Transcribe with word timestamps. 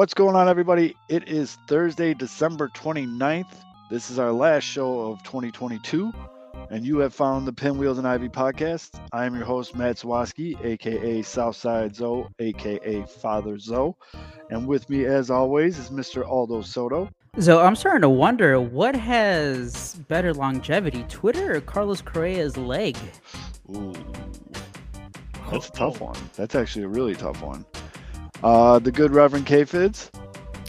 What's 0.00 0.14
going 0.14 0.34
on, 0.34 0.48
everybody? 0.48 0.96
It 1.10 1.28
is 1.28 1.58
Thursday, 1.66 2.14
December 2.14 2.68
29th. 2.68 3.52
This 3.90 4.10
is 4.10 4.18
our 4.18 4.32
last 4.32 4.64
show 4.64 4.98
of 4.98 5.22
2022, 5.24 6.10
and 6.70 6.86
you 6.86 6.96
have 7.00 7.12
found 7.12 7.46
the 7.46 7.52
Pinwheels 7.52 7.98
and 7.98 8.08
Ivy 8.08 8.30
podcast. 8.30 8.98
I 9.12 9.26
am 9.26 9.34
your 9.34 9.44
host, 9.44 9.76
Matt 9.76 9.96
Zawoski, 9.96 10.58
aka 10.64 11.20
Southside 11.20 11.94
Zoe, 11.94 12.26
aka 12.38 13.04
Father 13.20 13.58
Zoe. 13.58 13.92
And 14.48 14.66
with 14.66 14.88
me, 14.88 15.04
as 15.04 15.30
always, 15.30 15.78
is 15.78 15.90
Mr. 15.90 16.26
Aldo 16.26 16.62
Soto. 16.62 17.10
So 17.38 17.60
I'm 17.60 17.76
starting 17.76 18.00
to 18.00 18.08
wonder 18.08 18.58
what 18.58 18.96
has 18.96 19.96
better 20.08 20.32
longevity, 20.32 21.04
Twitter 21.10 21.56
or 21.56 21.60
Carlos 21.60 22.00
Correa's 22.00 22.56
leg? 22.56 22.96
Ooh, 23.68 23.92
that's 25.50 25.68
a 25.68 25.72
oh. 25.72 25.74
tough 25.74 26.00
one. 26.00 26.16
That's 26.36 26.54
actually 26.54 26.86
a 26.86 26.88
really 26.88 27.14
tough 27.14 27.42
one. 27.42 27.66
Uh, 28.42 28.78
the 28.78 28.92
good 28.92 29.12
Reverend 29.12 29.46
K 29.46 29.64
Fids. 29.64 30.10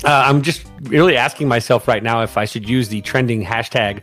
Uh, 0.03 0.23
I'm 0.25 0.41
just 0.41 0.65
really 0.83 1.15
asking 1.15 1.47
myself 1.47 1.87
right 1.87 2.01
now 2.01 2.21
if 2.21 2.37
I 2.37 2.45
should 2.45 2.67
use 2.67 2.89
the 2.89 3.01
trending 3.01 3.43
hashtag 3.43 4.01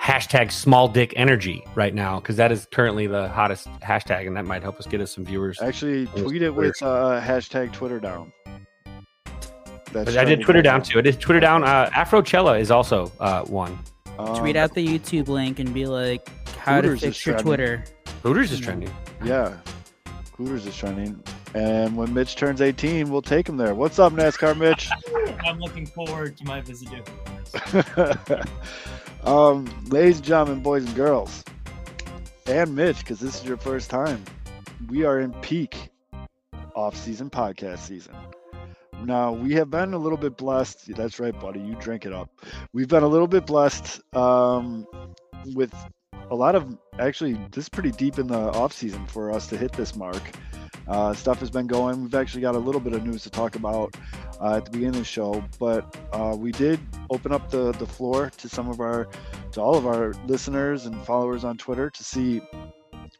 hashtag 0.00 0.50
small 0.50 0.88
dick 0.88 1.12
energy 1.14 1.64
right 1.76 1.94
now 1.94 2.18
because 2.18 2.36
that 2.36 2.50
is 2.50 2.66
currently 2.72 3.06
the 3.06 3.28
hottest 3.28 3.68
hashtag 3.80 4.26
and 4.26 4.36
that 4.36 4.44
might 4.44 4.60
help 4.62 4.78
us 4.78 4.86
get 4.86 5.00
us 5.00 5.14
some 5.14 5.24
viewers. 5.24 5.60
Actually, 5.62 6.06
tweet 6.06 6.42
it 6.42 6.50
with 6.54 6.80
uh, 6.82 7.20
hashtag 7.20 7.72
Twitter 7.72 8.00
down. 8.00 8.32
That's 9.92 10.16
I 10.16 10.24
did 10.24 10.40
Twitter 10.40 10.62
down 10.62 10.82
too. 10.82 10.98
I 10.98 11.02
did 11.02 11.20
Twitter 11.20 11.40
down. 11.40 11.64
Uh, 11.64 11.90
Afrochella 11.90 12.58
is 12.58 12.70
also 12.70 13.12
uh, 13.20 13.44
one. 13.44 13.78
Um, 14.18 14.36
Tweet 14.36 14.56
out 14.56 14.74
the 14.74 14.86
YouTube 14.86 15.28
link 15.28 15.58
and 15.58 15.72
be 15.72 15.86
like, 15.86 16.28
"How 16.56 16.76
Hooters 16.76 17.00
to 17.00 17.06
fix 17.06 17.26
your 17.26 17.34
trending. 17.34 17.46
Twitter." 17.46 17.84
Hooters 18.22 18.52
is 18.52 18.60
trending. 18.60 18.90
Yeah, 19.22 19.56
Hooters 20.36 20.66
is 20.66 20.76
trending. 20.76 21.22
And 21.54 21.96
when 21.96 22.12
Mitch 22.14 22.36
turns 22.36 22.60
18, 22.60 23.10
we'll 23.10 23.22
take 23.22 23.48
him 23.48 23.56
there. 23.56 23.74
What's 23.74 23.98
up, 23.98 24.12
NASCAR 24.12 24.56
Mitch? 24.56 24.88
I'm 25.44 25.58
looking 25.58 25.86
forward 25.86 26.36
to 26.38 26.44
my 26.44 26.60
visit 26.60 26.88
to 26.88 28.48
um, 29.24 29.66
ladies 29.88 30.16
and 30.16 30.26
gentlemen, 30.26 30.62
boys 30.62 30.84
and 30.84 30.94
girls, 30.94 31.44
and 32.46 32.74
Mitch, 32.74 32.98
because 32.98 33.20
this 33.20 33.40
is 33.40 33.44
your 33.44 33.58
first 33.58 33.90
time, 33.90 34.24
we 34.88 35.04
are 35.04 35.20
in 35.20 35.32
peak 35.34 35.90
off-season 36.74 37.28
podcast 37.28 37.80
season. 37.80 38.14
Now 39.04 39.32
we 39.32 39.52
have 39.54 39.70
been 39.70 39.94
a 39.94 39.98
little 39.98 40.18
bit 40.18 40.36
blessed. 40.36 40.94
That's 40.94 41.18
right, 41.18 41.38
buddy. 41.38 41.60
You 41.60 41.74
drink 41.74 42.06
it 42.06 42.12
up. 42.12 42.30
We've 42.72 42.88
been 42.88 43.02
a 43.02 43.08
little 43.08 43.26
bit 43.26 43.46
blessed 43.46 44.00
um, 44.16 44.86
with 45.54 45.74
a 46.32 46.34
lot 46.34 46.54
of 46.54 46.76
actually. 46.98 47.34
This 47.52 47.64
is 47.64 47.68
pretty 47.68 47.90
deep 47.90 48.18
in 48.18 48.26
the 48.26 48.50
off 48.52 48.72
season 48.72 49.06
for 49.06 49.30
us 49.30 49.46
to 49.48 49.56
hit 49.56 49.72
this 49.72 49.94
mark. 49.94 50.22
Uh, 50.88 51.12
stuff 51.12 51.38
has 51.38 51.50
been 51.50 51.66
going. 51.66 52.02
We've 52.02 52.14
actually 52.14 52.40
got 52.40 52.54
a 52.54 52.58
little 52.58 52.80
bit 52.80 52.94
of 52.94 53.04
news 53.04 53.22
to 53.24 53.30
talk 53.30 53.54
about 53.54 53.94
uh, 54.40 54.56
at 54.56 54.64
the 54.64 54.70
beginning 54.70 54.96
of 54.96 55.02
the 55.02 55.04
show, 55.04 55.44
but 55.60 55.94
uh, 56.12 56.34
we 56.36 56.50
did 56.50 56.80
open 57.10 57.32
up 57.32 57.50
the 57.50 57.72
the 57.72 57.86
floor 57.86 58.30
to 58.38 58.48
some 58.48 58.68
of 58.68 58.80
our, 58.80 59.08
to 59.52 59.60
all 59.60 59.76
of 59.76 59.86
our 59.86 60.14
listeners 60.26 60.86
and 60.86 60.96
followers 61.04 61.44
on 61.44 61.58
Twitter 61.58 61.90
to 61.90 62.02
see 62.02 62.40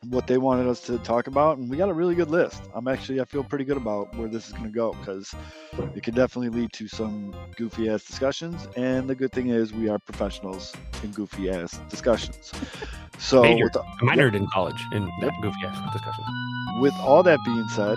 what 0.08 0.26
they 0.26 0.38
wanted 0.38 0.66
us 0.66 0.80
to 0.82 0.98
talk 0.98 1.26
about, 1.26 1.58
and 1.58 1.70
we 1.70 1.76
got 1.76 1.88
a 1.88 1.92
really 1.92 2.14
good 2.14 2.30
list. 2.30 2.62
I'm 2.74 2.88
actually 2.88 3.20
I 3.20 3.24
feel 3.24 3.44
pretty 3.44 3.64
good 3.64 3.76
about 3.76 4.14
where 4.16 4.28
this 4.28 4.48
is 4.48 4.52
going 4.52 4.64
to 4.64 4.70
go 4.70 4.92
because 4.94 5.34
it 5.94 6.02
could 6.02 6.14
definitely 6.14 6.48
lead 6.48 6.72
to 6.74 6.88
some 6.88 7.34
goofy 7.56 7.88
ass 7.88 8.04
discussions. 8.04 8.68
And 8.76 9.08
the 9.08 9.14
good 9.14 9.32
thing 9.32 9.48
is 9.48 9.72
we 9.72 9.88
are 9.88 9.98
professionals 9.98 10.74
in 11.02 11.12
goofy 11.12 11.50
ass 11.50 11.78
discussions. 11.88 12.52
So 13.18 13.42
Major, 13.42 13.70
the, 13.72 13.80
I 13.80 14.02
minored 14.02 14.34
in 14.34 14.46
college 14.48 14.82
in 14.92 15.10
yep. 15.20 15.32
goofy 15.40 15.66
ass 15.66 15.92
discussions. 15.92 16.26
With 16.80 16.94
all 17.00 17.22
that 17.22 17.38
being 17.44 17.68
said, 17.68 17.96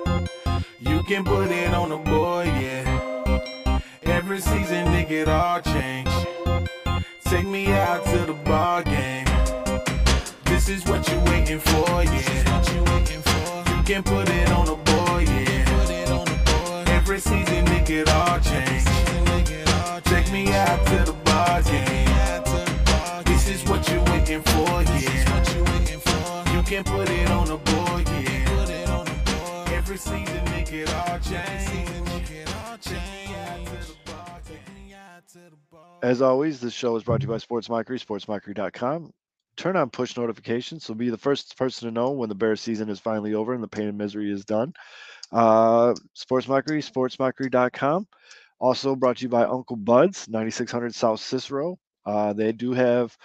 You 0.83 1.03
can 1.03 1.23
put 1.23 1.51
it 1.51 1.75
on 1.75 1.89
the 1.89 1.97
board, 1.97 2.47
yeah. 2.47 3.79
Every 4.01 4.39
season, 4.39 4.87
nigga, 4.87 5.11
it 5.11 5.27
all 5.27 5.61
change. 5.61 6.09
Take 7.23 7.45
me 7.45 7.67
out 7.67 8.03
to 8.05 8.25
the 8.25 8.33
ball 8.33 8.81
game. 8.81 9.25
This 10.45 10.69
is 10.69 10.83
what 10.85 11.07
you 11.07 11.19
waiting 11.31 11.59
for, 11.59 12.03
yeah. 12.03 13.77
You 13.77 13.83
can 13.83 14.01
put 14.01 14.27
it 14.29 14.49
on 14.49 14.65
the 14.65 14.75
board, 14.75 15.27
yeah. 15.27 16.85
Every 16.87 17.19
season, 17.19 17.65
nigga, 17.65 18.01
it 18.01 18.09
all 18.09 18.39
change. 18.39 18.85
Take 20.05 20.31
me 20.31 20.51
out 20.51 20.83
to 20.87 21.03
the 21.05 21.13
ball 21.25 21.61
game. 21.61 23.23
This 23.25 23.47
is 23.47 23.63
what 23.69 23.87
you 23.87 24.01
waiting 24.11 24.41
for, 24.41 24.81
yeah. 24.81 26.55
You 26.55 26.63
can 26.63 26.83
put 26.83 27.07
it 27.07 27.29
on 27.29 27.47
the 27.49 27.57
board, 27.57 28.07
yeah. 28.09 29.05
Every 29.71 29.97
season, 29.97 30.50
as 36.03 36.21
always, 36.21 36.59
this 36.59 36.73
show 36.73 36.95
is 36.95 37.03
brought 37.03 37.21
to 37.21 37.27
you 37.27 37.31
by 37.31 37.37
Sports 37.37 37.69
Mockery, 37.69 37.99
sportsmockery.com. 37.99 39.13
Turn 39.57 39.75
on 39.75 39.89
push 39.89 40.17
notifications 40.17 40.83
so 40.83 40.93
be 40.93 41.09
the 41.09 41.17
first 41.17 41.57
person 41.57 41.87
to 41.87 41.93
know 41.93 42.11
when 42.11 42.29
the 42.29 42.35
Bear 42.35 42.55
season 42.55 42.89
is 42.89 42.99
finally 42.99 43.33
over 43.33 43.53
and 43.53 43.61
the 43.61 43.67
pain 43.67 43.87
and 43.87 43.97
misery 43.97 44.31
is 44.31 44.45
done. 44.45 44.73
Uh, 45.31 45.93
Sports 46.13 46.47
Mockery, 46.47 46.81
sportsmockery.com. 46.81 48.07
Also 48.59 48.95
brought 48.95 49.17
to 49.17 49.23
you 49.23 49.29
by 49.29 49.43
Uncle 49.43 49.75
Bud's, 49.75 50.27
9600 50.29 50.93
South 50.95 51.19
Cicero. 51.19 51.77
Uh, 52.05 52.33
they 52.33 52.51
do 52.51 52.73
have, 52.73 53.15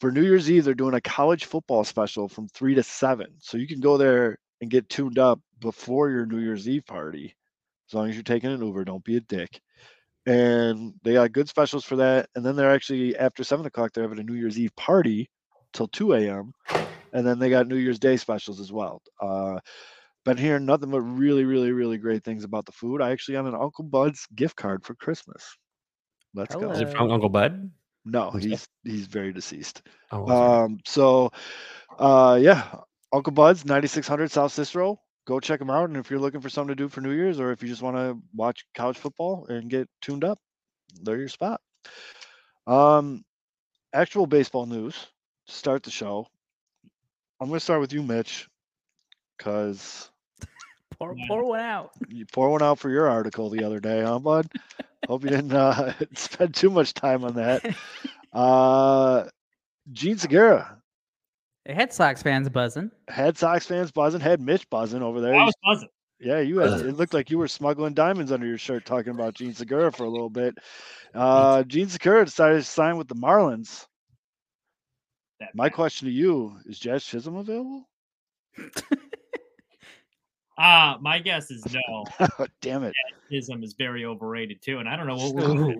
for 0.00 0.10
New 0.10 0.22
Year's 0.22 0.50
Eve, 0.50 0.64
they're 0.64 0.74
doing 0.74 0.94
a 0.94 1.00
college 1.00 1.44
football 1.44 1.84
special 1.84 2.28
from 2.28 2.48
3 2.48 2.74
to 2.76 2.82
7. 2.82 3.26
So 3.38 3.58
you 3.58 3.66
can 3.66 3.80
go 3.80 3.96
there 3.96 4.38
and 4.60 4.70
get 4.70 4.88
tuned 4.88 5.18
up 5.18 5.40
before 5.64 6.10
your 6.10 6.26
New 6.26 6.40
Year's 6.40 6.68
Eve 6.68 6.84
party. 6.84 7.34
As 7.88 7.94
long 7.94 8.08
as 8.08 8.14
you're 8.14 8.22
taking 8.22 8.52
an 8.52 8.62
Uber, 8.62 8.84
don't 8.84 9.02
be 9.02 9.16
a 9.16 9.20
dick. 9.20 9.60
And 10.26 10.92
they 11.02 11.14
got 11.14 11.32
good 11.32 11.48
specials 11.48 11.84
for 11.84 11.96
that. 11.96 12.28
And 12.34 12.44
then 12.44 12.54
they're 12.54 12.70
actually 12.70 13.16
after 13.16 13.42
seven 13.42 13.64
o'clock, 13.64 13.92
they're 13.92 14.04
having 14.04 14.20
a 14.20 14.22
New 14.22 14.34
Year's 14.34 14.58
Eve 14.58 14.76
party 14.76 15.30
till 15.72 15.88
2 15.88 16.12
a.m. 16.14 16.52
And 17.14 17.26
then 17.26 17.38
they 17.38 17.48
got 17.48 17.66
New 17.66 17.76
Year's 17.76 17.98
Day 17.98 18.16
specials 18.18 18.60
as 18.60 18.72
well. 18.72 19.02
Uh, 19.20 19.58
been 20.26 20.36
hearing 20.36 20.66
nothing 20.66 20.90
but 20.90 21.00
really, 21.00 21.44
really, 21.44 21.72
really 21.72 21.96
great 21.96 22.24
things 22.24 22.44
about 22.44 22.66
the 22.66 22.72
food. 22.72 23.00
I 23.00 23.10
actually 23.10 23.34
got 23.36 23.46
an 23.46 23.54
Uncle 23.54 23.84
Bud's 23.84 24.26
gift 24.34 24.56
card 24.56 24.84
for 24.84 24.94
Christmas. 24.94 25.56
Let's 26.34 26.54
Hello. 26.54 26.68
go. 26.68 26.72
Is 26.74 26.80
it 26.80 26.90
from 26.90 27.10
Uncle 27.10 27.30
Bud? 27.30 27.70
No, 28.04 28.30
he's 28.32 28.66
he's 28.82 29.06
very 29.06 29.32
deceased. 29.32 29.80
Oh, 30.12 30.28
um, 30.28 30.78
so 30.84 31.30
uh 31.98 32.38
yeah, 32.40 32.64
Uncle 33.14 33.32
Bud's 33.32 33.64
9600 33.64 34.30
South 34.30 34.52
Cicero 34.52 34.98
go 35.26 35.40
check 35.40 35.58
them 35.58 35.70
out. 35.70 35.88
And 35.88 35.96
if 35.96 36.10
you're 36.10 36.20
looking 36.20 36.40
for 36.40 36.48
something 36.48 36.76
to 36.76 36.82
do 36.82 36.88
for 36.88 37.00
New 37.00 37.12
Year's, 37.12 37.40
or 37.40 37.52
if 37.52 37.62
you 37.62 37.68
just 37.68 37.82
want 37.82 37.96
to 37.96 38.18
watch 38.34 38.64
college 38.74 38.98
football 38.98 39.46
and 39.48 39.70
get 39.70 39.88
tuned 40.00 40.24
up, 40.24 40.38
they're 41.02 41.18
your 41.18 41.28
spot. 41.28 41.60
Um, 42.66 43.24
actual 43.92 44.26
baseball 44.26 44.66
news 44.66 44.94
to 45.46 45.52
start 45.52 45.82
the 45.82 45.90
show. 45.90 46.26
I'm 47.40 47.48
going 47.48 47.58
to 47.58 47.64
start 47.64 47.80
with 47.80 47.92
you, 47.92 48.02
Mitch, 48.02 48.48
because 49.36 50.10
pour, 50.98 51.14
pour 51.28 51.44
one 51.44 51.60
out. 51.60 51.90
You 52.08 52.26
pour 52.26 52.50
one 52.50 52.62
out 52.62 52.78
for 52.78 52.90
your 52.90 53.08
article 53.08 53.50
the 53.50 53.64
other 53.64 53.80
day, 53.80 54.02
huh, 54.02 54.18
bud? 54.18 54.46
Hope 55.08 55.24
you 55.24 55.30
didn't 55.30 55.52
uh, 55.52 55.92
spend 56.14 56.54
too 56.54 56.70
much 56.70 56.94
time 56.94 57.24
on 57.24 57.34
that. 57.34 57.76
Uh, 58.32 59.24
Jean 59.92 60.16
Segura 60.16 60.80
Head 61.66 61.92
Sox 61.92 62.22
fans 62.22 62.48
buzzing. 62.48 62.90
Head 63.08 63.38
Sox 63.38 63.66
fans 63.66 63.90
buzzing. 63.90 64.20
Head 64.20 64.40
Mitch 64.40 64.68
buzzing 64.68 65.02
over 65.02 65.20
there. 65.20 65.34
I 65.34 65.44
was 65.44 65.54
buzzing. 65.64 65.88
Yeah, 66.20 66.40
you 66.40 66.58
had. 66.58 66.80
It 66.80 66.96
looked 66.96 67.14
like 67.14 67.30
you 67.30 67.38
were 67.38 67.48
smuggling 67.48 67.94
diamonds 67.94 68.32
under 68.32 68.46
your 68.46 68.58
shirt, 68.58 68.86
talking 68.86 69.12
about 69.12 69.34
Jean 69.34 69.54
Segura 69.54 69.92
for 69.92 70.04
a 70.04 70.10
little 70.10 70.30
bit. 70.30 70.56
Uh, 71.14 71.62
Jean 71.62 71.88
Segura 71.88 72.24
decided 72.24 72.56
to 72.56 72.64
sign 72.64 72.96
with 72.96 73.06
the 73.06 73.14
Marlins. 73.14 73.86
My 75.54 75.68
question 75.68 76.08
to 76.08 76.12
you 76.12 76.56
is: 76.66 76.76
Jazz 76.76 77.04
Chisholm 77.04 77.36
available? 77.36 77.88
Uh, 80.56 80.96
my 81.00 81.18
guess 81.18 81.50
is 81.50 81.64
no. 81.72 82.04
Damn 82.60 82.84
it. 82.84 82.94
Ism 83.30 83.64
is 83.64 83.72
very 83.72 84.04
overrated 84.04 84.62
too, 84.62 84.78
and 84.78 84.88
I 84.88 84.94
don't 84.96 85.08
know 85.08 85.16
what 85.16 85.34
we're. 85.34 85.72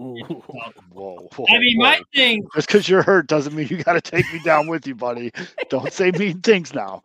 whoa, 0.92 1.28
whoa, 1.36 1.46
I 1.48 1.58
mean, 1.58 1.78
whoa. 1.78 1.84
my 1.84 2.02
thing. 2.12 2.44
Just 2.54 2.66
because 2.66 2.88
you're 2.88 3.02
hurt 3.02 3.28
doesn't 3.28 3.54
mean 3.54 3.68
you 3.68 3.82
got 3.82 3.92
to 3.92 4.00
take 4.00 4.30
me 4.32 4.40
down 4.44 4.66
with 4.66 4.86
you, 4.86 4.96
buddy. 4.96 5.32
don't 5.68 5.92
say 5.92 6.10
mean 6.10 6.40
things 6.40 6.74
now. 6.74 7.04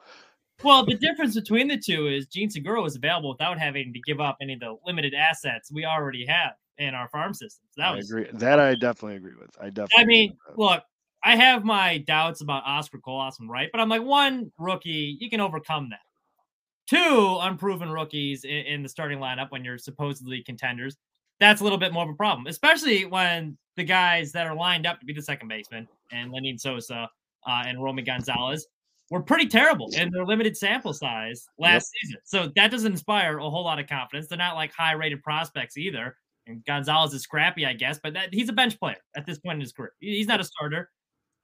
Well, 0.64 0.86
the 0.86 0.96
difference 0.96 1.36
between 1.36 1.68
the 1.68 1.78
two 1.78 2.08
is 2.08 2.26
Jean 2.26 2.50
Segura 2.50 2.82
was 2.82 2.96
available 2.96 3.30
without 3.30 3.60
having 3.60 3.94
to 3.94 4.00
give 4.02 4.20
up 4.20 4.38
any 4.42 4.54
of 4.54 4.60
the 4.60 4.76
limited 4.86 5.14
assets 5.14 5.72
we 5.72 5.86
already 5.86 6.26
have 6.26 6.54
in 6.80 6.96
our 6.96 7.08
farm 7.10 7.34
systems. 7.34 7.70
That 7.78 7.90
I 7.90 7.96
was 7.96 8.10
agree. 8.10 8.28
That 8.34 8.60
I 8.60 8.76
definitely 8.76 9.18
agree 9.18 9.36
with. 9.40 9.52
I 9.62 9.70
definitely. 9.70 10.04
I 10.04 10.06
mean, 10.06 10.38
look, 10.58 10.84
I 11.24 11.36
have 11.36 11.64
my 11.64 12.00
doubts 12.00 12.42
about 12.42 12.64
Oscar 12.66 12.98
Colas 12.98 13.40
and 13.40 13.50
Wright, 13.50 13.70
but 13.72 13.80
I'm 13.80 13.90
like, 13.90 14.02
one 14.02 14.52
rookie, 14.58 15.18
you 15.20 15.30
can 15.30 15.40
overcome 15.40 15.90
that. 15.92 16.00
Two 16.90 17.38
unproven 17.42 17.92
rookies 17.92 18.46
in, 18.46 18.66
in 18.66 18.84
the 18.84 18.90
starting 18.90 19.20
lineup 19.20 19.52
when 19.52 19.64
you're 19.64 19.78
supposedly 19.78 20.42
contenders, 20.42 20.98
that's 21.40 21.62
a 21.62 21.64
little 21.64 21.78
bit 21.78 21.94
more 21.94 22.04
of 22.04 22.10
a 22.10 22.16
problem, 22.16 22.48
especially 22.48 23.06
when 23.06 23.58
the 23.78 23.84
guys 23.84 24.32
that 24.32 24.48
are 24.48 24.56
lined 24.56 24.88
up 24.88 25.00
to 25.00 25.06
be 25.06 25.14
the 25.14 25.22
second 25.22 25.48
baseman 25.48 25.88
and 26.12 26.32
Lenyn 26.32 26.60
Sosa 26.60 27.10
uh, 27.48 27.64
and 27.66 27.82
Romy 27.82 28.02
Gonzalez 28.02 28.66
were 29.12 29.22
pretty 29.22 29.48
terrible 29.48 29.90
in 29.94 30.10
their 30.12 30.26
limited 30.26 30.58
sample 30.58 30.94
size 30.94 31.48
last 31.58 31.92
season. 32.02 32.18
So 32.26 32.52
that 32.56 32.72
doesn't 32.72 32.92
inspire 32.92 33.38
a 33.38 33.50
whole 33.50 33.64
lot 33.64 33.80
of 33.80 33.88
confidence. 33.88 34.28
They're 34.28 34.38
not 34.38 34.56
like 34.56 34.74
high 34.74 34.94
rated 34.94 35.24
prospects 35.24 35.78
either. 35.78 36.16
And 36.48 36.66
Gonzalez 36.66 37.14
is 37.14 37.22
scrappy, 37.22 37.66
I 37.66 37.74
guess, 37.74 38.00
but 38.02 38.14
that, 38.14 38.34
he's 38.34 38.50
a 38.50 38.54
bench 38.54 38.80
player 38.80 38.98
at 39.16 39.26
this 39.26 39.38
point 39.38 39.56
in 39.56 39.62
his 39.62 39.72
career. 39.72 39.94
He's 40.00 40.28
not 40.28 40.40
a 40.40 40.44
starter. 40.44 40.90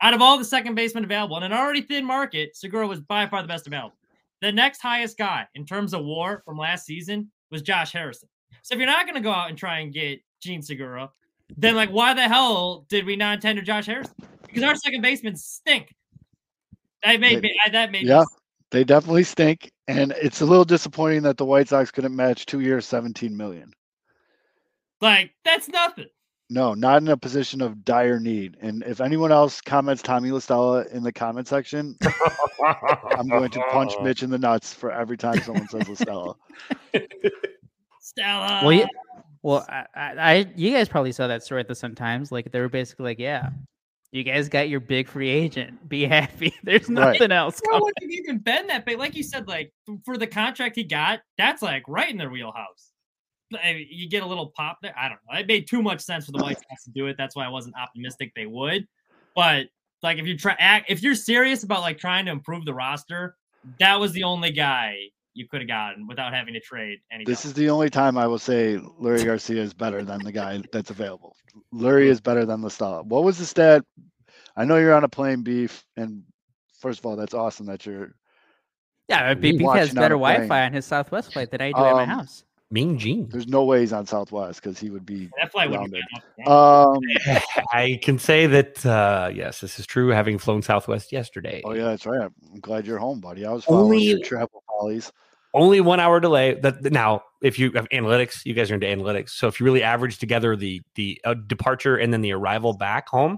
Out 0.02 0.14
of 0.14 0.22
all 0.22 0.38
the 0.38 0.46
second 0.46 0.76
basemen 0.76 1.04
available 1.04 1.38
in 1.38 1.44
an 1.44 1.54
already 1.54 1.82
thin 1.82 2.04
market, 2.04 2.56
Segura 2.56 2.88
was 2.88 3.00
by 3.00 3.28
far 3.28 3.42
the 3.42 3.48
best 3.48 3.68
available. 3.68 3.96
The 4.42 4.52
next 4.52 4.82
highest 4.82 5.18
guy 5.18 5.48
in 5.56 5.66
terms 5.66 5.94
of 5.94 6.04
WAR 6.04 6.42
from 6.46 6.58
last 6.58 6.86
season 6.86 7.32
was 7.52 7.62
Josh 7.62 7.92
Harrison. 7.94 8.30
So 8.64 8.74
if 8.74 8.80
you're 8.80 8.88
not 8.88 9.06
going 9.06 9.16
to 9.16 9.22
go 9.22 9.32
out 9.32 9.50
and 9.50 9.58
try 9.58 9.80
and 9.80 9.94
get 9.94 10.20
Jean 10.42 10.62
Segura, 10.62 11.10
then 11.58 11.76
like 11.76 11.90
why 11.90 12.14
the 12.14 12.28
hell 12.28 12.86
did 12.90 13.06
we 13.06 13.16
not 13.16 13.42
tender 13.42 13.62
Josh 13.62 13.86
Harrison? 13.86 14.14
Because 14.46 14.64
our 14.64 14.76
second 14.76 15.02
basemen 15.02 15.36
stink. 15.36 15.94
That 17.04 17.20
made 17.20 17.38
They- 17.38 17.42
me. 17.42 17.60
I- 17.66 17.70
That 17.70 17.92
made 17.92 18.04
me 18.04 18.10
yeah, 18.10 18.24
they 18.72 18.84
definitely 18.84 19.24
stink, 19.24 19.72
and 19.88 20.12
it's 20.22 20.42
a 20.42 20.46
little 20.46 20.66
disappointing 20.66 21.22
that 21.24 21.38
the 21.38 21.46
White 21.46 21.68
Sox 21.68 21.92
couldn't 21.92 22.16
match 22.16 22.46
two 22.46 22.60
years, 22.62 22.86
seventeen 22.86 23.38
million. 23.38 23.72
like 25.02 25.32
that's 25.44 25.68
nothing. 25.70 26.08
No, 26.50 26.76
not 26.76 27.02
in 27.02 27.08
a 27.08 27.18
position 27.18 27.60
of 27.62 27.84
dire 27.84 28.20
need. 28.20 28.58
And 28.62 28.84
if 28.84 29.02
anyone 29.02 29.32
else 29.32 29.62
comments 29.62 30.04
Tommy 30.04 30.30
La 30.32 30.38
Stella 30.40 30.86
in 30.92 31.02
the 31.02 31.12
comment 31.12 31.48
section, 31.48 31.98
I'm 33.12 33.28
going 33.28 33.50
to 33.50 33.64
punch 33.72 33.94
Mitch 34.04 34.22
in 34.22 34.30
the 34.30 34.38
nuts 34.38 34.72
for 34.74 34.92
every 34.92 35.18
time 35.18 35.42
someone 35.42 35.68
says 35.68 35.84
Listella. 35.84 36.36
Stella. 38.00 38.62
Well, 38.64 38.72
yeah. 38.74 38.86
Well, 39.42 39.66
I, 39.70 39.86
I, 39.96 40.14
I, 40.18 40.46
you 40.56 40.72
guys 40.72 40.88
probably 40.90 41.12
saw 41.12 41.28
that 41.28 41.44
story 41.44 41.62
at 41.62 41.68
the 41.68 41.76
Sun 41.76 41.96
Times. 41.96 42.32
Like 42.32 42.52
they 42.52 42.60
were 42.60 42.70
basically 42.70 43.06
like, 43.06 43.20
"Yeah, 43.20 43.50
you 44.12 44.24
guys 44.24 44.50
got 44.50 44.70
your 44.70 44.80
big 44.80 45.08
free 45.08 45.30
agent. 45.30 45.88
Be 45.90 46.06
happy. 46.06 46.54
There's 46.64 46.90
Right. 46.90 47.14
nothing 47.14 47.32
else." 47.32 47.60
Well, 47.66 47.80
coming." 47.80 47.94
wouldn't 48.02 48.20
even 48.20 48.38
been 48.40 48.68
that 48.68 48.86
big. 48.86 48.98
Like 49.00 49.16
you 49.16 49.24
said, 49.24 49.48
like 49.48 49.72
for 50.04 50.18
the 50.18 50.28
contract 50.28 50.76
he 50.76 50.84
got, 50.84 51.20
that's 51.38 51.62
like 51.62 51.84
right 51.88 52.10
in 52.10 52.18
their 52.18 52.30
wheelhouse. 52.30 52.92
I 53.54 53.74
mean, 53.74 53.88
you 53.90 54.10
get 54.10 54.24
a 54.24 54.26
little 54.26 54.52
pop 54.56 54.80
there. 54.82 54.94
I 54.98 55.08
don't 55.08 55.20
know. 55.30 55.38
It 55.40 55.48
made 55.48 55.68
too 55.68 55.82
much 55.82 56.02
sense 56.02 56.26
for 56.26 56.32
the 56.32 56.40
White 56.40 56.58
Sox 56.58 56.84
to 56.86 56.92
do 56.92 57.08
it. 57.08 57.16
That's 57.18 57.36
why 57.36 57.46
I 57.46 57.50
wasn't 57.50 57.76
optimistic 57.76 58.32
they 58.36 58.46
would. 58.46 58.88
But 59.36 59.68
like, 60.02 60.18
if 60.18 60.26
you 60.26 60.38
try, 60.38 60.56
act, 60.60 60.90
if 60.90 61.04
you're 61.04 61.16
serious 61.16 61.64
about 61.64 61.82
like 61.82 61.98
trying 61.98 62.26
to 62.26 62.32
improve 62.32 62.66
the 62.66 62.74
roster, 62.74 63.36
that 63.80 64.00
was 64.00 64.12
the 64.14 64.24
only 64.24 64.52
guy 64.52 64.96
you 65.34 65.48
could 65.48 65.62
have 65.62 65.68
gotten 65.68 66.08
without 66.08 66.34
having 66.34 66.54
to 66.54 66.60
trade 66.60 67.00
any. 67.12 67.26
This 67.26 67.44
is 67.46 67.54
the 67.54 67.70
only 67.70 67.90
time 67.90 68.18
I 68.18 68.26
will 68.26 68.40
say 68.40 68.80
Leury 69.02 69.26
Garcia 69.26 69.62
is 69.62 69.74
better 69.74 70.04
than 70.04 70.24
the 70.24 70.32
guy 70.32 70.64
that's 70.72 70.92
available. 70.92 71.36
Lurie 71.74 72.06
is 72.08 72.22
better 72.22 72.46
than 72.46 72.62
LaStella. 72.62 73.06
What 73.06 73.24
was 73.24 73.38
the 73.38 73.46
stat? 73.46 73.84
I 74.56 74.64
know 74.64 74.78
you're 74.78 74.94
on 74.94 75.04
a 75.04 75.10
plane 75.10 75.42
beef, 75.42 75.84
and 75.98 76.24
first 76.80 77.00
of 77.00 77.06
all, 77.06 77.18
that's 77.18 77.34
awesome 77.34 77.66
that 77.66 77.86
you're 77.86 78.16
Yeah, 79.10 79.34
but 79.34 79.44
BP 79.44 79.62
watching 79.62 79.80
has 79.80 79.94
better. 79.94 80.16
Wi-Fi 80.16 80.66
on 80.66 80.72
his 80.74 80.86
Southwest 80.86 81.34
flight 81.34 81.52
than 81.52 81.60
I 81.62 81.74
do 81.74 81.84
at 81.84 81.96
my 81.96 82.04
Um, 82.04 82.10
house. 82.10 82.45
Mean 82.72 82.98
Gene. 82.98 83.30
there's 83.30 83.48
no 83.48 83.64
way 83.64 83.82
he's 83.82 83.94
on 83.94 84.06
Southwest 84.06 84.62
because 84.62 84.80
he 84.80 84.90
would 84.90 85.06
be 85.06 85.30
that 85.40 85.52
flight 85.52 85.70
would 85.70 85.80
have 85.80 85.90
grounded. 85.92 86.04
Um, 86.48 87.00
I 87.74 88.00
can 88.02 88.18
say 88.20 88.48
that 88.48 88.86
uh, 88.86 89.30
yes, 89.34 89.62
this 89.62 89.80
is 89.80 89.86
true. 89.86 90.10
Having 90.10 90.40
flown 90.40 90.62
Southwest 90.62 91.12
yesterday, 91.12 91.62
oh 91.64 91.74
yeah, 91.74 91.84
that's 91.86 92.06
right. 92.06 92.22
I'm 92.54 92.60
glad 92.60 92.86
you're 92.88 92.98
home, 93.00 93.20
buddy. 93.22 93.46
I 93.46 93.52
was 93.52 93.64
following 93.66 93.84
Only- 94.00 94.04
your 94.04 94.20
travel 94.20 94.64
follies. 94.68 95.12
only 95.54 95.80
one 95.80 96.00
hour 96.00 96.20
delay. 96.20 96.56
That 96.56 96.84
now, 96.92 97.24
if 97.42 97.58
you 97.60 97.72
have 97.74 97.88
analytics, 97.90 98.46
you 98.46 98.54
guys 98.54 98.70
are 98.72 98.74
into 98.74 98.88
analytics. 98.88 99.30
So 99.30 99.48
if 99.48 99.60
you 99.60 99.66
really 99.66 99.84
average 99.84 100.18
together 100.18 100.56
the 100.56 100.82
the 100.96 101.22
uh, 101.24 101.36
departure 101.48 101.96
and 101.98 102.12
then 102.12 102.22
the 102.22 102.34
arrival 102.34 102.74
back 102.74 103.08
home, 103.08 103.38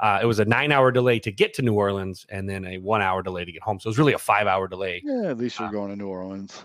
uh, 0.00 0.20
it 0.22 0.26
was 0.26 0.38
a 0.38 0.44
nine 0.44 0.72
hour 0.72 0.90
delay 0.92 1.18
to 1.20 1.30
get 1.32 1.52
to 1.54 1.62
New 1.62 1.74
Orleans, 1.74 2.24
and 2.30 2.48
then 2.48 2.64
a 2.64 2.78
one 2.78 3.02
hour 3.02 3.22
delay 3.22 3.44
to 3.44 3.52
get 3.52 3.62
home. 3.62 3.78
So 3.80 3.88
it 3.88 3.90
was 3.90 3.98
really 3.98 4.14
a 4.14 4.18
five 4.18 4.46
hour 4.46 4.66
delay. 4.68 5.02
Yeah, 5.04 5.24
at 5.30 5.36
least 5.36 5.58
you're 5.58 5.68
Uh, 5.68 5.72
going 5.72 5.90
to 5.90 5.96
New 5.96 6.08
Orleans. 6.08 6.64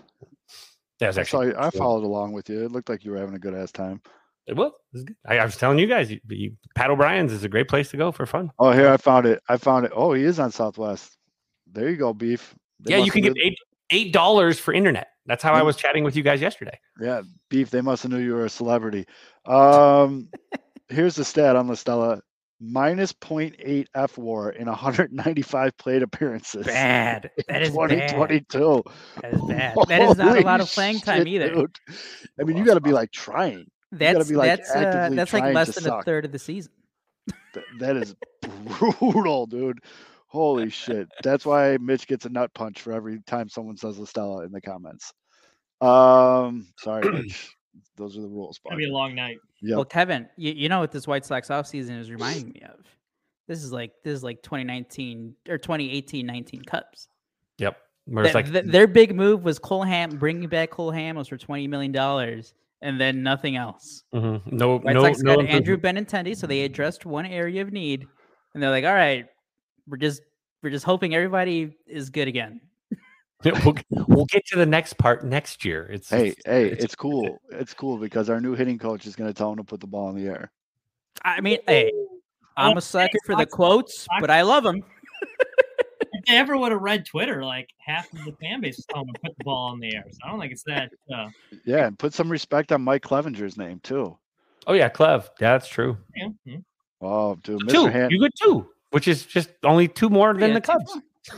That 1.00 1.08
was 1.08 1.18
I 1.18 1.22
saw. 1.24 1.42
actually 1.42 1.56
I 1.56 1.70
followed 1.70 2.04
along 2.04 2.32
with 2.32 2.48
you. 2.48 2.64
It 2.64 2.72
looked 2.72 2.88
like 2.88 3.04
you 3.04 3.10
were 3.10 3.18
having 3.18 3.34
a 3.34 3.38
good 3.38 3.54
ass 3.54 3.72
time. 3.72 4.00
It 4.46 4.54
was. 4.56 4.72
It 4.92 4.96
was 4.96 5.04
good. 5.04 5.16
I, 5.26 5.38
I 5.38 5.44
was 5.44 5.56
telling 5.56 5.78
you 5.78 5.86
guys, 5.86 6.10
you, 6.10 6.20
you, 6.28 6.56
Pat 6.74 6.90
O'Brien's 6.90 7.32
is 7.32 7.44
a 7.44 7.48
great 7.48 7.68
place 7.68 7.90
to 7.90 7.96
go 7.96 8.12
for 8.12 8.26
fun. 8.26 8.50
Oh, 8.58 8.72
here 8.72 8.88
I 8.88 8.96
found 8.96 9.26
it. 9.26 9.42
I 9.48 9.56
found 9.56 9.86
it. 9.86 9.92
Oh, 9.94 10.12
he 10.12 10.22
is 10.22 10.38
on 10.38 10.50
Southwest. 10.50 11.16
There 11.72 11.88
you 11.88 11.96
go, 11.96 12.12
beef. 12.12 12.54
They 12.80 12.90
yeah, 12.92 12.98
you 12.98 13.10
can 13.10 13.22
get 13.22 13.32
eight 13.42 13.56
eight 13.90 14.12
dollars 14.12 14.58
for 14.60 14.74
internet. 14.74 15.08
That's 15.26 15.42
how 15.42 15.54
I 15.54 15.60
Mm. 15.62 15.66
was 15.66 15.76
chatting 15.76 16.04
with 16.04 16.14
you 16.14 16.22
guys 16.22 16.40
yesterday. 16.42 16.78
Yeah, 17.00 17.22
beef. 17.48 17.70
They 17.70 17.80
must 17.80 18.02
have 18.02 18.12
knew 18.12 18.18
you 18.18 18.34
were 18.34 18.44
a 18.44 18.50
celebrity. 18.50 19.06
Um, 19.46 20.28
here's 20.88 21.14
the 21.16 21.24
stat 21.24 21.56
on 21.56 21.68
LaStella: 21.68 22.20
minus 22.60 23.12
0.8 23.12 23.86
F 23.94 24.18
WAR 24.18 24.50
in 24.50 24.66
195 24.66 25.76
plate 25.76 26.02
appearances. 26.02 26.66
Bad. 26.66 27.30
That 27.48 27.62
is 27.62 27.70
bad. 27.70 28.08
2022. 28.08 28.82
That 29.22 29.34
is 29.34 29.42
bad. 29.42 29.76
That 29.88 30.02
is 30.02 30.16
not 30.16 30.38
a 30.38 30.40
lot 30.40 30.60
of 30.60 30.70
playing 30.70 31.00
time 31.00 31.26
either. 31.26 31.54
dude. 31.54 31.76
I 32.40 32.44
mean, 32.44 32.56
you 32.56 32.64
got 32.64 32.74
to 32.74 32.80
be 32.80 32.92
like 32.92 33.10
trying. 33.12 33.66
That's 33.92 34.28
be, 34.28 34.34
like, 34.34 34.58
that's 34.58 34.70
uh, 34.70 35.10
that's 35.12 35.32
like 35.32 35.54
less 35.54 35.74
than 35.74 35.92
a 35.92 36.02
third 36.02 36.24
of 36.24 36.32
the 36.32 36.38
season. 36.38 36.72
Th- 37.52 37.66
that 37.78 37.96
is 37.96 38.14
brutal, 38.42 39.46
dude. 39.46 39.78
Holy 40.26 40.68
shit. 40.68 41.08
That's 41.22 41.46
why 41.46 41.78
Mitch 41.80 42.08
gets 42.08 42.26
a 42.26 42.28
nut 42.28 42.52
punch 42.54 42.80
for 42.80 42.92
every 42.92 43.20
time 43.26 43.48
someone 43.48 43.76
says 43.76 43.98
LaStella 43.98 44.44
in 44.44 44.50
the 44.50 44.60
comments. 44.60 45.12
Um, 45.80 46.66
sorry, 46.78 47.08
Mitch. 47.22 47.54
Those 47.96 48.16
are 48.18 48.22
the 48.22 48.28
rules. 48.28 48.56
It's 48.56 48.64
gonna 48.64 48.76
be 48.76 48.88
a 48.88 48.92
long 48.92 49.14
night. 49.14 49.38
Yep. 49.62 49.76
Well, 49.76 49.84
Kevin, 49.84 50.28
you, 50.36 50.52
you 50.52 50.68
know 50.68 50.80
what 50.80 50.90
this 50.92 51.06
White 51.06 51.24
Sox 51.24 51.48
offseason 51.48 51.98
is 51.98 52.10
reminding 52.10 52.50
me 52.52 52.62
of? 52.68 52.84
This 53.46 53.62
is 53.62 53.72
like 53.72 53.92
this 54.02 54.14
is 54.14 54.24
like 54.24 54.42
2019 54.42 55.34
or 55.48 55.58
2018-19 55.58 56.66
Cubs. 56.66 57.08
Yep. 57.58 57.76
Where 58.06 58.24
it's 58.24 58.32
Th- 58.34 58.44
like 58.44 58.52
th- 58.52 58.64
their 58.66 58.86
big 58.86 59.14
move 59.14 59.44
was 59.44 59.58
Cole 59.58 59.84
Hamels 59.84 60.18
bringing 60.18 60.48
back 60.48 60.70
Cole 60.70 60.92
Hamels 60.92 61.16
was 61.16 61.28
for 61.28 61.36
20 61.38 61.66
million 61.68 61.92
dollars 61.92 62.52
and 62.82 63.00
then 63.00 63.22
nothing 63.22 63.56
else. 63.56 64.04
mhm, 64.14 64.42
no 64.52 64.78
White 64.78 64.94
no 64.94 65.02
Sox 65.02 65.20
no 65.20 65.36
got 65.36 65.46
Andrew 65.46 65.74
improvement. 65.74 66.08
Benintendi, 66.08 66.36
so 66.36 66.46
they 66.46 66.62
addressed 66.62 67.06
one 67.06 67.24
area 67.26 67.62
of 67.62 67.72
need, 67.72 68.06
and 68.52 68.62
they're 68.62 68.70
like, 68.70 68.84
"All 68.84 68.92
right, 68.94 69.26
we're 69.88 69.96
just 69.96 70.20
we're 70.62 70.70
just 70.70 70.84
hoping 70.84 71.14
everybody 71.14 71.76
is 71.86 72.10
good 72.10 72.28
again." 72.28 72.60
we'll, 73.64 73.74
we'll 74.08 74.24
get 74.26 74.46
to 74.46 74.56
the 74.56 74.66
next 74.66 74.96
part 74.98 75.24
next 75.24 75.64
year. 75.64 75.86
It's 75.90 76.10
Hey, 76.10 76.28
it's- 76.28 76.42
hey, 76.46 76.66
it's- 76.66 76.84
it's 76.84 76.94
cool. 76.94 77.38
It's 77.50 77.74
cool 77.74 77.96
because 77.98 78.30
our 78.30 78.40
new 78.40 78.54
hitting 78.54 78.78
coach 78.78 79.06
is 79.06 79.16
going 79.16 79.30
to 79.30 79.34
tell 79.34 79.50
him 79.50 79.58
to 79.58 79.64
put 79.64 79.80
the 79.80 79.86
ball 79.86 80.08
in 80.10 80.16
the 80.16 80.26
air. 80.28 80.50
I 81.24 81.40
mean, 81.40 81.58
hey, 81.66 81.92
I'm 82.56 82.76
a 82.76 82.80
sucker 82.80 83.18
for 83.26 83.36
the 83.36 83.46
quotes, 83.46 84.06
but 84.20 84.30
I 84.30 84.42
love 84.42 84.64
them. 84.64 84.82
If 86.16 86.24
they 86.26 86.36
ever 86.36 86.56
would 86.56 86.72
have 86.72 86.80
read 86.80 87.04
Twitter, 87.06 87.44
like 87.44 87.68
half 87.84 88.10
of 88.12 88.24
the 88.24 88.32
fan 88.40 88.60
base 88.60 88.76
was 88.76 88.86
telling 88.86 89.06
them 89.06 89.14
to 89.14 89.20
put 89.20 89.36
the 89.38 89.44
ball 89.44 89.72
in 89.74 89.80
the 89.80 89.94
air. 89.94 90.04
So 90.10 90.18
I 90.24 90.30
don't 90.30 90.40
think 90.40 90.52
it's 90.52 90.62
that. 90.64 90.90
Uh, 91.14 91.28
Yeah, 91.64 91.86
and 91.86 91.98
put 91.98 92.14
some 92.14 92.30
respect 92.30 92.72
on 92.72 92.82
Mike 92.82 93.02
Clevinger's 93.02 93.56
name 93.56 93.80
too. 93.82 94.16
oh 94.66 94.72
yeah, 94.72 94.88
Clev. 94.88 95.24
Yeah, 95.40 95.52
that's 95.52 95.68
true. 95.68 95.96
yeah. 96.16 96.28
Oh, 97.00 97.34
dude, 97.42 97.68
Two. 97.68 97.86
Han- 97.88 98.10
You 98.10 98.20
get 98.20 98.32
two, 98.42 98.66
which 98.90 99.06
is 99.08 99.26
just 99.26 99.50
only 99.64 99.88
two 99.88 100.08
more 100.08 100.32
than 100.32 100.50
Yeah, 100.52 100.58
the 100.58 100.60
two 100.60 100.72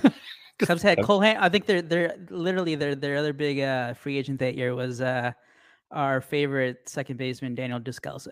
Cubs. 0.02 0.14
Cubs 0.58 0.82
had 0.82 0.98
Cubs. 0.98 1.06
Cole 1.06 1.20
Hamels. 1.20 1.38
I 1.40 1.48
think 1.48 1.66
they're 1.66 1.82
they're 1.82 2.14
literally 2.30 2.74
their 2.74 2.94
their 2.94 3.16
other 3.16 3.32
big 3.32 3.60
uh, 3.60 3.94
free 3.94 4.18
agent 4.18 4.38
that 4.40 4.54
year 4.56 4.74
was 4.74 5.00
uh, 5.00 5.32
our 5.90 6.20
favorite 6.20 6.88
second 6.88 7.16
baseman 7.16 7.54
Daniel 7.54 7.80
Descalso. 7.80 8.28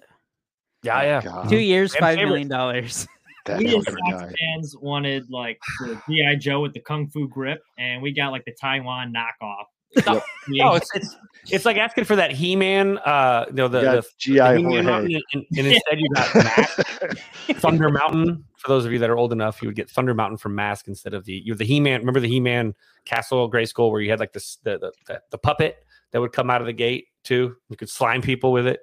Yeah, 0.82 1.02
yeah. 1.02 1.22
God, 1.22 1.48
Two 1.48 1.58
years, 1.58 1.92
fan 1.92 2.00
five 2.00 2.14
favorite. 2.16 2.28
million 2.30 2.48
dollars. 2.48 3.06
that 3.46 3.58
we 3.58 3.76
as 3.76 3.84
Sox 3.84 4.34
fans 4.38 4.76
wanted 4.80 5.30
like 5.30 5.58
the 5.80 6.00
GI 6.08 6.36
Joe 6.36 6.60
with 6.60 6.72
the 6.72 6.80
kung 6.80 7.08
fu 7.08 7.28
grip, 7.28 7.60
and 7.78 8.02
we 8.02 8.12
got 8.12 8.32
like 8.32 8.44
the 8.44 8.54
Taiwan 8.60 9.12
knockoff. 9.12 9.64
Yep. 9.96 10.22
No, 10.48 10.74
it's, 10.74 10.90
it's 10.94 11.16
it's 11.50 11.64
like 11.64 11.76
asking 11.76 12.04
for 12.04 12.16
that 12.16 12.32
He-Man, 12.32 12.98
uh, 12.98 13.44
you 13.48 13.54
know, 13.54 13.68
the, 13.68 13.78
You 13.80 13.84
the, 13.84 14.02
GI 14.18 14.38
the 14.38 14.56
He-Man 14.56 14.84
Mountain, 14.86 15.20
and, 15.34 15.44
and 15.56 15.66
instead 15.66 15.98
you 16.00 16.08
got 16.14 16.34
Mask, 16.34 16.80
Thunder 17.60 17.90
Mountain. 17.90 18.44
For 18.56 18.68
those 18.68 18.84
of 18.86 18.92
you 18.92 18.98
that 19.00 19.10
are 19.10 19.16
old 19.16 19.32
enough, 19.32 19.60
you 19.62 19.68
would 19.68 19.76
get 19.76 19.90
Thunder 19.90 20.14
Mountain 20.14 20.38
from 20.38 20.54
Mask 20.54 20.88
instead 20.88 21.12
of 21.14 21.24
the 21.24 21.34
you 21.44 21.54
the 21.54 21.64
He-Man. 21.64 22.00
Remember 22.00 22.20
the 22.20 22.28
He-Man 22.28 22.74
Castle 23.04 23.50
Grayskull 23.50 23.90
where 23.90 24.00
you 24.00 24.10
had 24.10 24.20
like 24.20 24.32
this 24.32 24.56
the 24.64 24.78
the, 24.78 24.92
the 25.06 25.20
the 25.30 25.38
puppet 25.38 25.76
that 26.12 26.20
would 26.20 26.32
come 26.32 26.50
out 26.50 26.60
of 26.60 26.66
the 26.66 26.72
gate 26.72 27.06
too. 27.24 27.56
You 27.68 27.76
could 27.76 27.90
slime 27.90 28.22
people 28.22 28.52
with 28.52 28.66
it. 28.66 28.80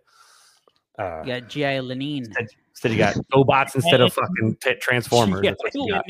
Uh, 1.00 1.22
You 1.26 1.40
got 1.40 1.50
G.I. 1.50 1.80
Lenine. 1.80 2.28
instead 2.70 2.92
you 2.92 2.98
got 2.98 3.16
GoBots 3.34 3.76
instead 3.76 4.02
of 4.02 4.14
fucking 4.14 4.58
t- 4.62 4.76
Transformers. 4.76 5.42
G.I. 5.42 5.56
You 5.74 5.92
got. 5.92 6.06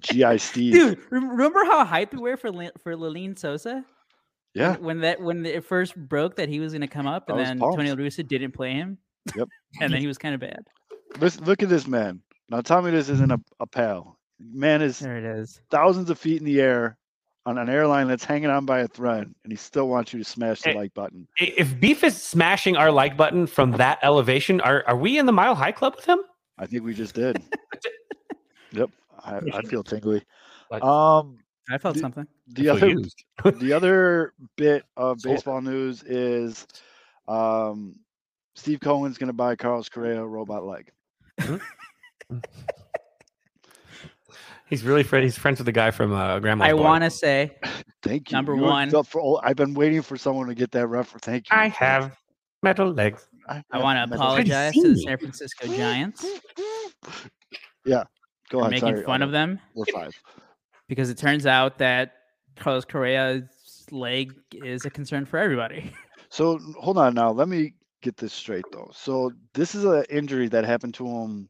GI 0.00 0.38
Steve. 0.38 0.72
Dude, 0.72 0.98
remember 1.10 1.64
how 1.64 1.84
hype 1.84 2.12
we 2.12 2.20
were 2.20 2.36
for 2.36 2.50
Lin- 2.50 2.70
for 2.82 2.94
Lenyn 2.94 3.38
Sosa? 3.38 3.84
Yeah, 4.56 4.76
When 4.76 5.00
that 5.00 5.20
when 5.20 5.44
it 5.46 5.64
first 5.64 5.94
broke 5.96 6.36
that 6.36 6.48
he 6.48 6.60
was 6.60 6.72
going 6.72 6.80
to 6.82 6.86
come 6.88 7.06
up, 7.06 7.28
and 7.28 7.38
then 7.38 7.58
pumped. 7.58 7.76
Tony 7.76 7.90
La 7.90 7.96
Russa 7.96 8.26
didn't 8.26 8.52
play 8.52 8.72
him. 8.72 8.98
Yep. 9.36 9.48
and 9.80 9.92
then 9.92 10.00
he 10.00 10.06
was 10.06 10.18
kind 10.18 10.34
of 10.34 10.40
bad. 10.40 10.66
Listen, 11.20 11.44
look 11.44 11.62
at 11.62 11.68
this 11.68 11.86
man. 11.86 12.20
Now 12.48 12.60
tell 12.60 12.80
me 12.82 12.90
this 12.90 13.08
isn't 13.08 13.30
a, 13.32 13.40
a 13.60 13.66
pal. 13.66 14.18
Man 14.40 14.82
is 14.82 14.98
There 14.98 15.16
it 15.16 15.24
is. 15.24 15.60
thousands 15.70 16.10
of 16.10 16.18
feet 16.18 16.38
in 16.38 16.44
the 16.44 16.60
air 16.60 16.96
on 17.46 17.58
an 17.58 17.68
airline 17.68 18.08
that's 18.08 18.24
hanging 18.24 18.50
on 18.50 18.66
by 18.66 18.80
a 18.80 18.88
thread, 18.88 19.22
and 19.44 19.52
he 19.52 19.56
still 19.56 19.88
wants 19.88 20.12
you 20.12 20.18
to 20.18 20.24
smash 20.24 20.62
the 20.62 20.70
Hey. 20.70 20.76
like 20.76 20.94
button. 20.94 21.26
If 21.38 21.78
Beef 21.80 22.02
is 22.04 22.20
smashing 22.20 22.76
our 22.76 22.90
like 22.90 23.16
button 23.16 23.46
from 23.46 23.72
that 23.72 23.98
elevation, 24.02 24.60
are, 24.60 24.82
are 24.86 24.96
we 24.96 25.16
in 25.18 25.26
the 25.26 25.32
Mile 25.32 25.54
High 25.54 25.72
Club 25.72 25.94
with 25.96 26.04
him? 26.06 26.18
I 26.58 26.66
think 26.66 26.82
we 26.84 26.92
just 26.94 27.14
did. 27.14 27.40
yep, 28.72 28.90
I, 29.24 29.40
I 29.54 29.62
feel 29.62 29.82
tingly. 29.84 30.22
Like- 30.70 30.82
Um, 30.82 31.38
I 31.70 31.78
felt 31.78 31.94
The- 31.94 32.00
something. 32.00 32.26
the 32.48 32.68
I 32.70 32.72
other 32.74 32.94
the 33.58 33.72
other 33.72 34.32
bit 34.56 34.84
of 34.96 35.20
Sold. 35.20 35.34
baseball 35.36 35.60
news 35.60 36.02
is 36.04 36.66
um, 37.28 37.96
Steve 38.54 38.80
Cohen's 38.80 39.18
going 39.18 39.28
to 39.28 39.32
buy 39.32 39.56
Carlos 39.56 39.88
Correa 39.88 40.22
a 40.22 40.26
robot 40.26 40.64
leg. 40.64 40.90
He's 44.68 44.82
really 44.82 45.04
friend. 45.04 45.22
He's 45.22 45.38
friends 45.38 45.58
with 45.58 45.66
the 45.66 45.72
guy 45.72 45.92
from 45.92 46.12
uh, 46.12 46.40
Grandma's 46.40 46.68
I 46.68 46.72
want 46.72 47.04
to 47.04 47.10
say 47.10 47.56
Thank 48.02 48.30
you. 48.30 48.36
Number 48.36 48.54
You 48.56 48.62
one. 48.62 48.90
for 49.04 49.20
all- 49.20 49.40
I've 49.44 49.56
been 49.56 49.74
waiting 49.74 50.02
for 50.02 50.16
someone 50.16 50.46
to 50.48 50.54
get 50.54 50.72
that 50.72 50.86
reference. 50.88 51.24
Thank 51.24 51.50
you. 51.50 51.56
I 51.56 51.68
have 51.68 52.16
metal 52.62 52.90
legs. 52.92 53.28
I 53.48 53.62
have 53.72 53.82
want 53.82 54.08
to 54.10 54.14
apologize 54.16 54.72
to 54.74 54.88
the 54.94 54.98
San 54.98 55.18
Francisco 55.18 55.68
Giants 55.68 56.24
Yeah, 57.84 58.02
go 58.50 58.58
for 58.58 58.60
ahead. 58.62 58.70
making 58.72 58.88
sorry, 58.88 59.04
fun 59.04 59.22
of 59.22 59.30
them 59.30 59.60
We're 59.74 59.84
five. 59.92 60.12
Because 60.88 61.10
it 61.10 61.18
turns 61.18 61.46
out 61.46 61.78
that 61.78 62.12
Carlos 62.56 62.84
Correa's 62.84 63.44
leg 63.90 64.34
is 64.52 64.84
a 64.84 64.90
concern 64.90 65.24
for 65.26 65.38
everybody. 65.38 65.92
So 66.28 66.58
hold 66.76 66.98
on 66.98 67.14
now. 67.14 67.30
Let 67.30 67.46
me 67.48 67.72
get 68.02 68.16
this 68.16 68.32
straight 68.32 68.64
though. 68.72 68.90
So 68.92 69.30
this 69.54 69.76
is 69.76 69.84
an 69.84 70.04
injury 70.10 70.48
that 70.48 70.64
happened 70.64 70.92
to 70.94 71.06
him 71.06 71.48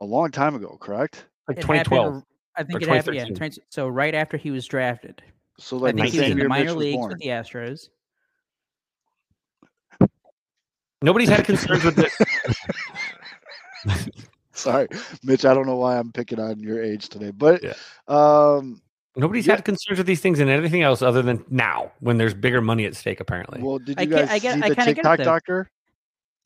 a 0.00 0.04
long 0.04 0.32
time 0.32 0.56
ago, 0.56 0.76
correct? 0.80 1.26
Like 1.46 1.58
It 1.58 1.60
2012. 1.60 2.04
happened- 2.04 2.22
I 2.56 2.64
think 2.64 2.82
it 2.82 2.88
happened. 2.88 3.14
Yeah, 3.16 3.22
2013. 3.26 3.36
20 3.36 3.60
so 3.70 3.86
right 3.86 4.14
after 4.16 4.36
he 4.36 4.50
was 4.50 4.66
drafted. 4.66 5.22
So 5.60 5.76
I 5.76 5.80
like 5.80 5.94
think 5.94 6.08
he 6.08 6.18
was 6.18 6.28
in 6.30 6.36
the 6.36 6.40
year 6.42 6.48
Mitch 6.48 6.58
minor 6.58 6.72
leagues 6.72 7.06
with 7.06 7.18
the 7.18 7.28
Astros. 7.28 7.88
Nobody's 11.02 11.28
had 11.28 11.44
concerns 11.44 11.84
with 11.84 11.98
it. 12.00 12.12
Sorry, 14.60 14.88
Mitch. 15.22 15.44
I 15.44 15.54
don't 15.54 15.66
know 15.66 15.76
why 15.76 15.98
I'm 15.98 16.12
picking 16.12 16.40
on 16.40 16.58
your 16.60 16.82
age 16.82 17.08
today, 17.08 17.30
but 17.30 17.62
Yeah. 17.62 17.74
um, 18.08 18.80
Nobody's 19.18 19.46
Yeah. 19.46 19.54
had 19.56 19.64
concerns 19.64 19.96
with 19.98 20.06
these 20.06 20.20
things 20.20 20.40
and 20.40 20.50
anything 20.50 20.82
else 20.82 21.00
other 21.00 21.22
than 21.22 21.42
now 21.48 21.90
when 22.00 22.18
there's 22.18 22.34
bigger 22.34 22.60
money 22.60 22.84
at 22.84 22.94
stake. 22.94 23.18
Apparently, 23.20 23.62
well, 23.62 23.78
did 23.78 23.98
I 23.98 24.02
you 24.02 24.08
get- 24.08 24.28
guys 24.28 24.30
I 24.30 24.38
get- 24.38 24.54
see 24.54 24.62
I 24.62 24.68
the 24.68 24.74
kinda 24.74 24.74
get 24.74 24.88
it, 24.88 24.94
TikTok 24.96 25.18
doctor? 25.20 25.70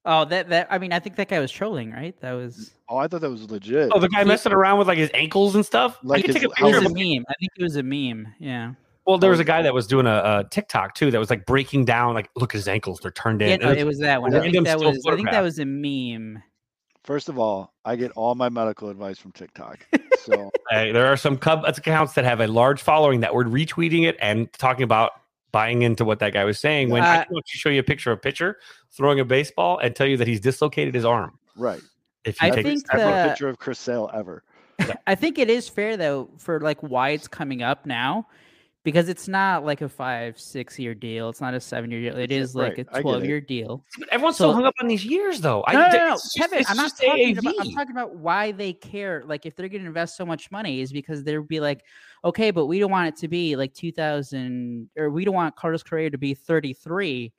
Oh, 0.05 0.25
that 0.27 0.49
that 0.51 0.69
I 0.71 0.79
mean, 0.79 0.93
I 0.93 0.99
think 1.01 1.17
that 1.17 1.29
guy 1.29 1.41
was 1.41 1.51
trolling, 1.51 1.91
right? 1.91 2.15
That 2.21 2.33
was 2.33 2.71
Oh, 2.89 2.97
I 2.97 3.09
thought 3.09 3.21
that 3.23 3.31
was 3.31 3.51
legit. 3.51 3.91
oh, 3.93 3.99
the 3.99 4.09
guy 4.09 4.23
messing 4.25 4.53
around 4.53 4.79
with 4.79 4.87
like 4.89 4.99
his 4.99 5.11
ankles 5.15 5.57
and 5.57 5.67
stuff. 5.67 5.99
Like 6.05 6.21
I 6.21 6.23
can 6.23 6.35
his- 6.35 6.43
take 6.43 6.51
a 6.53 6.55
how 6.61 6.67
it 6.69 6.77
was 6.77 6.85
of 6.87 6.93
a 6.93 6.99
him. 6.99 7.17
meme. 7.17 7.25
I 7.29 7.35
think 7.41 7.51
it 7.59 7.63
was 7.63 7.75
a 7.77 7.83
meme. 7.83 8.29
Yeah. 8.39 8.73
Well, 9.07 9.19
there 9.19 9.31
Oh, 9.31 9.33
was 9.33 9.41
a 9.41 9.45
guy 9.45 9.63
that 9.63 9.75
was 9.75 9.89
doing 9.89 10.07
a, 10.07 10.11
a 10.45 10.47
TikTok 10.51 10.95
too 10.95 11.11
that 11.11 11.19
was 11.19 11.29
like 11.31 11.45
breaking 11.47 11.87
down, 11.87 12.15
like, 12.15 12.31
look 12.37 12.55
at 12.55 12.59
his 12.59 12.69
ankles, 12.69 13.01
they're 13.01 13.11
turned 13.11 13.43
in. 13.43 13.49
Yeah, 13.49 13.57
no, 13.57 13.73
it 13.73 13.85
was 13.85 13.99
that 13.99 14.23
one. 14.23 14.33
I 14.35 14.49
think 14.49 14.65
that 14.67 14.79
was. 14.79 15.05
I 15.09 15.17
think 15.17 15.31
that 15.33 15.41
was 15.43 15.59
a 15.59 15.65
meme. 15.65 16.41
First 17.05 17.29
of 17.29 17.39
all, 17.39 17.73
I 17.85 17.97
get 17.97 18.13
all 18.13 18.35
my 18.35 18.49
medical 18.49 18.89
advice 18.91 19.19
from 19.19 19.33
TikTok. 19.33 19.87
So 20.27 20.51
Hey, 20.69 20.93
there 20.93 21.07
are 21.07 21.17
some 21.17 21.39
Cub 21.39 21.65
accounts 21.65 22.13
that 22.13 22.27
have 22.27 22.41
a 22.41 22.47
large 22.47 22.83
following 22.83 23.21
that 23.21 23.35
were 23.35 23.47
retweeting 23.47 24.07
it 24.07 24.19
and 24.21 24.53
talking 24.53 24.83
about 24.83 25.13
buying 25.51 25.81
into 25.81 26.05
what 26.05 26.19
that 26.19 26.35
guy 26.35 26.45
was 26.45 26.61
saying. 26.61 26.91
When 26.91 27.03
I 27.03 27.21
Uh, 27.23 27.25
can 27.25 27.41
show 27.47 27.71
you 27.71 27.81
a 27.81 27.83
picture 27.83 28.13
of 28.13 28.19
a 28.19 28.21
pitcher 28.21 28.59
throwing 28.91 29.19
a 29.19 29.25
baseball 29.25 29.79
and 29.79 29.97
tell 29.97 30.07
you 30.07 30.19
that 30.19 30.29
he's 30.29 30.39
dislocated 30.41 30.95
his 30.95 31.07
arm. 31.07 31.39
right, 31.57 31.81
If 32.27 32.41
you 32.43 32.49
I 32.49 32.51
take 32.51 32.67
think 32.67 32.85
every 32.93 33.07
the- 33.07 33.29
picture 33.31 33.49
of 33.49 33.59
Chris 33.59 33.79
Sale 33.79 34.11
ever. 34.13 34.45
I 35.07 35.15
think 35.15 35.39
it 35.39 35.49
is 35.49 35.71
fair 35.71 35.97
though 35.97 36.29
for 36.37 36.61
like 36.61 36.81
why 36.83 37.11
it's 37.11 37.27
coming 37.27 37.63
up 37.63 37.87
now, 37.87 38.27
because 38.83 39.09
it's 39.09 39.29
not 39.29 39.65
like 39.65 39.83
a 39.83 39.89
five, 39.89 40.39
six 40.41 40.79
year 40.79 40.95
deal. 40.95 41.29
It's 41.29 41.41
not 41.41 41.53
a 41.55 41.61
seven 41.61 41.91
year 41.91 42.01
deal. 42.01 42.19
It's- 42.19 42.31
is 42.51 42.55
like 42.55 42.79
right, 42.79 42.79
I 42.79 42.81
a 42.81 42.85
get 42.95 43.03
twelve 43.03 43.25
it. 43.25 43.29
year 43.29 43.41
deal. 43.41 43.85
But 43.99 44.09
everyone's 44.11 44.37
so, 44.37 44.51
So- 44.51 44.53
hung 44.53 44.65
up 44.65 44.75
on 44.81 44.89
these 44.89 45.05
years, 45.05 45.41
though. 45.41 45.63
No, 45.71 45.73
no, 45.73 45.89
no, 45.89 45.97
no. 45.99 46.09
just- 46.15 46.35
Kevin, 46.37 46.65
I'm 46.69 46.77
not 46.77 46.91
just 46.91 47.03
talking 47.03 47.37
about. 47.39 47.55
I'm 47.61 47.71
talking 47.73 47.91
about 47.93 48.17
why 48.17 48.53
they 48.53 48.73
care. 48.73 49.23
Like, 49.27 49.45
if 49.45 49.55
they're 49.57 49.69
going 49.69 49.83
to 49.83 49.89
invest 49.89 50.17
so 50.17 50.25
much 50.25 50.51
money, 50.51 50.81
is 50.81 50.93
because 50.93 51.23
they'll 51.25 51.43
be 51.43 51.61
like, 51.61 51.83
okay, 52.25 52.51
but 52.51 52.67
we 52.67 52.79
don't 52.79 52.91
want 52.91 53.09
it 53.09 53.17
to 53.17 53.29
be 53.29 53.57
like 53.57 53.75
2000, 53.75 54.89
or 54.97 55.11
we 55.11 55.25
don't 55.25 55.35
want 55.35 55.57
Carlos 55.57 55.83
Correa 55.83 56.11
to 56.11 56.19
be 56.19 56.35
33, 56.35 57.33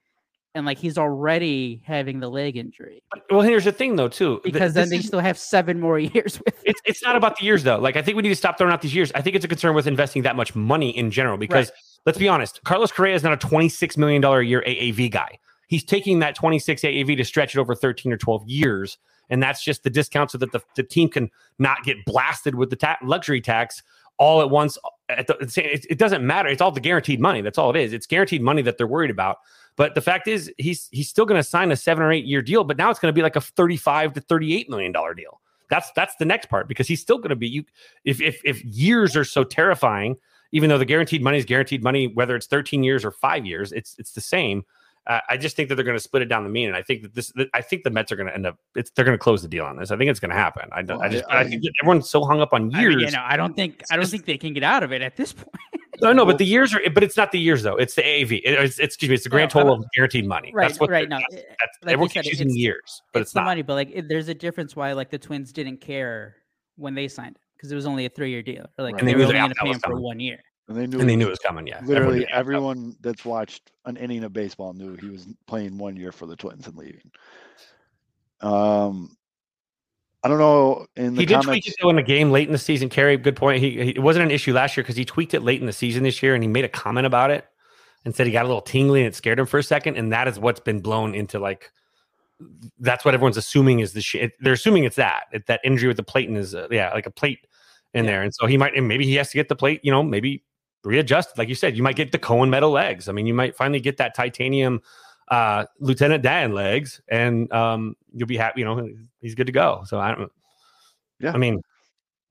and 0.54 0.66
like 0.66 0.78
he's 0.78 0.98
already 0.98 1.82
having 1.86 2.20
the 2.20 2.30
leg 2.30 2.58
injury 2.58 3.02
Well, 3.30 3.42
here's 3.42 3.64
the 3.66 3.72
thing, 3.72 3.96
though, 3.96 4.08
too. 4.10 4.42
because 4.44 4.74
then 4.74 4.90
they 4.90 4.98
is- 4.98 5.08
still 5.08 5.20
have 5.20 5.38
seven 5.38 5.80
more 5.80 5.98
years 6.16 6.40
with. 6.40 6.48
it. 6.60 6.64
it's 6.66 6.82
it's 6.86 7.04
not 7.04 7.16
about 7.16 7.38
the 7.40 7.46
years 7.46 7.64
though. 7.64 7.78
Like 7.80 7.96
I 7.96 8.02
think 8.02 8.16
we 8.18 8.24
need 8.24 8.30
to 8.30 8.36
stop 8.36 8.58
throwing 8.58 8.74
out 8.74 8.82
these 8.82 8.94
years. 8.96 9.12
I 9.16 9.22
think 9.22 9.36
it's 9.36 9.46
a 9.46 9.48
concern 9.48 9.76
with 9.76 9.88
investing 9.88 10.24
that 10.24 10.36
much 10.36 10.56
money 10.56 10.90
in 10.98 11.12
general 11.12 11.38
because 11.38 11.72
let's 12.06 12.18
be 12.18 12.28
honest, 12.28 12.64
Carlos 12.64 12.92
Correa 12.92 13.16
is 13.16 13.24
not 13.24 13.34
a 13.34 13.38
twenty 13.38 13.70
six 13.70 13.98
million 13.98 14.22
dollar 14.22 14.40
a 14.42 14.46
year 14.46 14.64
AAV 14.68 15.12
guy. 15.12 15.40
He's 15.68 15.84
taking 15.84 16.20
that 16.20 16.36
twenty 16.36 16.60
six 16.60 16.82
AAV 16.82 17.16
to 17.18 17.24
stretch 17.24 17.56
it 17.56 17.60
over 17.60 17.74
thirteen 17.76 18.12
or 18.12 18.18
twelve 18.18 18.44
years, 18.48 18.98
and 19.30 19.42
that's 19.42 19.64
just 19.64 19.84
the 19.84 19.90
discount 19.90 20.32
so 20.32 20.38
that 20.40 20.52
the, 20.52 20.60
the 20.76 20.84
team 20.84 21.08
can 21.10 21.30
not 21.60 21.84
get 21.86 22.04
blasted 22.06 22.56
with 22.56 22.70
the 22.70 22.76
ta- 22.76 22.98
luxury 23.04 23.40
tax 23.42 23.82
all 24.18 24.42
at 24.42 24.50
once. 24.50 24.78
Uh, 24.84 24.90
at 25.18 25.28
the, 25.28 25.34
it, 25.58 25.86
it 25.90 25.98
doesn't 25.98 26.26
matter. 26.26 26.48
It's 26.50 26.62
all 26.62 26.72
the 26.72 26.80
guaranteed 26.80 27.20
money. 27.20 27.42
That's 27.42 27.58
all 27.58 27.70
it 27.70 27.76
is. 27.80 27.92
It's 27.94 28.06
guaranteed 28.06 28.42
money 28.42 28.62
that 28.62 28.78
they're 28.78 28.88
worried 28.88 29.12
about. 29.12 29.38
But 29.78 29.96
the 29.96 30.02
fact 30.02 30.28
is, 30.28 30.52
he's 30.58 30.90
he's 30.92 31.10
still 31.10 31.26
going 31.26 31.40
to 31.40 31.44
sign 31.44 31.72
a 31.72 31.76
seven 31.76 32.04
or 32.04 32.12
eight 32.12 32.26
year 32.26 32.42
deal, 32.42 32.64
but 32.64 32.78
now 32.78 32.90
it's 32.90 33.00
going 33.00 33.12
to 33.12 33.16
be 33.16 33.22
like 33.24 33.36
a 33.36 33.42
thirty 33.42 33.78
five 33.78 34.14
to 34.14 34.22
thirty 34.22 34.56
eight 34.56 34.70
million 34.70 34.92
dollar 34.92 35.14
deal. 35.14 35.40
That's 35.70 35.90
that's 35.96 36.16
the 36.18 36.26
next 36.26 36.48
part 36.50 36.68
because 36.68 36.88
he's 36.88 37.02
still 37.02 37.18
going 37.18 37.30
to 37.30 37.36
be 37.36 37.48
you. 37.48 37.64
If 38.04 38.22
if 38.22 38.42
if 38.44 38.64
years 38.66 39.16
are 39.16 39.24
so 39.24 39.44
terrifying, 39.44 40.18
even 40.52 40.70
though 40.70 40.78
the 40.78 40.86
guaranteed 40.86 41.22
money 41.24 41.38
is 41.38 41.46
guaranteed 41.46 41.84
money, 41.84 42.08
whether 42.08 42.36
it's 42.36 42.48
thirteen 42.48 42.84
years 42.84 43.06
or 43.06 43.12
five 43.12 43.46
years, 43.46 43.72
it's 43.72 43.96
it's 43.98 44.12
the 44.12 44.22
same. 44.22 44.66
Uh, 45.08 45.20
I 45.30 45.38
just 45.38 45.56
think 45.56 45.68
that 45.70 45.76
they're 45.76 45.86
going 45.86 45.98
to 45.98 46.04
split 46.04 46.22
it 46.22 46.26
down 46.28 46.44
the 46.44 46.50
mean, 46.50 46.68
and 46.68 46.78
I 46.78 46.84
think 46.84 47.02
that 47.02 47.16
this. 47.16 47.32
That 47.32 47.48
I 47.56 47.62
think 47.62 47.84
the 47.84 47.90
Mets 47.90 48.12
are 48.12 48.16
going 48.16 48.28
to 48.28 48.34
end 48.36 48.46
up. 48.46 48.58
It's 48.76 48.92
they're 48.92 49.06
going 49.06 49.18
to 49.18 49.24
close 49.24 49.42
the 49.42 49.48
deal 49.48 49.66
on 49.66 49.78
this. 49.78 49.90
I 49.90 49.98
think 49.98 50.12
it's 50.12 50.20
going 50.20 50.30
to 50.30 50.36
happen. 50.38 50.70
I, 50.74 50.84
don't- 50.84 51.00
Well, 51.00 51.08
I 51.08 51.12
just 51.12 51.26
I- 51.28 51.40
I, 51.40 51.50
think 51.50 51.64
everyone's 51.82 52.08
so 52.10 52.24
hung 52.24 52.40
up 52.40 52.54
on 52.54 52.76
I 52.76 52.82
years. 52.82 52.98
mean, 52.98 53.06
you 53.08 53.12
know, 53.12 53.24
I 53.26 53.36
don't 53.36 53.56
think 53.56 53.82
I 53.90 53.96
don't 53.98 54.06
think 54.06 54.26
they 54.26 54.38
can 54.38 54.54
get 54.54 54.64
out 54.64 54.84
of 54.84 54.92
it 54.92 55.02
at 55.02 55.16
this 55.18 55.34
point. 55.34 55.48
No, 56.02 56.14
no, 56.14 56.26
but 56.26 56.38
the 56.38 56.46
years 56.46 56.74
are. 56.74 56.82
But 56.94 57.04
it's 57.04 57.16
not 57.18 57.32
the 57.32 57.40
years 57.40 57.64
though. 57.64 57.76
It's 57.78 57.94
the 57.96 58.02
AAV. 58.02 58.42
It- 58.44 58.46
it's, 58.46 58.80
excuse 58.80 59.10
me. 59.10 59.16
It's 59.16 59.24
the 59.24 59.30
grand 59.30 59.54
No, 59.56 59.62
total 59.62 59.74
of 59.80 59.86
guaranteed 59.96 60.28
money. 60.28 60.52
Right, 60.54 60.68
That's 60.68 60.80
what. 60.80 60.90
right. 60.90 61.10
they're- 61.10 61.20
No, 61.20 61.24
That's, 61.32 61.44
eh, 61.44 61.48
that's, 61.60 61.78
like 61.84 61.94
everyone 61.94 62.10
said, 62.10 62.24
keeps 62.24 62.34
using 62.34 62.48
it's- 62.48 62.58
years, 62.58 63.02
but 63.14 63.22
it's, 63.22 63.30
it's, 63.30 63.34
the 63.34 63.40
not. 63.42 63.46
money, 63.46 63.62
but 63.62 63.76
like 63.76 63.90
it, 63.94 64.08
there's 64.08 64.28
a 64.28 64.34
difference 64.34 64.76
why 64.76 64.94
like 64.94 65.10
the 65.10 65.18
Twins 65.20 65.52
didn't 65.52 65.78
care 65.82 66.36
when 66.76 66.94
they 66.96 67.08
signed 67.08 67.36
it 67.36 67.42
because 67.56 67.72
it 67.72 67.76
was 67.76 67.86
only 67.86 68.06
a 68.06 68.10
three 68.10 68.30
year 68.32 68.42
deal. 68.42 68.66
Or 68.78 68.84
like 68.84 68.94
Right. 68.96 69.02
And 69.02 69.08
they 69.08 69.14
they 69.14 69.26
were 69.26 69.32
knew 69.34 69.40
only 69.40 69.40
going 69.40 69.50
to 69.50 69.56
pay 69.64 69.70
him 69.70 69.80
for 69.80 70.00
one 70.02 70.20
year. 70.20 70.40
And 70.68 70.78
they 70.78 70.88
knew 70.88 71.00
And 71.00 71.10
they 71.10 71.16
knew 71.16 71.28
it 71.28 71.32
was 71.32 71.40
coming. 71.40 71.68
Yeah, 71.68 71.82
literally 71.84 72.26
Everyone 72.32 72.64
everyone 72.74 72.96
that's 73.02 73.26
watched 73.26 73.72
an 73.86 73.98
inning 73.98 74.24
of 74.24 74.32
baseball 74.34 74.74
knew 74.74 74.96
he 74.96 75.10
was 75.10 75.28
playing 75.48 75.78
one 75.78 75.96
year 75.98 76.12
for 76.12 76.26
the 76.28 76.36
Twins 76.36 76.68
and 76.68 76.76
leaving. 76.78 77.12
Um, 78.42 79.16
I 80.24 80.28
don't 80.28 80.38
know 80.38 80.86
in 80.96 81.16
the 81.16 81.22
He 81.22 81.26
did 81.26 81.42
tweak 81.42 81.68
it 81.68 81.76
though 81.82 81.90
in 81.90 81.98
a 81.98 82.04
game 82.04 82.32
late 82.32 82.48
in 82.48 82.52
the 82.52 82.60
season. 82.60 82.90
Kerry, 82.90 83.18
good 83.18 83.36
point. 83.36 83.62
He, 83.62 83.72
he 83.72 83.90
it 83.92 84.04
wasn't 84.04 84.26
an 84.26 84.32
issue 84.32 84.54
last 84.54 84.78
year 84.78 84.84
because 84.84 84.96
he 84.96 85.06
tweaked 85.06 85.34
it 85.34 85.42
late 85.42 85.60
in 85.60 85.66
the 85.66 85.74
season 85.74 86.04
this 86.04 86.22
year, 86.22 86.36
and 86.36 86.44
he 86.44 86.48
made 86.48 86.66
a 86.66 86.70
comment 86.70 87.08
about 87.08 87.32
it 87.32 87.46
and 88.06 88.16
said 88.16 88.28
he 88.28 88.34
got 88.34 88.46
a 88.46 88.48
little 88.48 88.62
tingly 88.62 89.02
and 89.02 89.08
it 89.08 89.16
scared 89.16 89.40
him 89.40 89.46
for 89.46 89.58
a 89.58 89.64
second, 89.64 89.96
and 89.98 90.12
that 90.14 90.28
is 90.28 90.40
what's 90.40 90.60
been 90.60 90.80
blown 90.80 91.16
into 91.16 91.40
like. 91.40 91.72
That's 92.80 93.06
what 93.06 93.14
everyone's 93.14 93.38
assuming 93.38 93.80
is 93.80 93.94
the 93.94 94.02
shit. 94.02 94.34
They're 94.40 94.54
assuming 94.54 94.84
it's 94.84 94.96
that 94.96 95.26
it, 95.32 95.46
that 95.46 95.62
injury 95.64 95.88
with 95.88 95.98
the 95.98 96.04
plate 96.04 96.28
and 96.28 96.38
is 96.38 96.56
uh, 96.56 96.68
yeah 96.72 96.92
like 96.94 97.06
a 97.06 97.12
plate 97.12 97.40
in 97.94 98.06
there, 98.06 98.22
and 98.22 98.34
so 98.34 98.46
he 98.46 98.58
might 98.58 98.76
and 98.76 98.88
maybe 98.88 99.06
he 99.06 99.16
has 99.16 99.30
to 99.32 99.38
get 99.38 99.50
the 99.50 99.56
plate. 99.56 99.80
You 99.84 99.92
know, 99.92 100.04
maybe 100.04 100.44
readjusted. 100.84 101.38
Like 101.38 101.50
you 101.50 101.56
said, 101.56 101.76
you 101.76 101.84
might 101.84 101.96
get 101.96 102.12
the 102.12 102.20
Cohen 102.20 102.50
metal 102.50 102.72
legs. 102.72 103.10
I 103.10 103.12
mean, 103.12 103.26
you 103.26 103.34
might 103.34 103.56
finally 103.56 103.80
get 103.80 103.98
that 103.98 104.16
titanium 104.16 104.82
uh 105.32 105.66
Lieutenant 105.80 106.22
Dan 106.22 106.54
legs, 106.54 107.02
and 107.10 107.52
um 107.52 107.96
you'll 108.14 108.28
be 108.28 108.38
happy. 108.38 108.60
You 108.62 108.66
know, 108.66 108.88
he's 109.22 109.34
good 109.34 109.48
to 109.48 109.54
go. 109.54 109.84
So 109.88 110.00
I 110.00 110.14
don't. 110.14 110.32
Yeah. 111.20 111.32
I 111.34 111.38
mean, 111.38 111.62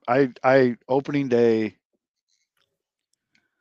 I 0.07 0.29
I 0.45 0.77
opening 0.89 1.29
day. 1.29 1.77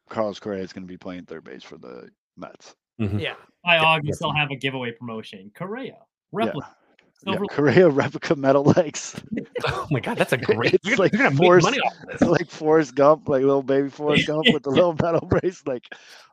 Carlos 0.10 0.40
Correa 0.40 0.64
is 0.64 0.74
going 0.74 0.84
to 0.84 0.88
be 0.92 0.98
playing 0.98 1.26
third 1.26 1.44
base 1.44 1.64
for 1.64 1.78
the 1.78 2.10
Mets. 2.36 2.76
mhm. 3.00 3.20
Yeah. 3.22 3.36
By 3.64 3.76
Yeah, 3.76 3.84
August, 3.84 4.20
they'll 4.20 4.34
have 4.34 4.50
a 4.52 4.56
giveaway 4.56 4.92
promotion. 4.92 5.52
Correa. 5.54 5.98
Replica. 6.32 6.68
Yeah, 6.68 7.06
Silver 7.34 7.46
Correa 7.48 7.90
replica 7.90 8.36
metal 8.36 8.64
legs. 8.64 9.22
Oh 9.68 9.88
my 9.92 10.00
god, 10.00 10.18
that's 10.18 10.32
a 10.34 10.38
great. 10.38 10.74
It's 10.76 10.88
you're, 10.88 10.98
like 10.98 11.12
you're 11.14 11.22
gonna 11.24 11.36
forced- 11.36 11.66
make 11.70 11.80
money 11.80 11.82
off 11.82 11.94
this. 12.20 12.22
like 12.28 12.50
Forrest 12.50 12.96
Gump, 12.96 13.28
like 13.30 13.42
little 13.42 13.62
baby 13.62 13.90
Forrest 13.90 14.26
Gump 14.26 14.46
with 14.54 14.64
the 14.64 14.70
little 14.80 14.96
metal 15.02 15.28
brace. 15.28 15.62
Like, 15.68 15.84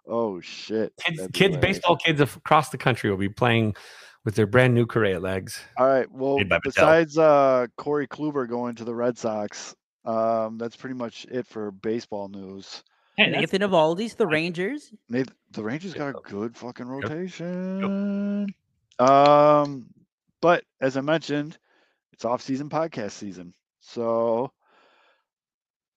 oh 0.06 0.40
shit! 0.40 0.92
Kids, 1.04 1.28
kids 1.32 1.56
baseball 1.58 1.96
kids 1.96 2.20
across 2.20 2.70
the 2.70 2.78
country 2.78 3.10
will 3.10 3.16
be 3.16 3.28
playing 3.28 3.74
with 4.24 4.34
their 4.34 4.46
brand 4.46 4.74
new 4.74 4.86
Correa 4.86 5.20
legs. 5.20 5.60
All 5.78 5.86
right. 5.86 6.10
Well, 6.10 6.38
Made 6.38 6.48
by 6.48 6.56
Mattel. 6.58 6.62
besides 6.64 7.18
uh, 7.18 7.66
Corey 7.76 8.08
Kluber 8.08 8.48
going 8.48 8.74
to 8.76 8.84
the 8.84 8.94
Red 8.94 9.16
Sox, 9.16 9.74
Um, 10.04 10.58
that's 10.58 10.74
pretty 10.76 10.94
much 10.96 11.26
it 11.30 11.46
for 11.46 11.70
baseball 11.70 12.28
news. 12.28 12.82
Hey, 13.16 13.30
Nathan 13.30 13.62
Eovaldi's 13.62 14.14
the 14.14 14.26
Rangers. 14.26 14.92
They, 15.08 15.24
the 15.52 15.62
Rangers 15.64 15.94
got 15.94 16.08
a 16.08 16.20
good 16.24 16.56
fucking 16.56 16.86
Yep. 16.86 17.02
rotation. 17.04 18.46
Um, 18.98 19.86
but 20.42 20.64
as 20.80 20.96
I 20.96 21.00
mentioned, 21.00 21.56
it's 22.12 22.24
off-season 22.24 22.68
podcast 22.68 23.12
season, 23.12 23.54
so 23.80 24.52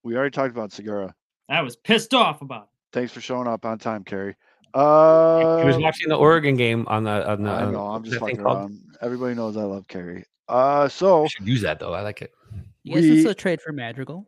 we 0.04 0.16
already 0.16 0.32
talked 0.32 0.52
about 0.52 0.72
Segura. 0.72 1.14
I 1.50 1.62
was 1.62 1.76
pissed 1.76 2.14
off 2.14 2.42
about. 2.42 2.64
it. 2.64 2.70
Thanks 2.92 3.12
for 3.12 3.22
showing 3.22 3.48
up 3.48 3.66
on 3.66 3.78
time, 3.80 4.04
Kerry. 4.04 4.36
Uh, 4.74 5.58
he 5.60 5.66
was 5.66 5.78
watching 5.78 6.10
the 6.10 6.16
Oregon 6.16 6.56
game 6.56 6.86
on 6.88 7.04
the. 7.04 7.30
On 7.30 7.44
the 7.44 7.50
I 7.50 7.64
on- 7.64 7.74
know. 7.74 7.88
I'm 7.88 8.02
what's 8.02 8.10
just 8.10 8.20
that 8.20 8.26
thing 8.28 8.36
fucking 8.38 8.44
called? 8.44 8.58
around. 8.58 8.80
Everybody 9.02 9.36
knows 9.36 9.58
I 9.58 9.64
love 9.64 9.88
Kerry. 9.88 10.26
Uh, 10.48 10.88
so 10.90 11.26
I 11.26 11.28
should 11.28 11.48
use 11.48 11.62
that 11.62 11.80
though. 11.80 11.94
I 11.94 12.02
like 12.02 12.22
it. 12.22 12.32
You 12.84 12.96
guys 12.96 13.04
can 13.06 13.12
We- 13.12 13.20
still 13.22 13.34
trade 13.34 13.62
for 13.62 13.72
Madrigal. 13.72 14.28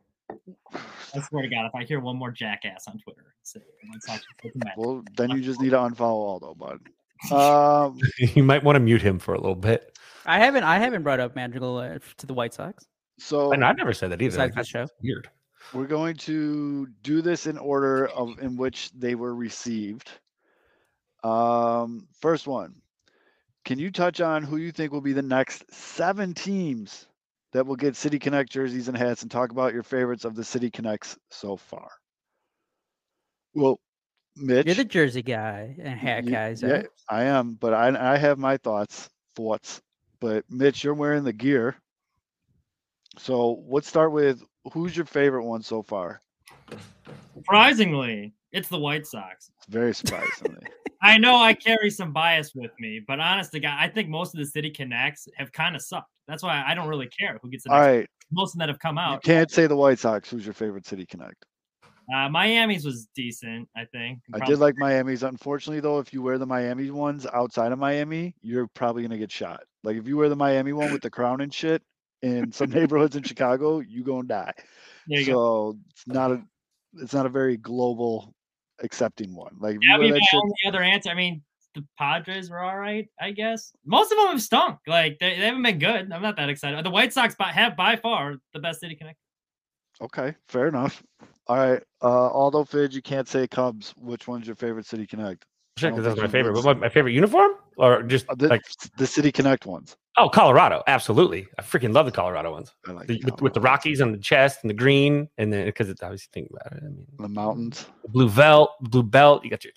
I 1.13 1.19
swear 1.21 1.41
to 1.43 1.49
God, 1.49 1.65
if 1.65 1.75
I 1.75 1.83
hear 1.83 1.99
one 1.99 2.15
more 2.17 2.31
jackass 2.31 2.87
on 2.87 2.97
Twitter, 2.99 3.33
say, 3.43 3.59
"Let's 3.91 4.07
not 4.07 4.15
just 4.17 4.27
take 4.41 4.55
him 4.55 4.59
back." 4.61 4.77
well, 4.77 5.03
then 5.17 5.29
you 5.31 5.41
just 5.41 5.59
need 5.61 5.71
to 5.71 5.77
unfollow 5.77 5.99
Aldo, 6.41 6.55
bud. 6.55 6.79
Um, 7.31 7.99
you 8.17 8.41
might 8.43 8.63
want 8.63 8.77
to 8.77 8.79
mute 8.79 9.01
him 9.03 9.19
for 9.19 9.35
a 9.35 9.39
little 9.39 9.53
bit. 9.55 9.95
I 10.25 10.39
haven't 10.39 10.63
I 10.63 10.79
haven't 10.79 11.03
brought 11.03 11.19
up 11.19 11.35
Madrigal 11.35 11.77
uh, 11.77 11.99
to 12.17 12.25
the 12.25 12.33
White 12.33 12.53
Sox 12.55 12.87
so 13.19 13.51
And 13.53 13.63
I've 13.63 13.77
never 13.77 13.93
said 13.93 14.09
that 14.11 14.19
either. 14.21 14.31
besides 14.31 14.55
Like, 14.55 14.65
the 14.65 14.67
show. 14.67 14.79
that's 14.79 14.91
weird. 15.03 15.29
We're 15.73 15.87
going 15.87 16.15
to 16.17 16.87
do 17.03 17.21
this 17.21 17.47
in 17.47 17.57
order 17.57 18.07
of 18.07 18.39
in 18.39 18.57
which 18.57 18.91
they 18.91 19.15
were 19.15 19.33
received. 19.33 20.09
Um, 21.23 22.07
first 22.19 22.47
one. 22.47 22.75
Can 23.63 23.77
you 23.77 23.91
touch 23.91 24.21
on 24.21 24.43
who 24.43 24.57
you 24.57 24.71
think 24.71 24.91
will 24.91 25.01
be 25.01 25.13
the 25.13 25.21
next 25.21 25.71
seven 25.71 26.33
teams 26.33 27.07
that 27.53 27.65
will 27.65 27.75
get 27.75 27.95
City 27.95 28.17
Connect 28.17 28.49
jerseys 28.49 28.87
and 28.87 28.97
hats, 28.97 29.21
and 29.21 29.29
talk 29.29 29.51
about 29.51 29.73
your 29.73 29.83
favorites 29.83 30.25
of 30.25 30.35
the 30.35 30.43
City 30.43 30.71
Connects 30.71 31.17
so 31.29 31.57
far? 31.57 31.89
Well, 33.53 33.79
Mitch, 34.35 34.65
You're 34.65 34.75
the 34.75 34.85
Jersey 34.85 35.21
guy 35.21 35.75
and 35.79 35.99
hat 35.99 36.23
Ye- 36.23 36.31
guys. 36.31 36.61
Yeah? 36.61 36.83
I 37.09 37.23
am, 37.25 37.53
but 37.55 37.73
I 37.73 38.13
I 38.13 38.17
have 38.17 38.39
my 38.39 38.57
thoughts. 38.57 39.09
Thoughts. 39.35 39.81
But 40.19 40.45
Mitch, 40.49 40.83
you're 40.83 40.93
wearing 40.93 41.23
the 41.23 41.33
gear. 41.33 41.75
So 43.17 43.63
let's 43.67 43.87
start 43.87 44.11
with 44.11 44.41
who's 44.71 44.95
your 44.95 45.05
favorite 45.05 45.43
one 45.43 45.61
so 45.61 45.81
far? 45.81 46.21
Surprisingly, 47.35 48.33
it's 48.51 48.67
the 48.67 48.79
White 48.79 49.05
Sox. 49.07 49.51
Very 49.69 49.93
surprisingly. 49.93 50.61
I 51.03 51.17
know 51.17 51.35
I 51.35 51.53
carry 51.53 51.89
some 51.89 52.13
bias 52.13 52.53
with 52.53 52.71
me, 52.79 53.01
but 53.07 53.19
honest 53.19 53.51
to 53.53 53.59
God, 53.59 53.75
I 53.79 53.87
think 53.87 54.07
most 54.07 54.35
of 54.35 54.39
the 54.39 54.45
City 54.45 54.69
Connects 54.69 55.27
have 55.35 55.51
kind 55.51 55.75
of 55.75 55.81
sucked. 55.81 56.11
That's 56.27 56.43
why 56.43 56.63
I 56.65 56.75
don't 56.75 56.87
really 56.87 57.07
care 57.07 57.39
who 57.41 57.49
gets 57.49 57.63
the 57.63 57.71
All 57.71 57.79
right. 57.79 58.07
Most 58.31 58.53
of 58.53 58.59
them 58.59 58.67
that 58.67 58.69
have 58.69 58.79
come 58.79 58.97
You 58.97 59.01
out. 59.01 59.23
can't 59.23 59.49
say 59.49 59.65
the 59.67 59.75
White 59.75 59.97
Sox. 59.99 60.29
Who's 60.29 60.45
your 60.45 60.53
favorite 60.53 60.85
City 60.85 61.05
Connect? 61.05 61.43
Uh, 62.13 62.29
Miami's 62.29 62.85
was 62.85 63.07
decent, 63.15 63.67
I 63.75 63.85
think. 63.85 64.19
I 64.33 64.45
did 64.45 64.59
like 64.59 64.75
Miami's. 64.77 65.23
Unfortunately, 65.23 65.79
though, 65.79 65.99
if 65.99 66.13
you 66.13 66.21
wear 66.21 66.37
the 66.37 66.45
Miami 66.45 66.91
ones 66.91 67.25
outside 67.33 67.71
of 67.71 67.79
Miami, 67.79 68.35
you're 68.41 68.67
probably 68.67 69.01
gonna 69.01 69.17
get 69.17 69.31
shot. 69.31 69.63
Like 69.83 69.97
if 69.97 70.07
you 70.07 70.17
wear 70.17 70.29
the 70.29 70.35
Miami 70.35 70.73
one 70.73 70.91
with 70.91 71.01
the 71.01 71.09
crown 71.09 71.41
and 71.41 71.53
shit 71.53 71.81
in 72.21 72.51
some 72.51 72.69
neighborhoods 72.69 73.15
in 73.15 73.23
Chicago, 73.23 73.79
you 73.79 74.03
gonna 74.03 74.27
die. 74.27 74.53
There 75.07 75.19
you 75.19 75.25
so 75.25 75.33
go. 75.33 75.77
it's 75.89 76.07
not 76.07 76.31
a 76.31 76.41
it's 76.95 77.13
not 77.13 77.25
a 77.25 77.29
very 77.29 77.57
global 77.57 78.33
accepting 78.83 79.35
one. 79.35 79.55
Like 79.59 79.77
Yeah, 79.81 79.95
I 79.95 79.99
mean, 79.99 80.11
that 80.11 80.21
shit, 80.29 80.39
only 80.39 80.53
other 80.67 80.81
answer. 80.81 81.09
I 81.09 81.13
mean, 81.13 81.41
the 81.73 81.85
Padres 81.97 82.49
were 82.49 82.59
all 82.59 82.77
right, 82.77 83.07
I 83.19 83.31
guess. 83.31 83.71
Most 83.85 84.11
of 84.11 84.17
them 84.17 84.27
have 84.27 84.41
stunk. 84.41 84.79
Like 84.87 85.17
they, 85.19 85.37
they 85.37 85.45
haven't 85.45 85.63
been 85.63 85.79
good. 85.79 86.11
I'm 86.11 86.21
not 86.21 86.35
that 86.37 86.49
excited. 86.49 86.83
The 86.83 86.89
White 86.89 87.13
Sox 87.13 87.35
by, 87.35 87.51
have 87.51 87.75
by 87.75 87.95
far 87.95 88.35
the 88.53 88.59
best 88.59 88.81
City 88.81 88.95
Connect. 88.95 89.17
Okay, 90.01 90.35
fair 90.47 90.67
enough. 90.67 91.03
All 91.47 91.57
right. 91.57 91.81
Uh 92.01 92.29
although 92.29 92.63
Fidge, 92.65 92.95
you 92.95 93.01
can't 93.01 93.27
say 93.27 93.47
Cubs. 93.47 93.93
Which 93.97 94.27
one's 94.27 94.47
your 94.47 94.55
favorite 94.55 94.85
City 94.85 95.07
Connect? 95.07 95.45
Sure, 95.77 95.89
don't 95.89 95.97
'cause 95.99 96.05
that's 96.05 96.19
my 96.21 96.27
favorite. 96.27 96.53
But 96.53 96.63
my, 96.65 96.73
my 96.73 96.89
favorite 96.89 97.13
uniform, 97.13 97.51
or 97.77 98.03
just 98.03 98.29
Uh, 98.29 98.35
the, 98.35 98.47
like 98.49 98.61
the 98.97 99.07
City 99.07 99.31
Connect 99.31 99.65
ones. 99.65 99.95
oh, 100.17 100.27
Colorado, 100.29 100.83
absolutely. 100.87 101.47
I 101.57 101.61
freaking 101.61 101.93
love 101.93 102.05
the 102.05 102.11
Colorado 102.11 102.51
ones. 102.51 102.73
I 102.87 102.91
like 102.91 103.07
The, 103.07 103.19
the 103.19 103.31
with, 103.31 103.41
with 103.41 103.53
the 103.53 103.61
Rockies 103.61 104.01
on 104.01 104.11
the 104.11 104.17
chest 104.17 104.59
and 104.63 104.69
the 104.69 104.73
green, 104.73 105.29
and 105.37 105.51
then 105.51 105.65
because 105.65 105.89
it's 105.89 106.03
obviously 106.03 106.27
think 106.33 106.49
about 106.51 106.73
it. 106.73 106.83
I 106.83 106.87
mean, 106.87 107.07
the 107.19 107.29
mountains. 107.29 107.85
the 108.03 108.09
blue 108.09 108.29
belt, 108.29 108.71
blue 108.81 109.03
belt. 109.03 109.43
You 109.43 109.49
got 109.49 109.63
your. 109.63 109.73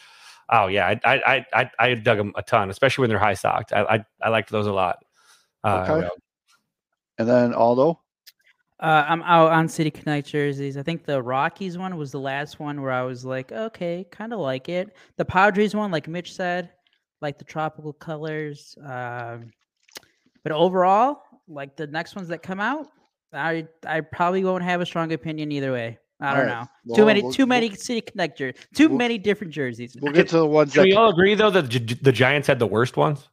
Oh 0.51 0.67
yeah, 0.67 0.89
I 0.89 1.01
I 1.05 1.37
I 1.37 1.47
I, 1.55 1.71
I 1.79 1.95
dug 1.95 2.19
them 2.19 2.33
a 2.37 2.43
ton, 2.43 2.71
especially 2.71 3.03
when 3.03 3.11
they're 3.11 3.19
high 3.19 3.35
socked. 3.35 3.73
I 3.73 3.83
I, 3.85 4.05
I 4.21 4.29
liked 4.31 4.51
those 4.51 4.67
a 4.67 4.73
lot. 4.73 4.99
Uh, 5.63 5.87
Okay. 5.89 6.09
And 7.19 7.29
then 7.29 7.55
Aldo. 7.55 8.01
Uh, 8.81 9.05
I'm 9.09 9.23
out 9.23 9.53
on 9.53 9.69
City 9.69 9.91
Connect 9.91 10.27
jerseys. 10.29 10.77
I 10.77 10.83
think 10.83 11.05
the 11.05 11.23
Rockies 11.23 11.79
one 11.79 11.97
was 11.97 12.11
the 12.11 12.19
last 12.21 12.59
one 12.59 12.83
where 12.83 12.91
I 12.91 13.03
was 13.03 13.25
like, 13.25 13.53
okay, 13.53 14.05
kind 14.11 14.33
of 14.33 14.41
like 14.41 14.69
it. 14.69 14.97
The 15.17 15.25
Padres 15.25 15.75
one, 15.77 15.91
like 15.91 16.09
Mitch 16.09 16.35
said, 16.35 16.71
like 17.23 17.39
the 17.39 17.45
tropical 17.45 17.93
colors. 17.93 18.77
Um, 18.85 19.53
but 20.43 20.53
overall, 20.53 21.23
like 21.47 21.77
the 21.77 21.87
next 21.87 22.17
ones 22.17 22.29
that 22.29 22.43
come 22.43 22.59
out, 22.61 22.89
I 23.33 23.67
I 23.87 24.01
probably 24.01 24.45
won't 24.45 24.65
have 24.65 24.81
a 24.81 24.87
strong 24.87 25.13
opinion 25.13 25.53
either 25.53 25.73
way. 25.73 25.99
I 26.21 26.35
don't 26.35 26.49
Alright, 26.49 26.69
know. 26.87 26.95
too 26.95 27.07
many, 27.07 27.23
we'll- 27.23 27.33
too 27.33 27.43
we'll- 27.43 27.49
many 27.49 27.75
City 27.75 28.01
Connect 28.01 28.39
jerseys. 28.39 28.67
Too 28.75 28.89
we'll- 28.89 28.99
many 28.99 29.19
different 29.19 29.53
jerseys. 29.53 29.97
We'll 30.01 30.13
get 30.13 30.29
to 30.29 30.39
the 30.39 30.47
ones 30.47 30.73
Can 30.73 30.83
that 30.83 30.87
we 30.87 30.95
all 30.95 31.11
agree 31.11 31.35
though 31.35 31.51
that 31.51 31.71
the 32.03 32.13
Giants 32.13 32.49
had 32.49 32.59
the 32.59 32.67
worst 32.67 32.97
ones? 32.97 33.29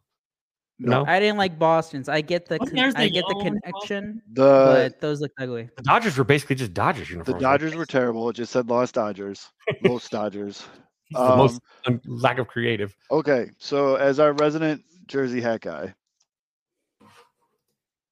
No, 0.89 1.05
I 1.05 1.19
didn't 1.19 1.37
like 1.37 1.59
Boston's. 1.59 2.09
I 2.09 2.21
get 2.21 2.47
the 2.47 2.57
Wasn't 2.57 2.75
con- 2.75 2.83
theirs 2.83 2.93
the 2.95 3.01
I 3.01 3.09
get 3.09 3.23
the 3.27 3.35
yellow 3.35 3.43
one, 3.51 3.59
connection, 3.61 4.21
the 4.33 4.89
but 4.91 4.99
those 5.01 5.21
look 5.21 5.31
ugly. 5.39 5.69
the 5.77 5.83
Dodgers 5.83 6.17
were 6.17 6.23
basically 6.23 6.55
just 6.55 6.73
Dodgers 6.73 7.07
the 7.07 7.13
uniforms. 7.13 7.33
right? 7.43 7.51
Dodgers 7.51 7.75
were 7.75 7.85
terrible. 7.85 8.29
It 8.29 8.33
just 8.37 8.51
said 8.51 8.67
Lost 8.69 8.95
Dodgers. 8.95 9.47
Los 9.83 10.09
Dodgers. 10.09 10.63
the 11.11 11.35
most 11.35 11.61
Um, 11.85 12.01
lack 12.05 12.39
of 12.39 12.47
creative. 12.47 12.95
Okay, 13.11 13.49
so 13.59 13.95
as 13.95 14.19
our 14.19 14.33
resident 14.33 14.81
Jersey 15.07 15.39
hat 15.41 15.61
guy, 15.61 15.93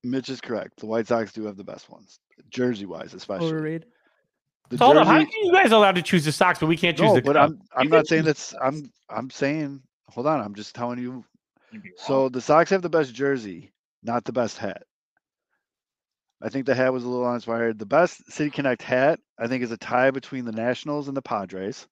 Mitch 0.04 0.30
is 0.30 0.40
correct. 0.42 0.80
The 0.80 0.86
White 0.86 1.08
Sox 1.08 1.32
do 1.34 1.46
have 1.46 1.58
the 1.58 1.64
best 1.64 1.90
ones, 1.90 2.20
jersey 2.50 2.86
wise, 2.86 3.14
especially. 3.14 3.48
Overrated. 3.48 3.86
The 4.70 4.78
So 4.78 4.86
hold 4.86 4.98
on, 4.98 5.06
how 5.08 5.20
jersey- 5.20 5.32
can 5.32 5.46
you 5.46 5.52
guys 5.54 5.72
allowed 5.72 5.96
to 5.96 6.02
choose 6.02 6.24
the 6.26 6.32
socks, 6.32 6.60
but 6.60 6.68
we 6.68 6.78
can't 6.78 6.98
choose 6.98 7.08
no, 7.08 7.16
the 7.16 7.22
but 7.22 7.36
I'm 7.36 7.60
I'm 7.76 7.86
You 7.86 7.90
can 7.90 7.98
not 7.98 8.08
saying 8.08 8.22
choose- 8.24 8.28
that's 8.28 8.56
I'm 8.62 8.92
I'm 9.10 9.30
saying 9.30 9.82
hold 10.10 10.28
on. 10.28 10.40
I'm 10.42 10.54
just 10.56 10.76
telling 10.76 11.00
you. 11.00 11.26
You'd 11.72 11.84
be 11.84 11.90
wrong. 11.90 11.96
So 12.08 12.30
the 12.30 12.42
Sox 12.42 12.70
have 12.72 12.82
the 12.82 12.90
best 12.90 13.14
jersey, 13.14 13.72
not 14.04 14.24
the 14.26 14.34
best 14.34 14.58
hat. 14.58 14.84
I 16.42 16.50
think 16.50 16.66
the 16.66 16.76
hat 16.76 16.94
was 16.94 17.04
a 17.04 17.10
little 17.10 17.28
uninspired. 17.28 17.80
The 17.80 17.86
best 17.86 18.32
City 18.32 18.50
Connect 18.50 18.82
hat, 18.82 19.20
I 19.38 19.48
think, 19.48 19.62
is 19.64 19.72
a 19.72 19.78
tie 19.78 20.12
between 20.12 20.46
the 20.46 20.54
Nationals 20.54 21.08
and 21.10 21.18
the 21.18 21.22
Padres. 21.22 21.86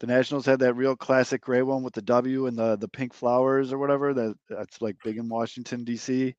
The 0.00 0.06
Nationals 0.06 0.46
had 0.46 0.60
that 0.60 0.74
real 0.74 0.94
classic 0.94 1.40
gray 1.40 1.62
one 1.62 1.82
with 1.82 1.94
the 1.94 2.02
W 2.02 2.46
and 2.46 2.56
the 2.56 2.76
the 2.76 2.86
pink 2.86 3.12
flowers 3.12 3.72
or 3.72 3.78
whatever. 3.78 4.14
That 4.14 4.36
that's 4.48 4.80
like 4.80 4.96
big 5.02 5.16
in 5.18 5.28
Washington 5.28 5.82
D.C. 5.84 6.34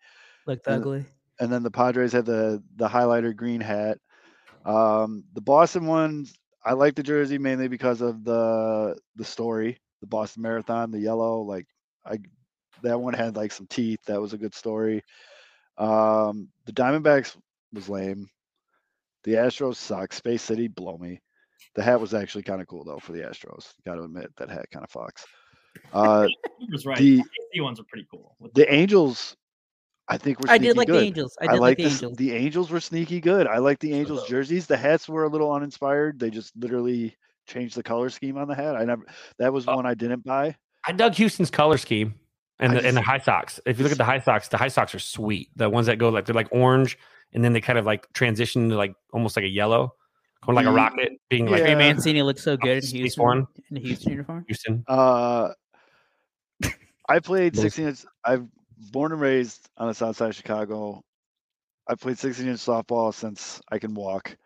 Looked 0.48 0.68
And- 0.68 0.76
ugly. 0.82 1.06
And 1.42 1.50
then 1.52 1.64
the 1.64 1.72
Padres 1.72 2.12
had 2.12 2.26
the 2.26 2.62
the 2.76 2.88
highlighter 2.90 3.34
green 3.36 3.62
hat. 3.62 3.98
Um, 4.66 5.24
the 5.34 5.42
Boston 5.42 5.86
ones, 5.86 6.34
I 6.66 6.74
like 6.74 6.96
the 6.96 7.04
jersey 7.04 7.38
mainly 7.38 7.70
because 7.70 8.02
of 8.02 8.24
the 8.26 8.98
the 9.16 9.24
story, 9.26 9.78
the 10.02 10.08
Boston 10.08 10.44
Marathon, 10.44 10.92
the 10.92 11.00
yellow. 11.00 11.42
Like 11.42 11.66
I, 12.06 12.18
that 12.84 13.00
one 13.00 13.14
had 13.14 13.36
like 13.36 13.52
some 13.52 13.68
teeth. 13.68 14.00
That 14.06 14.22
was 14.22 14.34
a 14.34 14.38
good 14.38 14.54
story. 14.56 15.04
Um, 15.78 16.50
the 16.66 16.72
Diamondbacks 16.74 17.36
was 17.74 17.90
lame. 17.90 18.30
The 19.24 19.34
Astros 19.34 19.76
suck. 19.76 20.14
Space 20.14 20.42
City 20.42 20.68
blow 20.68 20.98
me. 20.98 21.22
The 21.76 21.84
hat 21.84 22.00
was 22.02 22.14
actually 22.14 22.44
kind 22.44 22.62
of 22.62 22.68
cool 22.68 22.84
though 22.84 23.00
for 23.00 23.12
the 23.12 23.20
Astros. 23.20 23.74
Got 23.86 23.96
to 23.96 24.04
admit 24.04 24.32
that 24.38 24.50
hat 24.50 24.66
kind 24.72 24.84
of 24.86 24.92
fucks. 24.92 25.24
Uh, 25.94 26.28
He 26.60 26.68
was 26.72 26.86
right. 26.86 26.98
the 26.98 27.22
The 27.54 27.62
ones 27.62 27.80
are 27.80 27.86
pretty 27.90 28.08
cool. 28.12 28.36
The 28.54 28.72
Angels, 28.74 29.36
I 30.08 30.18
think 30.18 30.40
were. 30.40 30.48
Sneaky. 30.48 30.54
I 30.54 30.58
did 30.58 30.78
like 30.78 30.88
good. 30.88 31.02
the 31.02 31.06
Angels. 31.06 31.38
I 31.42 31.46
I, 31.46 31.48
did 31.48 31.54
like 31.54 31.62
like 31.62 31.78
the 31.78 31.84
this- 31.84 31.94
Angels. 31.94 32.18
The 32.18 32.32
Angels 32.34 32.70
were 32.72 32.80
sneaky 32.80 33.22
good. 33.22 33.48
I 33.48 33.60
like 33.60 33.80
the 33.80 33.94
Angels 33.94 34.28
jerseys. 34.28 34.68
The 34.68 34.78
hats 34.78 35.08
were 35.08 35.24
a 35.26 35.30
little 35.30 35.52
uninspired. 35.52 36.20
They 36.20 36.30
just 36.30 36.56
literally 36.58 37.16
changed 37.48 37.76
the 37.76 37.84
color 37.84 38.10
scheme 38.10 38.38
on 38.38 38.48
the 38.48 38.56
hat. 38.56 38.76
I 38.76 38.84
never. 38.86 39.06
That 39.38 39.54
was 39.54 39.68
Oh. 39.68 39.76
one 39.76 39.86
I 39.86 39.94
didn't 39.94 40.24
buy. 40.26 40.56
I 40.86 40.92
dug 40.92 41.14
Houston's 41.16 41.52
color 41.52 41.78
scheme 41.78 42.16
and 42.60 42.72
I 42.74 42.82
the, 42.82 42.88
and 42.88 42.98
the 42.98 43.02
high 43.02 43.20
socks. 43.20 43.60
If 43.66 43.78
you 43.78 43.84
look 43.84 43.92
at 43.92 43.98
the 43.98 44.06
high 44.06 44.20
socks, 44.20 44.48
the 44.48 44.58
high 44.58 44.68
socks 44.70 44.96
are 44.96 45.00
sweet. 45.00 45.50
The 45.56 45.70
ones 45.70 45.88
that 45.88 45.98
go 45.98 46.10
like 46.10 46.26
they're 46.26 46.36
like 46.36 46.50
orange 46.52 46.98
and 47.34 47.44
then 47.44 47.54
they 47.54 47.62
kind 47.62 47.78
of 47.80 47.86
like 47.86 48.12
transition 48.14 48.70
to 48.70 48.76
like 48.76 48.94
almost 49.14 49.36
like 49.36 49.46
a 49.46 49.50
yellow, 49.50 49.94
going 50.46 50.56
like 50.56 50.66
a 50.66 50.72
rocket, 50.72 51.14
being 51.30 51.46
like 51.48 51.62
Trey 51.62 51.72
Yeah. 51.72 51.78
Mancini 51.78 52.22
looks 52.22 52.44
so 52.44 52.58
good 52.58 52.84
in 52.84 52.90
Houston. 52.90 53.24
one. 53.24 53.48
In 53.70 53.76
the 53.76 53.82
Houston 53.82 54.12
uniform. 54.14 54.46
Houston. 54.48 54.84
Uh, 54.88 55.50
I 57.08 57.20
played 57.20 57.56
16 57.58 57.88
inch. 57.88 58.06
I've 58.24 58.46
born 58.92 59.12
and 59.12 59.20
raised 59.22 59.68
on 59.78 59.88
the 59.88 59.94
south 59.94 60.18
side 60.18 60.30
of 60.30 60.36
Chicago. 60.36 61.04
I 61.88 61.96
played 61.96 62.18
16 62.20 62.48
inch 62.48 62.60
softball 62.60 63.14
since 63.14 63.62
I 63.72 63.80
can 63.80 63.94
walk. 63.96 64.38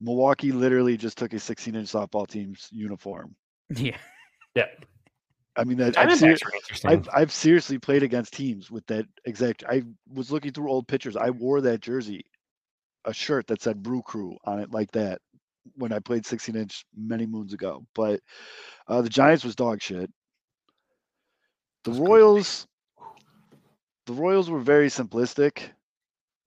Milwaukee 0.00 0.50
literally 0.52 0.96
just 0.96 1.16
took 1.18 1.32
a 1.34 1.38
16 1.38 1.74
inch 1.74 1.88
softball 1.92 2.26
team's 2.26 2.68
uniform. 2.72 3.34
Yeah. 3.76 3.96
Yeah. 4.54 4.66
I 5.56 5.64
mean, 5.64 5.78
that 5.78 5.98
I've, 5.98 6.12
ser- 6.18 6.36
I've 6.86 7.08
I've 7.14 7.32
seriously 7.32 7.78
played 7.78 8.02
against 8.02 8.34
teams 8.34 8.70
with 8.70 8.86
that 8.86 9.06
exact. 9.24 9.64
I 9.68 9.82
was 10.12 10.30
looking 10.30 10.52
through 10.52 10.70
old 10.70 10.86
pictures. 10.88 11.16
I 11.16 11.30
wore 11.30 11.60
that 11.62 11.80
jersey 11.80 12.24
a 13.06 13.12
shirt 13.12 13.46
that 13.46 13.62
said 13.62 13.82
Brew 13.82 14.02
Crew 14.02 14.36
on 14.44 14.60
it 14.60 14.72
like 14.72 14.90
that 14.92 15.20
when 15.76 15.92
I 15.92 15.98
played 16.00 16.26
16 16.26 16.56
inch 16.56 16.84
many 16.96 17.26
moons 17.26 17.52
ago. 17.54 17.84
But 17.94 18.20
uh, 18.88 19.02
the 19.02 19.08
Giants 19.08 19.44
was 19.44 19.54
dog 19.56 19.80
shit. 19.80 20.10
The 21.84 21.92
That's 21.92 22.00
good. 22.00 22.08
Royals, 22.08 22.66
the 24.06 24.12
Royals 24.12 24.50
were 24.50 24.60
very 24.60 24.88
simplistic, 24.88 25.70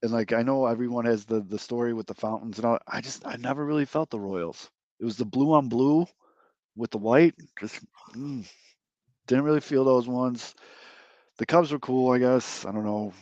and 0.03 0.11
like 0.11 0.33
I 0.33 0.43
know 0.43 0.65
everyone 0.65 1.05
has 1.05 1.25
the 1.25 1.41
the 1.41 1.59
story 1.59 1.93
with 1.93 2.07
the 2.07 2.13
fountains 2.13 2.57
and 2.57 2.65
all. 2.65 2.79
I 2.87 3.01
just 3.01 3.25
I 3.25 3.37
never 3.37 3.65
really 3.65 3.85
felt 3.85 4.09
the 4.09 4.19
Royals. 4.19 4.69
It 4.99 5.05
was 5.05 5.17
the 5.17 5.25
blue 5.25 5.53
on 5.53 5.69
blue 5.69 6.05
with 6.75 6.91
the 6.91 6.97
white. 6.97 7.35
Just 7.59 7.79
mm, 8.15 8.45
didn't 9.29 9.43
really 9.45 9.61
feel 9.61 9.85
those 9.85 10.07
ones. 10.07 10.55
The 11.37 11.45
Cubs 11.45 11.71
were 11.71 11.79
cool, 11.79 12.11
I 12.11 12.17
guess. 12.17 12.65
I 12.65 12.71
don't 12.71 12.83
know. 12.83 13.13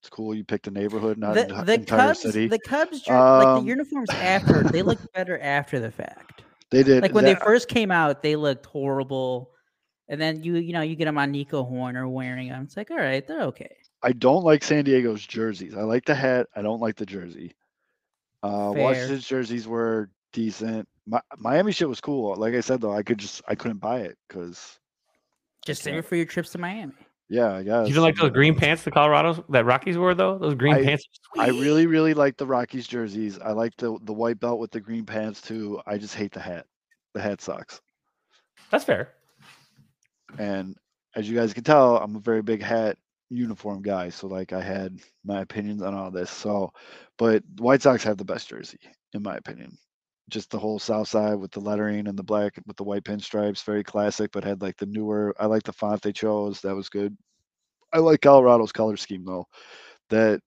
It's 0.00 0.08
cool 0.08 0.34
you 0.34 0.44
picked 0.44 0.66
a 0.68 0.70
neighborhood, 0.70 1.18
not 1.18 1.34
The, 1.34 1.62
the 1.66 1.74
entire 1.74 2.08
Cubs, 2.08 2.20
city. 2.20 2.48
the 2.48 2.58
Cubs, 2.58 3.02
jer- 3.02 3.12
like 3.12 3.46
Um, 3.48 3.64
the 3.64 3.68
uniforms 3.68 4.10
after, 4.10 4.62
they 4.62 4.82
look 4.82 4.98
better 5.14 5.38
after 5.38 5.78
the 5.80 5.90
fact. 5.90 6.42
they 6.70 6.82
did 6.82 7.02
Like 7.02 7.12
when 7.12 7.24
they 7.24 7.34
first 7.34 7.68
came 7.68 7.90
out, 7.90 8.22
they 8.22 8.36
looked 8.36 8.66
horrible, 8.66 9.50
and 10.08 10.20
then 10.20 10.42
you 10.42 10.56
you 10.56 10.72
know 10.72 10.80
you 10.80 10.96
get 10.96 11.04
them 11.04 11.18
on 11.18 11.30
Nico 11.30 11.64
Hoerner 11.64 12.10
wearing 12.10 12.48
them. 12.48 12.62
It's 12.64 12.76
like 12.76 12.90
all 12.90 12.96
right, 12.96 13.26
they're 13.26 13.42
okay. 13.42 13.76
I 14.02 14.12
don't 14.12 14.44
like 14.44 14.64
San 14.64 14.84
Diego's 14.84 15.24
jerseys. 15.24 15.74
I 15.76 15.82
like 15.82 16.04
the 16.04 16.14
hat. 16.14 16.46
I 16.56 16.62
don't 16.62 16.80
like 16.80 16.96
the 16.96 17.06
jersey. 17.06 17.54
Uh, 18.42 18.72
Fair. 18.72 18.82
Washington's 18.82 19.26
jerseys 19.28 19.68
were 19.68 20.10
decent. 20.32 20.88
Mi- 21.06 21.18
Miami 21.38 21.70
shit 21.70 21.88
was 21.88 22.00
cool. 22.00 22.34
Like 22.34 22.54
I 22.54 22.60
said 22.60 22.80
though, 22.80 22.92
I 22.92 23.02
could 23.04 23.18
just 23.18 23.42
I 23.46 23.54
couldn't 23.54 23.78
buy 23.78 24.00
it 24.00 24.16
because 24.28 24.80
Just 25.66 25.82
save 25.82 25.94
it 25.96 26.02
for 26.04 26.16
your 26.16 26.26
trips 26.26 26.50
to 26.52 26.58
Miami. 26.58 26.92
yeah, 27.28 27.52
I 27.54 27.62
guess. 27.62 27.86
You 27.86 27.94
didn't 27.94 28.02
like 28.02 28.16
those 28.16 28.30
green 28.32 28.54
pants 28.54 28.82
the 28.82 28.90
Colorado 28.90 29.44
that 29.50 29.64
Rockies 29.64 29.96
wore 29.96 30.14
though? 30.14 30.38
Those 30.38 30.54
green 30.54 30.74
I- 30.74 30.84
pants. 30.84 31.08
I 31.38 31.48
really 31.48 31.86
really 31.86 32.14
like 32.14 32.36
the 32.36 32.46
Rockies 32.46 32.86
jerseys. 32.86 33.38
I 33.38 33.52
like 33.52 33.76
the 33.76 33.98
the 34.02 34.12
white 34.12 34.40
belt 34.40 34.58
with 34.58 34.70
the 34.72 34.80
green 34.80 35.06
pants 35.06 35.40
too. 35.40 35.80
I 35.86 35.98
just 35.98 36.14
hate 36.14 36.32
the 36.32 36.40
hat. 36.40 36.66
The 37.14 37.20
hat 37.22 37.40
sucks. 37.40 37.80
That's 38.70 38.84
fair. 38.84 39.10
And 40.38 40.76
as 41.14 41.28
you 41.28 41.36
guys 41.36 41.52
can 41.52 41.64
tell, 41.64 41.98
I'm 41.98 42.16
a 42.16 42.20
very 42.20 42.42
big 42.42 42.62
hat 42.62 42.96
uniform 43.30 43.82
guy. 43.82 44.08
So 44.08 44.26
like 44.26 44.52
I 44.52 44.62
had 44.62 44.98
my 45.24 45.40
opinions 45.42 45.82
on 45.82 45.94
all 45.94 46.10
this. 46.10 46.30
So, 46.30 46.72
but 47.18 47.42
White 47.58 47.82
Sox 47.82 48.02
have 48.04 48.16
the 48.18 48.24
best 48.24 48.48
jersey 48.48 48.78
in 49.14 49.22
my 49.22 49.36
opinion. 49.36 49.76
Just 50.32 50.50
the 50.50 50.58
whole 50.58 50.78
South 50.78 51.08
Side 51.08 51.34
with 51.34 51.50
the 51.50 51.60
lettering 51.60 52.08
and 52.08 52.18
the 52.18 52.22
black 52.22 52.54
with 52.66 52.76
the 52.76 52.84
white 52.84 53.04
pinstripes, 53.04 53.62
very 53.64 53.84
classic. 53.84 54.30
But 54.32 54.44
had 54.44 54.62
like 54.62 54.76
the 54.78 54.86
newer. 54.86 55.34
I 55.38 55.46
like 55.46 55.62
the 55.62 55.72
font 55.72 56.00
they 56.00 56.12
chose. 56.12 56.60
That 56.62 56.74
was 56.74 56.88
good. 56.88 57.16
I 57.92 57.98
like 57.98 58.22
Colorado's 58.22 58.72
color 58.72 58.96
scheme 58.96 59.24
though. 59.26 59.46
That 60.08 60.40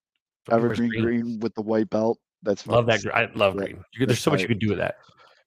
Everywhere's 0.51 0.79
evergreen 0.79 1.03
green. 1.03 1.39
with 1.39 1.53
the 1.55 1.61
white 1.61 1.89
belt. 1.89 2.19
That's 2.43 2.61
fun. 2.61 2.75
Love 2.75 2.85
that. 2.87 2.99
I 3.13 3.29
love 3.35 3.55
Yeah, 3.55 3.61
green. 3.65 3.83
You 3.93 4.05
there's 4.05 4.17
that's 4.17 4.21
so 4.21 4.31
much 4.31 4.41
you 4.41 4.47
tight. 4.47 4.53
could 4.53 4.59
do 4.59 4.69
with 4.69 4.77
that. 4.79 4.95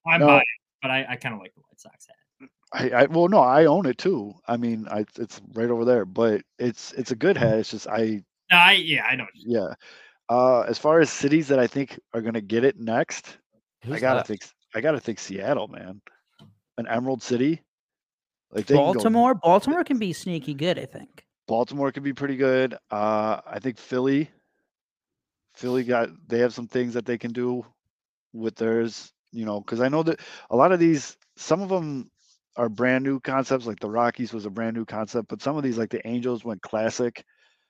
I'm 0.07 0.21
No. 0.21 0.27
biased, 0.27 0.47
but 0.83 0.91
I, 0.91 1.07
I 1.11 1.17
kind 1.17 1.35
of 1.35 1.41
like 1.41 1.55
the 1.55 1.61
White 1.61 1.81
Sox 1.81 2.07
hat. 2.07 2.49
I, 2.73 3.03
I 3.03 3.07
well 3.07 3.29
no, 3.29 3.41
I 3.41 3.65
own 3.67 3.87
it 3.87 3.99
too. 3.99 4.35
I 4.47 4.57
mean, 4.57 4.87
I 4.91 5.05
it's 5.19 5.41
right 5.55 5.71
over 5.71 5.85
there, 5.85 6.05
but 6.05 6.43
it's 6.59 6.93
it's 6.93 7.11
a 7.11 7.17
good 7.17 7.37
hat. 7.37 7.59
It's 7.59 7.71
just 7.71 7.89
I 7.89 8.23
No, 8.51 8.57
I 8.59 8.73
yeah, 8.73 9.05
I 9.05 9.17
know. 9.17 9.27
yeah. 9.35 9.75
Uh, 10.29 10.61
as 10.63 10.79
far 10.79 11.01
as 11.01 11.11
cities 11.11 11.49
that 11.49 11.59
I 11.59 11.67
think 11.67 11.99
are 12.13 12.21
gonna 12.21 12.41
get 12.41 12.65
it 12.65 12.79
next, 12.79 13.39
I 13.85 13.87
Who's 13.87 14.01
gotta 14.01 14.17
left? 14.19 14.29
think 14.29 14.43
I 14.75 14.81
gotta 14.81 15.01
think 15.01 15.19
Seattle, 15.19 15.69
man. 15.69 16.01
An 16.77 16.87
Emerald 16.87 17.23
City, 17.23 17.63
like 18.53 18.67
they 18.67 18.75
can 18.77 18.85
go- 18.85 18.93
Baltimore, 18.95 19.35
Baltimore 19.35 19.85
can 19.85 19.99
be 19.99 20.13
sneaky 20.13 20.55
good. 20.55 20.79
I 20.79 20.85
think. 20.87 21.25
Baltimore 21.47 21.91
could 21.93 22.03
be 22.03 22.13
pretty 22.13 22.37
good. 22.37 22.75
Uh, 22.91 23.41
I 23.47 23.59
think 23.61 23.79
Philly. 23.79 24.31
Philly 25.55 25.83
got 25.83 26.11
they 26.29 26.39
have 26.39 26.55
some 26.55 26.69
things 26.69 26.95
that 26.95 27.05
they 27.05 27.19
can 27.19 27.33
do 27.33 27.67
with 28.33 28.55
theirs, 28.55 29.13
you 29.33 29.45
know, 29.45 29.61
because 29.61 29.81
I 29.81 29.89
know 29.89 30.03
that 30.05 30.21
a 30.51 30.57
lot 30.57 30.71
of 30.71 30.79
these, 30.79 31.17
some 31.37 31.63
of 31.63 31.69
them 31.69 32.11
are 32.57 32.69
brand 32.69 33.03
new 33.03 33.19
concepts. 33.19 33.67
Like 33.67 33.81
the 33.81 33.91
Rockies 33.91 34.33
was 34.33 34.47
a 34.47 34.51
brand 34.51 34.77
new 34.77 34.85
concept, 34.85 35.29
but 35.29 35.43
some 35.43 35.57
of 35.57 35.65
these, 35.65 35.79
like 35.79 35.91
the 35.91 36.07
Angels, 36.07 36.45
went 36.45 36.63
classic. 36.63 37.25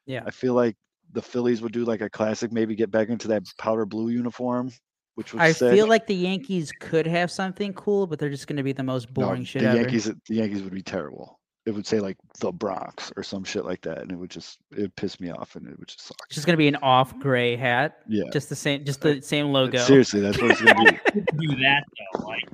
Yeah. 0.05 0.23
I 0.27 0.31
feel 0.31 0.53
like 0.55 0.77
the 1.13 1.23
Phillies 1.23 1.63
would 1.63 1.73
do 1.73 1.85
like 1.85 2.03
a 2.03 2.11
classic, 2.11 2.53
maybe 2.53 2.75
get 2.75 2.91
back 2.91 3.09
into 3.09 3.29
that 3.29 3.45
powder 3.59 3.87
blue 3.87 4.11
uniform, 4.11 4.71
which 5.19 5.33
was 5.35 5.43
I 5.43 5.51
sick. 5.51 5.73
feel 5.75 5.89
like 5.89 6.07
the 6.07 6.15
Yankees 6.15 6.71
could 6.79 7.05
have 7.05 7.29
something 7.29 7.73
cool, 7.73 8.07
but 8.07 8.21
they're 8.21 8.31
just 8.31 8.47
going 8.47 8.57
to 8.59 8.63
be 8.63 8.73
the 8.73 8.85
most 8.85 9.09
No, 9.09 9.15
boring 9.15 9.43
shit 9.43 9.63
the 9.63 9.69
ever. 9.69 9.79
Yankees, 9.79 10.05
the 10.05 10.35
Yankees 10.35 10.63
would 10.63 10.73
be 10.73 10.81
terrible. 10.81 11.41
It 11.67 11.73
would 11.73 11.89
say 11.89 11.99
like 11.99 12.17
the 12.39 12.53
Bronx 12.53 13.11
or 13.17 13.25
some 13.25 13.43
shit 13.43 13.65
like 13.65 13.81
that, 13.83 13.99
and 13.99 14.13
it 14.13 14.15
would 14.15 14.31
just 14.31 14.59
it 14.71 14.95
piss 14.95 15.19
me 15.19 15.31
off, 15.31 15.57
and 15.57 15.67
it 15.67 15.77
would 15.77 15.89
just 15.89 16.03
suck. 16.07 16.17
It's 16.29 16.37
just 16.37 16.47
going 16.47 16.55
to 16.55 16.57
be 16.57 16.69
an 16.69 16.77
off 16.77 17.19
gray 17.19 17.57
hat, 17.57 17.99
Yeah, 18.09 18.23
just 18.33 18.49
the 18.49 18.55
same, 18.55 18.85
just 18.85 19.05
uh, 19.05 19.15
the 19.15 19.23
same 19.23 19.49
logo. 19.49 19.79
seriously, 19.79 20.21
that's 20.21 20.41
what 20.41 20.53
it's 20.53 20.63
gonna 20.63 20.85
be. 20.85 21.21
Do 21.37 21.57
that 21.63 21.83
though. 22.15 22.25
Like, 22.25 22.45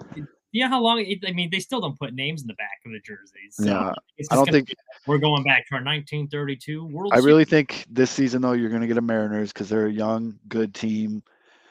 you 0.53 0.65
know 0.65 0.71
how 0.71 0.81
long? 0.81 1.01
It, 1.01 1.19
I 1.29 1.33
mean, 1.33 1.51
they 1.53 1.61
still 1.61 1.83
don't 1.83 1.99
put 1.99 2.15
names 2.15 2.41
in 2.41 2.47
the 2.49 2.55
back 2.55 2.81
of 2.87 2.93
the 2.93 3.01
jerseys. 3.01 3.57
So 3.57 3.67
Yeah, 3.67 3.93
I 4.31 4.35
don't 4.37 4.51
think. 4.51 4.69
be- 4.69 4.75
we're 5.07 5.19
going 5.19 5.45
back 5.45 5.69
to 5.69 5.75
our 5.75 5.85
1932 5.85 6.87
World. 6.87 7.13
I 7.13 7.17
Series. 7.17 7.27
really 7.27 7.45
think 7.45 7.85
this 7.91 8.11
season 8.11 8.41
though, 8.41 8.53
you're 8.53 8.71
gonna 8.71 8.87
get 8.87 8.97
a 8.97 9.03
Mariners 9.03 9.53
because 9.53 9.69
they're 9.69 9.87
a 9.87 9.93
young, 9.93 10.39
good 10.49 10.75
team. 10.75 11.23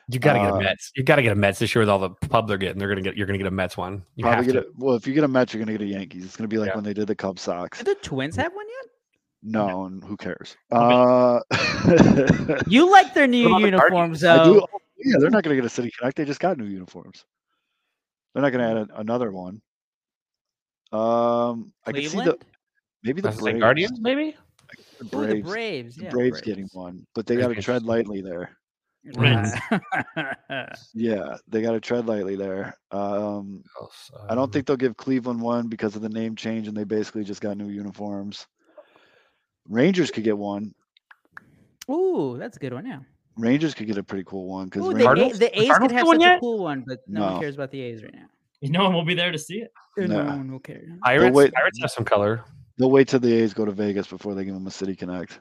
You 0.10 0.20
got 0.20 0.34
to 0.34 0.40
get 0.40 0.52
Uh, 0.52 0.56
a 0.56 0.60
Mets. 0.62 0.92
You 0.96 1.04
got 1.04 1.16
to 1.16 1.22
get 1.22 1.32
a 1.32 1.36
Mets 1.36 1.60
this 1.60 1.74
year 1.74 1.82
with 1.82 1.90
all 1.90 2.00
the 2.00 2.10
pub 2.10 2.48
they're 2.48 2.58
getting. 2.58 2.78
They're 2.78 2.90
gonna 2.90 3.02
get. 3.02 3.16
You're 3.16 3.26
gonna 3.26 3.38
get 3.38 3.48
a 3.48 3.52
Mets 3.52 3.78
one. 3.78 4.04
You 4.16 4.24
Probably 4.24 4.46
have 4.46 4.54
get 4.54 4.62
to. 4.62 4.68
a 4.68 4.72
well. 4.78 4.96
If 4.96 5.08
you 5.08 5.14
get 5.14 5.24
a 5.24 5.28
Mets, 5.28 5.54
you're 5.54 5.64
gonna 5.64 5.78
get 5.78 5.82
a 5.86 5.90
Yankees. 5.90 6.26
It's 6.26 6.36
gonna 6.36 6.48
be 6.50 6.58
like 6.58 6.70
Yeah. 6.70 6.76
when 6.76 6.84
they 6.84 6.94
did 6.94 7.08
the 7.08 7.16
Cubs 7.16 7.42
Sox. 7.42 7.78
Did 7.78 7.88
the 7.88 7.96
Twins 7.96 8.36
have 8.36 8.54
one 8.54 8.66
yet? 8.68 8.90
No, 9.46 9.86
and 9.86 10.04
who 10.04 10.16
cares? 10.18 10.56
Okay. 10.72 11.40
Uh, 11.52 12.60
You 12.68 12.90
like 12.92 13.14
their 13.14 13.28
new 13.28 13.48
about 13.48 13.60
the 13.60 13.66
uniforms, 13.66 14.24
I 14.24 14.44
do. 14.44 14.54
though. 14.56 14.68
oh, 14.74 14.80
Yeah, 14.98 15.16
they're 15.20 15.30
not 15.30 15.44
gonna 15.44 15.56
get 15.56 15.66
a 15.66 15.70
City 15.70 15.92
Connect. 15.98 16.16
They 16.18 16.26
just 16.26 16.40
got 16.40 16.58
new 16.58 16.66
uniforms. 16.66 17.26
They're 18.34 18.42
not 18.44 18.52
gonna 18.52 18.70
add 18.82 18.90
a, 18.90 19.00
another 19.00 19.32
one. 19.32 19.62
Um, 20.92 21.74
I 21.86 21.92
can 21.92 22.04
see 22.10 22.18
the 22.22 22.38
maybe 23.04 23.22
the 23.22 23.30
That's 23.30 23.42
like 23.42 23.54
Braves. 23.54 23.62
Guardians, 23.62 24.00
maybe. 24.00 24.36
The 25.00 25.06
Ooh, 25.06 25.10
Braves. 25.10 25.34
the 25.34 25.42
Braves. 25.42 25.96
the 25.96 26.04
Yeah, 26.06 26.10
Braves 26.12 26.42
getting 26.42 26.70
one, 26.74 27.06
but 27.16 27.26
they 27.26 27.36
got 27.36 27.48
to 27.50 27.62
tread 27.62 27.84
lightly 27.84 28.22
there. 28.22 28.58
Reds. 29.16 29.52
Yeah, 30.94 31.38
they 31.48 31.62
got 31.62 31.72
to 31.72 31.80
tread 31.80 32.06
lightly 32.08 32.36
there. 32.36 32.78
Um, 32.92 33.64
I 34.30 34.36
don't 34.36 34.52
think 34.52 34.66
they'll 34.68 34.78
give 34.78 34.96
Cleveland 34.98 35.42
one 35.42 35.68
because 35.68 35.96
of 35.96 36.02
the 36.02 36.10
name 36.10 36.36
change, 36.36 36.68
and 36.68 36.76
they 36.78 36.84
basically 36.84 37.24
just 37.24 37.42
got 37.42 37.58
new 37.58 37.70
uniforms. 37.70 38.46
Rangers 39.68 40.12
could 40.12 40.24
get 40.24 40.38
one. 40.38 40.74
Ooh, 41.90 42.38
that's 42.38 42.58
a 42.58 42.60
good 42.60 42.74
one. 42.74 42.86
Yeah. 42.86 43.00
Rangers 43.38 43.74
could 43.74 43.88
get 43.88 43.98
a 43.98 44.04
pretty 44.04 44.24
cool 44.26 44.48
one 44.48 44.66
because 44.66 44.86
Ooh, 44.86 44.94
the, 44.94 45.02
A- 45.02 45.04
Cardinals? 45.04 45.34
the 45.34 45.40
The 45.40 45.60
A's 45.62 45.68
Cardinals 45.70 45.80
could 45.92 45.98
have 45.98 46.06
get 46.06 46.08
one 46.08 46.20
such 46.22 46.38
a 46.38 46.40
cool 46.40 46.64
one, 46.64 46.84
but 46.88 47.00
no, 47.08 47.20
No. 47.20 47.32
one 47.34 47.42
cares 47.42 47.56
about 47.56 47.72
the 47.72 47.82
A's 47.82 48.04
right 48.04 48.14
now. 48.14 48.26
No 48.62 48.84
one 48.86 48.94
will 48.94 49.04
be 49.06 49.16
there 49.16 49.32
to 49.32 49.38
see 49.38 49.56
it. 49.58 49.72
No, 49.98 50.24
Nah. 50.24 50.38
one 50.38 50.52
will 50.52 50.60
care. 50.60 50.84
Pirates. 51.04 51.36
wait- 51.36 51.54
Pirates 51.54 51.80
have 51.82 51.92
some 51.92 52.06
color. 52.06 52.46
they'll 52.78 52.92
wait 52.92 53.08
till 53.08 53.20
the 53.20 53.34
A's 53.34 53.54
go 53.54 53.66
to 53.66 53.72
Vegas 53.72 54.08
before 54.08 54.36
they 54.36 54.46
give 54.46 54.54
them 54.54 54.68
a 54.68 54.72
City 54.72 54.96
Connect. 54.96 55.40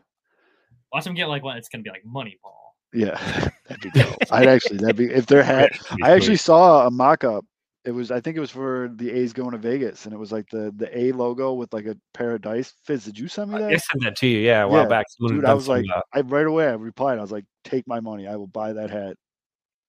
Watch 0.92 1.04
them 1.04 1.14
get 1.14 1.28
like 1.28 1.42
what? 1.42 1.56
It's 1.58 1.68
gonna 1.68 1.82
be 1.82 1.90
like 1.90 2.02
Moneyball. 2.04 2.61
Yeah, 2.92 3.50
that'd 3.68 3.92
be. 3.92 4.02
I'd 4.30 4.48
actually 4.48 4.78
that'd 4.78 4.96
be 4.96 5.06
if 5.06 5.26
they're 5.26 5.42
hat. 5.44 5.72
I 6.02 6.12
actually 6.12 6.36
saw 6.36 6.86
a 6.86 6.90
mock-up. 6.90 7.44
It 7.84 7.90
was 7.90 8.12
I 8.12 8.20
think 8.20 8.36
it 8.36 8.40
was 8.40 8.50
for 8.50 8.90
the 8.94 9.10
A's 9.10 9.32
going 9.32 9.50
to 9.52 9.58
Vegas, 9.58 10.04
and 10.04 10.14
it 10.14 10.18
was 10.18 10.30
like 10.30 10.48
the 10.50 10.72
the 10.76 10.96
A 10.96 11.12
logo 11.12 11.54
with 11.54 11.72
like 11.72 11.86
a 11.86 11.96
pair 12.14 12.34
of 12.34 12.42
dice. 12.42 12.74
Fizz, 12.84 13.06
did 13.06 13.18
you 13.18 13.26
send 13.26 13.50
me 13.50 13.58
that? 13.58 13.72
I 13.72 13.76
sent 13.76 14.04
that 14.04 14.16
to 14.16 14.26
you. 14.26 14.38
Yeah, 14.38 14.62
a 14.62 14.68
while 14.68 14.82
Yeah, 14.82 14.88
back. 14.88 15.06
Someone 15.08 15.36
Dude, 15.36 15.44
I 15.46 15.54
was 15.54 15.68
like, 15.68 15.84
uh, 15.94 16.00
I 16.12 16.20
right 16.20 16.46
away 16.46 16.66
I 16.68 16.74
replied. 16.74 17.18
I 17.18 17.22
was 17.22 17.32
like, 17.32 17.44
take 17.64 17.86
my 17.88 17.98
money. 17.98 18.28
I 18.28 18.36
will 18.36 18.46
buy 18.46 18.72
that 18.72 18.90
hat. 18.90 19.16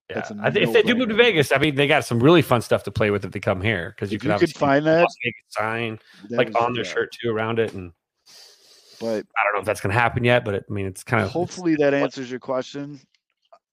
yeah. 0.10 0.16
that's 0.16 0.32
I 0.32 0.50
think 0.50 0.68
if 0.68 0.74
they 0.74 0.82
do 0.82 0.96
move 0.96 1.10
to. 1.10 1.16
Vegas, 1.16 1.52
I 1.52 1.60
mean, 1.60 1.76
they 1.76 1.86
got 1.86 2.04
some 2.04 2.20
really 2.20 2.42
fun 2.42 2.62
stuff 2.62 2.84
to 2.86 2.92
play 2.92 3.12
with 3.12 3.26
if 3.26 3.32
they 3.32 3.39
come 3.39 3.62
here 3.62 3.94
because 3.96 4.12
you 4.12 4.18
could 4.18 4.32
you 4.32 4.39
could 4.39 4.56
find 4.56 4.88
that, 4.88 5.08
sign 5.50 6.00
that 6.30 6.38
like 6.38 6.60
on 6.60 6.74
their 6.74 6.86
shirt 6.86 7.10
too 7.22 7.30
around 7.30 7.60
it, 7.60 7.74
and 7.74 7.92
But 9.04 9.26
I 9.38 9.44
don't 9.44 9.54
know 9.54 9.60
if 9.60 9.66
that's 9.66 9.82
gonna 9.82 9.94
happen 9.94 10.24
yet, 10.24 10.46
but 10.46 10.56
it, 10.56 10.66
I 10.70 10.74
mean, 10.74 10.86
it's 10.86 11.04
kind 11.04 11.22
of 11.24 11.30
hopefully 11.30 11.76
that 11.76 11.94
answers 11.94 12.32
your 12.32 12.39
question. 12.39 13.02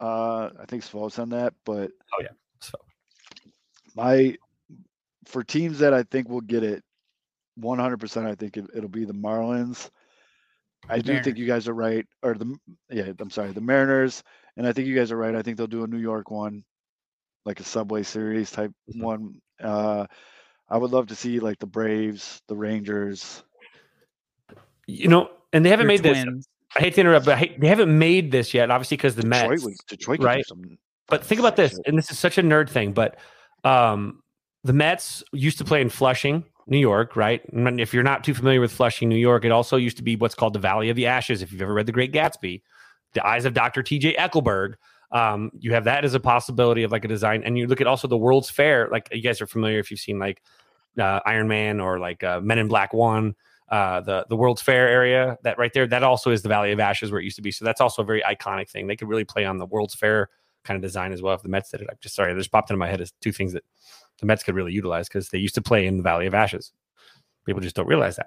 Uh, 0.01 0.51
I 0.59 0.65
think 0.67 0.83
Svo's 0.83 1.19
on 1.21 1.29
that, 1.29 1.55
but 1.65 1.93
oh 2.15 2.23
yeah. 2.23 2.29
so. 2.61 2.75
my 3.95 4.37
for 5.27 5.45
teams 5.45 5.79
that 5.79 5.95
I 5.95 6.03
think 6.03 6.29
will 6.29 6.41
get 6.41 6.65
it 6.65 6.83
100%, 7.61 8.27
I 8.27 8.35
think 8.35 8.57
it, 8.57 8.65
it'll 8.75 8.89
be 8.89 9.05
the 9.05 9.13
Marlins. 9.13 9.91
I 10.89 10.99
do 10.99 11.23
think 11.23 11.37
you 11.37 11.47
guys 11.47 11.69
are 11.69 11.75
right, 11.75 12.07
or 12.23 12.35
the 12.35 12.57
yeah, 12.91 13.13
I'm 13.21 13.31
sorry, 13.31 13.53
the 13.53 13.61
Mariners, 13.61 14.25
and 14.57 14.67
I 14.67 14.73
think 14.73 14.89
you 14.89 14.97
guys 14.97 15.13
are 15.13 15.17
right. 15.17 15.37
I 15.37 15.43
think 15.43 15.57
they'll 15.57 15.67
do 15.67 15.85
a 15.85 15.87
New 15.87 15.99
York 15.99 16.31
one, 16.31 16.65
like 17.45 17.61
a 17.61 17.65
Subway 17.65 18.03
Series 18.03 18.51
type 18.51 18.73
Mhm. 18.93 19.03
one. 19.03 19.41
Uh, 19.63 20.07
I 20.69 20.79
would 20.79 20.91
love 20.91 21.09
to 21.09 21.15
see 21.15 21.39
like 21.39 21.59
the 21.59 21.67
Braves, 21.67 22.43
the 22.49 22.57
Rangers. 22.57 23.45
You 24.91 25.09
know, 25.09 25.31
and 25.53 25.65
they 25.65 25.71
haven't 25.71 25.85
Your 25.85 25.99
made 25.99 26.03
this. 26.03 26.47
I 26.77 26.81
hate 26.81 26.95
to 26.95 27.01
interrupt, 27.01 27.27
but 27.27 27.35
I 27.35 27.39
hate, 27.39 27.61
they 27.61 27.67
haven't 27.67 27.97
made 27.97 28.31
this 28.31 28.55
yet. 28.55 28.71
Obviously, 28.71 28.97
because 28.97 29.17
the 29.17 29.23
Detroit, 29.23 29.51
Mets. 29.51 29.65
would, 29.65 29.75
Detroit, 29.89 30.23
right? 30.23 30.47
some 30.47 30.79
But 31.09 31.25
think 31.25 31.41
about 31.41 31.57
this, 31.57 31.79
and 31.87 31.99
this 31.99 32.11
is 32.11 32.19
such 32.19 32.39
a 32.39 32.43
nerd 32.43 32.71
thing, 32.71 32.93
but 32.93 33.19
um, 33.65 34.23
the 34.63 34.73
Mets 34.73 35.25
used 35.33 35.59
to 35.59 35.65
play 35.65 35.81
in 35.81 35.89
Flushing, 35.89 36.45
New 36.69 36.79
York, 36.79 37.17
right? 37.17 37.43
And 37.53 37.81
if 37.81 37.93
you're 37.93 38.05
not 38.05 38.23
too 38.23 38.35
familiar 38.35 38.61
with 38.61 38.71
Flushing, 38.71 39.09
New 39.09 39.17
York, 39.17 39.45
it 39.45 39.51
also 39.51 39.77
used 39.77 39.97
to 39.97 40.03
be 40.03 40.15
what's 40.17 40.35
called 40.35 40.53
the 40.53 40.61
Valley 40.61 40.91
of 40.91 40.97
the 40.97 41.07
Ashes. 41.07 41.43
If 41.43 41.51
you've 41.51 41.63
ever 41.63 41.75
read 41.75 41.87
The 41.87 41.93
Great 41.93 42.13
Gatsby, 42.13 42.63
the 43.15 43.27
eyes 43.27 43.45
of 43.45 43.55
Dr. 43.55 43.83
T.J. 43.83 44.15
Eckleburg 44.15 44.75
Um, 45.13 45.51
you 45.59 45.73
have 45.75 45.85
that 45.85 46.05
as 46.05 46.15
a 46.15 46.21
possibility 46.21 46.85
of 46.85 46.93
like 46.93 47.05
a 47.05 47.09
design, 47.09 47.43
and 47.45 47.59
you 47.59 47.67
look 47.67 47.81
at 47.81 47.89
also 47.89 48.07
the 48.07 48.17
World's 48.17 48.51
Fair. 48.51 48.89
Like 48.93 49.09
you 49.11 49.23
guys 49.23 49.41
are 49.41 49.47
familiar 49.47 49.81
if 49.81 49.91
you've 49.91 49.99
seen 49.99 50.21
like 50.21 50.41
uh, 50.99 51.19
Iron 51.27 51.49
Man 51.49 51.81
or 51.81 51.99
like 51.99 52.23
uh, 52.23 52.41
Men 52.41 52.59
in 52.59 52.69
Black 52.69 52.93
One. 52.93 53.35
Uh, 53.71 54.01
the 54.01 54.27
the 54.29 54.37
World's 54.37 54.61
Fair 54.63 54.89
area 54.89 55.39
that 55.45 55.57
right 55.57 55.73
there 55.73 55.87
that 55.87 56.03
also 56.03 56.33
is 56.33 56.43
the 56.43 56.49
Valley 56.49 56.73
of 56.73 56.81
Ashes 56.81 57.13
where 57.13 57.21
it 57.21 57.25
used 57.25 57.37
to 57.37 57.43
be. 57.43 57.53
So 57.53 57.65
that's 57.65 57.81
also 57.81 58.03
a 58.03 58.05
very 58.05 58.21
iconic 58.23 58.69
thing. 58.69 58.89
They 58.89 58.97
could 58.97 59.09
really 59.09 59.25
play 59.25 59.45
on 59.45 59.59
the 59.59 59.67
World's 59.67 59.95
Fair 59.95 60.29
kind 60.65 60.77
of 60.77 60.83
design 60.83 61.13
as 61.13 61.23
well 61.23 61.35
if 61.35 61.43
the 61.43 61.49
Mets 61.49 61.71
did 61.71 61.81
it. 61.81 61.87
I'm 61.91 61.97
just 62.01 62.15
sorry, 62.17 62.35
this 62.35 62.49
popped 62.49 62.71
into 62.71 62.79
my 62.79 62.89
head 62.89 63.01
as 63.01 63.13
two 63.21 63.33
things 63.33 63.53
that 63.53 63.65
the 64.19 64.27
Mets 64.27 64.43
could 64.43 64.55
really 64.57 64.73
utilize 64.73 65.09
because 65.09 65.29
they 65.29 65.39
used 65.39 65.55
to 65.55 65.63
play 65.63 65.87
in 65.87 65.97
the 65.97 66.03
Valley 66.03 66.27
of 66.27 66.35
Ashes. 66.35 66.73
People 67.47 67.63
just 67.63 67.77
don't 67.77 67.87
realize 67.87 68.17
that. 68.17 68.27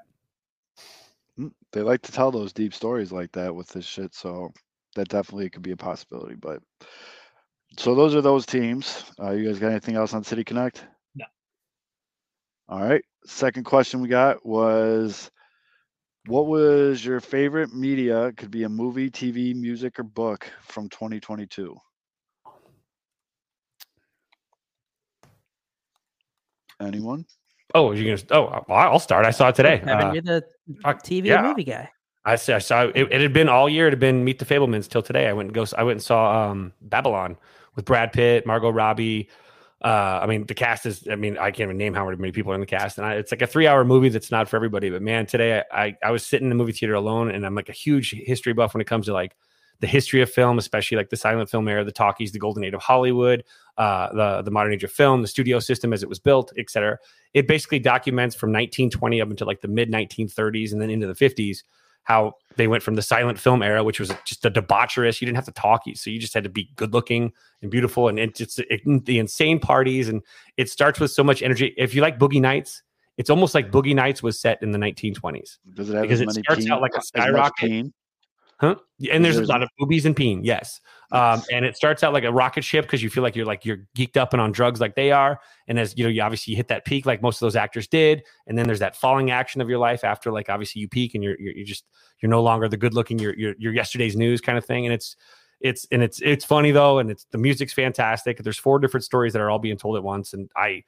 Mm, 1.40 1.52
They 1.72 1.82
like 1.82 2.02
to 2.04 2.12
tell 2.12 2.32
those 2.32 2.54
deep 2.54 2.74
stories 2.74 3.12
like 3.12 3.32
that 3.34 3.54
with 3.54 3.68
this 3.68 3.86
shit, 3.86 4.16
so 4.16 4.52
that 4.96 5.10
definitely 5.10 5.50
could 5.50 5.62
be 5.62 5.72
a 5.72 5.78
possibility. 5.78 6.36
But 6.36 6.62
so 7.78 7.96
those 7.96 8.16
are 8.16 8.22
those 8.22 8.46
teams. 8.46 9.04
Uh, 9.22 9.32
you 9.32 9.46
guys 9.48 9.60
got 9.60 9.72
anything 9.72 9.96
else 9.96 10.14
on 10.14 10.24
City 10.24 10.44
Connect? 10.44 10.86
No. 11.16 11.26
All 12.70 12.82
right. 12.82 13.04
Second 13.26 13.64
question 13.64 14.02
we 14.02 14.08
got 14.08 14.46
was 14.46 15.32
what 16.28 16.48
was 16.48 17.04
your 17.04 17.20
favorite 17.20 17.74
media? 17.74 18.32
Could 18.38 18.52
be 18.52 18.64
a 18.64 18.70
movie, 18.70 19.10
TV, 19.10 19.56
music, 19.56 20.00
or 20.00 20.04
book 20.04 20.50
from 20.62 20.90
2022. 20.90 21.78
Anyone? 26.82 27.26
Oh, 27.76 27.92
you're 27.92 28.16
gonna? 28.16 28.28
Oh, 28.32 28.64
I'll 28.72 29.00
start. 29.00 29.26
I 29.26 29.32
saw 29.32 29.50
it 29.50 29.56
today. 29.56 29.80
Kevin, 29.80 30.08
Uh, 30.08 30.14
you're 30.14 30.22
the 30.22 30.44
TV 30.84 31.26
yeah. 31.26 31.42
movie 31.42 31.64
guy. 31.64 31.90
I 32.26 32.36
saw. 32.36 32.56
I 32.56 32.60
saw 32.60 32.84
it, 32.84 32.96
it 33.12 33.22
had 33.22 33.34
been 33.34 33.50
all 33.50 33.68
year. 33.68 33.88
It 33.88 33.92
had 33.92 34.00
been 34.00 34.24
Meet 34.24 34.40
the 34.40 34.46
Fabelmans 34.46 34.88
till 34.88 35.02
today. 35.02 35.28
I 35.28 35.34
went 35.34 35.48
and 35.48 35.54
go. 35.56 35.66
I 35.78 35.84
went 35.84 35.98
and 35.98 36.04
saw 36.04 36.52
um, 36.52 36.74
Babylon 36.82 37.38
with 37.76 37.86
Brad 37.86 38.14
Pitt, 38.14 38.46
Margot 38.46 38.70
Robbie. 38.70 39.30
Uh, 39.84 40.20
I 40.22 40.28
mean, 40.28 40.46
the 40.46 40.54
cast 40.54 40.86
is. 40.86 41.08
I 41.12 41.16
mean, 41.16 41.38
I 41.38 41.52
can't 41.52 41.68
even 41.68 41.78
name 41.78 41.94
how 41.94 42.10
many 42.10 42.32
people 42.32 42.54
are 42.54 42.56
in 42.56 42.62
the 42.62 42.68
cast, 42.68 42.98
and 42.98 43.06
I, 43.06 43.16
it's 43.16 43.32
like 43.32 43.42
a 43.42 43.48
three-hour 43.48 43.84
movie 43.84 44.08
that's 44.08 44.32
not 44.32 44.48
for 44.48 44.56
everybody. 44.56 44.90
But 44.90 45.02
man, 45.02 45.26
today 45.26 45.62
I, 45.72 45.86
I 45.86 45.98
I 46.04 46.12
was 46.12 46.26
sitting 46.26 46.46
in 46.46 46.50
the 46.50 46.56
movie 46.56 46.72
theater 46.72 46.94
alone, 46.94 47.30
and 47.30 47.46
I'm 47.46 47.54
like 47.54 47.68
a 47.68 47.74
huge 47.74 48.12
history 48.12 48.54
buff 48.54 48.74
when 48.74 48.80
it 48.80 48.88
comes 48.88 49.08
to 49.08 49.14
like 49.14 49.36
the 49.82 49.88
history 49.88 50.22
of 50.22 50.30
film, 50.30 50.58
especially 50.58 50.96
like 50.96 51.10
the 51.10 51.18
silent 51.18 51.50
film 51.50 51.68
era, 51.68 51.84
the 51.84 51.92
talkies, 51.92 52.32
the 52.32 52.40
golden 52.40 52.64
age 52.64 52.74
of 52.74 52.82
Hollywood, 52.82 53.44
uh, 53.78 54.14
the 54.14 54.42
the 54.44 54.52
modern 54.52 54.72
age 54.72 54.86
of 54.86 54.92
film, 54.92 55.22
the 55.22 55.28
studio 55.28 55.60
system 55.60 55.92
as 55.92 56.02
it 56.02 56.08
was 56.08 56.20
built, 56.20 56.54
et 56.58 56.70
cetera. 56.70 56.98
It 57.34 57.50
basically 57.50 57.80
documents 57.80 58.38
from 58.38 58.52
1920 58.52 59.20
up 59.20 59.30
until 59.30 59.48
like 59.48 59.60
the 59.60 59.68
mid 59.68 59.92
1930s 59.92 60.72
and 60.72 60.82
then 60.82 60.90
into 60.92 61.08
the 61.08 61.14
50s 61.14 61.64
how 62.04 62.34
they 62.56 62.68
went 62.68 62.84
from 62.84 62.96
the 62.96 63.02
silent 63.02 63.40
film 63.40 63.64
era, 63.64 63.84
which 63.84 64.00
was 64.00 64.12
just 64.26 64.46
a 64.46 64.52
debaucherous. 64.52 65.22
You 65.22 65.26
didn't 65.26 65.38
have 65.38 65.46
to 65.46 65.52
talk, 65.52 65.84
so 65.96 66.10
you 66.10 66.20
just 66.20 66.34
had 66.34 66.44
to 66.44 66.50
be 66.50 66.70
good 66.76 66.94
looking 66.94 67.32
and 67.62 67.72
beautiful, 67.72 68.08
and 68.08 68.20
it's 68.20 68.42
it's 68.42 68.60
it, 68.60 68.82
the 69.06 69.20
insane 69.20 69.60
parties, 69.60 70.10
and 70.10 70.22
it 70.58 70.70
starts 70.70 71.00
with 71.00 71.12
so 71.12 71.24
much 71.24 71.42
energy. 71.42 71.74
If 71.78 71.96
you 71.96 72.02
like 72.02 72.20
Boogie 72.20 72.42
Nights, 72.42 72.84
it's 73.18 73.30
almost 73.30 73.56
like 73.56 73.72
Boogie 73.72 73.96
Nights 73.96 74.24
was 74.24 74.40
set 74.40 74.62
in 74.62 74.72
the 74.72 74.80
1920s. 74.80 75.58
Does 75.74 75.90
it 75.90 75.94
have 75.96 76.02
Because 76.04 76.22
it 76.22 76.32
starts 76.32 76.64
peen- 76.64 76.72
out 76.72 76.82
like 76.82 76.96
a 76.96 77.02
skyrocket. 77.02 77.94
Huh? 78.60 78.76
And 79.12 79.26
there's 79.26 79.38
a 79.38 79.46
lot 79.46 79.62
of 79.62 79.70
boobies 79.78 80.06
and 80.06 80.16
peen, 80.16 80.44
yes. 80.44 80.80
Um, 81.14 81.44
and 81.52 81.64
it 81.64 81.78
starts 81.78 82.04
out 82.04 82.12
like 82.12 82.24
a 82.24 82.32
rocket 82.32 82.64
ship 82.64 82.86
because 82.86 83.04
you 83.04 83.10
feel 83.10 83.22
like 83.22 83.36
you're 83.36 83.46
like 83.46 83.66
you're 83.66 83.86
geeked 83.96 84.18
up 84.18 84.34
and 84.34 84.42
on 84.42 84.52
drugs 84.52 84.82
like 84.82 84.96
they 84.96 85.12
are. 85.12 85.40
And 85.68 85.80
as 85.80 85.96
you 85.96 86.04
know, 86.04 86.10
you 86.10 86.24
obviously 86.24 86.56
hit 86.56 86.68
that 86.70 86.86
peak 86.86 87.06
like 87.06 87.22
most 87.22 87.36
of 87.36 87.42
those 87.42 87.56
actors 87.56 87.88
did. 87.88 88.24
And 88.48 88.58
then 88.58 88.66
there's 88.66 88.80
that 88.80 88.96
falling 88.96 89.30
action 89.30 89.62
of 89.62 89.70
your 89.70 89.78
life 89.78 90.04
after 90.04 90.32
like 90.32 90.50
obviously 90.50 90.82
you 90.82 90.88
peak 90.88 91.14
and 91.14 91.24
you're 91.24 91.40
you're, 91.40 91.54
you're 91.54 91.66
just 91.66 91.86
you're 92.20 92.32
no 92.32 92.42
longer 92.42 92.68
the 92.68 92.78
good 92.78 92.96
looking 92.96 93.20
you're, 93.20 93.36
you're 93.38 93.54
you're 93.60 93.74
yesterday's 93.74 94.16
news 94.16 94.42
kind 94.42 94.58
of 94.58 94.66
thing. 94.66 94.88
And 94.88 94.94
it's 94.94 95.16
it's 95.62 95.86
and 95.92 96.02
it's 96.02 96.20
it's 96.22 96.46
funny 96.46 96.72
though, 96.72 96.98
and 96.98 97.12
it's 97.12 97.26
the 97.32 97.38
music's 97.38 97.74
fantastic. 97.74 98.40
There's 98.40 98.58
four 98.58 98.80
different 98.80 99.04
stories 99.04 99.34
that 99.34 99.42
are 99.42 99.52
all 99.52 99.60
being 99.60 99.78
told 99.78 99.96
at 99.98 100.04
once, 100.04 100.34
and 100.34 100.50
I 100.58 100.84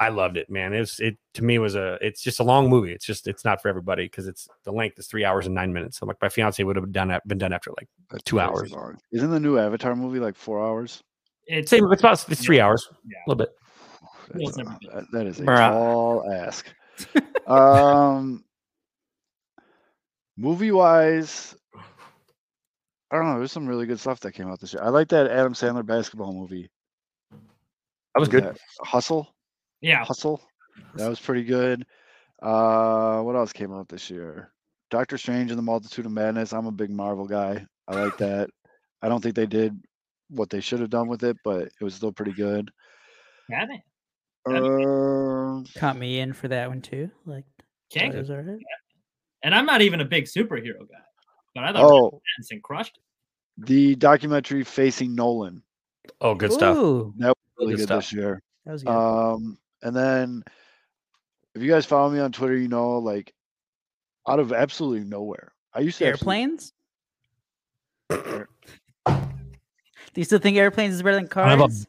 I 0.00 0.08
loved 0.08 0.38
it, 0.38 0.48
man. 0.50 0.72
It's 0.72 0.98
it 0.98 1.18
to 1.34 1.44
me 1.44 1.58
was 1.58 1.74
a 1.74 1.98
it's 2.00 2.22
just 2.22 2.40
a 2.40 2.42
long 2.42 2.68
movie. 2.70 2.90
It's 2.92 3.04
just 3.04 3.28
it's 3.28 3.44
not 3.44 3.60
for 3.60 3.68
everybody 3.68 4.06
because 4.06 4.26
it's 4.26 4.48
the 4.64 4.72
length 4.72 4.98
is 4.98 5.06
three 5.06 5.26
hours 5.26 5.44
and 5.44 5.54
nine 5.54 5.72
minutes. 5.74 5.98
So 5.98 6.06
like 6.06 6.16
my 6.22 6.28
fiance 6.30 6.62
would 6.64 6.74
have 6.76 6.90
done 6.90 7.16
been 7.26 7.36
done 7.38 7.52
after 7.52 7.70
like 7.78 7.86
That's 8.10 8.22
Two 8.24 8.40
hours. 8.40 8.72
long. 8.72 8.96
Isn't 9.12 9.30
the 9.30 9.38
new 9.38 9.58
Avatar 9.58 9.94
movie 9.94 10.18
like 10.18 10.36
four 10.36 10.64
hours? 10.64 11.02
It's 11.46 11.70
same. 11.70 11.84
It's 11.92 12.00
about 12.00 12.24
it's 12.30 12.42
three 12.42 12.60
hours, 12.60 12.88
Yeah. 13.06 13.18
a 13.18 13.28
little 13.28 13.38
bit. 13.44 13.50
That's 14.32 14.48
it's 14.48 14.56
a- 14.58 14.62
never 14.64 14.78
that- 14.94 15.10
that 15.12 15.26
is 15.26 15.40
a 15.40 15.42
Bruh. 15.44 15.70
tall 15.70 16.32
ask. 16.32 16.66
um, 17.46 18.42
movie 20.36 20.70
wise, 20.72 21.54
I 23.10 23.16
don't 23.16 23.26
know. 23.26 23.38
There's 23.38 23.52
some 23.52 23.66
really 23.66 23.86
good 23.86 24.00
stuff 24.00 24.20
that 24.20 24.32
came 24.32 24.48
out 24.48 24.60
this 24.60 24.72
year. 24.72 24.82
I 24.82 24.88
like 24.88 25.08
that 25.08 25.30
Adam 25.30 25.52
Sandler 25.52 25.84
basketball 25.84 26.32
movie. 26.32 26.70
That 28.14 28.20
was 28.20 28.28
good. 28.28 28.44
Yeah, 28.44 28.52
Hustle. 28.82 29.28
Yeah. 29.80 30.04
Hustle. 30.04 30.40
That 30.94 31.08
was 31.08 31.20
pretty 31.20 31.44
good. 31.44 31.84
Uh, 32.42 33.20
what 33.22 33.36
else 33.36 33.52
came 33.52 33.72
out 33.72 33.88
this 33.88 34.10
year? 34.10 34.52
Doctor 34.90 35.18
Strange 35.18 35.50
and 35.50 35.58
the 35.58 35.62
Multitude 35.62 36.06
of 36.06 36.12
Madness. 36.12 36.52
I'm 36.52 36.66
a 36.66 36.72
big 36.72 36.90
Marvel 36.90 37.26
guy. 37.26 37.64
I 37.88 38.02
like 38.02 38.16
that. 38.18 38.48
I 39.02 39.08
don't 39.08 39.22
think 39.22 39.34
they 39.34 39.46
did 39.46 39.78
what 40.28 40.50
they 40.50 40.60
should 40.60 40.80
have 40.80 40.90
done 40.90 41.08
with 41.08 41.22
it, 41.24 41.36
but 41.44 41.62
it 41.62 41.82
was 41.84 41.94
still 41.94 42.12
pretty 42.12 42.32
good. 42.32 42.70
Batman. 43.48 43.82
That'd 44.46 44.62
be 44.62 44.84
Um, 44.84 45.64
Caught 45.76 45.98
me 45.98 46.20
in 46.20 46.32
for 46.32 46.48
that 46.48 46.68
one 46.68 46.80
too. 46.80 47.10
Like, 47.26 47.44
King. 47.90 48.12
it 48.12 48.18
was 48.18 48.30
all 48.30 48.36
right. 48.38 48.58
And 49.42 49.54
I'm 49.54 49.66
not 49.66 49.82
even 49.82 50.00
a 50.00 50.04
big 50.04 50.24
superhero 50.24 50.78
guy, 50.80 51.02
but 51.54 51.64
I 51.64 51.72
thought 51.72 51.90
oh, 51.90 52.20
Pattinson 52.40 52.62
crushed 52.62 52.96
it. 52.98 53.66
the 53.66 53.96
documentary 53.96 54.64
Facing 54.64 55.14
Nolan. 55.14 55.62
Oh, 56.20 56.34
good 56.34 56.52
stuff. 56.52 56.76
That 56.76 57.28
was 57.28 57.34
Really 57.58 57.74
Good 57.76 57.88
good 57.88 57.98
this 57.98 58.12
year. 58.12 58.42
that 58.64 58.72
was 58.72 58.82
good. 58.82 58.90
Um, 58.90 59.58
and 59.82 59.94
then 59.94 60.42
if 61.54 61.62
you 61.62 61.70
guys 61.70 61.86
follow 61.86 62.10
me 62.10 62.18
on 62.20 62.32
Twitter, 62.32 62.56
you 62.56 62.68
know, 62.68 62.98
like 62.98 63.32
out 64.28 64.38
of 64.38 64.52
absolutely 64.52 65.04
nowhere. 65.08 65.52
I 65.74 65.80
used 65.80 65.98
to 65.98 66.06
absolutely- 66.06 66.40
airplanes. 66.40 66.72
Do 69.06 70.16
you 70.16 70.24
still 70.24 70.38
think 70.40 70.56
airplanes 70.56 70.94
is 70.94 71.02
better 71.02 71.16
than 71.16 71.24
I 71.38 71.54
a- 71.54 71.58
cars? 71.58 71.86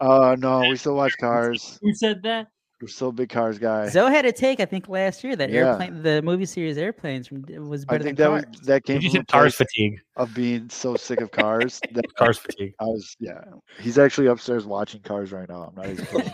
Uh, 0.00 0.36
no, 0.38 0.60
we 0.68 0.76
still 0.76 0.94
watch 0.94 1.16
cars. 1.20 1.78
Who 1.82 1.92
said 1.94 2.22
that? 2.22 2.48
We're 2.82 2.88
still 2.88 3.10
a 3.10 3.12
big 3.12 3.28
cars 3.28 3.60
guy. 3.60 3.88
Zoe 3.88 4.10
had 4.10 4.24
a 4.26 4.32
take, 4.32 4.58
I 4.58 4.64
think, 4.64 4.88
last 4.88 5.22
year 5.22 5.36
that 5.36 5.50
Yeah. 5.50 5.70
airplane, 5.78 6.02
the 6.02 6.20
movie 6.20 6.46
series 6.46 6.76
Airplanes, 6.76 7.28
from 7.28 7.44
was 7.68 7.84
better 7.84 8.00
I 8.00 8.02
think 8.04 8.18
than 8.18 8.32
that 8.34 8.48
was, 8.50 8.60
that 8.62 8.82
came 8.82 9.00
You 9.00 9.08
from 9.08 9.20
a 9.20 9.24
cars 9.26 9.54
fatigue. 9.54 10.00
of 10.16 10.34
being 10.34 10.68
so 10.68 10.96
sick 10.96 11.20
of 11.20 11.30
cars. 11.30 11.80
that 11.92 12.12
Cars 12.16 12.38
fatigue. 12.38 12.74
I 12.80 12.84
was, 12.86 13.16
yeah. 13.20 13.40
He's 13.78 13.98
actually 13.98 14.26
upstairs 14.26 14.66
watching 14.66 15.00
cars 15.00 15.30
right 15.30 15.48
now. 15.48 15.62
I'm 15.70 15.76
not 15.76 15.90
even 15.90 16.04
kidding. 16.06 16.32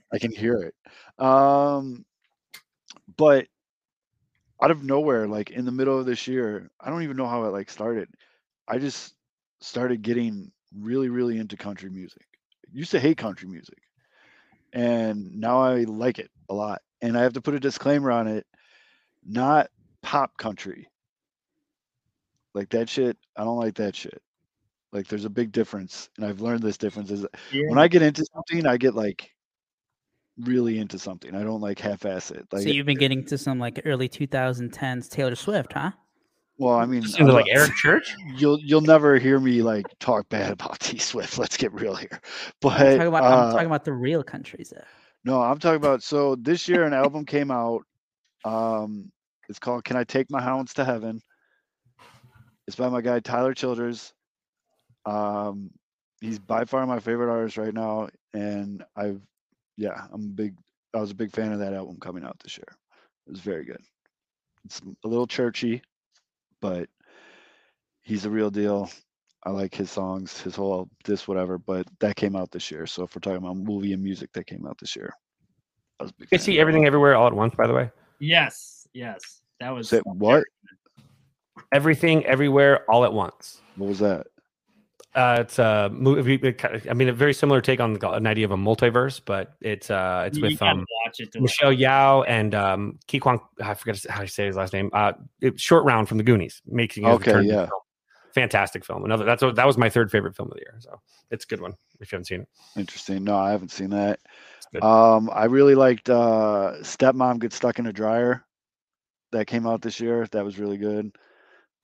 I 0.12 0.18
can 0.18 0.32
hear 0.32 0.54
it. 0.62 0.74
Um, 1.22 2.06
but 3.18 3.46
out 4.62 4.70
of 4.70 4.82
nowhere, 4.82 5.28
like 5.28 5.50
in 5.50 5.66
the 5.66 5.72
middle 5.72 5.98
of 5.98 6.06
this 6.06 6.26
year, 6.26 6.70
I 6.80 6.88
don't 6.88 7.02
even 7.02 7.18
know 7.18 7.26
how 7.26 7.44
it 7.44 7.52
like 7.52 7.68
started. 7.68 8.08
I 8.66 8.78
just 8.78 9.14
started 9.60 10.00
getting 10.00 10.50
really, 10.74 11.10
really 11.10 11.36
into 11.36 11.58
country 11.58 11.90
music. 11.90 12.22
Used 12.72 12.92
to 12.92 13.00
hate 13.00 13.18
country 13.18 13.48
music, 13.50 13.78
and 14.72 15.38
now 15.38 15.60
I 15.60 15.84
like 15.84 16.18
it 16.18 16.30
a 16.48 16.54
lot. 16.54 16.82
And 17.02 17.16
I 17.16 17.22
have 17.22 17.32
to 17.34 17.40
put 17.40 17.54
a 17.54 17.60
disclaimer 17.60 18.10
on 18.10 18.26
it: 18.26 18.46
not 19.26 19.70
pop 20.02 20.36
country. 20.36 20.88
Like 22.54 22.68
that 22.70 22.88
shit, 22.88 23.16
I 23.36 23.44
don't 23.44 23.58
like 23.58 23.74
that 23.76 23.94
shit. 23.94 24.20
Like 24.92 25.06
there's 25.06 25.24
a 25.24 25.30
big 25.30 25.52
difference, 25.52 26.10
and 26.16 26.26
I've 26.26 26.40
learned 26.40 26.62
this 26.62 26.78
difference 26.78 27.10
is 27.10 27.24
when 27.52 27.78
I 27.78 27.88
get 27.88 28.02
into 28.02 28.24
something, 28.34 28.66
I 28.66 28.76
get 28.76 28.94
like 28.94 29.30
really 30.38 30.78
into 30.78 30.98
something. 30.98 31.34
I 31.34 31.42
don't 31.42 31.60
like 31.60 31.78
half-ass 31.78 32.30
it. 32.30 32.46
Like, 32.50 32.62
so 32.62 32.70
you've 32.70 32.86
been 32.86 32.98
getting 32.98 33.24
to 33.26 33.38
some 33.38 33.58
like 33.58 33.82
early 33.84 34.08
2010s 34.08 35.08
Taylor 35.08 35.36
Swift, 35.36 35.74
huh? 35.74 35.92
Well, 36.60 36.74
I 36.74 36.84
mean, 36.84 37.02
Into 37.02 37.22
I'm 37.22 37.28
like 37.28 37.46
Eric 37.48 37.74
Church. 37.74 38.14
you'll 38.36 38.60
you'll 38.60 38.82
never 38.82 39.18
hear 39.18 39.40
me 39.40 39.62
like 39.62 39.86
talk 39.98 40.28
bad 40.28 40.52
about 40.52 40.78
T 40.78 40.98
Swift. 40.98 41.38
Let's 41.38 41.56
get 41.56 41.72
real 41.72 41.94
here. 41.94 42.20
But 42.60 42.78
I'm 42.78 42.96
talking 42.96 43.06
about, 43.08 43.24
I'm 43.24 43.48
uh, 43.48 43.52
talking 43.52 43.66
about 43.66 43.84
the 43.86 43.94
real 43.94 44.22
countries. 44.22 44.70
Though. 44.76 44.84
no, 45.24 45.40
I'm 45.40 45.58
talking 45.58 45.78
about. 45.78 46.02
So 46.02 46.36
this 46.36 46.68
year, 46.68 46.84
an 46.84 46.92
album 46.92 47.24
came 47.24 47.50
out. 47.50 47.80
Um, 48.44 49.10
it's 49.48 49.58
called 49.58 49.84
"Can 49.84 49.96
I 49.96 50.04
Take 50.04 50.30
My 50.30 50.42
Hounds 50.42 50.74
to 50.74 50.84
Heaven." 50.84 51.22
It's 52.66 52.76
by 52.76 52.90
my 52.90 53.00
guy 53.00 53.20
Tyler 53.20 53.54
Childers. 53.54 54.12
Um, 55.06 55.70
he's 56.20 56.38
by 56.38 56.66
far 56.66 56.86
my 56.86 57.00
favorite 57.00 57.32
artist 57.32 57.56
right 57.56 57.72
now, 57.72 58.08
and 58.34 58.84
I've, 58.96 59.22
yeah, 59.78 60.08
I'm 60.12 60.24
a 60.24 60.34
big. 60.34 60.54
I 60.92 60.98
was 60.98 61.10
a 61.10 61.14
big 61.14 61.32
fan 61.32 61.52
of 61.52 61.60
that 61.60 61.72
album 61.72 61.96
coming 62.00 62.22
out 62.22 62.38
this 62.44 62.58
year. 62.58 62.68
It 63.26 63.30
was 63.30 63.40
very 63.40 63.64
good. 63.64 63.80
It's 64.66 64.82
a 65.04 65.08
little 65.08 65.26
churchy, 65.26 65.80
but 66.60 66.88
he's 68.02 68.24
a 68.24 68.30
real 68.30 68.50
deal. 68.50 68.90
I 69.44 69.50
like 69.50 69.74
his 69.74 69.90
songs, 69.90 70.40
his 70.40 70.54
whole 70.54 70.88
this 71.04 71.26
whatever. 71.26 71.58
But 71.58 71.86
that 72.00 72.16
came 72.16 72.36
out 72.36 72.50
this 72.50 72.70
year. 72.70 72.86
So 72.86 73.04
if 73.04 73.14
we're 73.14 73.20
talking 73.20 73.38
about 73.38 73.56
movie 73.56 73.92
and 73.92 74.02
music 74.02 74.30
that 74.34 74.46
came 74.46 74.66
out 74.66 74.76
this 74.78 74.94
year, 74.94 75.12
I 75.98 76.04
was 76.04 76.10
a 76.10 76.14
big. 76.18 76.28
You 76.30 76.38
see 76.38 76.58
everything 76.60 76.86
everywhere 76.86 77.14
all 77.16 77.26
at 77.26 77.34
once. 77.34 77.54
By 77.54 77.66
the 77.66 77.72
way, 77.72 77.90
Yes, 78.18 78.86
yes. 78.92 79.40
That 79.60 79.70
was 79.70 79.88
Say 79.88 80.00
what? 80.04 80.44
everything 81.72 82.24
everywhere 82.26 82.84
all 82.90 83.04
at 83.04 83.12
once. 83.12 83.60
What 83.76 83.88
was 83.88 83.98
that? 84.00 84.26
Uh, 85.14 85.38
it's 85.40 85.58
a 85.58 85.90
movie. 85.92 86.40
I 86.88 86.94
mean, 86.94 87.08
a 87.08 87.12
very 87.12 87.34
similar 87.34 87.60
take 87.60 87.80
on 87.80 87.94
the- 87.94 88.10
an 88.10 88.26
idea 88.28 88.44
of 88.44 88.52
a 88.52 88.56
multiverse, 88.56 89.20
but 89.24 89.54
it's 89.60 89.90
uh, 89.90 90.24
it's 90.28 90.38
You- 90.38 90.44
you 90.44 90.50
with 90.52 90.60
gotta 90.60 90.72
um, 90.78 90.86
watch 91.04 91.18
it. 91.18 91.32
To 91.32 91.40
Michelle 91.40 91.72
Yeoh 91.72 92.24
and 92.28 92.54
um, 92.54 92.98
Ki 93.08 93.18
Kwang. 93.18 93.40
I 93.60 93.74
forget 93.74 94.04
how 94.08 94.22
you 94.22 94.28
say 94.28 94.46
his 94.46 94.54
last 94.56 94.72
name. 94.72 94.88
Uh, 94.92 95.12
it- 95.40 95.58
short 95.58 95.84
round 95.84 96.08
from 96.08 96.18
the 96.18 96.24
Goonies, 96.24 96.62
making 96.64 97.04
his 97.04 97.14
Okay, 97.16 97.32
return 97.32 97.46
yeah. 97.46 97.66
film. 97.66 97.80
fantastic 98.34 98.84
film. 98.84 99.04
Another 99.04 99.24
that's 99.24 99.42
that 99.42 99.66
was 99.66 99.76
my 99.76 99.90
third 99.90 100.12
favorite 100.12 100.36
film 100.36 100.48
of 100.48 100.54
the 100.54 100.60
year. 100.60 100.76
So 100.78 101.00
it's 101.32 101.44
a 101.44 101.48
good 101.48 101.60
one 101.60 101.74
if 101.98 102.12
you 102.12 102.16
haven't 102.16 102.26
seen 102.26 102.42
it. 102.42 102.48
Interesting. 102.76 103.24
No, 103.24 103.36
I 103.36 103.50
haven't 103.50 103.72
seen 103.72 103.90
that. 103.90 104.20
Um, 104.80 105.28
I 105.34 105.46
really 105.46 105.74
liked 105.74 106.08
uh, 106.08 106.74
Stepmom 106.82 107.40
Gets 107.40 107.56
Stuck 107.56 107.80
in 107.80 107.86
a 107.88 107.92
Dryer. 107.92 108.44
That 109.32 109.46
came 109.48 109.66
out 109.66 109.82
this 109.82 109.98
year. 109.98 110.26
That 110.30 110.44
was 110.44 110.58
really 110.60 110.76
good. 110.76 111.10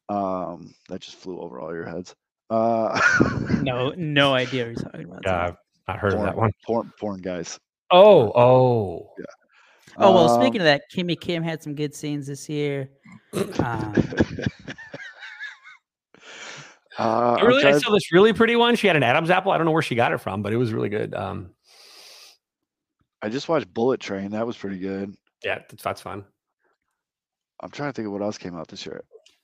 Um, 0.09 0.73
that 0.89 1.01
just 1.01 1.17
flew 1.17 1.41
over 1.41 1.59
all 1.61 1.75
your 1.75 1.87
heads. 1.87 2.15
Uh, 2.51 3.01
No, 3.63 3.93
no 3.97 4.35
idea 4.35 4.65
what 4.67 4.75
you're 4.75 4.91
talking 4.91 5.05
about. 5.07 5.21
Yeah, 5.25 5.47
I've 5.47 5.57
not 5.89 5.99
heard 5.99 6.13
of 6.13 6.19
porn, 6.19 6.27
that 6.27 6.37
one. 6.37 6.51
Porn, 6.65 6.93
porn 7.01 7.21
guys. 7.21 7.59
Oh, 7.91 8.33
oh, 8.35 9.11
Oh 9.99 10.13
well, 10.15 10.29
Um, 10.31 10.43
speaking 10.43 10.61
of 10.61 10.67
that, 10.67 10.83
Kimmy 10.95 11.19
Kim 11.19 11.43
had 11.43 11.63
some 11.63 11.75
good 11.75 11.95
scenes 11.95 12.27
this 12.27 12.49
year. 12.49 12.91
Um, 13.35 13.47
uh, 13.59 13.87
I 16.99 17.37
I'm 17.41 17.47
really, 17.47 17.65
I 17.65 17.79
saw 17.79 17.93
this 17.93 18.13
really 18.13 18.33
pretty 18.33 18.57
one. 18.57 18.77
She 18.77 18.87
had 18.87 18.97
an 18.97 19.03
Adam's 19.03 19.31
apple. 19.31 19.53
I 19.53 19.57
don't 19.57 19.65
know 19.65 19.73
where 19.73 19.83
she 19.83 19.95
got 19.95 20.13
it 20.13 20.19
from, 20.19 20.43
but 20.43 20.53
it 20.53 20.57
was 20.57 20.73
really 20.73 20.89
good. 20.91 21.15
Um, 21.15 21.51
I 23.23 23.29
just 23.29 23.49
watched 23.49 23.73
Bullet 23.73 24.01
Train. 24.01 24.31
That 24.33 24.47
was 24.47 24.57
pretty 24.57 24.79
good. 24.79 25.15
yeah, 25.43 25.61
that's, 25.69 25.83
that's 25.83 26.01
fun. 26.03 26.25
I'm 27.61 27.71
trying 27.71 27.89
to 27.89 27.93
think 27.95 28.07
of 28.07 28.13
what 28.13 28.23
else 28.23 28.37
came 28.37 28.55
out 28.55 28.69
this 28.69 28.85
year. 28.85 29.03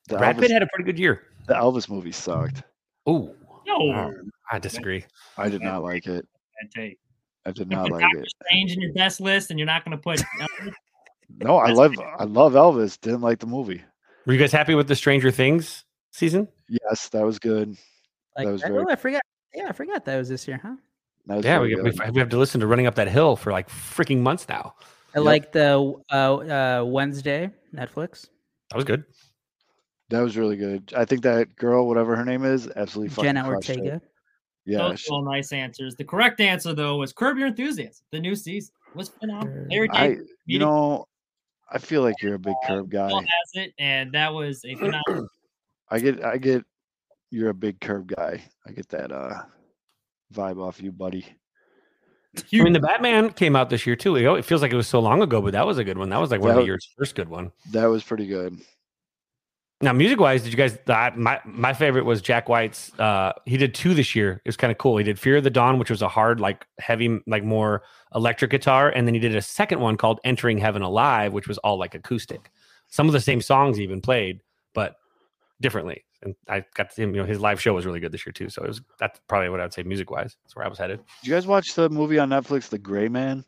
The 0.09 0.19
Brad 0.19 0.37
Elvis, 0.37 0.41
Pitt 0.41 0.51
had 0.51 0.63
a 0.63 0.67
pretty 0.67 0.85
good 0.85 0.99
year. 0.99 1.23
the 1.47 1.55
Elvis 1.55 1.89
movie 1.89 2.13
sucked. 2.13 2.63
Oh, 3.07 3.35
No, 3.67 4.13
I 4.51 4.59
disagree. 4.59 5.05
I 5.37 5.49
did 5.49 5.63
not 5.63 5.83
like 5.83 6.07
it. 6.07 6.27
bad 6.61 6.71
take. 6.75 6.99
I 7.45 7.51
did 7.51 7.69
not 7.71 7.91
like 7.91 8.03
Doctor 8.03 8.21
it. 8.21 8.29
Strange 8.47 8.73
in 8.73 8.81
your 8.81 8.93
best 8.93 9.21
list, 9.21 9.51
and 9.51 9.59
you're 9.59 9.67
not 9.67 9.85
going 9.85 9.97
to 9.97 10.03
put. 10.03 10.23
No, 11.39 11.57
I 11.57 11.71
love 11.73 11.95
I 12.19 12.25
love 12.25 12.53
Elvis. 12.53 13.01
Didn't 13.01 13.23
like 13.23 13.39
the 13.39 13.47
movie. 13.47 13.83
Were 14.27 14.35
you 14.35 14.39
guys 14.39 14.53
happy 14.53 14.75
with 14.75 14.87
the 14.87 14.95
Stranger 14.95 15.31
Things 15.31 15.85
season? 16.11 16.47
Yes, 16.69 17.09
that 17.09 17.25
was 17.25 17.39
good. 17.39 17.75
like, 18.37 18.47
was 18.49 18.63
I- 18.63 18.69
very- 18.69 18.85
oh, 18.87 18.91
I 18.91 18.97
forgot. 18.97 19.23
Yeah, 19.55 19.67
I 19.69 19.73
forgot 19.73 20.05
that 20.05 20.19
was 20.19 20.29
this 20.29 20.47
year, 20.47 20.61
huh? 20.63 20.75
That 21.27 21.37
was 21.37 21.45
Yeah, 21.47 21.61
we, 21.61 21.75
we, 21.77 21.91
we 22.13 22.19
have 22.21 22.29
to 22.31 22.37
listen 22.37 22.61
to 22.61 22.67
Running 22.67 22.87
Up 22.87 22.97
That 22.97 23.09
Hill 23.09 23.37
for 23.37 23.51
like 23.51 23.69
freaking 23.71 24.19
months 24.21 24.47
now. 24.49 24.75
I 25.15 25.19
Yep. 25.21 25.25
like 25.25 25.53
the 25.53 25.95
uh, 26.13 26.35
uh, 26.37 26.85
Wednesday 26.85 27.51
Netflix. 27.75 28.27
That 28.71 28.77
was 28.77 28.85
good. 28.85 29.05
That 30.13 30.21
was 30.21 30.37
really 30.37 30.57
good. 30.57 30.93
I 30.95 31.07
think 31.07 31.23
that 31.23 31.57
girl, 31.57 31.89
whatever 31.89 32.15
her 32.15 32.25
name 32.25 32.45
is, 32.45 32.69
absolutely 32.77 33.09
fucking 33.09 33.29
Jenna 33.29 33.45
crushed 33.45 33.71
it. 33.71 33.79
Ortega. 33.79 34.03
Yeah, 34.67 34.79
Those 34.79 35.01
she- 35.01 35.11
all 35.11 35.25
nice 35.25 35.53
answers. 35.53 35.97
The 35.97 36.05
correct 36.05 36.39
answer, 36.41 36.75
though, 36.75 36.97
was 36.97 37.15
Curb 37.15 37.39
Your 37.39 37.49
Enthusiasm. 37.49 38.05
The 38.11 38.21
new 38.21 38.37
season 38.37 38.75
was 38.95 39.09
phenomenal. 39.09 39.67
Larry 39.71 39.89
I 39.91 40.09
David 40.09 40.27
you 40.45 40.59
know, 40.59 41.09
I 41.71 41.79
feel 41.79 42.03
like 42.03 42.21
you're 42.21 42.35
a 42.35 42.39
big 42.39 42.55
curb 42.67 42.91
guy. 42.91 43.09
has 43.09 43.25
it, 43.55 43.73
and 43.79 44.13
that 44.13 44.35
was 44.35 44.63
a 44.67 44.75
phenomenal. 44.75 45.29
I 45.91 45.99
get 45.99 46.23
I 46.23 46.37
get 46.37 46.63
you're 47.31 47.49
a 47.49 47.55
big 47.55 47.81
curb 47.81 48.07
guy. 48.07 48.45
I 48.67 48.73
get 48.73 48.89
that 48.91 49.11
uh 49.11 49.43
vibe 50.35 50.63
off 50.63 50.83
you, 50.83 50.93
buddy. 50.93 51.25
I 52.37 52.63
mean, 52.63 52.73
the 52.73 52.81
Batman 52.81 53.31
came 53.31 53.57
out 53.57 53.71
this 53.71 53.87
year 53.87 53.97
too. 53.97 54.17
It 54.17 54.25
it 54.39 54.45
feels 54.45 54.61
like 54.61 54.73
it 54.73 54.77
was 54.77 54.89
so 54.89 55.01
long 55.01 55.23
ago, 55.23 55.41
but 55.41 55.53
that 55.53 55.67
was 55.67 55.79
a 55.79 55.85
good 55.85 55.97
one. 55.97 56.11
That 56.11 56.21
was 56.21 56.31
like 56.31 56.41
one 56.41 56.51
of 56.51 56.57
That 56.57 56.63
the 56.63 56.67
year's 56.67 56.87
first 56.99 57.15
good 57.15 57.29
one. 57.29 57.53
That 57.73 57.87
was 57.87 58.03
pretty 58.03 58.27
good. 58.27 58.59
Now, 59.83 59.93
music 59.93 60.21
wise, 60.21 60.45
did 60.45 60.53
you 60.53 60.57
guys? 60.57 60.79
I, 60.87 61.11
my 61.17 61.41
my 61.45 61.73
favorite 61.73 62.05
was 62.05 62.23
Jack 62.23 62.49
White's. 62.49 62.97
Uh, 63.01 63.33
he 63.47 63.57
did 63.57 63.75
two 63.75 63.95
this 63.95 64.15
year. 64.15 64.41
It 64.45 64.49
was 64.49 64.57
kind 64.57 64.71
of 64.71 64.79
cool. 64.79 64.97
He 64.97 65.03
did 65.03 65.19
"Fear 65.19 65.39
of 65.39 65.45
the 65.45 65.51
Dawn," 65.51 65.81
which 65.81 65.91
was 65.91 66.03
a 66.03 66.09
hard, 66.09 66.39
like 66.39 66.65
heavy, 66.79 67.21
like 67.27 67.43
more 67.43 67.83
electric 68.15 68.53
guitar, 68.53 68.91
and 68.91 69.09
then 69.09 69.15
he 69.15 69.19
did 69.19 69.35
a 69.35 69.43
second 69.43 69.81
one 69.81 69.97
called 69.97 70.21
"Entering 70.23 70.57
Heaven 70.57 70.83
Alive," 70.83 71.33
which 71.33 71.49
was 71.49 71.59
all 71.59 71.79
like 71.79 71.97
acoustic. 71.97 72.53
Some 72.87 73.09
of 73.09 73.13
the 73.13 73.21
same 73.21 73.41
songs 73.41 73.81
even 73.81 74.01
played, 74.01 74.41
but 74.73 74.95
differently. 75.61 76.05
And 76.23 76.37
I 76.49 76.65
got 76.75 76.95
to 76.95 77.03
him. 77.03 77.13
You 77.17 77.23
know, 77.23 77.27
his 77.27 77.41
live 77.41 77.61
show 77.61 77.75
was 77.75 77.85
really 77.85 77.99
good 77.99 78.13
this 78.13 78.25
year 78.25 78.33
too. 78.33 78.51
So 78.51 78.63
it 78.63 78.69
was 78.69 78.81
that's 79.01 79.21
probably 79.27 79.49
what 79.49 79.61
I'd 79.61 79.75
say 79.75 79.83
music 79.83 80.13
wise. 80.13 80.37
That's 80.45 80.55
where 80.55 80.65
I 80.65 80.69
was 80.69 80.79
headed. 80.79 81.01
Did 81.23 81.29
you 81.29 81.35
guys 81.35 81.49
watch 81.49 81.75
the 81.75 81.89
movie 81.91 82.21
on 82.21 82.29
Netflix, 82.29 82.69
The 82.69 82.79
Gray 82.79 83.09
Man? 83.09 83.45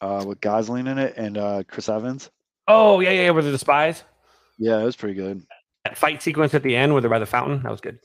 Uh 0.00 0.24
with 0.26 0.40
Gosling 0.40 0.88
in 0.88 0.98
it 0.98 1.14
and 1.16 1.38
uh 1.38 1.62
Chris 1.68 1.88
Evans? 1.88 2.28
Oh 2.66 2.98
yeah, 2.98 3.10
yeah, 3.10 3.22
yeah. 3.22 3.30
Were 3.30 3.42
they 3.42 3.52
the 3.52 3.58
spies? 3.58 4.02
Yeah, 4.58 4.80
it 4.80 4.84
was 4.84 4.96
pretty 4.96 5.14
good. 5.14 5.42
That 5.84 5.96
fight 5.98 6.22
sequence 6.22 6.54
at 6.54 6.62
the 6.62 6.74
end 6.76 6.92
where 6.92 7.00
they're 7.00 7.10
by 7.10 7.18
the 7.18 7.26
fountain. 7.26 7.62
That 7.62 7.70
was 7.70 7.80
good. 7.80 7.98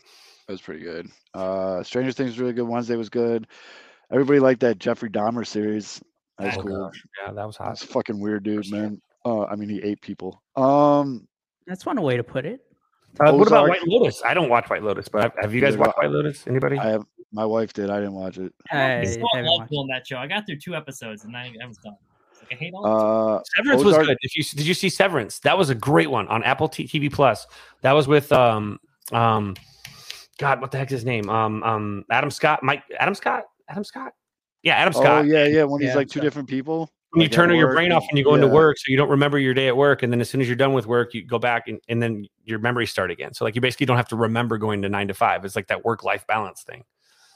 That 0.47 0.53
was 0.53 0.61
pretty 0.61 0.81
good. 0.83 1.07
Uh 1.33 1.83
Stranger 1.83 2.11
Things 2.11 2.31
was 2.31 2.39
really 2.39 2.53
good. 2.53 2.67
Wednesday 2.67 2.95
was 2.95 3.09
good. 3.09 3.47
Everybody 4.11 4.39
liked 4.39 4.61
that 4.61 4.79
Jeffrey 4.79 5.09
Dahmer 5.09 5.45
series. 5.45 6.01
That 6.39 6.47
was 6.47 6.57
Oh, 6.57 6.61
cool. 6.63 6.85
gosh. 6.87 7.03
Yeah, 7.25 7.33
that 7.33 7.45
was 7.45 7.55
hot. 7.57 7.67
That's 7.67 7.83
fucking 7.83 8.19
weird, 8.19 8.43
dude, 8.43 8.69
man. 8.71 9.01
Uh 9.25 9.43
I 9.45 9.55
mean 9.55 9.69
he 9.69 9.81
ate 9.81 10.01
people. 10.01 10.41
Um 10.55 11.27
That's 11.67 11.85
one 11.85 12.01
way 12.01 12.17
to 12.17 12.23
put 12.23 12.45
it. 12.45 12.61
Uh, 13.19 13.33
what 13.33 13.47
about 13.47 13.67
White 13.69 13.87
Lotus? 13.87 14.21
I 14.23 14.33
don't 14.35 14.49
watch 14.49 14.69
White 14.69 14.83
Lotus, 14.83 15.07
but 15.07 15.23
have- 15.23 15.33
have 15.41 15.53
you 15.53 15.61
guys 15.61 15.75
watched. 15.77 15.97
White 15.97 16.11
Lotus? 16.11 16.45
Anybody? 16.47 16.77
I 16.77 16.89
have 16.89 17.03
my 17.31 17.45
wife 17.45 17.73
did. 17.73 17.89
I 17.89 17.97
didn't 17.99 18.13
watch 18.13 18.37
it. 18.37 18.53
I 18.71 18.91
It's 19.01 19.15
so 19.15 19.21
haven't 19.33 19.51
watched 19.51 19.71
that 19.89 20.05
show. 20.05 20.17
I 20.17 20.27
got 20.27 20.45
through 20.45 20.57
two 20.59 20.75
episodes, 20.75 21.25
and 21.25 21.35
I, 21.35 21.51
I 21.61 21.65
was 21.67 21.77
done. 21.77 21.95
It's 22.51 22.51
like, 22.51 22.61
I 22.61 22.63
hate 22.65 22.73
all. 22.73 23.37
Uh 23.37 23.41
Severance 23.55 23.83
was 23.83 23.97
good. 23.97 24.17
If 24.21 24.35
you 24.37 24.43
did 24.43 24.65
you 24.67 24.73
see 24.73 24.89
Severance? 24.89 25.39
That 25.39 25.57
was 25.57 25.69
a 25.69 25.75
great 25.75 26.09
one 26.09 26.27
on 26.27 26.43
Apple 26.43 26.69
TV 26.69 27.11
Plus. 27.11 27.45
That 27.81 27.93
was 27.93 28.07
with 28.07 28.31
um 28.31 28.79
um 29.11 29.55
God, 30.37 30.61
what 30.61 30.71
the 30.71 30.77
heck's 30.77 30.91
his 30.91 31.05
name? 31.05 31.29
Um 31.29 31.63
um 31.63 32.05
Adam 32.11 32.31
Scott, 32.31 32.63
Mike 32.63 32.83
Adam 32.99 33.15
Scott, 33.15 33.43
Adam 33.67 33.83
Scott. 33.83 34.13
Yeah, 34.63 34.75
Adam 34.75 34.93
Oh 34.95 35.01
Scott. 35.01 35.25
yeah, 35.25 35.45
yeah. 35.45 35.63
When 35.63 35.81
he's 35.81 35.89
Yeah, 35.89 35.95
like 35.95 36.09
two 36.09 36.19
so- 36.19 36.23
different 36.23 36.47
people. 36.49 36.89
when 37.11 37.21
you 37.21 37.25
like, 37.25 37.31
at 37.31 37.35
turn 37.35 37.55
your 37.55 37.67
work 37.67 37.75
brain 37.77 37.91
off 37.91 38.05
and 38.09 38.17
you 38.17 38.23
go 38.23 38.35
into 38.35 38.47
work, 38.47 38.77
so 38.77 38.83
you 38.87 38.97
don't 38.97 39.09
remember 39.09 39.39
your 39.39 39.53
day 39.53 39.67
at 39.67 39.75
work, 39.77 40.03
and 40.03 40.11
then 40.13 40.21
as 40.21 40.29
soon 40.29 40.41
as 40.41 40.47
you're 40.47 40.55
done 40.55 40.73
with 40.73 40.85
work, 40.85 41.13
you 41.13 41.23
go 41.25 41.39
back 41.39 41.67
and, 41.67 41.79
and 41.87 42.01
then 42.01 42.25
your 42.43 42.59
memories 42.59 42.91
start 42.91 43.09
again. 43.09 43.33
So 43.33 43.45
like 43.45 43.55
you 43.55 43.61
basically 43.61 43.85
don't 43.87 43.97
have 43.97 44.09
to 44.09 44.15
remember 44.15 44.57
going 44.57 44.81
to 44.83 44.89
nine 44.89 45.07
to 45.07 45.13
five. 45.13 45.43
It's 45.45 45.55
like 45.55 45.67
that 45.67 45.83
work 45.85 46.03
life 46.03 46.27
balance 46.27 46.61
thing. 46.63 46.83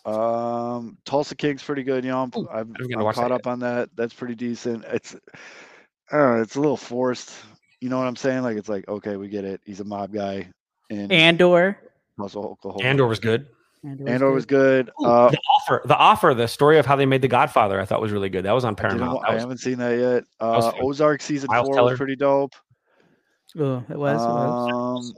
Um, 0.05 0.97
Tulsa 1.05 1.35
King's 1.35 1.63
pretty 1.63 1.83
good. 1.83 2.03
You 2.03 2.11
know, 2.11 2.23
I'm, 2.23 2.31
Ooh, 2.35 2.47
I'm, 2.49 2.73
I'm, 2.79 2.87
I'm 2.97 3.03
watch 3.03 3.15
that 3.15 3.21
caught 3.21 3.31
yet. 3.31 3.39
up 3.39 3.47
on 3.47 3.59
that. 3.59 3.89
That's 3.95 4.13
pretty 4.13 4.35
decent. 4.35 4.83
It's, 4.91 5.15
I 6.11 6.17
don't 6.17 6.35
know, 6.37 6.41
it's 6.41 6.55
a 6.55 6.59
little 6.59 6.77
forced. 6.77 7.31
You 7.81 7.89
know 7.89 7.97
what 7.97 8.07
I'm 8.07 8.15
saying? 8.15 8.43
Like 8.43 8.57
it's 8.57 8.69
like, 8.69 8.87
okay, 8.87 9.15
we 9.17 9.27
get 9.27 9.45
it. 9.45 9.61
He's 9.65 9.79
a 9.79 9.83
mob 9.85 10.13
guy 10.13 10.47
And 10.89 11.11
Andor. 11.11 11.77
Tulsa, 12.17 12.39
Oklahoma. 12.39 12.83
Andor 12.83 13.07
was 13.07 13.19
good. 13.19 13.47
Andor, 13.85 14.09
Andor 14.09 14.31
was 14.31 14.45
good. 14.45 14.89
Ooh, 15.01 15.05
Uh, 15.05 15.29
the 15.31 15.39
offer, 15.59 15.81
the 15.85 15.97
offer, 15.97 16.33
the 16.33 16.47
story 16.47 16.77
of 16.79 16.85
how 16.85 16.95
they 16.95 17.05
made 17.05 17.21
the 17.21 17.27
Godfather, 17.27 17.81
I 17.81 17.85
thought 17.85 17.99
was 18.01 18.11
really 18.13 18.29
good. 18.29 18.45
That 18.45 18.53
was 18.53 18.63
on 18.63 18.73
I, 18.73 18.75
Paramount. 18.81 19.15
wa- 19.15 19.21
That 19.21 19.29
I 19.29 19.33
was- 19.33 19.43
haven't 19.43 19.57
seen 19.57 19.77
that 19.79 19.97
yet. 19.99 20.23
was 20.39 20.65
Uh, 20.65 20.71
fun. 20.71 20.79
Ozark 20.83 21.21
season 21.21 21.47
Miles 21.51 21.67
four 21.67 21.75
Teller. 21.75 21.91
was 21.91 21.97
pretty 21.97 22.15
dope. 22.15 22.53
Oh, 23.57 23.83
it 23.89 23.97
was. 23.97 24.21
it 24.21 24.25
was. 24.27 25.05
Um, 25.07 25.13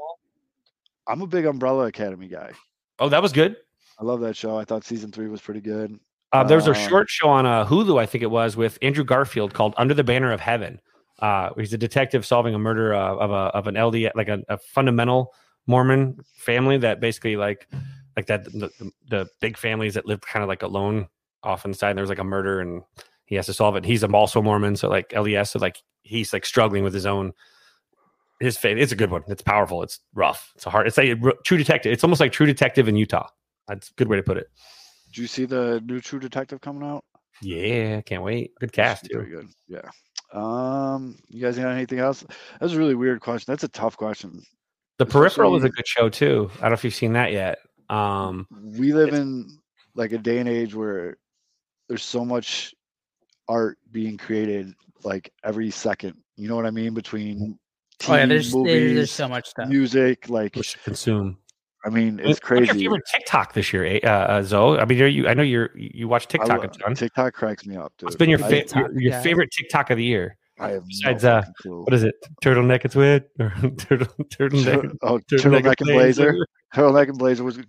I'm 1.07 1.21
a 1.21 1.27
big 1.27 1.45
Umbrella 1.45 1.85
Academy 1.85 2.27
guy. 2.27 2.51
oh, 2.99 3.09
that 3.09 3.21
was 3.21 3.31
good. 3.31 3.55
I 3.99 4.03
love 4.03 4.21
that 4.21 4.35
show. 4.35 4.57
I 4.57 4.65
thought 4.65 4.83
season 4.83 5.11
three 5.11 5.27
was 5.27 5.41
pretty 5.41 5.61
good. 5.61 5.99
Uh, 6.31 6.43
there 6.43 6.57
was 6.57 6.67
a 6.67 6.71
Um, 6.71 6.89
short 6.89 7.09
show 7.09 7.29
on 7.29 7.45
uh, 7.45 7.65
Hulu, 7.65 7.99
I 7.99 8.05
think 8.05 8.21
it 8.21 8.31
was, 8.31 8.57
with 8.57 8.77
Andrew 8.81 9.03
Garfield 9.03 9.53
called 9.53 9.73
"Under 9.77 9.93
the 9.93 10.03
Banner 10.03 10.31
of 10.31 10.41
Heaven." 10.41 10.81
Uh, 11.19 11.51
he's 11.57 11.71
a 11.71 11.77
detective 11.77 12.25
solving 12.25 12.53
a 12.53 12.59
murder 12.59 12.93
uh, 12.93 13.15
of 13.15 13.31
a 13.31 13.55
of 13.55 13.67
an 13.67 13.81
LD, 13.81 14.11
like 14.15 14.27
a, 14.27 14.43
a 14.49 14.57
fundamental 14.57 15.33
Mormon 15.67 16.17
family 16.35 16.77
that 16.77 16.99
basically 16.99 17.37
like 17.37 17.67
like 18.17 18.25
that 18.27 18.45
the, 18.45 18.69
the, 19.07 19.27
big 19.39 19.57
families 19.57 19.93
that 19.93 20.05
live 20.05 20.21
kind 20.21 20.43
of 20.43 20.49
like 20.49 20.61
alone 20.61 21.07
off 21.43 21.65
inside. 21.65 21.91
And 21.91 21.97
there's 21.97 22.09
like 22.09 22.19
a 22.19 22.23
murder, 22.23 22.59
and 22.59 22.83
he 23.25 23.35
has 23.35 23.45
to 23.45 23.53
solve 23.53 23.75
it. 23.75 23.85
He's 23.85 24.03
also 24.03 24.41
Mormon, 24.41 24.75
so 24.75 24.89
like 24.89 25.09
LDS, 25.09 25.49
so 25.49 25.59
like 25.59 25.81
he's 26.03 26.33
like 26.33 26.45
struggling 26.45 26.83
with 26.83 26.93
his 26.93 27.05
own 27.05 27.31
his 28.39 28.57
faith. 28.57 28.77
It's 28.77 28.91
a 28.91 28.95
good 28.95 29.11
one. 29.11 29.23
It's 29.27 29.41
powerful. 29.41 29.83
It's 29.83 29.99
rough. 30.13 30.51
It's 30.55 30.65
a 30.65 30.69
hard. 30.69 30.87
It's 30.87 30.97
like 30.97 31.17
True 31.45 31.57
Detective. 31.57 31.93
It's 31.93 32.03
almost 32.03 32.19
like 32.19 32.31
True 32.31 32.45
Detective 32.45 32.87
in 32.87 32.95
Utah. 32.95 33.27
That's 33.67 33.89
a 33.89 33.93
good 33.93 34.07
way 34.07 34.17
to 34.17 34.23
put 34.23 34.37
it. 34.37 34.47
Do 35.13 35.21
you 35.21 35.27
see 35.27 35.45
the 35.45 35.81
new 35.85 35.99
True 35.99 36.19
Detective 36.19 36.61
coming 36.61 36.87
out? 36.87 37.03
Yeah, 37.41 38.01
can't 38.01 38.23
wait. 38.23 38.51
Good 38.59 38.71
cast 38.71 39.05
too. 39.05 39.17
Very 39.17 39.29
good. 39.29 39.47
Yeah. 39.67 39.89
Um, 40.33 41.17
you 41.27 41.41
guys 41.41 41.57
got 41.57 41.71
anything 41.71 41.99
else? 41.99 42.21
That 42.21 42.61
was 42.61 42.73
a 42.73 42.77
really 42.77 42.95
weird 42.95 43.21
question. 43.21 43.51
That's 43.51 43.63
a 43.63 43.69
tough 43.69 43.97
question. 43.97 44.41
The 44.97 45.05
Peripheral 45.05 45.51
was 45.51 45.63
a 45.63 45.69
good 45.69 45.87
show 45.87 46.09
too. 46.09 46.49
I 46.57 46.61
don't 46.61 46.69
know 46.71 46.73
if 46.73 46.83
you've 46.83 46.95
seen 46.95 47.13
that 47.13 47.31
yet. 47.31 47.59
Um, 47.89 48.47
We 48.77 48.93
live 48.93 49.13
in 49.13 49.59
like 49.93 50.11
a 50.11 50.17
day 50.17 50.39
and 50.39 50.49
age 50.49 50.73
where 50.73 51.17
there's 51.87 52.03
so 52.03 52.25
much 52.25 52.73
art 53.47 53.77
being 53.91 54.17
created 54.17 54.73
like 55.03 55.31
every 55.43 55.69
second. 55.71 56.15
You 56.37 56.47
know 56.49 56.55
what 56.55 56.65
I 56.65 56.71
mean? 56.71 56.93
Between 56.93 57.57
TV, 57.99 58.09
Oh 58.09 58.15
yeah, 58.15 58.25
there's 58.25 58.53
movies, 58.53 58.73
there's, 58.73 58.93
there's 58.95 59.11
so 59.11 59.27
much 59.27 59.47
stuff. 59.49 59.69
music. 59.69 60.29
Like, 60.29 60.55
we 60.55 60.63
should 60.63 60.83
consume. 60.83 61.37
I 61.85 61.89
mean, 61.89 62.17
What's 62.17 62.31
it's 62.31 62.39
crazy. 62.39 62.61
What's 62.61 62.73
your 62.73 62.91
favorite 62.91 63.03
TikTok 63.11 63.53
this 63.53 63.71
year, 63.71 63.99
uh, 64.03 64.07
uh, 64.07 64.43
Zoe? 64.43 64.79
I 64.79 64.85
mean, 64.85 65.01
are 65.01 65.07
you? 65.07 65.27
I 65.27 65.35
know 65.35 65.43
you're. 65.43 65.69
You 65.75 66.07
watch 66.07 66.27
TikTok 66.27 66.57
lo- 66.57 66.63
a 66.63 66.67
ton. 66.67 66.95
TikTok 66.95 67.33
cracks 67.35 67.65
me 67.65 67.75
up, 67.75 67.93
dude. 67.97 68.07
What's 68.07 68.15
been 68.15 68.29
your 68.29 68.39
fa- 68.39 68.49
TikTok, 68.49 68.75
your, 68.75 69.01
your 69.01 69.11
yeah. 69.11 69.21
favorite 69.21 69.51
TikTok 69.51 69.91
of 69.91 69.97
the 69.97 70.03
year? 70.03 70.35
I 70.59 70.69
have 70.69 70.87
Besides, 70.87 71.23
no 71.23 71.31
uh, 71.31 71.43
clue. 71.61 71.83
What 71.83 71.93
is 71.93 72.03
it? 72.03 72.15
Turtleneck 72.43 72.83
and 72.83 72.91
sweat 72.91 73.27
or 73.39 73.51
turtle 73.77 74.07
turtleneck? 74.23 74.81
Tur- 74.81 74.91
oh, 75.03 75.19
turtleneck 75.19 75.81
and 75.81 75.89
blazer. 75.89 76.35
Turtleneck 76.73 77.09
and 77.09 77.17
blazer 77.19 77.43
was. 77.43 77.59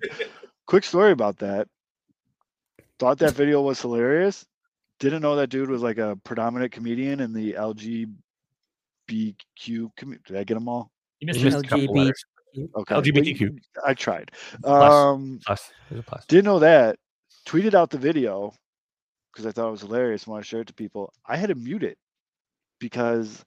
Quick 0.66 0.84
story 0.84 1.12
about 1.12 1.36
that. 1.38 1.68
Thought 2.98 3.18
that 3.18 3.34
video 3.34 3.60
was 3.60 3.80
hilarious. 3.80 4.46
Didn't 4.98 5.20
know 5.20 5.36
that 5.36 5.50
dude 5.50 5.68
was 5.68 5.82
like 5.82 5.98
a 5.98 6.18
predominant 6.24 6.72
comedian 6.72 7.20
in 7.20 7.34
the 7.34 7.52
LGBTQ 7.52 8.14
community. 9.96 10.22
Did 10.26 10.36
I 10.38 10.44
get 10.44 10.54
them 10.54 10.68
all? 10.68 10.90
You 11.20 11.30
You 11.34 11.44
missed 11.44 12.24
missed 12.56 12.70
it. 12.74 12.80
a 12.80 12.84
couple 12.84 13.02
LGBT. 13.02 13.14
letters. 13.14 13.32
Okay. 13.34 13.44
LGBTQ. 13.46 13.58
I 13.86 13.94
tried. 13.94 14.30
Plus. 14.62 14.92
Um, 14.92 15.40
Plus. 15.44 15.70
There's 15.90 16.04
plus. 16.04 16.26
didn't 16.26 16.44
know 16.46 16.58
that. 16.60 16.96
Tweeted 17.46 17.74
out 17.74 17.90
the 17.90 17.98
video 17.98 18.52
because 19.32 19.46
I 19.46 19.52
thought 19.52 19.68
it 19.68 19.72
was 19.72 19.82
hilarious 19.82 20.24
and 20.24 20.32
want 20.32 20.44
to 20.44 20.48
share 20.48 20.60
it 20.62 20.66
to 20.68 20.74
people. 20.74 21.12
I 21.26 21.36
had 21.36 21.48
to 21.50 21.54
mute 21.54 21.82
it 21.84 21.98
because 22.80 23.44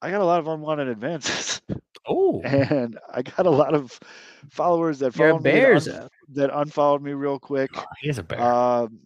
I 0.00 0.10
got 0.10 0.20
a 0.20 0.24
lot 0.24 0.40
of 0.40 0.48
unwanted 0.48 0.88
advances 0.88 1.60
Oh, 2.08 2.40
and 2.44 2.98
I 3.14 3.22
got 3.22 3.46
a 3.46 3.50
lot 3.50 3.74
of 3.74 3.98
followers 4.50 4.98
that 4.98 5.14
You're 5.16 5.28
a 5.28 5.30
followed 5.32 5.44
me 5.44 5.50
that, 5.52 5.56
Bears. 5.56 5.88
un- 5.88 6.08
that 6.30 6.50
unfollowed 6.52 7.00
me 7.02 7.12
real 7.12 7.38
quick. 7.38 7.70
he 8.00 8.08
is 8.08 8.18
a 8.18 8.24
bear. 8.24 8.40
Um, 8.42 8.98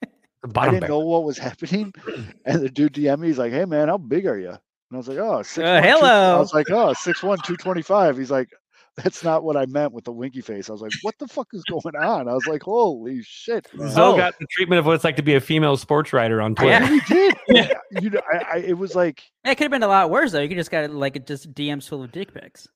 the 0.00 0.58
I 0.58 0.64
didn't 0.66 0.80
bear. 0.80 0.88
know 0.88 1.00
what 1.00 1.24
was 1.24 1.36
happening, 1.36 1.92
and 2.46 2.62
the 2.62 2.70
dude 2.70 2.94
DM 2.94 3.18
me. 3.18 3.26
He's 3.28 3.36
like, 3.38 3.52
"Hey 3.52 3.66
man, 3.66 3.88
how 3.88 3.98
big 3.98 4.24
are 4.26 4.38
you?" 4.38 4.56
And 4.90 4.96
I 4.96 4.98
was 4.98 5.08
like, 5.08 5.18
"Oh, 5.18 5.42
six 5.42 5.58
Uh, 5.66 5.80
one, 5.82 6.00
two-" 6.00 6.06
I 6.06 6.38
was 6.38 6.54
like, 6.54 6.70
"Oh, 6.70 6.92
six 6.94 7.22
one, 7.22 7.38
two 7.44 7.56
twenty. 7.56 7.82
He's 8.16 8.30
like, 8.30 8.48
"That's 8.96 9.22
not 9.22 9.44
what 9.44 9.56
I 9.56 9.66
meant 9.66 9.92
with 9.92 10.04
the 10.04 10.12
winky 10.12 10.40
face." 10.40 10.68
I 10.68 10.72
was 10.72 10.80
like, 10.80 10.92
"What 11.02 11.14
the 11.18 11.28
fuck 11.28 11.48
is 11.52 11.62
going 11.64 11.94
on?" 11.96 12.28
I 12.28 12.32
was 12.32 12.46
like, 12.46 12.62
"Holy 12.62 13.22
shit!" 13.22 13.66
man." 13.74 13.90
Zoe 13.90 14.14
Oh. 14.14 14.16
got 14.16 14.38
the 14.38 14.46
treatment 14.50 14.78
of 14.78 14.86
what 14.86 14.94
it's 14.94 15.04
like 15.04 15.16
to 15.16 15.22
be 15.22 15.34
a 15.34 15.40
female 15.40 15.76
sports 15.76 16.12
writer 16.12 16.40
on 16.40 16.54
Twitter. 16.54 16.70
Yeah. 16.70 16.88
really 16.88 17.00
did. 17.08 17.34
Yeah, 17.50 17.72
you 18.02 18.10
know, 18.10 18.20
I, 18.30 18.44
I, 18.52 18.56
it 18.58 18.76
was 18.76 18.94
like 18.94 19.22
It 19.44 19.54
could 19.56 19.64
have 19.64 19.70
been 19.70 19.82
a 19.82 19.88
lot 19.88 20.10
worse 20.10 20.32
though. 20.32 20.40
You 20.40 20.48
could 20.48 20.58
just 20.58 20.70
got 20.70 20.90
like 20.90 21.26
just 21.26 21.52
DMs 21.54 21.88
full 21.88 22.02
of 22.02 22.12
dick 22.12 22.32
pics. 22.34 22.68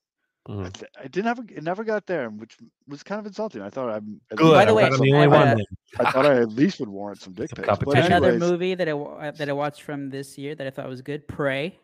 Mhm. 0.49 0.65
I 0.65 0.69
th- 0.69 0.91
I 0.99 1.07
didn't 1.07 1.25
have 1.27 1.39
it 1.49 1.63
never 1.63 1.83
got 1.83 2.05
there, 2.05 2.29
which 2.29 2.57
was 2.87 3.01
kind 3.03 3.17
of 3.19 3.25
insulting. 3.25 3.61
I 3.61 3.69
thought 3.69 3.89
I'm 3.89 4.19
at 4.31 4.37
Good. 4.37 4.43
least 4.45 4.53
By 4.55 4.65
the 4.65 4.73
way, 4.73 4.83
I'm 4.83 4.97
the 4.97 5.13
only 5.13 5.27
one. 5.27 5.47
uh. 5.47 5.55
I 5.99 6.11
thought 6.11 6.25
I 6.25 6.41
at 6.41 6.49
least 6.49 6.79
would 6.79 6.89
warrant 6.89 7.21
some 7.21 7.33
dick 7.33 7.49
pics. 7.51 7.59
But 7.67 7.79
competition. 7.79 8.11
Another 8.11 8.37
movie 8.37 8.73
that 8.75 8.89
I 8.89 9.31
that 9.31 9.47
I 9.47 9.53
watched 9.53 9.83
from 9.83 10.09
this 10.09 10.37
year 10.37 10.53
that 10.55 10.65
I 10.67 10.69
thought 10.69 10.89
was 10.89 11.01
good, 11.01 11.27
Prey. 11.27 11.77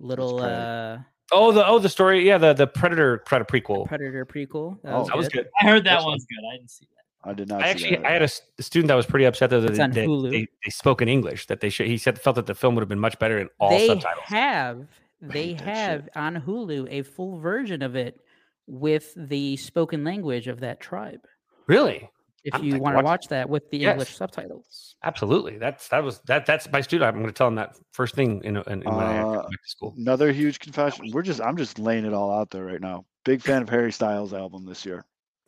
Little 0.00 0.40
uh 0.42 0.98
Oh, 1.32 1.52
the 1.52 1.64
oh 1.64 1.78
the 1.78 1.88
story. 1.88 2.26
Yeah, 2.26 2.38
the 2.38 2.52
the 2.54 2.66
Predator 2.66 3.18
Predator 3.18 3.46
prequel. 3.60 3.86
Predator 3.86 4.26
prequel. 4.26 4.82
That 4.82 4.92
Oh, 4.94 4.98
was, 5.00 5.08
That 5.08 5.16
was 5.16 5.28
good. 5.28 5.44
good. 5.44 5.48
I 5.60 5.64
heard 5.66 5.84
that 5.84 5.94
That's 5.94 6.04
one's 6.04 6.26
good. 6.26 6.44
I 6.52 6.56
didn't 6.56 6.70
see 6.70 6.86
that. 6.90 7.30
I 7.30 7.34
did 7.34 7.48
not. 7.48 7.60
I 7.62 7.64
see 7.66 7.70
actually 7.70 7.96
that. 7.98 8.06
I 8.06 8.10
had 8.12 8.22
a 8.22 8.28
student 8.62 8.88
that 8.88 8.94
was 8.94 9.06
pretty 9.06 9.26
upset 9.26 9.50
that, 9.50 9.60
they, 9.60 9.74
that 9.74 9.90
Hulu. 9.92 10.30
they, 10.30 10.48
they 10.64 10.70
spoke 10.70 11.02
in 11.02 11.08
English. 11.08 11.46
That 11.46 11.60
they 11.60 11.68
should. 11.68 11.86
He 11.86 11.98
said 11.98 12.18
felt 12.18 12.36
that 12.36 12.46
the 12.46 12.54
film 12.54 12.74
would 12.74 12.80
have 12.80 12.88
been 12.88 12.98
much 12.98 13.18
better 13.18 13.38
in 13.38 13.48
all 13.60 13.70
they 13.70 13.86
subtitles. 13.88 14.24
have 14.24 14.86
they 15.20 15.48
hate 15.48 15.58
that 15.58 15.64
shit. 15.64 15.66
have 15.66 16.08
on 16.16 16.36
Hulu 16.42 16.88
a 16.90 17.02
full 17.02 17.38
version 17.38 17.82
of 17.82 17.94
it 17.94 18.18
with 18.66 19.12
the 19.16 19.56
spoken 19.58 20.02
language 20.02 20.48
of 20.48 20.60
that 20.60 20.80
tribe. 20.80 21.20
Really? 21.66 22.08
If 22.44 22.54
I'm 22.54 22.64
you 22.64 22.78
want 22.78 22.94
to 22.94 22.96
watch- 22.96 23.04
watch 23.04 23.28
that 23.28 23.48
with 23.50 23.68
the 23.70 23.78
Yes. 23.78 23.92
English 23.92 24.16
subtitles. 24.16 24.96
Absolutely. 25.04 25.58
That's 25.58 25.88
that 25.88 26.02
was 26.02 26.20
that. 26.26 26.46
That's 26.46 26.70
my 26.72 26.80
student. 26.80 27.08
I'm 27.08 27.14
going 27.14 27.26
to 27.26 27.32
tell 27.32 27.48
him 27.48 27.54
that 27.56 27.76
first 27.92 28.14
thing 28.14 28.42
in, 28.44 28.56
in, 28.56 28.62
in 28.66 28.80
when 28.80 28.94
I 28.94 29.18
Uh, 29.18 29.24
come 29.24 29.34
back 29.36 29.44
to 29.50 29.68
school. 29.68 29.94
Another 29.98 30.32
huge 30.32 30.58
confession. 30.58 31.10
We're 31.12 31.22
just 31.22 31.40
I'm 31.40 31.56
just 31.56 31.78
laying 31.78 32.04
it 32.04 32.12
all 32.14 32.30
out 32.32 32.50
there 32.50 32.64
right 32.64 32.80
now. 32.80 33.04
Big 33.24 33.42
fan 33.42 33.62
of 33.62 33.68
Harry 33.68 33.92
Styles 33.92 34.32
album 34.32 34.64
this 34.66 34.84
year. 34.86 35.04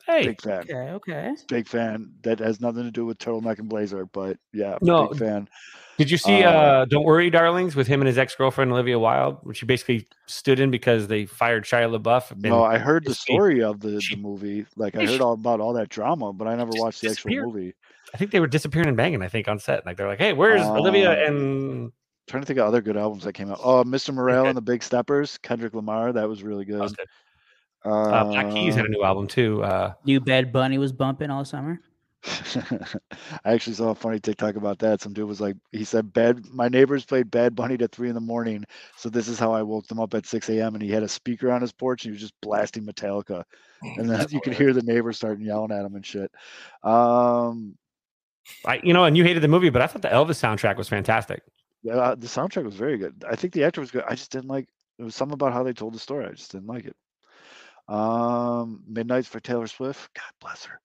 Hey, 0.07 0.27
Big 0.27 0.41
fan. 0.43 0.59
Okay, 0.61 0.75
okay. 0.75 1.35
Big 1.49 1.69
fan. 1.69 2.11
That 2.23 2.39
has 2.41 2.61
nothing 2.61 2.83
to 2.85 2.91
do 2.91 3.07
with 3.07 3.19
turtleneck 3.19 3.59
and 3.59 3.69
blazer, 3.69 4.05
but 4.07 4.37
yeah, 4.53 4.79
No, 4.83 5.09
big 5.09 5.19
fan. 5.21 5.49
did 5.97 6.11
you 6.11 6.17
see 6.17 6.43
uh, 6.43 6.51
uh, 6.51 6.85
"Don't 6.87 7.05
Worry, 7.05 7.31
Darlings" 7.31 7.77
with 7.77 7.87
him 7.87 8.01
and 8.01 8.09
his 8.09 8.19
ex 8.19 8.35
girlfriend 8.35 8.73
Olivia 8.73 8.99
Wilde, 8.99 9.39
which 9.43 9.61
he 9.61 9.67
basically 9.67 10.07
stood 10.27 10.59
in 10.59 10.71
because 10.73 11.07
they 11.07 11.25
fired 11.27 11.65
Shia 11.65 11.89
LaBeouf? 11.97 12.37
No, 12.43 12.65
I 12.65 12.79
heard 12.79 13.05
the 13.05 13.15
story 13.15 13.63
of 13.63 13.79
the, 13.81 14.01
she- 14.01 14.17
the 14.17 14.21
movie. 14.23 14.67
Like 14.77 14.97
I 14.97 15.07
heard 15.07 15.21
all 15.21 15.35
about 15.35 15.61
all 15.61 15.73
that 15.75 15.89
drama, 15.89 16.33
but 16.33 16.49
I 16.49 16.57
never 16.57 16.73
watched 16.75 17.01
the 17.03 17.11
actual 17.11 17.31
movie. 17.31 17.75
I 18.13 18.17
think 18.19 18.31
they 18.33 18.41
were 18.41 18.49
disappearing 18.49 18.89
and 18.89 18.97
banging. 18.97 19.23
I 19.23 19.29
think 19.29 19.47
on 19.49 19.59
set, 19.59 19.87
like 19.87 19.97
they're 19.97 20.09
like, 20.09 20.19
"Hey, 20.19 20.33
where's 20.33 20.63
Olivia?" 20.63 21.13
Uh, 21.13 21.27
And 21.29 21.93
trying 22.27 22.43
to 22.43 22.47
think 22.47 22.59
of 22.59 22.67
other 22.67 22.81
good 22.83 22.97
albums 22.97 23.25
that 23.25 23.33
came 23.35 23.51
out. 23.51 23.59
Oh, 23.63 23.83
Mr. 23.85 24.13
Morale 24.13 24.43
good. 24.43 24.49
and 24.49 24.57
the 24.57 24.63
Big 24.63 24.83
Steppers, 24.83 25.39
Kendrick 25.39 25.75
Lamar. 25.75 26.13
That 26.13 26.29
was 26.29 26.43
really 26.43 26.65
good. 26.65 26.77
that 26.81 26.83
was 26.83 26.93
good. 26.93 27.07
Uh, 27.85 28.25
Black 28.25 28.51
Keys 28.53 28.75
had 28.75 28.87
a 28.87 28.89
new 28.89 29.03
album 29.03 29.27
too. 29.27 29.63
Uh, 29.63 29.95
New 30.05 30.21
Bad 30.21 30.53
Bunny 30.53 30.79
was 30.79 30.93
bumping 30.93 31.31
all 31.31 31.45
summer. 31.45 31.81
I 33.45 33.53
actually 33.53 33.75
saw 33.75 33.91
a 33.91 33.95
funny 33.97 34.21
TikTok 34.21 34.55
about 34.55 34.79
that. 34.79 35.01
Some 35.01 35.13
dude 35.13 35.27
was 35.27 35.41
like, 35.41 35.57
he 35.73 35.83
said, 35.83 36.13
"Bad." 36.13 36.47
My 36.53 36.69
neighbors 36.69 37.05
played 37.05 37.33
Bad 37.33 37.57
Bunny 37.57 37.77
to 37.79 37.89
three 37.89 38.09
in 38.09 38.15
the 38.15 38.21
morning, 38.21 38.65
so 38.97 39.09
this 39.09 39.27
is 39.27 39.41
how 39.41 39.53
I 39.53 39.63
woke 39.63 39.89
them 39.89 39.99
up 39.99 40.15
at 40.15 40.27
six 40.27 40.49
a.m. 40.49 40.75
And 40.75 40.83
he 40.83 40.91
had 40.91 41.03
a 41.03 41.09
speaker 41.09 41.51
on 41.51 41.61
his 41.61 41.73
porch, 41.73 42.05
and 42.05 42.11
he 42.11 42.13
was 42.13 42.21
just 42.21 42.41
blasting 42.41 42.87
Metallica, 42.87 43.43
and 43.83 44.09
then 44.09 44.25
you 44.31 44.41
could 44.41 44.55
hear 44.59 44.73
the 44.73 44.83
neighbors 44.83 45.17
starting 45.17 45.45
yelling 45.45 45.73
at 45.73 45.85
him 45.85 45.97
and 45.97 46.07
shit. 46.07 46.31
Um, 46.85 47.77
I, 48.65 48.81
you 48.85 48.93
know, 48.93 49.05
and 49.05 49.17
you 49.17 49.25
hated 49.25 49.43
the 49.43 49.49
movie, 49.49 49.71
but 49.71 49.83
I 49.83 49.89
thought 49.89 50.03
the 50.03 50.09
Elvis 50.09 50.39
soundtrack 50.41 50.77
was 50.77 50.89
fantastic. 50.89 51.43
yeah, 51.83 51.95
uh, 51.95 52.15
the 52.15 52.29
soundtrack 52.29 52.65
was 52.65 52.77
very 52.77 52.99
good. 52.99 53.25
I 53.29 53.35
think 53.35 53.53
the 53.53 53.65
actor 53.65 53.81
was 53.81 53.91
good. 53.91 54.05
I 54.07 54.15
just 54.15 54.31
didn't 54.31 54.49
like. 54.49 54.69
It 54.99 55.03
was 55.03 55.17
something 55.17 55.35
about 55.35 55.53
how 55.53 55.65
they 55.65 55.73
told 55.73 55.95
the 55.95 55.99
story. 55.99 56.27
I 56.27 56.33
just 56.33 56.53
didn't 56.53 56.69
like 56.69 56.85
it. 56.85 56.95
Um, 57.93 58.83
Midnight's 58.89 59.29
for 59.29 59.41
Taylor 59.41 59.67
Swift. 59.67 60.15
God 60.15 60.33
bless 60.41 60.65
her. 60.65 60.81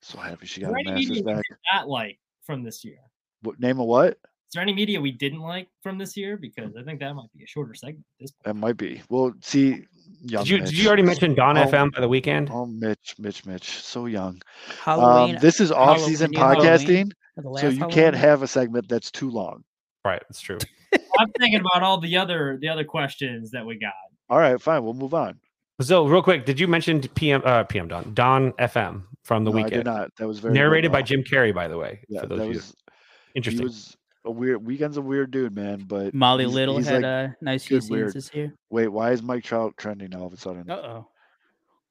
So 0.00 0.18
happy 0.18 0.46
she 0.46 0.60
got 0.60 0.68
her 0.68 0.72
Right 0.72 0.86
masters 0.86 1.22
back. 1.22 1.42
Not 1.72 1.88
like 1.88 2.18
from 2.44 2.64
this 2.64 2.84
year. 2.84 2.98
What, 3.42 3.60
name 3.60 3.78
a 3.78 3.84
what? 3.84 4.08
Is 4.52 4.54
there 4.54 4.62
any 4.62 4.74
media 4.74 5.00
we 5.00 5.12
didn't 5.12 5.40
like 5.40 5.68
from 5.82 5.98
this 5.98 6.16
year? 6.16 6.36
Because 6.36 6.76
I 6.76 6.82
think 6.82 7.00
that 7.00 7.14
might 7.14 7.32
be 7.36 7.44
a 7.44 7.46
shorter 7.46 7.74
segment 7.74 8.04
at 8.18 8.24
this 8.24 8.32
point. 8.32 8.44
That 8.44 8.54
might 8.54 8.76
be. 8.76 9.02
Well, 9.08 9.32
see, 9.40 9.86
young 10.20 10.44
Did 10.44 10.48
you 10.48 10.58
did 10.58 10.72
you 10.72 10.88
already 10.88 11.04
mention 11.04 11.34
Dawn 11.34 11.56
Oh, 11.56 11.64
FM 11.64 11.92
by 11.94 12.00
the 12.00 12.08
Weeknd? 12.08 12.50
Oh, 12.50 12.66
Mitch, 12.66 13.14
Mitch, 13.18 13.46
Mitch, 13.46 13.78
so 13.78 14.06
young. 14.06 14.42
Halloween. 14.82 15.36
Um, 15.36 15.40
this 15.40 15.60
is 15.60 15.70
off-season 15.70 16.32
Halloween, 16.34 16.60
podcasting, 16.60 17.10
or 17.36 17.58
so 17.58 17.68
last 17.68 17.76
you 17.76 17.86
can't 17.86 18.16
have 18.16 18.42
a 18.42 18.48
segment 18.48 18.88
that's 18.88 19.10
too 19.12 19.30
long. 19.30 19.62
Right, 20.04 20.22
that's 20.28 20.40
true. 20.40 20.58
I'm 21.18 21.30
thinking 21.38 21.60
about 21.60 21.82
all 21.84 21.98
the 21.98 22.16
other 22.16 22.58
the 22.60 22.68
other 22.68 22.84
questions 22.84 23.52
that 23.52 23.64
we 23.64 23.78
got. 23.78 23.92
All 24.28 24.38
right, 24.38 24.60
fine, 24.60 24.82
we'll 24.82 24.94
move 24.94 25.14
on. 25.14 25.38
So, 25.80 26.06
real 26.06 26.22
quick, 26.22 26.44
did 26.44 26.60
you 26.60 26.68
mention 26.68 27.00
PM 27.00 27.42
uh, 27.44 27.64
PM 27.64 27.88
Dawn 27.88 28.12
Dawn 28.14 28.52
FM 28.52 29.02
from 29.24 29.44
the 29.44 29.50
No, 29.50 29.58
I 29.58 29.68
did 29.68 29.80
Weeknd? 29.80 29.84
not. 29.84 30.10
That 30.18 30.28
was 30.28 30.38
very 30.38 30.52
good, 30.54 30.58
Narrated 30.60 30.92
by 30.92 31.00
though. 31.00 31.06
Jim 31.06 31.24
Carrey, 31.24 31.54
by 31.54 31.66
the 31.68 31.78
way. 31.78 32.00
Yeah, 32.08 32.20
for 32.20 32.26
those 32.28 32.38
that 32.38 32.44
of 32.44 32.48
you. 32.50 32.54
was 32.56 32.76
he 32.76 33.36
Interesting. 33.36 33.64
was 33.64 33.96
a 34.24 34.30
weird. 34.30 34.60
Weeknd's 34.62 34.96
a 34.98 35.02
weird 35.02 35.30
dude, 35.30 35.54
man. 35.56 35.84
But 35.86 36.14
Molly 36.14 36.44
he's- 36.44 36.54
Little 36.54 36.76
he's 36.76 36.86
had 36.86 37.02
like, 37.02 37.04
a 37.04 37.36
nice 37.40 37.64
few 37.64 37.80
good 37.80 37.84
scenes 37.88 38.14
this 38.14 38.34
year. 38.34 38.54
wait, 38.70 38.88
why 38.88 39.10
is 39.12 39.22
Mike 39.22 39.42
Trout 39.44 39.74
trending 39.76 40.10
now 40.10 40.20
all 40.20 40.26
of 40.26 40.32
a 40.32 40.36
sudden? 40.36 40.70
Uh 40.70 40.74
oh. 40.76 41.08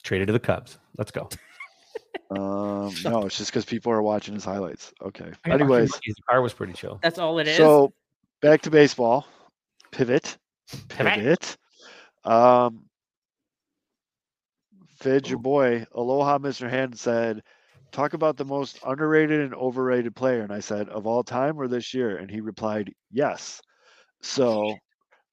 Traded 0.03 0.27
to 0.27 0.33
the 0.33 0.39
Cubs. 0.39 0.77
Let's 0.97 1.11
go. 1.11 1.27
Um, 2.29 2.93
no, 3.03 3.25
it's 3.25 3.37
just 3.37 3.51
because 3.51 3.65
people 3.65 3.91
are 3.91 4.01
watching 4.01 4.33
his 4.33 4.45
highlights. 4.45 4.93
Okay. 5.01 5.31
I 5.45 5.49
Anyways, 5.49 5.91
his 6.01 6.15
car 6.29 6.41
was 6.41 6.53
pretty 6.53 6.71
chill. 6.71 6.97
That's 7.03 7.19
all 7.19 7.39
it 7.39 7.47
is. 7.49 7.57
so 7.57 7.91
back 8.41 8.61
to 8.61 8.69
baseball. 8.71 9.27
Pivot. 9.91 10.37
Pivot. 10.87 11.13
Pivot. 11.13 11.57
Um, 12.23 12.85
Fidge, 15.01 15.29
your 15.29 15.39
boy, 15.39 15.85
Aloha, 15.93 16.37
Mr. 16.37 16.69
Hand 16.69 16.97
said, 16.97 17.41
talk 17.91 18.13
about 18.13 18.37
the 18.37 18.45
most 18.45 18.79
underrated 18.85 19.41
and 19.41 19.53
overrated 19.53 20.15
player. 20.15 20.41
And 20.41 20.53
I 20.53 20.59
said, 20.59 20.89
of 20.89 21.07
all 21.07 21.23
time 21.23 21.59
or 21.59 21.67
this 21.67 21.93
year? 21.93 22.17
And 22.17 22.29
he 22.29 22.39
replied, 22.39 22.93
yes. 23.11 23.61
So, 24.21 24.75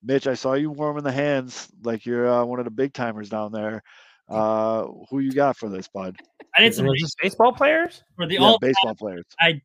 Mitch, 0.02 0.26
I 0.26 0.34
saw 0.34 0.54
you 0.54 0.70
warming 0.70 1.04
the 1.04 1.12
hands 1.12 1.68
like 1.84 2.06
you're 2.06 2.28
uh, 2.28 2.44
one 2.44 2.58
of 2.58 2.64
the 2.64 2.70
big 2.70 2.94
timers 2.94 3.28
down 3.28 3.52
there. 3.52 3.82
Uh, 4.28 4.86
who 5.10 5.20
you 5.20 5.32
got 5.32 5.56
for 5.56 5.68
this, 5.68 5.88
bud? 5.88 6.16
I 6.56 6.62
did 6.62 6.74
some 6.74 6.86
Was 6.86 6.94
research 6.94 7.12
baseball 7.22 7.52
players? 7.52 8.02
for 8.16 8.26
the 8.26 8.34
Yeah, 8.34 8.40
all 8.42 8.58
baseball 8.58 8.94
players. 8.94 9.24
I 9.40 9.60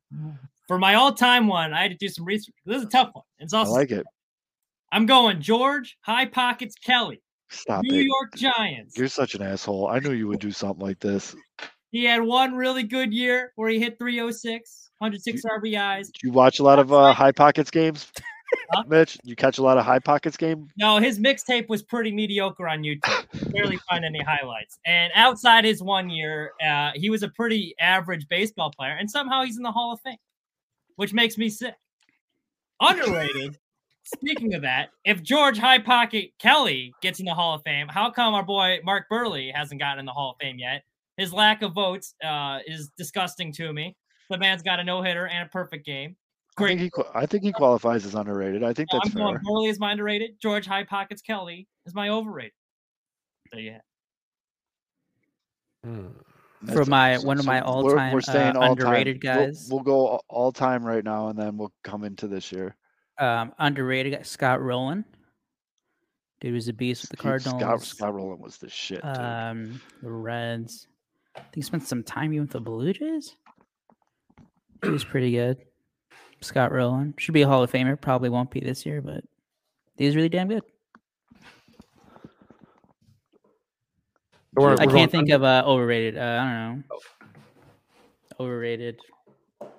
for 0.67 0.77
my 0.77 0.95
all 0.95 1.13
time 1.13 1.47
one. 1.47 1.73
I 1.73 1.81
had 1.81 1.91
to 1.91 1.97
do 1.97 2.07
some 2.07 2.23
research. 2.25 2.55
This 2.65 2.77
is 2.77 2.83
a 2.83 2.89
tough 2.89 3.09
one. 3.13 3.25
It's 3.39 3.53
also 3.53 3.71
I 3.71 3.71
also 3.71 3.79
like 3.79 3.91
it. 3.91 4.05
I'm 4.91 5.05
going 5.05 5.41
George 5.41 5.97
High 6.01 6.27
Pockets 6.27 6.75
Kelly, 6.75 7.22
Stop 7.53 7.83
New 7.83 7.99
it. 7.99 8.05
York 8.05 8.35
Giants. 8.35 8.97
You're 8.97 9.07
such 9.07 9.35
an 9.35 9.41
asshole. 9.41 9.87
I 9.87 9.99
knew 9.99 10.11
you 10.11 10.27
would 10.27 10.39
do 10.39 10.51
something 10.51 10.85
like 10.85 10.99
this. 10.99 11.35
He 11.91 12.03
had 12.05 12.23
one 12.23 12.55
really 12.55 12.83
good 12.83 13.13
year 13.13 13.51
where 13.55 13.69
he 13.69 13.79
hit 13.79 13.99
306, 13.99 14.89
106 14.97 15.41
RBIs. 15.45 16.07
Do 16.07 16.27
you 16.27 16.31
watch 16.31 16.59
a 16.59 16.63
lot 16.63 16.79
of 16.79 16.91
uh, 16.91 17.13
High 17.13 17.31
Pockets 17.31 17.69
games, 17.69 18.11
Huh? 18.71 18.83
Mitch? 18.87 19.17
You 19.23 19.35
catch 19.35 19.57
a 19.59 19.61
lot 19.63 19.77
of 19.77 19.85
High 19.85 19.99
Pockets 19.99 20.35
game? 20.37 20.67
No, 20.77 20.97
his 20.97 21.19
mixtape 21.19 21.69
was 21.69 21.83
pretty 21.83 22.11
mediocre 22.11 22.67
on 22.67 22.81
YouTube. 22.81 23.51
Barely 23.53 23.77
find 23.89 24.03
any 24.03 24.21
highlights. 24.21 24.79
And 24.85 25.11
outside 25.15 25.65
his 25.65 25.83
one 25.83 26.09
year, 26.09 26.53
uh, 26.65 26.91
he 26.95 27.09
was 27.09 27.21
a 27.23 27.29
pretty 27.29 27.75
average 27.79 28.27
baseball 28.27 28.71
player, 28.71 28.95
and 28.99 29.09
somehow 29.09 29.43
he's 29.43 29.57
in 29.57 29.63
the 29.63 29.71
Hall 29.71 29.93
of 29.93 29.99
Fame, 30.01 30.17
which 30.95 31.13
makes 31.13 31.37
me 31.37 31.49
sick. 31.49 31.75
Underrated. 32.79 33.57
Speaking 34.05 34.53
of 34.53 34.61
that, 34.63 34.89
if 35.05 35.23
George 35.23 35.57
High 35.57 35.79
Pocket 35.79 36.31
Kelly 36.39 36.93
gets 37.01 37.19
in 37.19 37.25
the 37.25 37.33
Hall 37.33 37.55
of 37.55 37.61
Fame, 37.63 37.87
how 37.87 38.09
come 38.11 38.33
our 38.33 38.43
boy 38.43 38.79
Mark 38.83 39.05
Buehrle 39.11 39.53
hasn't 39.53 39.79
gotten 39.79 39.99
in 39.99 40.05
the 40.05 40.11
Hall 40.11 40.31
of 40.31 40.35
Fame 40.41 40.57
yet? 40.59 40.83
His 41.17 41.31
lack 41.31 41.61
of 41.61 41.73
votes 41.73 42.13
uh, 42.23 42.59
is 42.67 42.89
disgusting 42.97 43.53
to 43.53 43.71
me. 43.71 43.95
The 44.29 44.37
man's 44.37 44.61
got 44.61 44.79
a 44.79 44.83
no 44.83 45.01
hitter 45.01 45.27
and 45.27 45.47
a 45.47 45.49
perfect 45.49 45.85
game. 45.85 46.15
I 46.57 46.67
think 46.67 46.91
Great. 46.93 47.05
he 47.13 47.17
I 47.19 47.25
think 47.25 47.43
he 47.43 47.51
qualifies 47.51 48.05
as 48.05 48.13
underrated. 48.15 48.63
I 48.63 48.73
think 48.73 48.89
I'm 48.91 48.99
that's 49.03 49.13
going 49.15 49.35
fair. 49.35 49.43
Buehrle 49.43 49.69
is 49.69 49.79
my 49.79 49.91
underrated. 49.91 50.31
George 50.41 50.65
High 50.65 50.83
Pockets 50.83 51.21
Kelly 51.21 51.67
is 51.85 51.95
my 51.95 52.09
overrated. 52.09 52.51
There 53.51 53.61
you 53.61 53.71
have. 53.71 53.81
it. 55.83 55.89
Hmm. 56.65 56.73
For 56.73 56.85
my- 56.85 57.17
one 57.19 57.39
of 57.39 57.45
my 57.45 57.59
all-time, 57.61 58.13
we're 58.13 58.19
uh, 58.19 58.21
staying 58.21 58.55
all-time. 58.55 58.71
underrated 58.71 59.19
We'll- 59.23 59.35
guys. 59.35 59.67
We'll, 59.69 59.81
go 59.81 60.07
all- 60.07 60.25
all 60.29 60.51
time 60.51 60.83
right 60.85 61.03
now, 61.03 61.27
and 61.29 61.37
then 61.37 61.57
we'll 61.57 61.73
come 61.83 62.03
into 62.05 62.27
this 62.27 62.51
year. 62.51 62.75
Um, 63.19 63.53
underrated 63.59 64.13
guy, 64.13 64.21
Scott 64.23 64.61
Rolen. 64.61 65.05
Dude 66.41 66.53
was 66.53 66.67
a 66.67 66.73
beast 66.73 67.03
with 67.03 67.11
the 67.11 67.17
Cardinals. 67.17 67.61
Scott, 67.61 67.81
Scott 67.81 68.13
Rolen 68.13 68.39
was 68.39 68.57
the 68.57 68.69
shit. 68.69 69.01
Dude. 69.01 69.17
Um, 69.17 69.81
the 70.01 70.11
Reds. 70.11 70.87
I 71.35 71.39
think 71.39 71.55
he 71.55 71.61
spent 71.61 71.83
some 71.83 72.03
time 72.03 72.33
even 72.33 72.43
with 72.45 72.51
the 72.51 72.59
Blue 72.59 72.91
Jays. 72.93 73.35
He 74.83 74.89
was 74.89 75.03
pretty 75.05 75.31
good. 75.31 75.57
Scott 76.41 76.71
Rolen 76.73 77.13
should 77.17 77.33
be 77.33 77.43
a 77.43 77.47
Hall 77.47 77.63
of 77.63 77.71
Famer. 77.71 77.99
Probably 77.99 78.29
won't 78.29 78.51
be 78.51 78.59
this 78.59 78.85
year, 78.85 79.01
but 79.01 79.23
he 79.97 80.05
was 80.05 80.15
really 80.15 80.27
damn 80.29 80.49
good. 80.49 80.63
We're- 84.55 84.71
I 84.79 84.85
we're 84.85 84.91
can't 84.91 84.91
going 84.91 85.09
think 85.09 85.29
of 85.29 85.43
uh, 85.43 85.63
overrated. 85.65 86.17
Uh, 86.17 86.21
I 86.21 86.51
don't 86.51 86.77
know. 86.89 86.99
Overrated. 88.39 88.99
all 89.61 89.69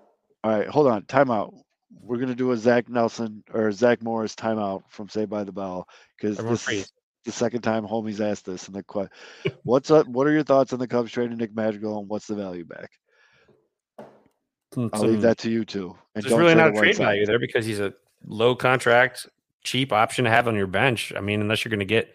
right, 0.45 0.67
hold 0.67 0.87
on. 0.89 1.03
Timeout. 1.03 1.55
We're 2.03 2.19
gonna 2.19 2.35
do 2.35 2.53
a 2.53 2.57
Zach 2.57 2.89
Nelson 2.89 3.43
or 3.53 3.71
Zach 3.73 4.03
Morris 4.03 4.35
timeout 4.35 4.83
from 4.89 5.09
Saved 5.09 5.31
by 5.31 5.45
the 5.45 5.53
Bell 5.53 5.89
because 6.17 6.37
this 6.39 6.69
is 6.69 6.93
the 7.25 7.33
second 7.33 7.63
time 7.63 7.87
homies 7.87 8.21
asked 8.21 8.45
this. 8.45 8.67
And 8.67 8.77
the 8.77 8.83
question. 8.83 9.11
what's 9.63 9.91
up? 9.91 10.07
What 10.07 10.27
are 10.27 10.33
your 10.33 10.43
thoughts 10.43 10.73
on 10.73 10.79
the 10.79 10.87
Cubs 10.87 11.11
trading 11.13 11.39
Nick 11.39 11.55
Madrigal 11.55 11.99
and 11.99 12.09
what's 12.09 12.27
the 12.27 12.35
value 12.35 12.65
back? 12.65 12.91
Some- 14.75 14.91
I'll 14.93 15.03
leave 15.03 15.15
some- 15.15 15.21
that 15.23 15.39
to 15.39 15.51
you 15.51 15.65
too. 15.65 15.97
And 16.15 16.25
There's 16.25 16.35
really 16.35 16.55
not 16.55 16.73
the 16.73 16.79
a 16.79 16.83
White 16.83 16.83
trade 16.83 16.97
value 16.97 17.27
there 17.27 17.39
because 17.39 17.65
he's 17.65 17.81
a 17.81 17.95
low 18.27 18.55
contract, 18.55 19.27
cheap 19.63 19.93
option 19.93 20.25
to 20.25 20.31
have 20.31 20.49
on 20.49 20.55
your 20.55 20.67
bench. 20.67 21.13
I 21.17 21.21
mean, 21.21 21.41
unless 21.41 21.65
you're 21.65 21.71
going 21.71 21.81
to 21.81 21.85
get, 21.85 22.15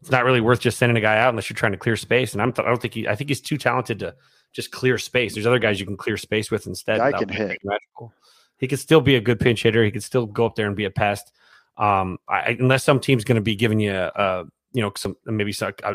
it's 0.00 0.10
not 0.10 0.24
really 0.24 0.40
worth 0.40 0.60
just 0.60 0.78
sending 0.78 0.96
a 0.96 1.00
guy 1.00 1.18
out 1.18 1.30
unless 1.30 1.48
you're 1.50 1.56
trying 1.56 1.72
to 1.72 1.78
clear 1.78 1.96
space. 1.96 2.32
And 2.32 2.42
I'm, 2.42 2.50
I 2.58 2.62
don't 2.62 2.80
think 2.80 2.94
he, 2.94 3.08
I 3.08 3.14
think 3.14 3.30
he's 3.30 3.40
too 3.40 3.58
talented 3.58 3.98
to 4.00 4.14
just 4.52 4.70
clear 4.70 4.98
space. 4.98 5.34
There's 5.34 5.46
other 5.46 5.58
guys 5.58 5.78
you 5.80 5.86
can 5.86 5.96
clear 5.96 6.16
space 6.16 6.50
with 6.50 6.66
instead. 6.66 6.98
Guy 6.98 7.06
without 7.06 7.20
can 7.20 7.28
hit. 7.28 7.58
magical. 7.64 8.12
He 8.58 8.68
could 8.68 8.78
still 8.78 9.00
be 9.00 9.16
a 9.16 9.20
good 9.20 9.40
pinch 9.40 9.62
hitter. 9.62 9.84
He 9.84 9.90
could 9.90 10.02
still 10.02 10.26
go 10.26 10.46
up 10.46 10.56
there 10.56 10.66
and 10.66 10.76
be 10.76 10.84
a 10.84 10.90
pest. 10.90 11.32
Um, 11.76 12.18
I, 12.28 12.56
unless 12.58 12.84
some 12.84 13.00
team's 13.00 13.24
going 13.24 13.36
to 13.36 13.42
be 13.42 13.54
giving 13.54 13.78
you, 13.78 13.92
uh, 13.92 14.44
you 14.72 14.82
know, 14.82 14.92
some 14.96 15.16
maybe 15.24 15.52
some. 15.52 15.72
I, 15.84 15.94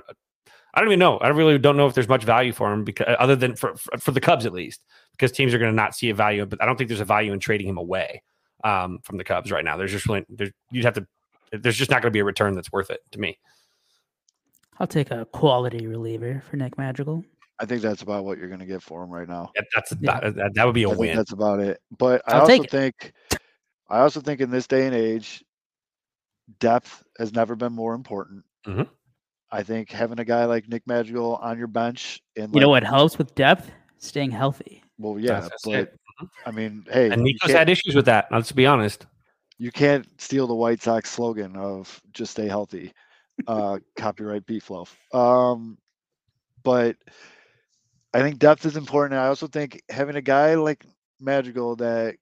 I 0.74 0.80
don't 0.80 0.90
even 0.90 1.00
know. 1.00 1.18
I 1.18 1.28
really 1.28 1.60
don't 1.60 1.78
know 1.78 1.86
if 1.86 1.94
there's 1.94 2.08
much 2.08 2.24
value 2.24 2.52
for 2.52 2.72
him 2.72 2.84
because 2.84 3.16
other 3.20 3.36
than 3.36 3.56
for 3.56 3.76
for, 3.76 3.98
for 3.98 4.12
the 4.12 4.22
Cubs 4.22 4.46
at 4.46 4.54
least, 4.54 4.82
because 5.12 5.32
teams 5.32 5.54
are 5.54 5.60
going 5.60 5.72
to 5.72 5.76
not 5.76 5.94
see 5.94 6.10
a 6.10 6.16
value. 6.16 6.46
But 6.46 6.62
I 6.62 6.66
don't 6.66 6.78
think 6.78 6.88
there's 6.88 7.02
a 7.02 7.06
value 7.06 7.34
in 7.34 7.40
trading 7.40 7.68
him 7.68 7.78
away 7.78 8.24
um, 8.64 9.00
from 9.04 9.18
the 9.18 9.24
Cubs 9.24 9.52
right 9.52 9.64
now. 9.64 9.78
There's 9.78 9.92
just 9.92 10.08
really 10.08 10.26
there's, 10.30 10.52
you'd 10.72 10.86
have 10.86 10.96
to. 10.96 11.06
There's 11.52 11.78
just 11.78 11.92
not 11.92 12.02
going 12.02 12.12
to 12.12 12.16
be 12.16 12.20
a 12.20 12.26
return 12.26 12.56
that's 12.56 12.72
worth 12.72 12.90
it 12.90 13.02
to 13.12 13.20
me. 13.20 13.38
I'll 14.80 14.88
take 14.88 15.12
a 15.12 15.26
quality 15.26 15.86
reliever 15.86 16.44
for 16.50 16.58
Nick 16.58 16.78
Madrigal. 16.80 17.24
I 17.64 17.66
think 17.66 17.82
that's 17.82 18.02
about 18.02 18.26
what 18.26 18.38
you're 18.38 18.50
gonna 18.50 18.66
get 18.66 18.84
for 18.84 19.02
him 19.04 19.10
right 19.10 19.28
now. 19.28 19.52
That, 19.56 19.66
that's 19.74 19.94
Yeah. 20.02 20.20
that, 20.20 20.36
that, 20.36 20.54
that 20.56 20.66
would 20.66 20.76
be 20.76 20.84
a 20.84 20.90
I 20.90 20.96
win. 20.96 21.16
that's 21.16 21.32
about 21.32 21.62
it. 21.62 21.80
But 21.98 22.22
I 22.28 22.34
I'll 22.34 22.42
also 22.42 22.64
think, 22.64 23.14
I 23.90 24.00
also 24.00 24.20
think 24.20 24.42
in 24.42 24.50
this 24.52 24.68
day 24.68 24.86
and 24.86 24.94
age, 24.94 25.42
depth 26.60 27.04
has 27.18 27.32
never 27.34 27.56
been 27.56 27.72
more 27.72 27.94
important. 27.94 28.44
Mhm. 28.68 28.90
I 29.50 29.64
think 29.64 29.90
having 29.92 30.20
a 30.20 30.26
guy 30.26 30.44
like 30.46 30.68
Nick 30.68 30.84
Madrigal 30.88 31.36
on 31.38 31.58
your 31.58 31.68
bench 31.68 32.22
and 32.36 32.54
You 32.54 32.60
know 32.62 32.70
like- 32.70 32.84
what 32.84 32.90
helps 32.92 33.18
with 33.18 33.34
depth? 33.36 33.72
Staying 34.00 34.32
healthy. 34.32 34.84
Well, 34.98 35.18
yeah, 35.18 35.40
That's 35.42 35.64
but 35.64 35.74
it. 35.74 36.00
I 36.46 36.52
mean, 36.52 36.86
hey, 36.92 37.10
and 37.12 37.26
you 37.26 37.34
Nico's 37.34 37.52
had 37.52 37.70
issues 37.70 37.96
with 37.96 38.06
that. 38.06 38.28
Let's 38.32 38.52
be 38.52 38.66
honest. 38.66 39.06
you 39.58 39.72
can't 39.72 40.06
steal 40.20 40.48
the 40.48 40.54
White 40.56 40.82
Sox 40.82 41.10
slogan 41.10 41.56
of 41.56 42.02
"just 42.12 42.32
stay 42.32 42.48
healthy." 42.48 42.92
Uh, 43.48 43.80
copyright 43.96 44.46
Pete 44.46 44.62
Fluff. 44.64 44.96
Um, 45.14 45.78
but 46.64 46.98
I 48.14 48.22
think 48.22 48.40
depth 48.40 48.66
is 48.66 48.78
important. 48.78 49.20
I 49.20 49.28
also 49.28 49.48
think 49.48 49.82
having 49.90 50.16
a 50.16 50.22
guy 50.22 50.56
like 50.56 50.86
Madrigal 51.20 51.76
that 51.78 52.16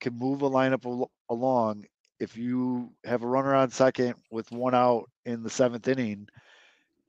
can 0.00 0.18
move 0.18 0.42
a 0.42 0.50
lineup 0.50 0.84
al- 0.84 1.10
along. 1.28 1.84
If 2.18 2.36
you 2.36 2.92
have 3.04 3.22
a 3.22 3.26
runner 3.26 3.54
on 3.54 3.70
second 3.70 4.14
with 4.30 4.50
one 4.52 4.74
out 4.74 5.10
in 5.24 5.42
the 5.42 5.50
seventh 5.50 5.86
inning, 5.88 6.28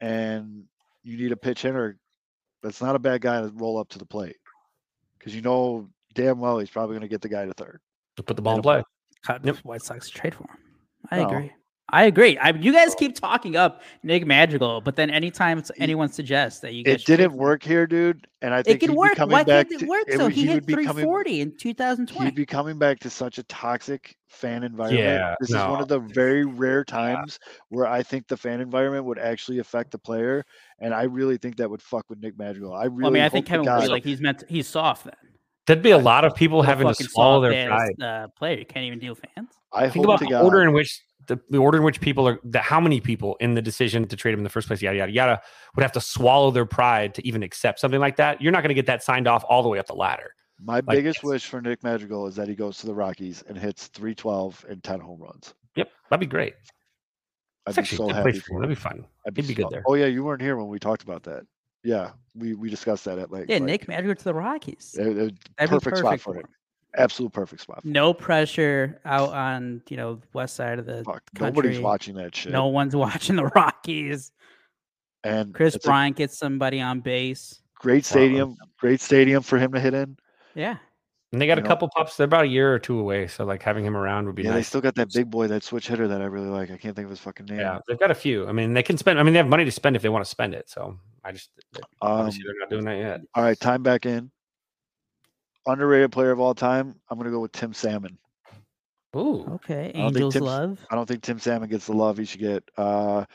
and 0.02 0.64
you 1.04 1.18
need 1.18 1.32
a 1.32 1.38
pitch 1.38 1.62
hitter, 1.64 1.98
that's 2.62 2.82
not 2.82 2.96
a 2.96 3.00
bad 3.00 3.22
guy 3.22 3.42
to 3.42 3.52
roll 3.56 3.78
up 3.78 3.90
to 3.90 4.00
the 4.00 4.06
plate 4.06 4.38
because 5.18 5.36
you 5.36 5.42
know 5.42 5.88
damn 6.14 6.40
well 6.40 6.60
he's 6.60 6.70
probably 6.70 6.94
going 6.94 7.02
to 7.02 7.08
get 7.08 7.22
the 7.22 7.30
guy 7.30 7.46
to 7.46 7.54
third. 7.54 7.80
To 8.18 8.24
put 8.24 8.36
the 8.36 8.42
ball 8.42 8.56
in 8.56 8.62
play. 8.62 8.84
Yep. 9.44 9.58
White 9.64 9.82
Sox 9.82 10.10
trade 10.10 10.36
for 10.36 10.44
him. 10.44 10.58
I 11.12 11.18
No. 11.20 11.28
agree. 11.28 11.52
I 11.90 12.06
agree. 12.06 12.38
I, 12.38 12.50
you 12.52 12.72
guys 12.74 12.96
keep 12.96 13.14
talking 13.14 13.56
up 13.56 13.82
Nick 14.04 14.26
Madrigal, 14.26 14.82
but 14.82 14.96
then 14.96 15.10
anytime 15.10 15.58
it's- 15.60 15.72
anyone 15.80 16.10
suggests 16.10 16.62
that 16.62 16.74
you 16.74 16.84
guys 16.84 17.02
It 17.02 17.06
didn't 17.06 17.32
for 17.32 17.38
work 17.38 17.62
here, 17.62 17.86
dude. 17.86 18.26
And 18.42 18.54
I 18.54 18.60
It 18.60 18.66
think 18.66 18.80
can 18.80 18.90
he'd 18.92 18.98
work. 18.98 19.16
coming 19.16 19.34
Why 19.34 19.44
back 19.44 19.70
can't 19.70 19.82
it 19.82 19.86
to- 19.86 19.90
work? 19.90 20.06
it 20.08 20.18
So 20.18 20.24
would- 20.24 20.34
he 20.34 20.46
hit 20.46 20.56
would 20.56 20.66
be 20.66 20.74
coming- 20.74 20.86
340 21.04 21.42
in 21.42 21.58
2020. 21.58 22.26
He'd 22.26 22.36
be 22.36 22.46
coming 22.46 22.80
back 22.80 23.00
to 23.02 23.10
such 23.10 23.38
a 23.38 23.44
toxic 23.44 24.16
fan 24.30 24.64
environment. 24.64 25.04
Yeah, 25.04 25.36
this 25.42 25.50
is 25.50 25.56
one 25.58 25.82
of 25.82 25.88
the 25.90 26.00
very 26.00 26.46
rare 26.46 26.84
times 26.86 27.38
where 27.70 27.86
I 27.86 28.02
think 28.02 28.28
the 28.28 28.38
fan 28.38 28.62
environment 28.62 29.06
would 29.06 29.20
actually 29.20 29.60
affect 29.60 29.92
the 29.92 30.00
player, 30.00 30.46
and 30.80 30.94
I 30.94 31.04
really 31.04 31.38
think 31.38 31.58
that 31.58 31.70
would 31.70 31.82
fuck 31.82 32.06
with 32.10 32.20
Nick 32.20 32.38
Madrigal. 32.40 32.74
I 32.74 32.86
really. 32.86 32.96
Well, 33.04 33.08
I 33.08 33.14
mean, 33.14 33.24
I 33.24 33.30
think 33.30 33.46
Kevin 33.46 33.66
would 33.72 33.82
be 33.82 33.88
like 33.90 34.04
he's 34.06 34.22
meant. 34.22 34.40
To, 34.40 34.46
he's 34.48 34.68
soft 34.68 35.04
then. 35.04 35.14
There'd 35.68 35.82
be 35.84 35.92
a 35.92 35.98
lot 35.98 36.26
of 36.26 36.34
people 36.36 36.62
having 36.62 36.88
to 36.88 36.94
fucking 36.94 37.08
swallow 37.08 37.42
their 37.42 37.68
pride. 37.68 38.02
Uh, 38.02 38.28
player 38.38 38.58
You 38.60 38.66
can't 38.66 38.86
even 38.86 39.00
deal 39.00 39.16
fans. 39.16 39.50
I 39.72 39.88
Think 39.90 40.04
about 40.06 40.20
the 40.20 40.38
order 40.42 40.62
in 40.62 40.74
which 40.74 41.02
the, 41.28 41.40
the 41.50 41.58
order 41.58 41.78
in 41.78 41.84
which 41.84 42.02
people 42.02 42.28
are 42.28 42.40
the 42.44 42.60
how 42.60 42.80
many 42.80 43.00
people 43.02 43.36
in 43.40 43.54
the 43.56 43.62
decision 43.62 44.08
to 44.08 44.16
trade 44.16 44.34
him 44.34 44.40
in 44.40 44.44
the 44.44 44.50
first 44.50 44.68
place, 44.68 44.82
yada 44.82 44.98
yada 44.98 45.12
yada, 45.12 45.42
would 45.76 45.82
have 45.84 45.92
to 45.94 46.02
swallow 46.02 46.52
their 46.52 46.66
pride 46.66 47.14
to 47.16 47.28
even 47.28 47.44
accept 47.44 47.80
something 47.80 48.00
like 48.00 48.16
that. 48.18 48.42
You're 48.42 48.52
not 48.52 48.62
going 48.62 48.70
to 48.70 48.74
get 48.76 48.86
that 48.88 49.04
signed 49.04 49.28
off 49.28 49.44
all 49.50 49.64
the 49.64 49.70
way 49.70 49.80
up 49.80 49.88
the 49.88 49.94
ladder. 49.96 50.34
My 50.64 50.76
like, 50.76 50.86
biggest 50.90 51.20
it's- 51.20 51.24
wish 51.30 51.46
for 51.48 51.62
Nick 51.62 51.84
Madrigal 51.84 52.28
is 52.28 52.36
that 52.36 52.48
he 52.48 52.56
goes 52.56 52.78
to 52.78 52.86
the 52.88 52.94
Rockies 52.94 53.44
and 53.48 53.58
hits 53.58 53.88
312 53.88 54.66
and 54.70 54.84
10 54.84 55.00
home 55.00 55.22
runs. 55.22 55.54
Yep, 55.76 55.90
that'd 56.10 56.20
be 56.20 56.26
great. 56.28 56.54
I'd 57.66 57.70
It's 57.70 57.76
be 57.78 57.82
actually 57.82 57.98
so 57.98 58.04
a 58.04 58.08
good 58.08 58.16
happy 58.16 58.32
place 58.32 58.44
for 58.44 58.56
him. 58.56 58.62
That'd 58.62 58.78
be 58.78 58.82
fun. 58.82 59.06
I'd 59.28 59.36
He'd 59.38 59.48
be 59.48 59.54
good 59.54 59.68
there. 59.72 59.84
Oh 59.88 59.96
yeah, 59.96 60.06
you 60.06 60.24
weren't 60.24 60.42
here 60.42 60.56
when 60.58 60.68
we 60.68 60.80
talked 60.80 61.04
about 61.04 61.24
that. 61.24 61.44
Yeah, 61.84 62.12
we 62.36 62.54
we 62.54 62.70
discussed 62.70 63.04
that 63.06 63.20
at 63.20 63.32
length. 63.32 63.50
Yeah, 63.50 63.56
like, 63.58 63.64
Nick 63.64 63.88
Madrigal 63.88 64.16
to 64.16 64.24
the 64.24 64.34
Rockies. 64.34 64.96
it- 64.98 65.18
it- 65.18 65.36
That'd 65.58 65.70
perfect 65.72 65.98
spot 65.98 66.20
for 66.20 66.34
for 66.34 66.40
him. 66.40 66.46
Him. 66.96 67.04
Absolute 67.04 67.34
perfect 67.34 67.62
spot. 67.62 67.82
For 67.82 67.88
him. 67.88 67.94
No 67.94 68.14
pressure 68.14 69.00
out 69.06 69.30
on 69.30 69.82
you 69.90 69.98
know 69.98 70.20
west 70.34 70.56
side 70.56 70.80
of 70.80 70.86
the. 70.86 71.04
Fuck, 71.04 71.24
nobody's 71.40 71.80
watching 71.80 72.16
that 72.16 72.36
shit. 72.36 72.52
No 72.52 72.68
one's 72.68 72.96
watching 73.06 73.36
the 73.36 73.46
Rockies. 73.46 74.32
and 75.24 75.54
Chris 75.54 75.76
it's 75.76 75.86
a 75.86 75.88
Bryant 75.88 76.16
gets 76.18 76.38
somebody 76.38 76.82
on 76.82 77.00
base. 77.00 77.62
great 77.76 78.06
stadium, 78.06 78.56
great 78.78 79.02
stadium 79.02 79.42
for 79.44 79.58
him 79.58 79.72
to 79.74 79.80
hit 79.80 79.94
in. 79.94 80.18
Yeah, 80.56 80.78
And 81.32 81.42
they 81.42 81.48
got 81.48 81.58
You 81.58 81.62
a 81.62 81.64
know- 81.64 81.68
couple 81.70 81.90
pups. 81.96 82.16
They're 82.18 82.26
about 82.26 82.44
a 82.44 82.48
year 82.48 82.72
or 82.74 82.78
two 82.80 83.00
away, 83.00 83.26
so 83.28 83.44
like 83.44 83.64
having 83.64 83.84
him 83.86 83.98
around 83.98 84.28
would 84.28 84.36
be 84.36 84.44
Yeah, 84.44 84.52
they 84.54 84.62
still 84.64 84.82
got 84.82 84.94
that 84.96 85.12
big 85.12 85.32
boy, 85.32 85.48
that 85.48 85.64
switch 85.64 85.88
hitter 85.88 86.08
that 86.08 86.22
I 86.22 86.26
really 86.26 86.50
like. 86.50 86.70
I 86.70 86.78
can't 86.78 86.96
think 86.96 87.06
of 87.06 87.10
his 87.10 87.20
fucking 87.20 87.48
name. 87.48 87.60
Yeah, 87.60 87.80
they've 87.88 87.98
got 88.00 88.12
a 88.12 88.16
few. 88.16 88.48
I 88.48 88.52
mean, 88.52 88.74
they 88.74 88.84
can 88.84 88.98
spend. 89.00 89.20
I 89.20 89.24
mean, 89.24 89.34
they 89.34 89.40
have 89.40 89.48
money 89.48 89.66
to 89.66 89.72
spend 89.72 89.96
if 89.96 90.02
they 90.04 90.10
want 90.10 90.24
to 90.24 90.30
spend 90.30 90.54
it. 90.54 90.70
So 90.70 91.00
I 91.24 91.32
just 91.32 91.50
Um, 91.76 91.82
obviously 92.02 92.44
they're 92.46 92.60
not 92.60 92.70
doing 92.70 92.86
that 92.86 92.98
yet. 92.98 93.22
all 93.34 93.44
right, 93.44 93.60
time 93.60 93.82
back 93.82 94.06
in. 94.06 94.30
Underrated 95.66 96.12
player 96.12 96.32
of 96.32 96.40
all 96.40 96.54
time. 96.54 96.96
I'm 97.10 97.18
gonna 97.18 97.30
go 97.32 97.40
with 97.40 97.52
Tim 97.54 97.74
Salmon. 97.74 98.18
Ooh, 99.16 99.46
okay. 99.56 99.92
I 99.94 100.00
don't 100.00 100.06
think 100.08 100.16
Angels 100.16 100.34
Tim's- 100.34 100.46
love. 100.46 100.80
I 100.90 100.96
don't 100.96 101.06
think 101.08 101.22
Tim 101.22 101.40
Salmon 101.40 101.70
gets 101.70 101.86
the 101.86 101.94
love 101.94 102.18
he 102.18 102.26
should 102.26 102.40
get. 102.42 102.64
Uh, 102.78 103.26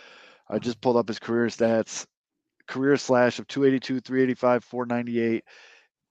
I 0.50 0.58
just 0.58 0.80
pulled 0.80 0.96
up 0.96 1.08
his 1.08 1.18
career 1.18 1.46
stats. 1.46 2.04
Career 2.66 2.96
slash 2.98 3.38
of 3.38 3.46
282, 3.48 4.00
385, 4.00 4.62
498. 4.64 5.44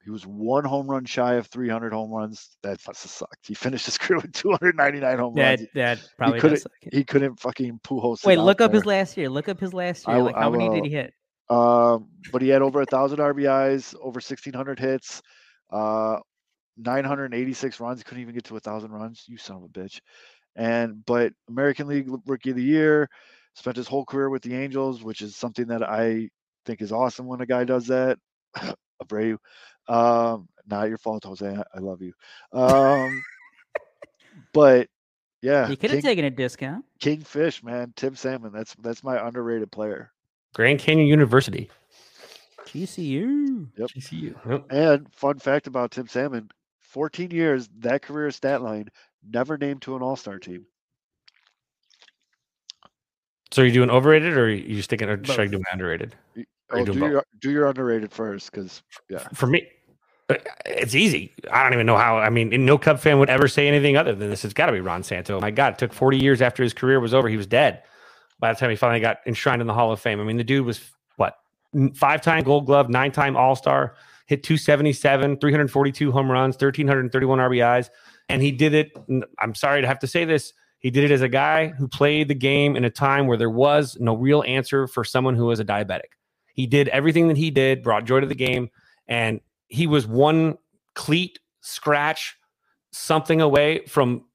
He 0.03 0.09
was 0.09 0.25
one 0.25 0.63
home 0.63 0.87
run 0.87 1.03
shy 1.05 1.33
of 1.33 1.47
300 1.47 1.91
home 1.91 2.09
runs. 2.11 2.55
That 2.63 2.79
must 2.87 3.01
sucked. 3.01 3.45
He 3.45 3.53
finished 3.53 3.85
his 3.85 3.97
career 3.99 4.19
with 4.21 4.31
299 4.33 5.19
home 5.19 5.35
That 5.35 5.59
runs. 5.59 5.69
that 5.75 6.09
probably 6.17 6.39
couldn't- 6.39 6.57
suck. 6.59 6.71
He 6.81 7.03
couldn't 7.03 7.39
fucking 7.39 7.79
Pujols. 7.83 8.23
it 8.23 8.25
Wait, 8.25 8.39
look 8.39 8.61
up 8.61 8.73
his 8.73 8.85
last 8.85 9.17
year. 9.17 9.29
Look 9.29 9.49
up 9.49 9.59
his 9.59 9.73
last 9.73 10.07
year. 10.07 10.17
will- 10.17 10.25
Like 10.25 10.35
I 10.37 10.41
how 10.43 10.49
many 10.49 10.69
did 10.69 10.85
he 10.85 10.91
hit? 10.91 11.13
Um, 11.49 12.07
but 12.31 12.41
he 12.41 12.47
had 12.49 12.61
over 12.61 12.81
a 12.81 12.85
thousand 12.85 13.19
RBIs, 13.19 13.93
over 14.01 14.19
1,600 14.19 14.79
hits, 14.79 15.21
uh, 15.71 16.19
986 16.77 17.79
runs. 17.79 18.03
Couldn't 18.03 18.21
even 18.21 18.33
get 18.33 18.45
to 18.45 18.57
a 18.57 18.59
thousand 18.59 18.91
runs. 18.91 19.23
You 19.27 19.37
son 19.37 19.57
of 19.57 19.63
a 19.63 19.67
bitch. 19.67 19.99
And 20.55 21.05
but 21.05 21.33
American 21.49 21.87
League 21.87 22.09
Rookie 22.25 22.51
of 22.51 22.55
the 22.55 22.63
Year, 22.63 23.09
spent 23.57 23.77
his 23.77 23.87
whole 23.87 24.05
career 24.05 24.29
with 24.29 24.43
the 24.43 24.55
Angels, 24.55 25.03
which 25.03 25.21
is 25.21 25.35
something 25.35 25.67
that 25.67 25.83
I 25.83 26.29
think 26.65 26.81
is 26.81 26.91
awesome 26.91 27.25
when 27.25 27.41
a 27.41 27.45
guy 27.45 27.63
does 27.63 27.87
that. 27.87 28.17
Abreu, 29.03 29.37
um, 29.87 30.47
not 30.67 30.89
your 30.89 30.97
fault, 30.97 31.23
Jose. 31.23 31.47
I, 31.47 31.63
I 31.75 31.79
love 31.79 32.01
you. 32.01 32.13
Um, 32.53 33.23
but 34.53 34.87
yeah, 35.41 35.67
He 35.67 35.75
could 35.75 35.91
have 35.91 36.01
taken 36.01 36.25
a 36.25 36.29
discount. 36.31 36.85
Kingfish, 36.99 37.63
man, 37.63 37.93
Tim 37.95 38.15
Salmon. 38.15 38.51
That's 38.53 38.75
that's 38.81 39.03
my 39.03 39.25
underrated 39.25 39.71
player. 39.71 40.11
Grand 40.53 40.79
Canyon 40.79 41.07
University. 41.07 41.69
GCU. 42.67 43.67
Yep. 43.77 43.89
GCU. 43.89 44.35
Yep. 44.49 44.65
And 44.69 45.13
fun 45.13 45.39
fact 45.39 45.67
about 45.67 45.91
Tim 45.91 46.07
Salmon, 46.07 46.49
14 46.81 47.31
years, 47.31 47.69
that 47.79 48.01
career 48.01 48.31
stat 48.31 48.61
line, 48.61 48.89
never 49.27 49.57
named 49.57 49.81
to 49.83 49.95
an 49.95 50.01
All 50.01 50.15
Star 50.15 50.39
team. 50.39 50.65
So 53.51 53.61
are 53.61 53.65
you 53.65 53.71
doing 53.71 53.89
overrated 53.89 54.33
or 54.37 54.45
are 54.45 54.49
you 54.49 54.81
sticking 54.81 55.09
or 55.09 55.23
should 55.23 55.39
I 55.39 55.47
do 55.47 55.61
underrated? 55.71 56.15
Y- 56.35 56.45
Are 56.69 56.79
you 56.79 56.83
Oh, 56.83 56.85
do 56.85 56.99
your 56.99 57.23
do 57.39 57.51
your 57.51 57.67
underrated 57.67 58.11
first, 58.11 58.51
because 58.51 58.83
yeah, 59.09 59.25
For 59.33 59.47
me, 59.47 59.67
uh, 60.29 60.35
it's 60.65 60.95
easy. 60.95 61.33
I 61.51 61.63
don't 61.63 61.73
even 61.73 61.85
know 61.85 61.95
how. 61.97 62.17
I 62.17 62.29
mean, 62.29 62.65
no 62.65 62.77
Cub 62.77 62.99
fan 62.99 63.19
would 63.19 63.29
ever 63.29 63.47
say 63.47 63.67
anything 63.67 63.95
other 63.95 64.13
than 64.13 64.29
this. 64.29 64.43
It's 64.43 64.53
got 64.53 64.65
to 64.65 64.73
be 64.73 64.81
Ron 64.81 65.01
Santo. 65.03 65.39
My 65.39 65.51
God, 65.51 65.73
it 65.73 65.79
took 65.79 65.93
40 65.93 66.17
years 66.17 66.41
after 66.41 66.61
his 66.61 66.73
career 66.73 66.99
was 66.99 67.13
over. 67.13 67.29
He 67.29 67.37
was 67.37 67.47
dead 67.47 67.83
by 68.39 68.51
the 68.51 68.59
time 68.59 68.69
he 68.69 68.75
finally 68.75 68.99
got 68.99 69.19
enshrined 69.25 69.61
in 69.61 69.67
the 69.67 69.73
Hall 69.73 69.91
of 69.93 69.99
Fame. 70.01 70.19
I 70.19 70.23
mean, 70.25 70.37
the 70.37 70.43
dude 70.43 70.65
was 70.65 70.79
what 70.79 70.96
five 71.95 72.21
time 72.21 72.43
Gold 72.43 72.65
Glove, 72.65 72.89
nine 72.89 73.11
time 73.11 73.35
All 73.35 73.55
Star, 73.55 73.95
hit 74.25 74.43
277, 74.43 75.37
342 75.37 76.11
home 76.11 76.31
runs, 76.31 76.55
1,331 76.55 77.39
RBIs, 77.39 77.89
and 78.29 78.41
he 78.41 78.51
did 78.51 78.73
it. 78.73 78.91
I'm 79.39 79.55
sorry 79.55 79.81
to 79.81 79.87
have 79.87 79.99
to 79.99 80.07
say 80.07 80.25
this. 80.25 80.53
He 80.79 80.91
did 80.91 81.05
it 81.05 81.11
as 81.11 81.21
a 81.21 81.29
guy 81.29 81.69
who 81.69 81.87
played 81.87 82.27
the 82.27 82.35
game 82.35 82.75
in 82.75 82.85
a 82.85 82.89
time 82.89 83.25
where 83.25 83.37
there 83.37 83.49
was 83.49 83.97
no 83.99 84.15
real 84.15 84.43
answer 84.45 84.87
for 84.87 85.03
someone 85.03 85.35
who 85.35 85.45
was 85.45 85.59
a 85.59 85.65
diabetic. 85.65 86.13
He 86.53 86.67
did 86.67 86.87
everything 86.89 87.27
that 87.29 87.37
he 87.37 87.51
did, 87.51 87.83
brought 87.83 88.05
joy 88.05 88.19
to 88.19 88.27
the 88.27 88.35
game, 88.35 88.69
and 89.07 89.41
he 89.67 89.87
was 89.87 90.05
one 90.05 90.57
cleat 90.93 91.39
scratch 91.61 92.37
something 92.91 93.41
away 93.41 93.85
from 93.85 94.25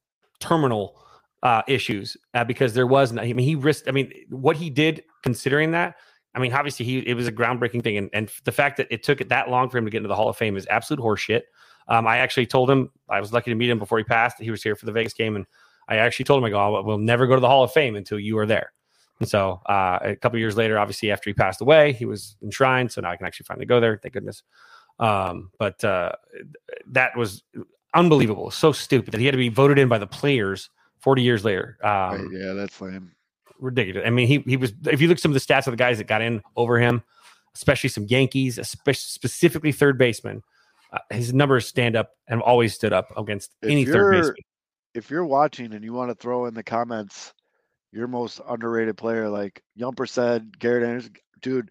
terminal 0.40 1.02
uh, 1.42 1.62
issues 1.66 2.16
uh, 2.34 2.44
because 2.44 2.74
there 2.74 2.86
was. 2.86 3.16
I 3.16 3.32
mean, 3.32 3.38
he 3.38 3.54
risked. 3.54 3.88
I 3.88 3.92
mean, 3.92 4.12
what 4.30 4.56
he 4.56 4.70
did, 4.70 5.04
considering 5.22 5.72
that. 5.72 5.96
I 6.34 6.38
mean, 6.38 6.52
obviously, 6.52 6.86
he 6.86 6.98
it 6.98 7.14
was 7.14 7.26
a 7.26 7.32
groundbreaking 7.32 7.82
thing, 7.82 7.96
and 7.96 8.10
and 8.12 8.30
the 8.44 8.52
fact 8.52 8.76
that 8.78 8.88
it 8.90 9.02
took 9.02 9.20
it 9.20 9.28
that 9.28 9.50
long 9.50 9.68
for 9.68 9.78
him 9.78 9.84
to 9.84 9.90
get 9.90 9.98
into 9.98 10.08
the 10.08 10.16
Hall 10.16 10.28
of 10.28 10.36
Fame 10.36 10.56
is 10.56 10.66
absolute 10.70 11.02
horseshit. 11.02 11.42
Um, 11.88 12.06
I 12.06 12.18
actually 12.18 12.46
told 12.46 12.70
him 12.70 12.90
I 13.08 13.20
was 13.20 13.32
lucky 13.32 13.50
to 13.50 13.54
meet 13.54 13.70
him 13.70 13.78
before 13.78 13.98
he 13.98 14.04
passed. 14.04 14.40
He 14.40 14.50
was 14.50 14.62
here 14.62 14.76
for 14.76 14.86
the 14.86 14.92
Vegas 14.92 15.12
game, 15.12 15.36
and 15.36 15.46
I 15.88 15.96
actually 15.96 16.24
told 16.24 16.38
him, 16.38 16.44
I 16.44 16.50
go, 16.50 16.82
we'll 16.82 16.98
never 16.98 17.26
go 17.26 17.34
to 17.34 17.40
the 17.40 17.48
Hall 17.48 17.64
of 17.64 17.72
Fame 17.72 17.96
until 17.96 18.18
you 18.18 18.38
are 18.38 18.46
there." 18.46 18.72
And 19.20 19.28
so, 19.28 19.60
uh, 19.66 19.98
a 20.02 20.16
couple 20.16 20.38
years 20.38 20.56
later, 20.56 20.78
obviously 20.78 21.12
after 21.12 21.30
he 21.30 21.34
passed 21.34 21.60
away, 21.60 21.92
he 21.92 22.04
was 22.04 22.36
enshrined. 22.42 22.90
So 22.90 23.00
now 23.00 23.10
I 23.10 23.16
can 23.16 23.26
actually 23.26 23.44
finally 23.44 23.66
go 23.66 23.78
there. 23.78 23.96
Thank 23.96 24.14
goodness. 24.14 24.42
Um, 24.98 25.50
but 25.58 25.82
uh, 25.84 26.12
that 26.88 27.16
was 27.16 27.44
unbelievable. 27.94 28.50
So 28.50 28.72
stupid 28.72 29.12
that 29.12 29.20
he 29.20 29.26
had 29.26 29.32
to 29.32 29.38
be 29.38 29.48
voted 29.48 29.78
in 29.78 29.88
by 29.88 29.98
the 29.98 30.08
players 30.08 30.70
40 31.00 31.22
years 31.22 31.44
later. 31.44 31.78
Right, 31.82 32.14
Um, 32.14 32.30
yeah, 32.32 32.52
that's 32.52 32.80
lame. 32.80 33.12
Ridiculous. 33.62 34.06
I 34.06 34.10
mean, 34.10 34.28
he 34.28 34.38
he 34.46 34.56
was. 34.56 34.72
If 34.86 35.00
you 35.00 35.08
look 35.08 35.16
at 35.16 35.22
some 35.22 35.30
of 35.30 35.34
the 35.34 35.40
stats 35.40 35.66
of 35.66 35.72
the 35.72 35.76
guys 35.76 35.98
that 35.98 36.06
got 36.06 36.22
in 36.22 36.42
over 36.56 36.78
him, 36.78 37.02
especially 37.54 37.88
some 37.88 38.04
Yankees, 38.04 38.58
especially 38.58 39.00
specifically 39.00 39.72
third 39.72 39.98
baseman, 39.98 40.42
uh, 40.92 40.98
his 41.10 41.32
numbers 41.32 41.66
stand 41.66 41.96
up 41.96 42.10
and 42.28 42.42
always 42.42 42.74
stood 42.74 42.92
up 42.92 43.16
against 43.16 43.54
If 43.62 43.70
any 43.70 43.84
third 43.84 44.12
baseman. 44.12 44.36
If 44.94 45.10
you're 45.10 45.24
watching 45.24 45.72
and 45.72 45.82
you 45.82 45.94
want 45.94 46.10
to 46.10 46.14
throw 46.14 46.46
in 46.46 46.54
the 46.54 46.62
comments 46.62 47.32
your 47.92 48.08
most 48.08 48.40
underrated 48.46 48.96
player, 48.96 49.28
like 49.28 49.62
Yumper 49.78 50.08
said, 50.08 50.58
Garrett 50.58 50.82
Anderson, 50.82 51.14
dude, 51.40 51.70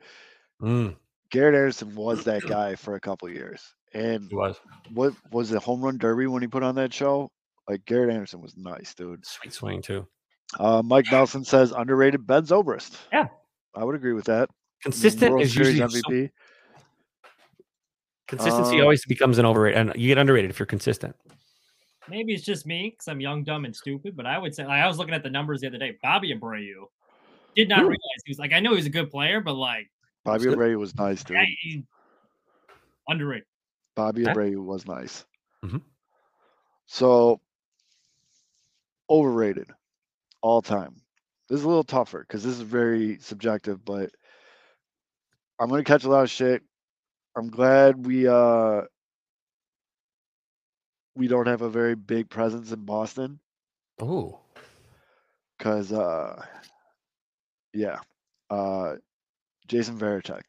Mm, 0.61 0.95
Garrett 1.31 1.55
Anderson 1.55 1.95
was 1.95 2.23
that 2.25 2.43
guy 2.43 2.75
for 2.75 2.95
a 2.95 2.99
couple 2.99 3.29
years. 3.29 3.61
And 3.93 4.29
he 4.29 4.35
was 4.35 4.57
what 4.93 5.13
was 5.31 5.51
it, 5.51 5.61
home 5.61 5.81
run 5.81 5.97
derby 5.97 6.27
when 6.27 6.41
he 6.41 6.47
put 6.47 6.63
on 6.63 6.75
that 6.75 6.93
show? 6.93 7.29
Like 7.67 7.85
Garrett 7.85 8.13
Anderson 8.13 8.41
was 8.41 8.55
nice, 8.55 8.93
dude. 8.93 9.25
sweet 9.25 9.53
swing 9.53 9.81
too. 9.81 10.07
Uh, 10.60 10.82
Mike 10.84 11.06
Nelson 11.12 11.43
says 11.43 11.72
underrated 11.72 12.26
Ben 12.28 12.43
Zobrist. 12.43 12.97
Yeah. 13.12 13.28
I 13.76 13.84
would 13.84 13.95
agree 13.95 14.14
with 14.14 14.26
that. 14.26 14.34
I 14.34 14.41
mean, 14.41 14.47
Consistent 14.84 15.32
World 15.32 15.43
is 15.43 15.54
Series 15.54 15.78
usually 15.78 16.02
so- 16.02 16.10
MVP. 16.10 16.30
consistency 18.28 18.80
Uh, 18.80 18.84
always 18.84 19.06
becomes 19.06 19.38
an 19.38 19.45
overrated, 19.45 19.80
and 19.80 19.93
you 20.02 20.08
get 20.08 20.18
underrated 20.18 20.49
if 20.52 20.60
you're 20.60 20.66
consistent. 20.66 21.16
Maybe 22.10 22.34
it's 22.34 22.43
just 22.43 22.66
me 22.66 22.89
because 22.89 23.08
I'm 23.08 23.22
young, 23.22 23.43
dumb, 23.43 23.64
and 23.66 23.76
stupid. 23.76 24.16
But 24.18 24.26
I 24.26 24.38
would 24.38 24.54
say, 24.56 24.66
like, 24.66 24.82
I 24.82 24.88
was 24.88 24.97
looking 24.97 25.14
at 25.14 25.24
the 25.24 25.30
numbers 25.30 25.62
the 25.62 25.68
other 25.68 25.78
day. 25.78 25.97
Bobby 26.02 26.34
Abreu 26.34 26.86
did 27.56 27.70
not 27.70 27.80
Ooh. 27.80 27.84
realize 27.84 28.22
he 28.26 28.32
was 28.32 28.39
like. 28.39 28.54
I 28.54 28.60
know 28.60 28.76
he's 28.76 28.86
a 28.86 28.89
good 28.89 29.10
player, 29.12 29.39
but 29.41 29.54
like, 29.54 29.89
Bobby 30.26 30.45
good. 30.45 30.58
Abreu 30.58 30.78
was 30.80 30.95
nice, 30.95 31.24
dude. 31.24 31.38
yeah, 31.38 31.45
he- 31.62 31.86
underrated. 33.08 33.45
Bobby 33.95 34.24
Okay. 34.24 34.34
Abreu 34.34 34.64
was 34.64 34.86
nice. 34.88 35.26
Mhm. 35.64 35.82
So 36.88 37.39
overrated 39.10 39.70
all 40.41 40.61
time. 40.61 40.95
This 41.49 41.59
is 41.59 41.65
a 41.65 41.67
little 41.67 41.83
tougher 41.83 42.19
because 42.27 42.43
this 42.43 42.53
is 42.53 42.61
very 42.61 43.17
subjective, 43.19 43.83
but 43.83 44.11
I'm 45.59 45.69
gonna 45.69 45.83
catch 45.83 46.03
a 46.03 46.09
lot 46.09 46.23
of 46.23 46.29
shit. 46.29 46.63
I'm 47.35 47.49
glad 47.49 48.05
we 48.05 48.27
uh 48.27 48.81
we 51.15 51.27
don't 51.27 51.47
have 51.47 51.61
a 51.61 51.69
very 51.69 51.95
big 51.95 52.29
presence 52.29 52.71
in 52.71 52.85
Boston 52.85 53.39
Oh, 53.99 54.39
because 55.57 55.91
uh 55.91 56.43
yeah. 57.73 57.99
Uh 58.49 58.95
Jason 59.67 59.97
Varitek. 59.97 60.41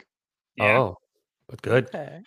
Yeah. 0.56 0.78
oh, 0.78 0.98
but 1.48 1.62
good. 1.62 1.86
Okay. 1.86 2.20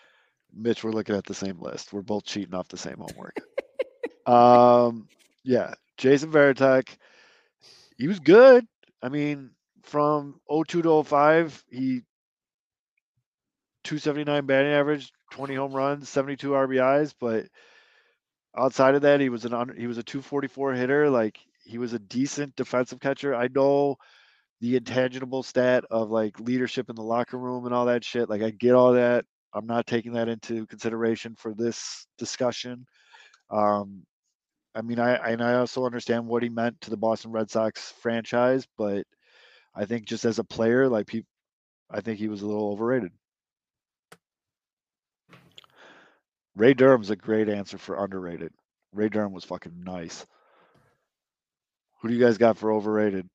Mitch, 0.53 0.83
we're 0.83 0.91
looking 0.91 1.15
at 1.15 1.25
the 1.25 1.33
same 1.33 1.59
list. 1.59 1.91
We're 1.91 2.01
both 2.01 2.23
cheating 2.23 2.53
off 2.55 2.69
the 2.69 2.77
same 2.77 2.97
homework. 2.97 3.35
um, 4.25 5.07
yeah, 5.43 5.73
Jason 5.97 6.31
Varitek, 6.31 6.87
he 7.97 8.07
was 8.07 8.19
good. 8.19 8.65
I 9.01 9.09
mean, 9.09 9.51
from 9.83 10.39
02 10.49 10.81
to 10.81 11.03
05, 11.03 11.63
he 11.69 12.01
279 13.83 14.45
batting 14.45 14.71
average, 14.71 15.11
20 15.31 15.55
home 15.55 15.73
runs, 15.73 16.09
72 16.09 16.49
RBIs, 16.49 17.13
but 17.19 17.45
outside 18.57 18.95
of 18.95 19.03
that, 19.03 19.19
he 19.19 19.29
was 19.29 19.45
an 19.45 19.73
he 19.77 19.87
was 19.87 19.97
a 19.97 20.03
244 20.03 20.73
hitter. 20.73 21.09
Like 21.09 21.39
he 21.63 21.77
was 21.77 21.93
a 21.93 21.99
decent 21.99 22.55
defensive 22.55 22.99
catcher. 22.99 23.35
I 23.35 23.47
know 23.53 23.97
the 24.61 24.75
intangible 24.75 25.43
stat 25.43 25.83
of 25.91 26.09
like 26.09 26.39
leadership 26.39 26.89
in 26.89 26.95
the 26.95 27.03
locker 27.03 27.37
room 27.37 27.65
and 27.65 27.73
all 27.73 27.85
that 27.85 28.03
shit. 28.03 28.29
Like 28.29 28.41
I 28.41 28.51
get 28.51 28.73
all 28.73 28.93
that. 28.93 29.25
I'm 29.53 29.67
not 29.67 29.87
taking 29.87 30.13
that 30.13 30.27
into 30.29 30.65
consideration 30.67 31.35
for 31.35 31.53
this 31.53 32.07
discussion. 32.17 32.85
Um, 33.49 34.03
I 34.75 34.81
mean, 34.81 34.99
I 34.99 35.15
and 35.31 35.41
I 35.41 35.55
also 35.55 35.85
understand 35.85 36.27
what 36.27 36.43
he 36.43 36.49
meant 36.49 36.81
to 36.81 36.89
the 36.89 36.97
Boston 36.97 37.31
Red 37.31 37.49
Sox 37.49 37.93
franchise, 38.01 38.67
but 38.77 39.05
I 39.73 39.85
think 39.85 40.05
just 40.05 40.25
as 40.25 40.37
a 40.37 40.43
player, 40.43 40.89
like 40.89 41.07
people, 41.07 41.29
I 41.89 42.01
think 42.01 42.19
he 42.19 42.27
was 42.27 42.41
a 42.41 42.47
little 42.47 42.71
overrated. 42.71 43.11
Ray 46.57 46.73
Durham's 46.73 47.09
a 47.09 47.15
great 47.15 47.49
answer 47.49 47.77
for 47.77 48.03
underrated. 48.03 48.51
Ray 48.93 49.09
Durham 49.09 49.33
was 49.33 49.43
fucking 49.43 49.83
nice. 49.83 50.25
Who 52.01 52.09
do 52.09 52.13
you 52.13 52.23
guys 52.23 52.37
got 52.37 52.57
for 52.57 52.71
overrated? 52.71 53.27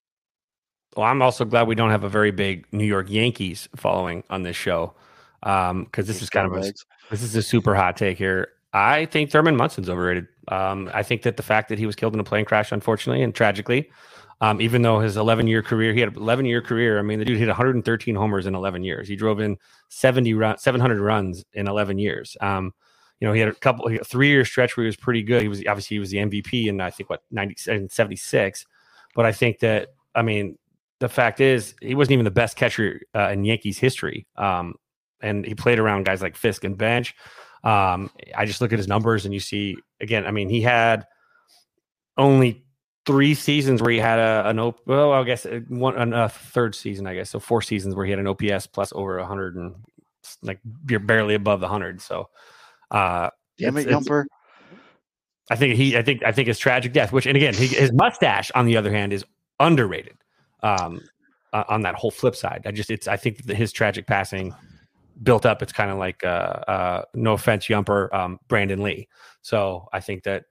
Well, 0.97 1.07
I'm 1.07 1.22
also 1.22 1.45
glad 1.45 1.68
we 1.68 1.74
don't 1.74 1.91
have 1.91 2.05
a 2.05 2.09
very 2.09 2.30
big 2.30 2.66
New 2.72 2.84
York 2.84 3.09
Yankees 3.11 3.68
following 3.76 4.24
on 4.28 4.43
this 4.43 4.57
show, 4.57 4.95
um, 5.43 5.84
because 5.84 6.07
this 6.07 6.16
Those 6.16 6.24
is 6.24 6.30
kind 6.30 6.47
of 6.47 6.57
a, 6.57 6.72
this 7.11 7.22
is 7.22 7.34
a 7.34 7.43
super 7.43 7.74
hot 7.74 7.97
take 7.97 8.18
here. 8.18 8.49
I 8.72 9.06
think 9.06 9.30
Thurman 9.30 9.56
Munson's 9.56 9.88
overrated. 9.88 10.28
Um, 10.48 10.90
I 10.94 11.02
think 11.02 11.22
that 11.22 11.36
the 11.36 11.42
fact 11.42 11.68
that 11.68 11.78
he 11.78 11.86
was 11.86 11.96
killed 11.96 12.14
in 12.14 12.20
a 12.20 12.24
plane 12.24 12.44
crash, 12.44 12.72
unfortunately 12.72 13.22
and 13.22 13.34
tragically, 13.34 13.90
um, 14.40 14.60
even 14.60 14.82
though 14.82 15.00
his 15.00 15.16
11 15.16 15.46
year 15.46 15.62
career, 15.62 15.92
he 15.92 16.00
had 16.00 16.16
11 16.16 16.46
year 16.46 16.62
career. 16.62 16.98
I 16.98 17.02
mean, 17.02 17.18
the 17.18 17.24
dude 17.24 17.38
hit 17.38 17.48
113 17.48 18.14
homers 18.14 18.46
in 18.46 18.54
11 18.54 18.84
years. 18.84 19.08
He 19.08 19.16
drove 19.16 19.40
in 19.40 19.58
70 19.88 20.34
run, 20.34 20.58
700 20.58 21.00
runs 21.00 21.44
in 21.52 21.68
11 21.68 21.98
years. 21.98 22.36
Um, 22.40 22.72
you 23.20 23.28
know, 23.28 23.34
he 23.34 23.40
had 23.40 23.50
a 23.50 23.54
couple, 23.54 23.86
a 23.88 23.98
three 24.02 24.28
year 24.28 24.44
stretch 24.44 24.76
where 24.76 24.84
he 24.84 24.88
was 24.88 24.96
pretty 24.96 25.22
good. 25.22 25.42
He 25.42 25.48
was 25.48 25.62
obviously 25.68 25.96
he 25.96 25.98
was 25.98 26.10
the 26.10 26.18
MVP 26.18 26.66
in 26.66 26.80
I 26.80 26.90
think 26.90 27.10
what 27.10 27.22
90 27.30 27.70
in 27.70 27.88
76. 27.88 28.66
But 29.14 29.26
I 29.26 29.32
think 29.32 29.58
that 29.58 29.88
I 30.14 30.22
mean 30.22 30.56
the 31.00 31.08
fact 31.08 31.40
is 31.40 31.74
he 31.82 31.94
wasn't 31.94 32.12
even 32.12 32.24
the 32.24 32.30
best 32.30 32.56
catcher 32.56 33.00
uh, 33.14 33.28
in 33.30 33.44
Yankees 33.44 33.78
history. 33.78 34.26
Um, 34.36 34.76
and 35.20 35.44
he 35.44 35.54
played 35.54 35.78
around 35.78 36.06
guys 36.06 36.22
like 36.22 36.36
Fisk 36.36 36.64
and 36.64 36.78
Bench. 36.78 37.14
Um, 37.62 38.11
I 38.36 38.46
just 38.46 38.61
look 38.61 38.72
at 38.72 38.78
his 38.78 38.88
numbers 38.88 39.24
and 39.24 39.34
you 39.34 39.40
see 39.40 39.76
again. 40.00 40.26
I 40.26 40.30
mean, 40.30 40.48
he 40.48 40.61
had 40.61 41.06
only 42.16 42.64
three 43.06 43.34
seasons 43.34 43.80
where 43.82 43.90
he 43.90 43.98
had 43.98 44.18
a, 44.18 44.48
an 44.48 44.58
op- 44.58 44.80
well, 44.86 45.12
I 45.12 45.22
guess 45.24 45.46
uh, 45.46 45.61
one 45.68 46.12
a 46.12 46.28
third 46.28 46.74
season, 46.74 47.06
I 47.06 47.14
guess. 47.14 47.30
So 47.30 47.40
four 47.40 47.62
seasons 47.62 47.94
where 47.94 48.04
he 48.04 48.11
had 48.11 48.18
an 48.18 48.26
OPS 48.26 48.66
plus 48.66 48.92
over 48.94 49.22
hundred 49.24 49.56
and 49.56 49.74
like 50.42 50.61
you're 50.88 51.00
barely 51.00 51.34
above 51.34 51.61
the 51.61 51.68
hundred. 51.68 52.00
So 52.00 52.28
uh, 52.90 53.30
Damn 53.58 53.76
it, 53.76 53.86
It's- 53.86 53.86
it's- 53.86 54.08
Yumper. 54.08 54.24
I 55.52 55.56
think 55.56 55.74
he, 55.74 55.96
I 55.96 56.02
think, 56.02 56.22
I 56.24 56.30
think 56.30 56.46
his 56.46 56.61
tragic 56.61 56.92
death, 56.92 57.11
which, 57.12 57.26
and 57.26 57.36
again, 57.36 57.54
he, 57.54 57.66
his 57.66 57.92
mustache, 57.92 58.52
on 58.54 58.66
the 58.66 58.76
other 58.76 58.92
hand, 58.92 59.12
is 59.12 59.24
underrated. 59.58 60.16
Um, 60.62 61.00
uh, 61.52 61.64
on 61.68 61.82
that 61.82 61.96
whole 61.96 62.12
flip 62.12 62.36
side, 62.36 62.62
I 62.66 62.70
just, 62.70 62.88
it's, 62.88 63.08
I 63.08 63.16
think 63.16 63.46
that 63.46 63.56
his 63.56 63.72
tragic 63.72 64.06
passing 64.06 64.54
built 65.22 65.46
up. 65.46 65.62
It's 65.62 65.72
kind 65.72 65.90
of 65.90 65.98
like, 65.98 66.24
uh, 66.24 66.26
uh, 66.68 67.02
no 67.14 67.32
offense, 67.34 67.66
Yumper, 67.66 68.12
um, 68.14 68.38
Brandon 68.48 68.82
Lee. 68.82 69.08
So 69.42 69.88
I 69.92 70.00
think 70.00 70.22
that 70.24 70.44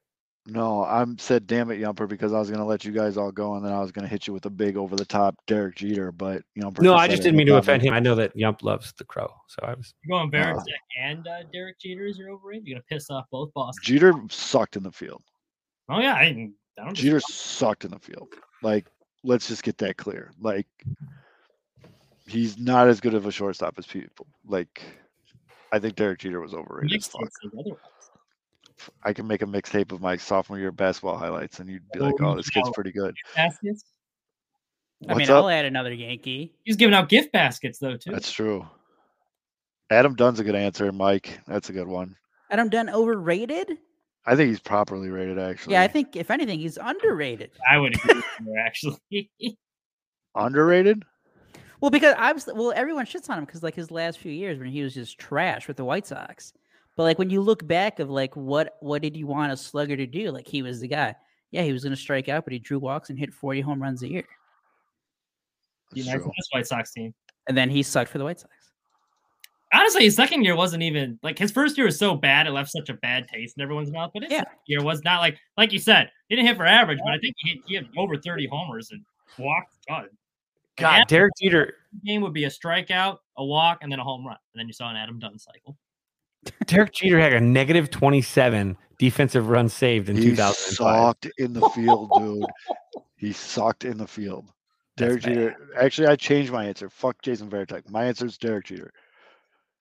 No, 0.48 0.84
I'm 0.84 1.18
said 1.20 1.46
damn 1.46 1.70
it, 1.70 1.80
Yumper, 1.80 2.08
because 2.08 2.34
I 2.34 2.40
was 2.40 2.50
gonna 2.50 2.66
let 2.66 2.84
you 2.84 2.92
guys 2.92 3.18
all 3.18 3.32
go 3.32 3.56
and 3.56 3.66
then 3.66 3.72
I 3.72 3.80
was 3.80 3.92
gonna 3.92 4.08
hit 4.08 4.26
you 4.26 4.34
with 4.34 4.46
a 4.46 4.50
big 4.50 4.78
over 4.78 4.96
the 4.96 5.06
top 5.06 5.36
Derek 5.48 5.76
Jeter, 5.76 6.12
but 6.12 6.42
Yumper. 6.58 6.82
No, 6.82 6.94
just 6.94 7.04
I 7.04 7.08
just 7.08 7.22
didn't 7.24 7.38
mean 7.38 7.48
to 7.48 7.58
offend 7.58 7.82
comment. 7.82 7.84
him. 7.84 7.94
I 7.94 8.00
know 8.00 8.16
that 8.16 8.36
Yump 8.36 8.64
loves 8.64 8.94
the 8.98 9.04
crow, 9.06 9.32
so 9.48 9.64
I 9.64 9.74
was. 9.76 9.94
You're 10.04 10.18
going 10.18 10.30
Barrett 10.32 10.58
Uh, 10.58 10.64
and 11.02 11.28
uh, 11.28 11.44
Derek 11.54 11.80
Jeter 11.80 12.06
is 12.08 12.18
your 12.18 12.30
overrated. 12.32 12.68
You're 12.68 12.76
gonna 12.76 12.86
piss 12.90 13.10
off 13.12 13.26
both 13.32 13.54
Boston. 13.54 13.82
Jeter 13.84 14.14
sucked 14.30 14.76
in 14.76 14.84
the 14.84 14.92
field. 14.92 15.22
Oh 15.88 16.00
yeah, 16.00 16.14
I, 16.16 16.50
I 16.80 16.86
don't. 16.86 16.94
Jeter 16.96 17.20
sucked 17.20 17.86
in 17.86 17.92
the 17.92 18.00
field. 18.00 18.30
Like, 18.64 18.88
let's 19.24 19.48
just 19.48 19.64
get 19.64 19.78
that 19.80 19.98
clear. 19.98 20.32
Like, 20.40 20.68
he's 22.30 22.58
not 22.58 22.88
as 22.88 23.00
good 23.00 23.14
of 23.14 23.26
a 23.26 23.32
shortstop 23.32 23.76
as 23.78 23.86
people. 23.86 24.28
Like, 24.46 24.82
I 25.72 25.80
think 25.80 25.96
Derek 25.96 26.20
Jeter 26.20 26.40
was 26.42 26.54
overrated. 26.54 26.98
as 26.98 27.08
fuck. 27.08 27.22
hits 27.22 27.36
like 27.44 27.54
otherwise. 27.60 27.80
I 29.04 29.12
can 29.14 29.28
make 29.28 29.42
a 29.42 29.46
mixtape 29.46 29.92
of 29.92 30.00
my 30.02 30.16
sophomore 30.16 30.58
year 30.58 30.72
basketball 30.72 31.18
highlights, 31.18 31.60
and 31.60 31.70
you'd 31.70 31.84
be 31.92 32.00
like, 32.00 32.16
Oh, 32.22 32.28
"Oh, 32.28 32.36
this 32.36 32.50
kid's 32.50 32.70
pretty 32.74 32.92
good." 32.94 33.14
Baskets. 33.36 33.84
I 35.08 35.14
mean, 35.14 35.18
What's 35.20 35.30
I'll 35.30 35.50
add 35.50 35.66
another 35.66 35.94
Yankee. 35.94 36.54
He's 36.64 36.76
giving 36.76 36.94
out 36.94 37.10
gift 37.10 37.32
baskets 37.32 37.80
though 37.80 37.98
too. 37.98 38.12
That's 38.12 38.32
true. 38.32 38.66
Adam 39.92 40.16
Dunn's 40.16 40.40
a 40.40 40.44
good 40.44 40.56
answer. 40.56 40.92
Mike, 40.92 41.40
that's 41.48 41.70
a 41.70 41.74
good 41.74 41.88
one. 41.88 42.16
Adam 42.52 42.70
Dunn 42.70 42.90
overrated? 42.90 43.78
I 44.26 44.36
think 44.36 44.50
he's 44.50 44.60
properly 44.60 45.10
rated, 45.10 45.40
actually. 45.40 45.74
Yeah, 45.74 45.82
I 45.82 45.88
think 45.88 46.16
if 46.16 46.30
anything, 46.30 46.60
he's 46.60 46.78
underrated. 46.78 47.52
I 47.70 47.78
would 47.80 47.96
agree 47.96 48.16
with 48.16 48.26
you 48.46 48.56
actually. 48.66 49.32
underrated. 50.36 51.04
Well, 51.82 51.92
because 51.92 52.16
I 52.18 52.32
was 52.34 52.48
well, 52.54 52.74
everyone 52.76 53.06
shits 53.06 53.30
on 53.30 53.38
him 53.38 53.46
because 53.46 53.64
like 53.64 53.76
his 53.76 53.90
last 53.92 54.20
few 54.20 54.32
years 54.32 54.60
when 54.60 54.68
he 54.68 54.82
was 54.82 54.94
just 54.94 55.18
trash 55.18 55.68
with 55.68 55.78
the 55.78 55.86
White 55.86 56.06
Sox. 56.08 56.54
But 56.98 57.04
like 57.04 57.18
when 57.20 57.30
you 57.30 57.42
look 57.42 57.66
back 57.66 58.00
of 58.00 58.10
like 58.10 58.36
what 58.36 58.76
what 58.82 59.02
did 59.02 59.16
you 59.16 59.28
want 59.28 59.54
a 59.54 59.58
slugger 59.58 59.96
to 59.96 60.06
do? 60.06 60.32
Like 60.32 60.48
he 60.48 60.62
was 60.62 60.82
the 60.82 60.88
guy. 60.88 61.16
Yeah, 61.52 61.64
he 61.64 61.72
was 61.74 61.84
going 61.84 61.96
to 61.96 62.02
strike 62.02 62.28
out, 62.30 62.44
but 62.44 62.54
he 62.54 62.60
drew 62.60 62.80
walks 62.80 63.10
and 63.10 63.18
hit 63.18 63.34
forty 63.34 63.62
home 63.62 63.82
runs 63.82 64.04
a 64.04 64.10
year. 64.10 64.26
Be 65.94 66.02
That's 66.02 66.08
nice 66.08 66.16
true. 66.18 66.26
with 66.26 66.36
this 66.38 66.48
White 66.52 66.68
Sox 66.68 66.92
team. 66.92 67.14
And 67.48 67.58
then 67.58 67.70
he 67.70 67.82
sucked 67.82 68.12
for 68.12 68.18
the 68.18 68.24
White 68.26 68.40
Sox. 68.40 68.54
Honestly, 69.74 70.04
his 70.04 70.16
second 70.16 70.44
year 70.44 70.56
wasn't 70.56 70.84
even 70.84 71.18
like 71.24 71.38
his 71.40 71.52
first 71.52 71.78
year 71.78 71.86
was 71.86 71.98
so 71.98 72.16
bad 72.16 72.48
it 72.48 72.52
left 72.52 72.72
such 72.72 72.90
a 72.90 72.94
bad 72.96 73.28
taste 73.28 73.56
in 73.58 73.64
everyone's 73.64 73.92
mouth. 73.92 74.12
But 74.14 74.24
his 74.24 74.32
Yeah. 74.32 74.40
second 74.40 74.58
year 74.68 74.84
was 74.84 75.04
not 75.04 75.20
like 75.22 75.38
like 75.58 75.72
you 75.72 75.80
said, 75.80 76.12
he 76.28 76.36
didn't 76.36 76.48
hit 76.48 76.58
for 76.58 76.66
average, 76.66 77.00
but 77.04 77.14
I 77.14 77.18
think 77.20 77.36
he 77.40 77.52
hit, 77.52 77.60
he 77.68 77.76
had 77.76 77.88
over 77.98 78.18
30 78.18 78.48
homers 78.48 78.92
and 78.92 79.02
walked. 79.38 79.74
God, 79.88 80.10
God, 80.80 81.08
Derek 81.08 81.34
Jeter. 81.42 81.76
game 82.06 82.22
would 82.22 82.34
be 82.34 82.46
a 82.46 82.50
strikeout, 82.50 83.18
a 83.38 83.44
walk, 83.46 83.80
and 83.82 83.92
then 83.92 84.00
a 84.00 84.04
home 84.04 84.26
run. 84.26 84.38
And 84.54 84.60
then 84.60 84.68
you 84.68 84.74
saw 84.74 84.90
an 84.90 84.96
Adam 84.96 85.20
Dunn 85.20 85.38
cycle. 85.38 85.78
Derek 86.66 86.94
Jeter 86.94 87.20
had 87.20 87.34
a 87.34 87.42
negative 87.42 87.90
27 87.90 88.78
defensive 88.98 89.50
runs 89.50 89.74
saved 89.74 90.10
in 90.10 90.16
He 90.16 90.30
2005. 90.30 90.76
sucked 90.76 91.28
in 91.38 91.54
the 91.54 91.68
field, 91.70 92.10
dude. 92.18 92.46
He 93.18 93.34
sucked 93.34 93.84
in 93.86 93.98
the 93.98 94.08
field. 94.08 94.46
That's 94.98 95.22
Derek 95.24 95.24
Jeter. 95.24 95.56
Actually, 95.80 96.08
I 96.08 96.16
changed 96.16 96.52
my 96.52 96.66
answer. 96.66 96.90
Fuck 96.90 97.22
Jason 97.22 97.50
Varitek. 97.50 97.90
My 97.90 98.06
answer 98.06 98.26
is 98.26 98.38
Derek 98.38 98.66
Jeter. 98.66 98.92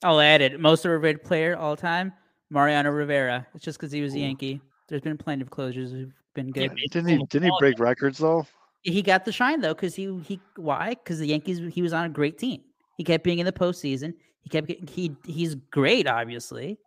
I'll 0.03 0.21
add 0.21 0.41
it. 0.43 0.61
Most 0.61 0.87
overrated 0.87 1.23
player 1.25 1.57
all 1.57 1.77
time, 1.77 2.13
Mariano 2.51 2.91
Rivera. 2.91 3.47
It's 3.55 3.65
just 3.65 3.79
because 3.79 3.91
he 3.93 4.01
was 4.01 4.15
a 4.15 4.19
Yankee. 4.21 4.61
There's 4.89 5.03
been 5.03 5.19
plenty 5.19 5.43
of 5.43 5.51
closures 5.51 5.91
who've 5.91 6.13
been 6.35 6.51
good. 6.51 6.73
Yeah, 6.77 6.85
Didn't 6.93 7.09
he? 7.09 7.19
Didn't 7.31 7.45
he 7.51 7.53
break 7.59 7.79
records 7.81 8.19
though? 8.19 8.47
He 8.83 9.03
got 9.03 9.25
the 9.25 9.33
shine 9.33 9.61
though, 9.61 9.75
because 9.75 9.95
he 9.95 10.19
he 10.21 10.41
why? 10.57 10.91
Because 10.91 11.19
the 11.19 11.27
Yankees 11.27 11.61
he 11.75 11.83
was 11.83 11.93
on 11.93 12.05
a 12.05 12.09
great 12.09 12.39
team. 12.39 12.63
He 12.97 13.05
kept 13.05 13.25
being 13.25 13.39
in 13.39 13.47
the 13.47 13.53
postseason. 13.53 14.15
He 14.41 14.49
kept 14.49 14.67
getting 14.69 14.87
he 14.87 15.17
he's 15.27 15.55
great, 15.57 16.07
obviously, 16.07 16.79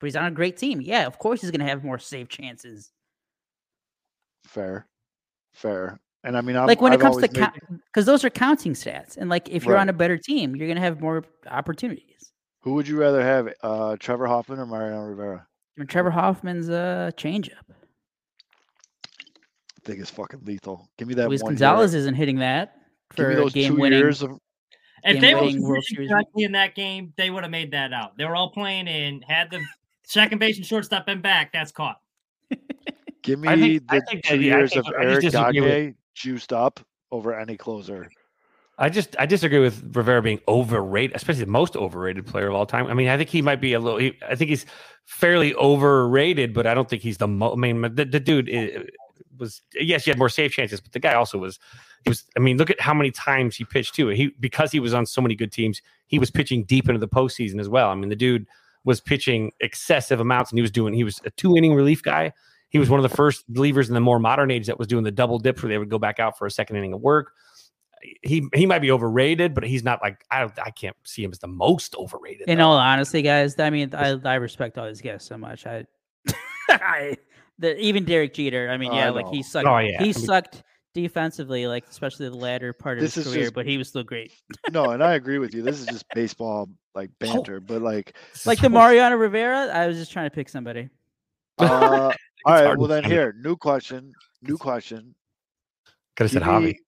but 0.00 0.06
he's 0.06 0.16
on 0.16 0.24
a 0.26 0.30
great 0.30 0.56
team. 0.56 0.80
Yeah, 0.80 1.06
of 1.06 1.18
course 1.18 1.40
he's 1.40 1.50
gonna 1.50 1.68
have 1.68 1.84
more 1.84 1.98
save 1.98 2.28
chances. 2.28 2.92
Fair, 4.46 4.86
fair. 5.52 6.00
And 6.24 6.36
I 6.36 6.40
mean, 6.40 6.56
I'm, 6.56 6.66
like 6.66 6.80
when 6.80 6.92
I've 6.92 7.00
it 7.00 7.02
comes 7.02 7.16
to 7.16 7.26
always 7.26 7.32
made- 7.68 7.80
because 7.86 8.06
those 8.06 8.24
are 8.24 8.30
counting 8.30 8.74
stats, 8.74 9.16
and 9.16 9.28
like 9.28 9.48
if 9.48 9.64
you're 9.64 9.76
on 9.76 9.88
a 9.88 9.92
better 9.92 10.16
team, 10.16 10.54
you're 10.56 10.68
gonna 10.68 10.80
have 10.80 11.00
more 11.00 11.24
opportunities. 11.48 12.32
who 12.60 12.74
would 12.74 12.86
you 12.86 12.96
rather 12.96 13.22
have, 13.24 13.52
uh, 13.64 13.96
Trevor 13.98 14.28
Hoffman 14.28 14.60
or 14.60 14.66
Mariano 14.66 15.02
Rivera? 15.06 15.46
And 15.78 15.88
Trevor 15.88 16.10
Hoffman's 16.12 16.70
uh 16.70 17.10
changeup. 17.16 17.64
I 19.84 19.86
think 19.88 20.00
it's 20.00 20.10
fucking 20.10 20.40
lethal. 20.44 20.88
Give 20.98 21.08
me 21.08 21.14
that 21.14 21.28
Luis 21.28 21.42
one. 21.42 21.52
Gonzalez 21.52 21.92
year. 21.92 22.00
isn't 22.00 22.14
hitting 22.14 22.38
that 22.38 22.74
Give 23.16 23.24
for 23.24 23.28
me 23.30 23.34
those 23.34 23.52
game 23.52 23.74
two 23.74 23.80
winning. 23.80 23.98
years 23.98 24.22
of 24.22 24.38
If 25.04 25.20
they 25.20 25.34
were 25.34 25.40
Game-winning 25.40 25.62
World 25.62 25.84
positioned 25.88 26.26
in 26.36 26.52
that 26.52 26.74
game, 26.76 27.12
they 27.16 27.30
would 27.30 27.42
have 27.42 27.50
made 27.50 27.72
that 27.72 27.92
out. 27.92 28.16
They 28.16 28.24
were 28.24 28.36
all 28.36 28.50
playing 28.50 28.86
in, 28.86 29.22
had 29.22 29.50
the 29.50 29.60
second 30.04 30.38
base 30.38 30.56
and 30.58 30.64
shortstop 30.66 31.08
and 31.08 31.20
back. 31.22 31.52
That's 31.52 31.72
caught. 31.72 31.98
Give 33.22 33.38
me 33.40 33.48
think- 33.78 33.88
the 33.90 34.02
think 34.08 34.24
two 34.24 34.36
that- 34.38 34.42
yeah, 34.44 34.54
I 34.54 34.58
years 34.58 34.72
think- 34.72 34.86
of 34.86 34.94
I 34.94 35.02
Eric 35.04 35.30
Gagne 35.32 35.94
juiced 36.14 36.52
up 36.52 36.80
over 37.10 37.38
any 37.38 37.56
closer. 37.56 38.08
I 38.78 38.88
just 38.88 39.14
I 39.18 39.26
disagree 39.26 39.58
with 39.60 39.94
Rivera 39.94 40.22
being 40.22 40.40
overrated, 40.48 41.14
especially 41.14 41.44
the 41.44 41.50
most 41.50 41.76
overrated 41.76 42.26
player 42.26 42.48
of 42.48 42.54
all 42.54 42.66
time. 42.66 42.86
I 42.86 42.94
mean, 42.94 43.08
I 43.08 43.16
think 43.16 43.28
he 43.30 43.42
might 43.42 43.60
be 43.60 43.74
a 43.74 43.80
little. 43.80 43.98
He, 43.98 44.18
I 44.26 44.34
think 44.34 44.48
he's 44.50 44.64
fairly 45.04 45.54
overrated, 45.54 46.54
but 46.54 46.66
I 46.66 46.74
don't 46.74 46.88
think 46.88 47.02
he's 47.02 47.18
the. 47.18 47.28
Mo- 47.28 47.52
I 47.52 47.56
mean, 47.56 47.82
the, 47.82 48.04
the 48.06 48.18
dude 48.18 48.48
i- 48.48 48.82
was 49.38 49.62
yes, 49.74 50.04
he 50.04 50.10
had 50.10 50.18
more 50.18 50.28
save 50.28 50.52
chances, 50.52 50.80
but 50.80 50.92
the 50.92 50.98
guy 50.98 51.14
also 51.14 51.38
was. 51.38 51.58
He 52.04 52.10
was. 52.10 52.24
I 52.36 52.40
mean, 52.40 52.56
look 52.58 52.70
at 52.70 52.80
how 52.80 52.94
many 52.94 53.10
times 53.10 53.56
he 53.56 53.64
pitched 53.64 53.94
too. 53.94 54.08
He 54.08 54.32
because 54.40 54.72
he 54.72 54.80
was 54.80 54.94
on 54.94 55.06
so 55.06 55.20
many 55.20 55.34
good 55.34 55.52
teams, 55.52 55.80
he 56.06 56.18
was 56.18 56.30
pitching 56.30 56.64
deep 56.64 56.88
into 56.88 56.98
the 56.98 57.08
postseason 57.08 57.60
as 57.60 57.68
well. 57.68 57.88
I 57.90 57.94
mean, 57.94 58.08
the 58.08 58.16
dude 58.16 58.46
was 58.84 59.00
pitching 59.00 59.52
excessive 59.60 60.20
amounts, 60.20 60.50
and 60.50 60.58
he 60.58 60.62
was 60.62 60.70
doing. 60.70 60.94
He 60.94 61.04
was 61.04 61.20
a 61.24 61.30
two 61.30 61.56
inning 61.56 61.74
relief 61.74 62.02
guy. 62.02 62.32
He 62.68 62.78
was 62.78 62.88
one 62.88 62.98
of 62.98 63.08
the 63.08 63.14
first 63.14 63.46
believers 63.52 63.88
in 63.88 63.94
the 63.94 64.00
more 64.00 64.18
modern 64.18 64.50
age 64.50 64.66
that 64.66 64.78
was 64.78 64.88
doing 64.88 65.04
the 65.04 65.10
double 65.10 65.38
dip, 65.38 65.62
where 65.62 65.68
they 65.68 65.78
would 65.78 65.90
go 65.90 65.98
back 65.98 66.18
out 66.18 66.38
for 66.38 66.46
a 66.46 66.50
second 66.50 66.76
inning 66.76 66.94
of 66.94 67.00
work 67.00 67.32
he 68.22 68.48
he 68.54 68.66
might 68.66 68.80
be 68.80 68.90
overrated, 68.90 69.54
but 69.54 69.64
he's 69.64 69.84
not 69.84 70.02
like 70.02 70.24
I 70.30 70.40
don't 70.40 70.58
I 70.58 70.70
can't 70.70 70.96
see 71.04 71.22
him 71.22 71.30
as 71.32 71.38
the 71.38 71.46
most 71.46 71.94
overrated. 71.94 72.48
In 72.48 72.58
though. 72.58 72.68
all 72.68 72.76
honesty, 72.76 73.22
guys, 73.22 73.58
I 73.58 73.70
mean, 73.70 73.94
I, 73.94 74.18
I 74.24 74.34
respect 74.34 74.78
all 74.78 74.86
these 74.86 75.00
guys 75.00 75.24
so 75.24 75.38
much. 75.38 75.66
I, 75.66 75.86
I 76.68 77.16
the, 77.58 77.78
even 77.78 78.04
Derek 78.04 78.34
Jeter. 78.34 78.68
I 78.70 78.76
mean, 78.76 78.90
Oh, 78.92 78.96
yeah, 78.96 79.06
I 79.06 79.10
like 79.10 79.28
he 79.28 79.42
sucked. 79.42 79.66
Oh, 79.66 79.78
yeah. 79.78 79.96
I 79.98 80.02
he 80.04 80.04
mean- 80.04 80.12
sucked 80.14 80.62
defensively, 80.94 81.66
like 81.66 81.84
especially 81.88 82.28
the 82.28 82.36
latter 82.36 82.72
part 82.72 82.98
of 82.98 83.02
This 83.02 83.14
his 83.14 83.26
career. 83.26 83.40
just- 83.44 83.54
But 83.54 83.66
he 83.66 83.78
was 83.78 83.88
still 83.88 84.02
great. 84.02 84.32
No, 84.72 84.90
and 84.90 85.02
I 85.02 85.14
agree 85.14 85.38
with 85.38 85.54
you. 85.54 85.62
This 85.62 85.80
is 85.80 85.86
just 85.86 86.04
baseball 86.14 86.68
like 86.94 87.10
Oh. 87.22 87.26
banter, 87.26 87.60
but 87.60 87.80
like 87.82 88.14
Like 88.46 88.60
the 88.60 88.68
Mariano 88.78 89.16
Rivera. 89.16 89.68
I 89.72 89.86
was 89.86 89.96
just 89.96 90.12
trying 90.12 90.26
to 90.28 90.34
pick 90.34 90.48
somebody. 90.48 90.88
uh, 91.58 92.12
all 92.44 92.54
right, 92.54 92.76
well 92.76 92.88
then 92.88 93.04
here, 93.04 93.34
new 93.42 93.56
question. 93.56 94.12
New 94.42 94.56
question. 94.58 95.14
could 96.16 96.24
have 96.24 96.30
said 96.32 96.42
hobby. 96.42 96.78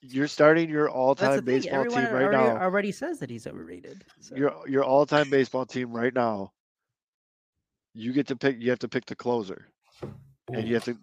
You're 0.00 0.28
starting 0.28 0.70
your 0.70 0.88
all-time 0.88 1.44
baseball 1.44 1.80
Everyone 1.80 2.04
team 2.06 2.14
right 2.14 2.22
already, 2.24 2.36
now. 2.54 2.56
already 2.62 2.90
says 2.92 3.18
that 3.18 3.28
he's 3.28 3.46
overrated. 3.46 4.02
So. 4.20 4.34
Your 4.34 4.54
your 4.66 4.82
all-time 4.84 5.28
baseball 5.30 5.66
team 5.66 5.92
right 5.92 6.12
now. 6.14 6.52
You 7.94 8.12
get 8.12 8.26
to 8.28 8.36
pick. 8.36 8.56
You 8.60 8.70
have 8.70 8.78
to 8.80 8.88
pick 8.88 9.06
the 9.06 9.14
closer, 9.14 9.68
and 10.52 10.66
you 10.66 10.74
have 10.74 10.84
to. 10.84 10.96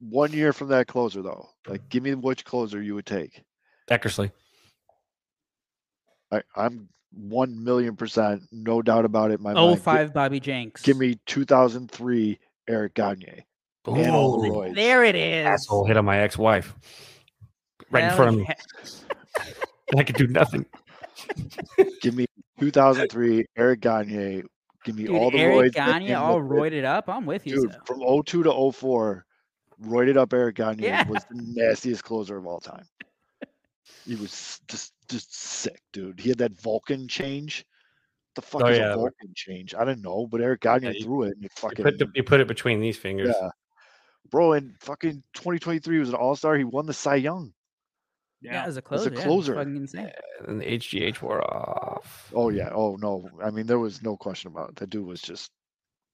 One 0.00 0.32
year 0.32 0.52
from 0.52 0.68
that 0.68 0.86
closer, 0.86 1.22
though, 1.22 1.48
like 1.66 1.88
give 1.88 2.02
me 2.02 2.14
which 2.14 2.44
closer 2.44 2.82
you 2.82 2.94
would 2.94 3.06
take. 3.06 3.42
Eckersley. 3.90 4.30
I, 6.32 6.42
I'm 6.56 6.88
one 7.12 7.62
million 7.62 7.96
percent, 7.96 8.42
no 8.52 8.82
doubt 8.82 9.04
about 9.04 9.30
it. 9.30 9.40
My 9.40 9.52
Oh, 9.54 9.70
mind. 9.70 9.82
Five 9.82 10.12
Bobby 10.14 10.40
Jenks. 10.40 10.82
Give, 10.82 10.96
me 10.98 11.18
2003 11.26 12.38
Eric 12.68 12.94
Gagne 12.94 13.44
and 13.86 13.96
the 13.96 14.72
There 14.74 15.04
it 15.04 15.14
is. 15.14 15.46
asshole 15.46 15.84
hit 15.86 15.96
on 15.96 16.04
my 16.04 16.18
ex-wife 16.20 16.74
right 17.90 18.04
in 18.04 18.16
front 18.16 18.30
of 18.30 18.36
me. 18.36 18.46
yeah. 18.48 19.44
I 19.98 20.02
could 20.02 20.16
do 20.16 20.26
nothing. 20.26 20.66
Give 22.00 22.14
me 22.14 22.26
2003 22.60 23.44
Eric 23.56 23.80
Gagne. 23.80 24.42
Give 24.84 24.96
me 24.96 25.04
Dude, 25.04 25.16
all 25.16 25.30
the 25.30 25.38
Eric 25.38 25.54
Royds. 25.54 25.74
Gagne 25.74 26.06
came 26.08 26.16
all 26.16 26.40
roided 26.40 26.84
up. 26.84 27.08
I'm 27.08 27.24
with 27.26 27.46
you. 27.46 27.62
Dude, 27.62 27.72
so. 27.72 27.78
from 27.86 28.00
02 28.24 28.42
to 28.44 28.72
04, 28.72 29.24
roided 29.82 30.16
up 30.16 30.32
Eric 30.32 30.56
Gagne 30.56 30.82
Yeah. 30.84 31.08
was 31.08 31.24
the 31.24 31.42
nastiest 31.54 32.04
closer 32.04 32.36
of 32.36 32.46
all 32.46 32.60
time. 32.60 32.84
He 34.06 34.16
was 34.16 34.60
just 34.68 34.92
just 35.08 35.34
sick, 35.34 35.80
dude. 35.92 36.20
He 36.20 36.28
had 36.28 36.38
that 36.38 36.58
Vulcan 36.60 37.08
change. 37.08 37.64
The 38.34 38.42
fuck 38.42 38.62
Oh, 38.62 38.66
is 38.66 38.78
yeah. 38.78 38.92
a 38.92 38.96
Vulcan 38.96 39.32
change? 39.34 39.74
I 39.74 39.84
don't 39.84 40.02
know, 40.02 40.26
but 40.26 40.40
Eric 40.42 40.60
Gagne 40.62 40.86
Yeah, 40.86 41.04
threw 41.04 41.22
it 41.24 41.36
and 41.36 41.44
it 41.44 41.50
You 41.54 41.68
fucking 41.68 41.84
put, 41.84 41.98
the, 41.98 42.10
you 42.14 42.22
put 42.22 42.40
it 42.40 42.48
between 42.48 42.80
these 42.80 42.98
fingers. 42.98 43.34
yeah. 43.40 43.48
Bro, 44.30 44.54
in 44.54 44.74
fucking 44.80 45.22
2023 45.34 45.94
he 45.96 46.00
was 46.00 46.08
an 46.10 46.14
all-star. 46.16 46.56
He 46.56 46.64
won 46.64 46.84
the 46.86 46.92
Cy 46.92 47.14
Young. 47.16 47.53
Yeah, 48.44 48.64
as 48.64 48.76
a 48.76 48.82
closer, 48.82 49.12
As 49.12 49.20
closer. 49.20 49.20
a 49.20 49.20
yeah, 49.20 49.20
it's 49.20 49.26
closer. 49.26 49.54
fucking 49.54 49.76
insane. 49.76 50.10
And 50.48 50.60
the 50.60 50.66
HGH 50.66 51.22
wore 51.22 51.42
off. 51.42 52.30
Oh 52.34 52.50
yeah. 52.50 52.70
Oh 52.72 52.96
no. 52.96 53.28
I 53.42 53.50
mean, 53.50 53.66
there 53.66 53.78
was 53.78 54.02
no 54.02 54.16
question 54.16 54.48
about 54.48 54.70
it. 54.70 54.76
That 54.76 54.90
dude 54.90 55.06
was 55.06 55.20
just 55.22 55.50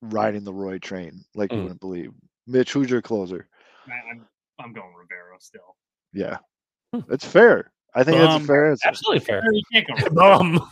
riding 0.03 0.45
the 0.45 0.53
Roy 0.55 0.79
train 0.79 1.25
like 1.35 1.53
you 1.53 1.59
Mm. 1.59 1.63
wouldn't 1.65 1.81
believe. 1.81 2.13
Mitch, 2.47 2.73
who's 2.73 2.89
your 2.91 3.03
closer? 3.03 3.49
I, 3.89 3.93
I'm 4.11 4.27
I'm 4.59 4.73
going 4.73 4.95
Rivera 4.95 5.37
still. 5.41 5.77
Yeah, 6.13 6.39
that's 7.09 7.25
fair. 7.25 7.73
I 7.95 8.05
think 8.05 8.19
that's 8.19 8.35
Um, 8.35 8.43
a 8.43 8.47
fair 8.47 8.71
answer. 8.71 8.89
Absolutely 8.89 9.21
fair. 9.25 9.43
You 9.53 9.63
can't 9.73 9.87
go 9.89 10.11
Bum. 10.15 10.71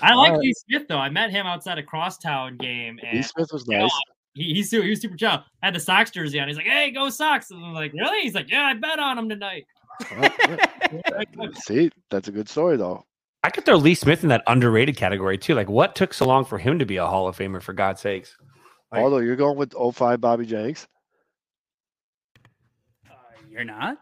I 0.00 0.14
like 0.14 0.30
Alright. 0.32 0.38
Lee 0.40 0.52
Smith 0.54 0.88
though. 0.88 0.98
I 0.98 1.08
met 1.10 1.30
him 1.30 1.46
outside 1.46 1.78
a 1.78 1.82
crosstown 1.82 2.56
game, 2.56 2.98
And 3.04 3.16
Lee 3.18 3.22
Smith 3.22 3.50
was 3.52 3.64
you 3.68 3.76
know, 3.76 3.82
nice. 3.84 3.92
He, 4.34 4.54
he's 4.54 4.70
super, 4.70 4.84
he 4.84 4.90
was 4.90 5.00
super 5.00 5.16
chill. 5.16 5.30
I 5.30 5.66
had 5.66 5.74
the 5.74 5.80
Sox 5.80 6.10
jersey 6.10 6.38
on. 6.40 6.48
He's 6.48 6.56
like, 6.56 6.66
"Hey, 6.66 6.90
go 6.90 7.08
Sox!" 7.10 7.50
And 7.50 7.64
I'm 7.64 7.72
like, 7.74 7.92
"Really?" 7.92 8.22
He's 8.22 8.34
like, 8.34 8.50
"Yeah, 8.50 8.62
I 8.64 8.74
bet 8.74 8.98
on 8.98 9.18
him 9.18 9.28
tonight." 9.28 9.66
See, 11.64 11.90
that's 12.10 12.28
a 12.28 12.32
good 12.32 12.48
story 12.48 12.76
though. 12.76 13.04
I 13.44 13.50
could 13.50 13.64
throw 13.64 13.76
Lee 13.76 13.94
Smith 13.94 14.22
in 14.22 14.28
that 14.28 14.42
underrated 14.46 14.96
category 14.96 15.36
too. 15.36 15.54
Like, 15.54 15.68
what 15.68 15.94
took 15.96 16.14
so 16.14 16.24
long 16.26 16.44
for 16.44 16.58
him 16.58 16.78
to 16.78 16.86
be 16.86 16.96
a 16.96 17.06
Hall 17.06 17.26
of 17.28 17.36
Famer? 17.36 17.60
For 17.62 17.72
God's 17.72 18.00
sakes, 18.00 18.36
Like- 18.92 19.02
Although 19.02 19.18
you're 19.18 19.36
going 19.36 19.56
with 19.58 19.74
05 19.94 20.20
Bobby 20.20 20.46
Jenks. 20.46 20.86
Uh, 23.10 23.14
you're 23.50 23.64
not. 23.64 23.98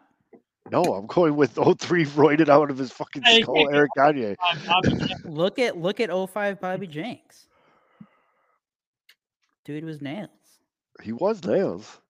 No, 0.71 0.83
I'm 0.83 1.07
going 1.07 1.35
with 1.37 1.53
03 1.55 2.05
roided 2.07 2.49
out 2.49 2.71
of 2.71 2.79
his 2.79 2.93
fucking 2.93 3.23
skull, 3.43 3.69
Eric 3.75 3.91
Gagne. 3.97 4.37
Bobby 4.67 4.95
J- 5.07 5.15
Look 5.25 5.59
at 5.59 5.77
look 5.77 5.99
at 6.01 6.11
05 6.31 6.61
Bobby 6.61 6.87
Jenks. 6.87 7.47
Dude 9.71 9.85
was 9.85 10.03
nails. 10.03 10.29
He 11.01 11.13
was 11.13 11.45
nails. 11.45 12.01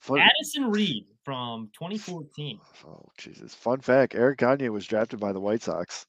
Fun, 0.00 0.18
Addison 0.18 0.72
Reed 0.72 1.06
from 1.24 1.70
2014. 1.78 2.58
oh 2.84 3.06
Jesus! 3.16 3.54
Fun 3.54 3.78
fact: 3.78 4.16
Eric 4.16 4.38
Gagne 4.38 4.68
was 4.70 4.84
drafted 4.84 5.20
by 5.20 5.32
the 5.32 5.38
White 5.38 5.62
Sox. 5.62 6.04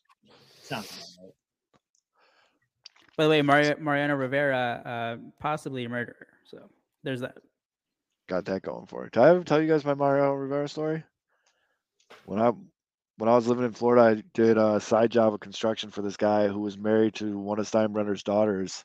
Sounds 0.64 1.18
right. 1.22 1.32
By 3.16 3.26
the 3.26 3.30
way, 3.30 3.42
Mario, 3.44 3.76
Mariano 3.80 4.16
Rivera, 4.16 4.82
uh, 4.84 5.18
possibly 5.40 5.86
a 5.86 5.90
murderer. 5.90 6.28
So 6.46 6.58
there's 7.04 7.22
that. 7.22 7.38
Got 8.28 8.46
that 8.46 8.64
going 8.64 8.88
for 8.88 9.06
it. 9.06 9.14
Did 9.14 9.22
I 9.22 9.30
ever 9.30 9.44
tell 9.44 9.62
you 9.62 9.68
guys 9.68 9.86
my 9.86 9.94
Mario 9.94 10.34
Rivera 10.34 10.68
story? 10.68 11.04
When 12.26 12.42
I 12.42 12.52
when 13.18 13.30
I 13.30 13.36
was 13.36 13.48
living 13.48 13.66
in 13.66 13.72
Florida, 13.72 14.02
I 14.02 14.24
did 14.34 14.58
a 14.58 14.80
side 14.80 15.12
job 15.12 15.36
of 15.36 15.42
construction 15.42 15.92
for 15.92 16.02
this 16.02 16.18
guy 16.18 16.48
who 16.48 16.60
was 16.60 16.76
married 16.76 17.14
to 17.16 17.38
one 17.38 17.60
of 17.60 17.70
Steinbrenner's 17.70 18.24
daughters. 18.24 18.84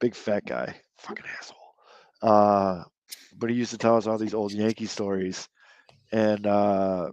Big 0.00 0.14
fat 0.14 0.44
guy, 0.46 0.74
fucking 0.98 1.24
asshole. 1.38 1.74
Uh, 2.22 2.84
but 3.36 3.50
he 3.50 3.56
used 3.56 3.72
to 3.72 3.78
tell 3.78 3.96
us 3.96 4.06
all 4.06 4.18
these 4.18 4.34
old 4.34 4.52
Yankee 4.52 4.86
stories, 4.86 5.48
and 6.12 6.46
uh, 6.46 7.10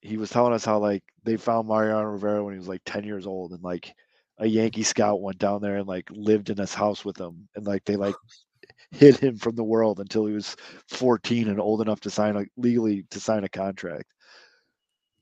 he 0.00 0.16
was 0.16 0.30
telling 0.30 0.52
us 0.52 0.64
how 0.64 0.78
like 0.78 1.02
they 1.24 1.36
found 1.36 1.68
Mariano 1.68 2.04
Rivera 2.04 2.44
when 2.44 2.54
he 2.54 2.58
was 2.58 2.68
like 2.68 2.82
ten 2.84 3.04
years 3.04 3.26
old, 3.26 3.52
and 3.52 3.62
like 3.62 3.92
a 4.38 4.46
Yankee 4.46 4.82
scout 4.82 5.22
went 5.22 5.38
down 5.38 5.60
there 5.62 5.76
and 5.76 5.86
like 5.88 6.08
lived 6.10 6.50
in 6.50 6.58
his 6.58 6.74
house 6.74 7.04
with 7.04 7.18
him, 7.18 7.48
and 7.54 7.66
like 7.66 7.84
they 7.84 7.96
like 7.96 8.14
hid 8.90 9.18
him 9.18 9.36
from 9.36 9.56
the 9.56 9.64
world 9.64 10.00
until 10.00 10.26
he 10.26 10.34
was 10.34 10.56
14 10.88 11.48
and 11.48 11.60
old 11.60 11.82
enough 11.82 12.00
to 12.00 12.10
sign 12.10 12.36
a 12.36 12.44
legally 12.56 13.04
to 13.10 13.20
sign 13.20 13.44
a 13.44 13.48
contract. 13.48 14.06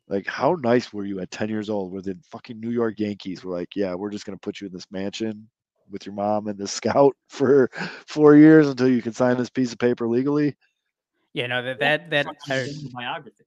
Like, 0.09 0.27
how 0.27 0.57
nice 0.61 0.93
were 0.93 1.05
you 1.07 1.21
at 1.21 1.31
10 1.31 1.49
years 1.49 1.71
old 1.71 1.93
where 1.93 2.03
the 2.03 2.19
fucking 2.33 2.59
New 2.61 2.71
York 2.71 2.99
Yankees 2.99 3.45
were 3.45 3.57
like, 3.57 3.77
yeah, 3.77 3.95
we're 3.95 4.11
just 4.11 4.27
going 4.27 4.37
to 4.37 4.41
put 4.41 4.61
you 4.61 4.67
in 4.67 4.73
this 4.73 4.91
mansion 4.91 5.49
with 5.91 6.07
your 6.07 6.15
mom 6.15 6.47
and 6.49 6.59
the 6.59 6.69
scout 6.69 7.17
for 7.29 7.71
four 8.07 8.37
years 8.37 8.69
until 8.69 8.89
you 8.89 9.03
can 9.03 9.13
sign 9.13 9.37
this 9.37 9.51
piece 9.51 9.73
of 9.73 9.79
paper 9.79 10.07
legally? 10.09 10.57
Yeah, 11.33 11.47
no, 11.47 11.63
that 11.63 11.79
that 11.81 12.11
that 12.11 12.27
Fucking 12.49 12.87
uh, 12.87 12.89
biography. 12.93 13.45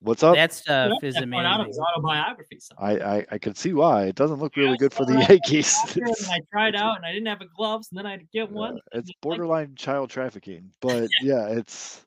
What's 0.00 0.22
up? 0.22 0.34
that 0.34 0.52
stuff 0.52 0.92
Yeah, 1.02 1.08
is 1.08 1.16
I 1.16 1.20
found 1.20 1.34
out 1.34 1.60
it 1.60 1.68
was 1.68 1.78
amazing. 1.78 1.84
autobiography. 1.96 2.58
So. 2.60 2.74
I, 2.78 2.98
I, 3.16 3.26
I 3.32 3.38
can 3.38 3.54
see 3.54 3.72
why. 3.72 4.04
It 4.04 4.14
doesn't 4.16 4.38
look 4.38 4.54
really 4.56 4.72
Yeah, 4.72 4.76
good 4.76 4.92
for 4.92 5.06
the 5.06 5.14
I- 5.14 5.26
Yankees. 5.30 5.74
Out 5.82 5.94
there, 5.94 6.04
It's- 6.04 6.22
and 6.24 6.32
I 6.32 6.40
tried 6.52 6.74
out 6.76 6.96
and 6.96 7.06
I 7.06 7.12
didn't 7.12 7.26
have 7.28 7.40
a 7.40 7.46
gloves, 7.56 7.88
and 7.90 7.98
then 7.98 8.04
I 8.04 8.10
had 8.10 8.20
to 8.20 8.26
get 8.26 8.50
Yeah, 8.50 8.54
one. 8.56 8.78
it's 8.92 9.08
like- 9.08 9.16
borderline 9.22 9.74
child 9.76 10.10
trafficking, 10.10 10.72
but 10.82 11.08
yeah, 11.22 11.48
it's 11.48 12.04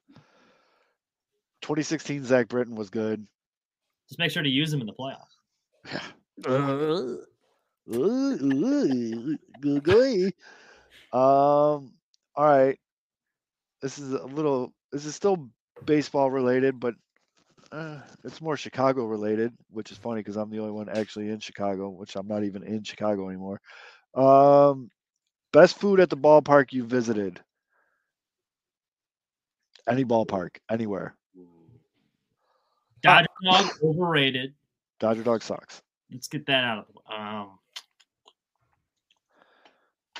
2016. 1.61 2.23
Zach 2.23 2.47
Britton 2.47 2.75
was 2.75 2.89
good. 2.91 3.25
Just 4.09 4.19
make 4.19 4.29
sure 4.31 4.43
to 4.43 4.49
use 4.49 4.71
him 4.71 4.81
in 4.81 4.87
the 4.87 4.93
playoffs. 4.93 5.35
Uh, 6.45 7.23
Ooh. 7.93 9.37
Um, 11.13 11.93
all 12.35 12.45
right. 12.45 12.77
This 13.81 13.97
is 13.97 14.13
a 14.13 14.25
little. 14.25 14.73
This 14.91 15.05
is 15.05 15.15
still 15.15 15.49
baseball 15.85 16.31
related, 16.31 16.79
but 16.79 16.95
uh, 17.71 17.99
it's 18.23 18.41
more 18.41 18.57
Chicago 18.57 19.05
related, 19.05 19.53
which 19.69 19.91
is 19.91 19.97
funny 19.97 20.21
because 20.21 20.35
I'm 20.37 20.49
the 20.49 20.59
only 20.59 20.71
one 20.71 20.89
actually 20.89 21.29
in 21.29 21.39
Chicago, 21.39 21.89
which 21.89 22.15
I'm 22.15 22.27
not 22.27 22.43
even 22.43 22.63
in 22.63 22.83
Chicago 22.83 23.29
anymore. 23.29 23.61
Um, 24.15 24.89
best 25.53 25.79
food 25.79 25.99
at 25.99 26.09
the 26.09 26.17
ballpark 26.17 26.73
you 26.73 26.83
visited. 26.83 27.39
Any 29.87 30.03
ballpark, 30.03 30.57
anywhere. 30.69 31.15
Dodger 33.01 33.27
dog 33.43 33.71
overrated. 33.83 34.53
Dodger 34.99 35.23
dog 35.23 35.43
sucks. 35.43 35.81
Let's 36.11 36.27
get 36.27 36.45
that 36.47 36.63
out 36.63 36.79
of 36.79 36.85
the 36.87 36.93
way. 36.93 37.17
Um, 37.17 37.59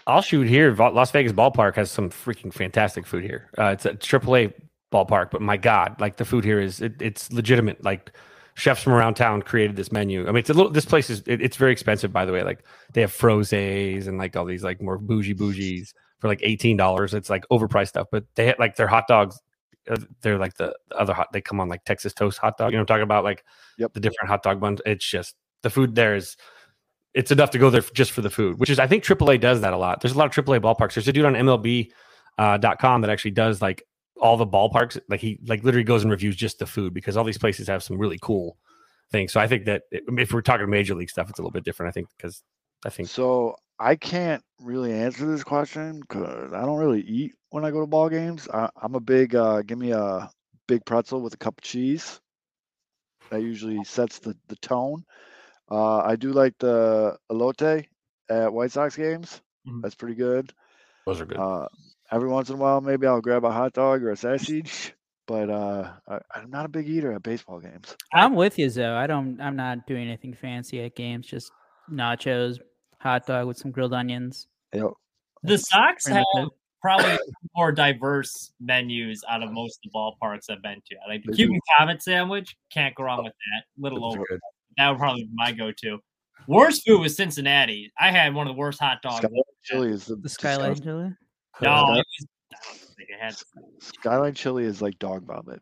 I'll 0.08 0.22
shoot 0.22 0.48
here. 0.48 0.74
Las 0.74 1.12
Vegas 1.12 1.34
ballpark 1.34 1.76
has 1.76 1.92
some 1.92 2.10
freaking 2.10 2.54
fantastic 2.54 3.06
food 3.06 3.24
here. 3.24 3.50
Uh, 3.58 3.66
it's 3.66 3.86
a 3.86 3.94
AAA 3.94 4.54
ballpark, 4.92 5.32
but 5.32 5.42
my 5.42 5.58
God, 5.58 6.00
like 6.00 6.16
the 6.16 6.26
food 6.26 6.46
here 6.46 6.60
is 6.62 6.82
it, 6.82 6.94
it's 7.02 7.32
legitimate. 7.32 7.84
Like 7.84 8.14
chefs 8.56 8.82
from 8.82 8.94
around 8.94 9.16
town 9.16 9.42
created 9.42 9.76
this 9.76 9.92
menu. 9.92 10.24
I 10.24 10.28
mean, 10.28 10.38
it's 10.38 10.50
a 10.50 10.54
little. 10.54 10.72
This 10.72 10.86
place 10.86 11.10
is 11.10 11.22
it, 11.28 11.42
it's 11.42 11.58
very 11.58 11.74
expensive, 11.74 12.14
by 12.14 12.24
the 12.26 12.32
way. 12.32 12.42
Like 12.44 12.64
they 12.94 13.02
have 13.02 13.12
frozes 13.12 14.08
and 14.08 14.18
like 14.18 14.36
all 14.38 14.46
these 14.46 14.64
like 14.64 14.82
more 14.82 14.98
bougie 14.98 15.36
bougies 15.36 15.90
for 16.20 16.30
like 16.30 16.40
eighteen 16.42 16.78
dollars. 16.78 17.14
It's 17.14 17.30
like 17.30 17.44
overpriced 17.52 17.90
stuff, 17.90 18.08
but 18.12 18.24
they 18.36 18.46
had 18.48 18.58
like 18.60 18.78
their 18.78 18.88
hot 18.88 19.08
dogs. 19.10 19.38
uh, 19.92 19.98
They're 20.22 20.38
like 20.40 20.56
the, 20.56 20.74
the 20.90 20.96
other 20.98 21.14
hot. 21.14 21.34
They 21.34 21.42
come 21.42 21.60
on 21.60 21.68
like 21.68 21.84
Texas 21.84 22.14
toast 22.14 22.38
hot 22.38 22.58
dog. 22.58 22.72
You 22.72 22.78
know, 22.78 22.82
I'm 22.82 22.88
talking 22.88 23.04
about 23.04 23.26
like 23.26 23.44
Yep. 23.78 23.92
the 23.94 24.00
different 24.00 24.30
hot 24.30 24.42
dog 24.42 24.62
buns. 24.62 24.80
It's 24.86 25.06
just 25.06 25.36
the 25.64 25.70
food 25.70 25.96
there 25.96 26.16
is 26.16 26.38
it's 27.14 27.32
enough 27.32 27.52
to 27.52 27.60
go 27.60 27.70
there 27.70 27.82
just 27.82 28.12
for 28.12 28.22
the 28.22 28.30
food, 28.30 28.60
which 28.60 28.70
is 28.70 28.80
I 28.80 28.88
think 28.88 29.04
AAA 29.04 29.40
does 29.40 29.62
that 29.62 29.74
a 29.74 29.78
lot. 29.78 30.02
There's 30.02 30.14
a 30.14 30.18
lot 30.18 30.38
of 30.38 30.46
AAA 30.46 30.62
ballparks. 30.62 30.94
There's 30.96 31.08
a 31.08 31.14
dude 31.14 31.26
on 31.26 31.34
MLB.com 31.34 31.92
uh, 32.38 32.58
that 32.58 33.10
actually 33.10 33.32
does 33.32 33.62
like 33.62 33.84
all 34.20 34.38
the 34.38 34.46
ballparks. 34.46 35.00
Like 35.10 35.20
he 35.20 35.40
like 35.48 35.64
literally 35.64 35.84
goes 35.84 36.04
and 36.04 36.12
reviews 36.12 36.36
just 36.36 36.60
the 36.60 36.66
food 36.66 36.94
because 36.94 37.18
all 37.18 37.24
these 37.24 37.38
places 37.38 37.68
have 37.68 37.84
some 37.84 37.98
really 37.98 38.20
cool 38.22 38.58
things. 39.12 39.32
So 39.32 39.40
I 39.40 39.48
think 39.48 39.66
that 39.66 39.84
if 39.92 40.32
we're 40.32 40.42
talking 40.42 40.70
major 40.70 40.96
league 40.96 41.10
stuff, 41.10 41.30
it's 41.30 41.40
a 41.40 41.42
little 41.42 41.52
bit 41.52 41.64
different. 41.64 41.90
I 41.90 41.94
think 41.94 42.08
because 42.18 42.44
I 42.86 42.90
think 42.90 43.10
So 43.10 43.56
I 43.80 43.96
can't 43.96 44.44
really 44.60 44.94
answer 44.94 45.26
this 45.26 45.44
question 45.44 46.02
because 46.02 46.54
I 46.54 46.62
don't 46.66 46.80
really 46.80 47.02
eat 47.02 47.34
when 47.50 47.66
I 47.66 47.72
go 47.72 47.80
to 47.80 47.88
ball 47.88 48.10
games. 48.10 48.48
I, 48.54 48.70
I'm 48.82 48.96
a 48.96 49.00
big 49.00 49.36
uh, 49.36 49.62
give 49.62 49.78
me 49.78 49.92
a 49.92 50.30
big 50.68 50.86
pretzel 50.86 51.22
with 51.22 51.34
a 51.34 51.38
cup 51.38 51.58
of 51.58 51.64
cheese. 51.64 52.20
That 53.30 53.42
usually 53.42 53.84
sets 53.84 54.20
the 54.20 54.36
the 54.48 54.56
tone. 54.58 55.04
Uh, 55.70 55.98
I 56.00 56.16
do 56.16 56.32
like 56.32 56.58
the 56.60 57.18
elote 57.32 57.86
at 58.30 58.54
White 58.54 58.72
Sox 58.72 58.96
games. 58.96 59.42
Mhm. 59.68 59.82
That's 59.82 59.96
pretty 59.96 60.16
good. 60.16 60.54
those 61.06 61.22
are 61.22 61.26
good. 61.26 61.38
Uh, 61.38 61.68
every 62.12 62.30
once 62.30 62.50
in 62.50 62.56
a 62.56 62.58
while, 62.58 62.82
maybe 62.82 63.08
I'll 63.08 63.22
grab 63.22 63.44
a 63.46 63.52
hot 63.52 63.74
dog 63.74 64.04
or 64.04 64.12
a 64.12 64.18
sausage. 64.18 64.94
But 65.28 65.50
uh, 65.50 65.92
I, 66.08 66.20
I'm 66.34 66.50
not 66.50 66.64
a 66.66 66.70
big 66.70 66.88
eater 66.88 67.12
at 67.12 67.22
baseball 67.22 67.60
games. 67.60 67.98
I'm 68.14 68.34
with 68.34 68.58
you, 68.58 68.70
Zoe. 68.70 68.86
I 68.86 69.08
don't. 69.08 69.42
I'm 69.42 69.58
not 69.58 69.86
doing 69.86 70.08
anything 70.08 70.34
fancy 70.34 70.82
at 70.84 70.96
games. 70.96 71.28
Just 71.28 71.52
nachos, 71.92 72.60
hot 73.02 73.26
dog 73.28 73.46
with 73.46 73.58
some 73.58 73.72
grilled 73.72 73.92
onions. 73.94 74.48
Yep. 74.74 74.92
the 75.44 75.58
Sox 75.58 76.08
have 76.08 76.24
much 76.34 76.48
probably 76.82 77.18
more 77.58 77.74
diverse 77.74 78.54
menus 78.62 79.22
out 79.30 79.44
of 79.44 79.52
most 79.52 79.82
of 79.86 79.92
the 79.92 79.98
ballparks 79.98 80.50
I've 80.50 80.62
been 80.62 80.82
to. 80.90 80.96
I 81.06 81.10
Like 81.10 81.24
the 81.26 81.32
They 81.32 81.38
do. 81.40 81.44
Cuban 81.48 81.60
Comet 81.78 82.02
sandwich, 82.02 82.56
can't 82.72 82.96
go 82.96 83.04
wrong 83.04 83.26
with 83.26 83.34
that. 83.34 83.64
Little 83.84 84.06
over. 84.06 84.24
good. 84.30 84.40
That 84.78 84.90
would 84.90 85.00
probably 85.00 85.24
be 85.24 85.30
my 85.34 85.52
go-to. 85.52 86.00
Worst 86.48 86.84
food 86.88 87.00
was 87.02 87.16
Cincinnati. 87.16 87.92
I 88.00 88.12
had 88.12 88.34
one 88.34 88.48
of 88.48 88.54
the 88.54 88.58
worst 88.60 88.80
hot 88.80 89.02
dogs. 89.02 89.18
Skyline 89.18 89.42
chili 89.64 89.90
is 89.90 90.06
the, 90.06 90.16
The 90.16 90.30
skyline 90.30 90.70
disgusting. 90.72 90.86
chili. 90.86 91.16
No, 91.62 91.94
it 91.96 92.06
was, 92.06 92.26
I 92.54 92.56
don't 92.64 92.96
think 92.96 93.10
it 93.10 93.20
had 93.20 93.36
Skyline 93.82 94.34
chili 94.34 94.64
is 94.64 94.82
like 94.82 94.98
dog 95.00 95.26
vomit. 95.26 95.62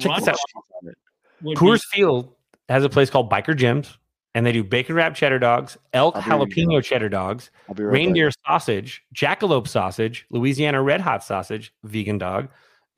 Check 0.00 0.18
this 0.18 0.28
out. 0.28 0.36
Vomit. 0.82 0.96
be- 1.42 1.54
Coors 1.54 1.82
Field 1.84 2.34
has 2.68 2.84
a 2.84 2.88
place 2.88 3.08
called 3.08 3.30
Biker 3.30 3.56
Jim's, 3.56 3.96
and 4.34 4.44
they 4.44 4.52
do 4.52 4.62
bacon 4.64 4.94
wrapped 4.96 5.16
cheddar 5.16 5.38
dogs, 5.38 5.78
elk 5.94 6.16
I'll 6.16 6.40
right 6.40 6.48
jalapeno 6.50 6.82
cheddar 6.82 7.08
dogs, 7.08 7.50
I'll 7.68 7.74
be 7.74 7.84
right 7.84 7.90
back. 7.92 7.94
reindeer 7.94 8.30
sausage, 8.46 9.02
jackalope 9.14 9.68
sausage, 9.68 10.26
Louisiana 10.30 10.82
red 10.82 11.00
hot 11.00 11.22
sausage, 11.24 11.72
vegan 11.84 12.18
dog, 12.18 12.48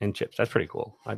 and 0.01 0.13
chips. 0.13 0.35
That's 0.37 0.51
pretty 0.51 0.67
cool. 0.67 0.97
I, 1.05 1.17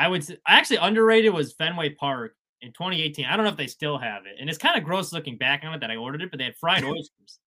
I 0.00 0.08
would 0.08 0.24
say, 0.24 0.38
actually 0.48 0.78
underrated 0.78 1.34
was 1.34 1.52
Fenway 1.52 1.90
Park 1.90 2.34
in 2.62 2.72
2018. 2.72 3.26
I 3.26 3.36
don't 3.36 3.44
know 3.44 3.50
if 3.50 3.58
they 3.58 3.66
still 3.66 3.98
have 3.98 4.24
it, 4.24 4.36
and 4.40 4.48
it's 4.48 4.58
kind 4.58 4.78
of 4.78 4.82
gross 4.82 5.12
looking 5.12 5.36
back 5.36 5.62
on 5.62 5.74
it 5.74 5.80
that 5.80 5.90
I 5.90 5.96
ordered 5.96 6.22
it, 6.22 6.30
but 6.30 6.38
they 6.38 6.44
had 6.44 6.56
fried 6.56 6.84
oysters, 6.84 7.38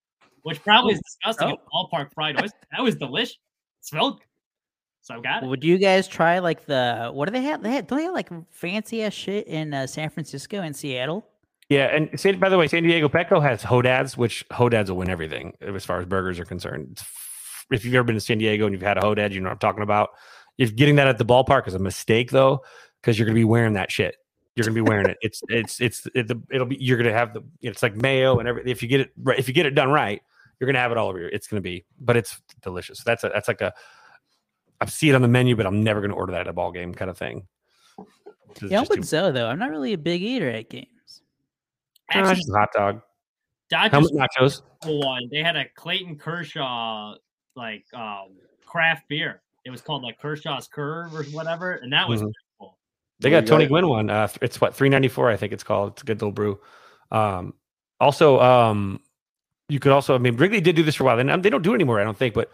which 0.44 0.62
probably 0.62 0.94
is 0.94 1.02
disgusting. 1.02 1.50
a 1.50 1.58
Ballpark 1.74 2.14
fried 2.14 2.40
oyster. 2.40 2.58
That 2.72 2.84
was 2.84 2.96
delicious. 2.96 3.38
It 3.80 3.86
smelled. 3.88 4.20
good. 4.20 4.28
So 5.02 5.16
I've 5.16 5.24
got 5.24 5.44
it. 5.44 5.48
Would 5.48 5.64
you 5.64 5.80
guys 5.80 6.08
try 6.08 6.40
like 6.40 6.66
the 6.66 7.10
what 7.12 7.26
do 7.26 7.32
they 7.32 7.42
have? 7.42 7.64
They 7.64 7.72
had, 7.72 7.88
don't 7.88 7.98
they 7.98 8.06
have 8.06 8.14
like 8.14 8.30
fancy 8.52 9.04
ass 9.04 9.14
shit 9.14 9.48
in 9.48 9.74
uh, 9.74 9.88
San 9.88 10.10
Francisco 10.12 10.62
and 10.62 10.76
Seattle? 10.76 11.28
yeah, 11.70 11.86
and 11.88 12.20
San, 12.20 12.40
by 12.40 12.50
the 12.50 12.58
way, 12.58 12.68
San 12.68 12.84
Diego 12.84 13.10
Petco 13.10 13.42
has 13.42 13.64
Hodads, 13.64 14.16
which 14.16 14.48
Hodads 14.50 14.90
will 14.90 14.98
win 14.98 15.10
everything 15.10 15.54
as 15.60 15.84
far 15.84 16.00
as 16.00 16.06
burgers 16.06 16.40
are 16.40 16.46
concerned. 16.46 17.02
If 17.72 17.84
you've 17.84 17.96
ever 17.96 18.04
been 18.04 18.16
to 18.16 18.22
San 18.22 18.38
Diego 18.38 18.66
and 18.66 18.74
you've 18.74 18.82
had 18.84 18.98
a 19.00 19.02
Hodad, 19.02 19.32
you 19.32 19.40
know 19.40 19.48
what 19.48 19.54
I'm 19.54 19.60
talking 19.60 19.82
about. 19.82 20.12
If 20.58 20.76
getting 20.76 20.96
that 20.98 21.08
at 21.08 21.18
the 21.18 21.26
ballpark 21.26 21.68
is 21.68 21.74
a 21.74 21.80
mistake, 21.80 22.32
though, 22.32 22.64
because 23.02 23.18
you're 23.18 23.26
going 23.26 23.36
to 23.36 23.40
be 23.40 23.46
wearing 23.46 23.74
that 23.74 23.92
shit. 23.92 24.16
You're 24.56 24.66
gonna 24.66 24.76
be 24.76 24.82
wearing 24.82 25.08
it. 25.08 25.18
It's 25.22 25.42
it's 25.50 25.82
it's 25.82 26.08
it, 26.14 26.28
the, 26.28 26.40
it'll 26.52 26.68
be 26.68 26.78
you're 26.80 26.98
gonna 26.98 27.12
have 27.12 27.34
the 27.34 27.44
it's 27.62 27.82
like 27.82 27.96
mayo 27.96 28.38
and 28.38 28.48
everything. 28.48 28.72
If 28.72 28.84
you 28.84 28.88
get 28.88 29.02
it 29.02 29.12
right, 29.18 29.40
if 29.40 29.48
you 29.48 29.54
get 29.54 29.66
it 29.66 29.72
done 29.72 29.90
right, 29.90 30.22
you're 30.60 30.68
gonna 30.68 30.78
have 30.80 30.92
it 30.92 30.98
all 30.98 31.10
over 31.10 31.20
you. 31.20 31.30
It's 31.34 31.48
gonna 31.48 31.62
be, 31.62 31.86
but 32.00 32.16
it's 32.16 32.40
delicious. 32.62 33.04
That's 33.04 33.24
a 33.24 33.30
that's 33.30 33.48
like 33.48 33.62
a 33.62 33.74
I 34.80 34.86
see 34.86 35.10
it 35.10 35.16
on 35.16 35.24
the 35.24 35.28
menu, 35.28 35.56
but 35.56 35.66
I'm 35.66 35.84
never 35.84 36.02
gonna 36.02 36.14
order 36.14 36.34
that 36.34 36.42
at 36.42 36.48
a 36.48 36.54
ball 36.54 36.72
game 36.72 36.94
kind 36.94 37.10
of 37.10 37.18
thing. 37.18 37.48
Yeah, 38.62 38.78
I'm 38.78 38.84
just 38.84 38.92
too- 38.92 39.00
with 39.00 39.08
Zoe 39.08 39.32
though. 39.32 39.48
I'm 39.48 39.58
not 39.58 39.72
really 39.72 39.94
a 39.94 39.98
big 39.98 40.22
eater 40.22 40.52
at 40.52 40.70
games. 40.70 40.88
Ah, 42.12 42.20
it's 42.20 42.38
just 42.38 42.50
a 42.52 42.54
hot 42.54 42.70
dog. 42.74 43.02
Dodgers 43.72 44.12
Helmet 44.12 44.30
nachos. 44.38 44.62
one. 44.86 45.30
They 45.32 45.40
had 45.42 45.56
a 45.56 45.66
Clayton 45.74 46.20
Kershaw 46.20 47.16
like 47.56 47.86
um 47.92 48.36
craft 48.68 49.08
beer. 49.08 49.42
It 49.66 49.70
was 49.72 49.82
called 49.82 50.04
like 50.04 50.20
Kershaw's 50.20 50.68
Curve 50.68 51.14
or 51.16 51.24
whatever, 51.26 51.74
and 51.74 51.92
that 51.94 52.08
was 52.10 52.22
Mhm. 52.22 52.32
cool. 52.60 52.78
They 53.20 53.30
got 53.30 53.46
Tony 53.48 53.66
Gwynn 53.68 53.88
one. 53.88 54.10
Uh, 54.10 54.28
it's 54.42 54.60
what 54.60 54.76
three 54.76 54.90
ninety 54.90 55.08
four. 55.08 55.30
I 55.30 55.38
think 55.38 55.54
it's 55.54 55.64
called. 55.64 55.94
It's 55.94 56.02
a 56.02 56.06
good 56.06 56.22
little 56.22 56.32
brew. 56.34 56.60
Um, 57.12 57.54
also, 58.00 58.40
um, 58.42 59.00
you 59.70 59.80
could 59.80 59.92
also. 59.94 60.16
I 60.16 60.18
mean, 60.18 60.36
Wrigley 60.36 60.60
did 60.62 60.76
do 60.76 60.84
this 60.84 60.96
for 60.96 61.04
a 61.04 61.06
while. 61.06 61.20
and 61.20 61.44
they 61.44 61.50
don't 61.50 61.62
do 61.62 61.72
it 61.72 61.76
anymore. 61.76 62.02
I 62.02 62.04
don't 62.04 62.18
think, 62.18 62.34
but 62.34 62.52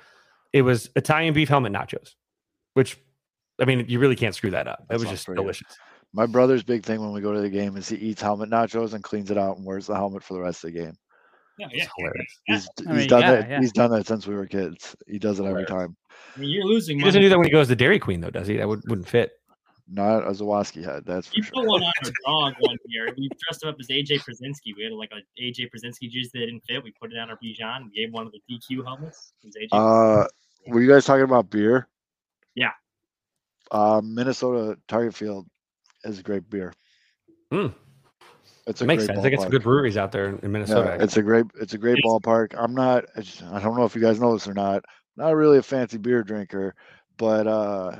it 0.53 0.62
was 0.62 0.89
Italian 0.95 1.34
beef 1.34 1.49
helmet 1.49 1.72
nachos, 1.74 2.14
which 2.74 2.97
I 3.60 3.66
mean, 3.66 3.86
you 3.88 3.99
really 3.99 4.16
can't 4.16 4.36
screw 4.36 4.51
that 4.51 4.68
up. 4.68 4.86
It 4.89 4.93
was 4.99 5.10
just 5.10 5.26
pretty 5.26 5.38
good. 5.38 5.43
delicious. 5.43 5.78
My 6.14 6.26
brother's 6.26 6.64
big 6.64 6.84
thing 6.84 7.01
when 7.01 7.12
we 7.12 7.22
go 7.22 7.34
to 7.34 7.41
the 7.41 7.49
game 7.49 7.78
is 7.78 7.88
he 7.89 7.95
eats 7.97 8.22
helmet 8.22 8.49
nachos 8.49 8.93
and 8.93 9.03
cleans 9.03 9.30
it 9.32 9.38
out 9.38 9.57
and 9.57 9.66
wears 9.66 9.88
the 9.88 9.95
helmet 9.95 10.24
for 10.24 10.34
the 10.34 10.39
rest 10.41 10.64
of 10.64 10.74
the 10.74 10.80
game. 10.80 10.93
Yeah, 11.60 11.68
It's 11.72 11.76
yeah. 11.78 11.86
hilarious. 11.97 12.39
Yeah. 12.47 12.55
He's, 12.55 12.68
I 12.68 12.91
he's 12.91 12.99
mean, 13.01 13.10
done 13.10 13.22
yeah, 13.22 13.32
that. 13.32 13.49
yeah. 13.49 13.60
He's 13.60 13.72
done 13.74 13.91
that 13.91 14.07
since 14.07 14.26
we 14.26 14.34
were 14.36 14.47
kids. 14.47 14.95
He 15.07 15.20
does 15.20 15.39
it 15.39 15.45
every 15.45 15.66
time. 15.66 15.95
I 16.36 16.39
mean, 16.39 16.49
you're 16.49 16.65
losing 16.65 16.97
He 16.99 17.05
doesn't 17.05 17.21
do 17.21 17.30
that 17.30 17.38
when 17.38 17.45
he 17.47 17.51
goes 17.51 17.67
to 17.67 17.75
Dairy 17.75 17.99
Queen, 17.99 18.21
though, 18.21 18.30
does 18.30 18.47
he? 18.47 18.57
That 18.57 18.67
would, 18.67 18.82
wouldn't 18.88 19.07
fit. 19.07 19.32
Not 19.91 20.19
a 20.23 20.32
Zawoski 20.32 20.84
head, 20.86 21.03
that's 21.05 21.27
for 21.27 21.34
You 21.38 21.41
sure. 21.43 21.51
put 21.55 21.65
one 21.67 21.82
on 21.82 21.91
our 22.05 22.11
dog 22.51 22.53
one 22.59 22.77
year. 22.86 23.07
We 23.17 23.27
dressed 23.47 23.63
him 23.63 23.69
up 23.69 23.75
as 23.80 23.88
AJ 23.88 24.19
Pierzynski. 24.19 24.75
We 24.77 24.84
had 24.84 24.93
like 24.93 25.11
a 25.11 25.41
AJ 25.41 25.69
Pierzynski 25.73 26.09
juice 26.11 26.30
that 26.34 26.39
didn't 26.39 26.61
fit. 26.67 26.84
We 26.84 26.91
put 27.01 27.11
it 27.11 27.17
on 27.17 27.32
our 27.32 27.38
Bijan. 27.43 27.86
We 27.86 27.91
gave 27.95 28.13
one 28.13 28.27
of 28.27 28.32
the 28.32 28.39
DQ 28.51 28.84
helmets. 28.86 29.34
AJ. 29.45 29.67
Uh, 29.71 30.27
were 30.67 30.82
you 30.82 30.88
guys 30.88 31.05
talking 31.05 31.23
about 31.23 31.49
beer? 31.49 31.88
Yeah. 32.53 32.69
Uh, 33.71 33.99
Minnesota 34.03 34.77
Target 34.88 35.15
Field 35.15 35.47
is 36.03 36.19
a 36.19 36.23
great 36.23 36.47
beer. 36.51 36.71
Hmm. 37.51 37.67
It's 38.67 38.82
It 38.82 38.84
a 38.84 38.88
makes 38.88 39.05
great 39.07 39.15
sense. 39.15 39.23
They 39.23 39.30
got 39.32 39.39
some 39.41 39.47
ballpark. 39.49 39.51
good 39.53 39.63
breweries 39.63 39.97
out 39.97 40.11
there 40.11 40.25
in, 40.30 40.39
in 40.43 40.51
Minnesota. 40.51 40.95
Yeah, 40.99 41.03
it's 41.03 41.17
a 41.17 41.23
great 41.23 41.45
it's 41.59 41.73
a 41.73 41.77
great 41.80 41.97
ballpark. 42.05 42.53
I'm 42.55 42.75
not 42.75 43.05
I 43.17 43.59
don't 43.59 43.75
know 43.75 43.86
if 43.86 43.95
you 43.95 44.01
guys 44.01 44.19
know 44.19 44.34
this 44.34 44.47
or 44.47 44.53
not. 44.53 44.86
Not 45.20 45.36
really 45.36 45.57
a 45.57 45.61
fancy 45.61 45.97
beer 45.97 46.24
drinker, 46.24 46.74
but 47.17 47.45
uh 47.45 47.91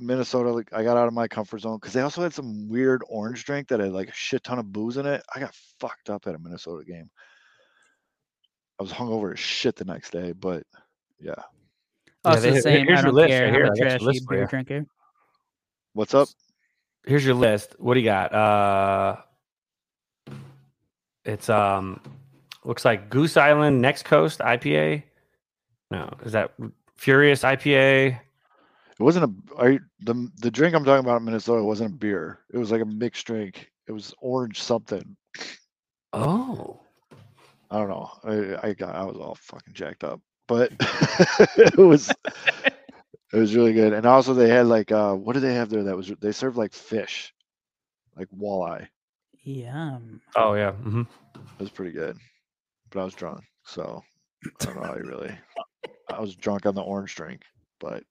Minnesota 0.00 0.50
like, 0.50 0.72
I 0.72 0.82
got 0.82 0.96
out 0.96 1.06
of 1.06 1.14
my 1.14 1.28
comfort 1.28 1.60
zone 1.60 1.76
because 1.76 1.92
they 1.92 2.00
also 2.00 2.22
had 2.22 2.34
some 2.34 2.68
weird 2.68 3.04
orange 3.08 3.44
drink 3.44 3.68
that 3.68 3.78
had 3.78 3.92
like 3.92 4.08
a 4.08 4.12
shit 4.14 4.42
ton 4.42 4.58
of 4.58 4.72
booze 4.72 4.96
in 4.96 5.06
it. 5.06 5.22
I 5.32 5.38
got 5.38 5.54
fucked 5.78 6.10
up 6.10 6.26
at 6.26 6.34
a 6.34 6.38
Minnesota 6.38 6.84
game. 6.84 7.08
I 8.80 8.82
was 8.82 8.90
hungover 8.92 9.32
as 9.34 9.38
shit 9.38 9.76
the 9.76 9.84
next 9.84 10.10
day, 10.10 10.32
but 10.32 10.64
yeah. 11.20 11.36
Also, 12.24 12.50
they- 12.50 12.60
same. 12.60 12.86
here's 12.86 12.98
I 12.98 13.02
your 13.02 13.12
don't 13.12 13.14
list 13.14 13.28
care. 13.28 13.44
right 13.44 13.52
here. 13.54 13.64
I'm 13.66 13.70
I 13.70 13.74
a 13.74 13.76
got 13.78 13.84
trashy 13.90 14.04
list 14.04 14.28
beer 14.28 14.40
you. 14.40 14.46
drinker. 14.48 14.84
What's 15.92 16.14
up? 16.14 16.28
Here's 17.06 17.24
your 17.24 17.34
list. 17.34 17.76
What 17.78 17.94
do 17.94 18.00
you 18.00 18.06
got? 18.06 18.32
Uh, 18.34 19.16
it's 21.24 21.48
um, 21.48 22.00
looks 22.64 22.84
like 22.84 23.10
Goose 23.10 23.36
Island 23.36 23.80
Next 23.80 24.04
Coast 24.04 24.40
IPA. 24.40 25.04
No, 25.92 26.08
is 26.24 26.32
that 26.32 26.52
Furious 26.96 27.42
IPA? 27.42 28.18
It 28.98 29.02
wasn't 29.02 29.24
a 29.58 29.78
the 30.00 30.30
the 30.38 30.50
drink 30.50 30.74
I'm 30.74 30.84
talking 30.84 31.04
about 31.04 31.18
in 31.18 31.24
Minnesota 31.26 31.62
wasn't 31.62 31.94
a 31.94 31.96
beer. 31.98 32.40
It 32.50 32.56
was 32.58 32.70
like 32.70 32.80
a 32.80 32.86
mixed 32.86 33.26
drink. 33.26 33.70
It 33.86 33.92
was 33.92 34.14
orange 34.20 34.62
something. 34.62 35.16
Oh, 36.14 36.80
I 37.70 37.78
don't 37.78 37.88
know. 37.88 38.10
I, 38.24 38.68
I 38.68 38.72
got 38.72 38.94
I 38.94 39.04
was 39.04 39.16
all 39.16 39.34
fucking 39.34 39.74
jacked 39.74 40.04
up, 40.04 40.20
but 40.46 40.72
it 41.56 41.76
was 41.76 42.10
it 43.32 43.36
was 43.36 43.54
really 43.54 43.74
good. 43.74 43.92
And 43.92 44.06
also 44.06 44.32
they 44.32 44.48
had 44.48 44.66
like 44.66 44.92
uh 44.92 45.14
what 45.14 45.34
did 45.34 45.40
they 45.42 45.54
have 45.54 45.68
there 45.68 45.84
that 45.84 45.96
was 45.96 46.12
they 46.20 46.32
served 46.32 46.56
like 46.56 46.72
fish, 46.72 47.34
like 48.16 48.28
walleye. 48.28 48.88
Yum. 49.42 50.20
oh 50.36 50.54
yeah. 50.54 50.72
hmm 50.72 51.02
It 51.34 51.60
was 51.60 51.70
pretty 51.70 51.92
good, 51.92 52.16
but 52.90 53.00
I 53.00 53.04
was 53.04 53.14
drunk, 53.14 53.42
so 53.64 54.02
I 54.46 54.64
don't 54.64 54.76
know 54.76 54.86
how 54.86 54.96
you 54.96 55.04
really. 55.04 55.34
I 56.10 56.20
was 56.20 56.34
drunk 56.34 56.66
on 56.66 56.74
the 56.74 56.82
orange 56.82 57.14
drink, 57.14 57.42
but 57.78 58.04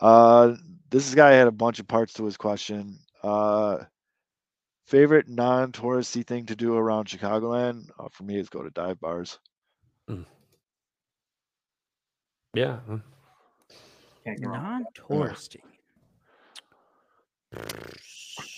uh 0.00 0.54
this 0.90 1.14
guy 1.14 1.32
had 1.32 1.48
a 1.48 1.52
bunch 1.52 1.78
of 1.80 1.88
parts 1.88 2.12
to 2.14 2.24
his 2.24 2.36
question. 2.36 2.98
Uh 3.22 3.84
favorite 4.86 5.28
non-touristy 5.28 6.24
thing 6.24 6.46
to 6.46 6.54
do 6.54 6.76
around 6.76 7.08
Chicagoland 7.08 7.90
uh, 7.98 8.08
for 8.10 8.22
me 8.22 8.38
is 8.38 8.48
go 8.48 8.62
to 8.62 8.70
dive 8.70 9.00
bars. 9.00 9.38
Yeah. 12.54 12.78
mm. 12.88 13.02
Can't 14.24 14.42
go 14.42 14.48
wrong. 14.48 14.84
Non-touristy. 15.08 15.60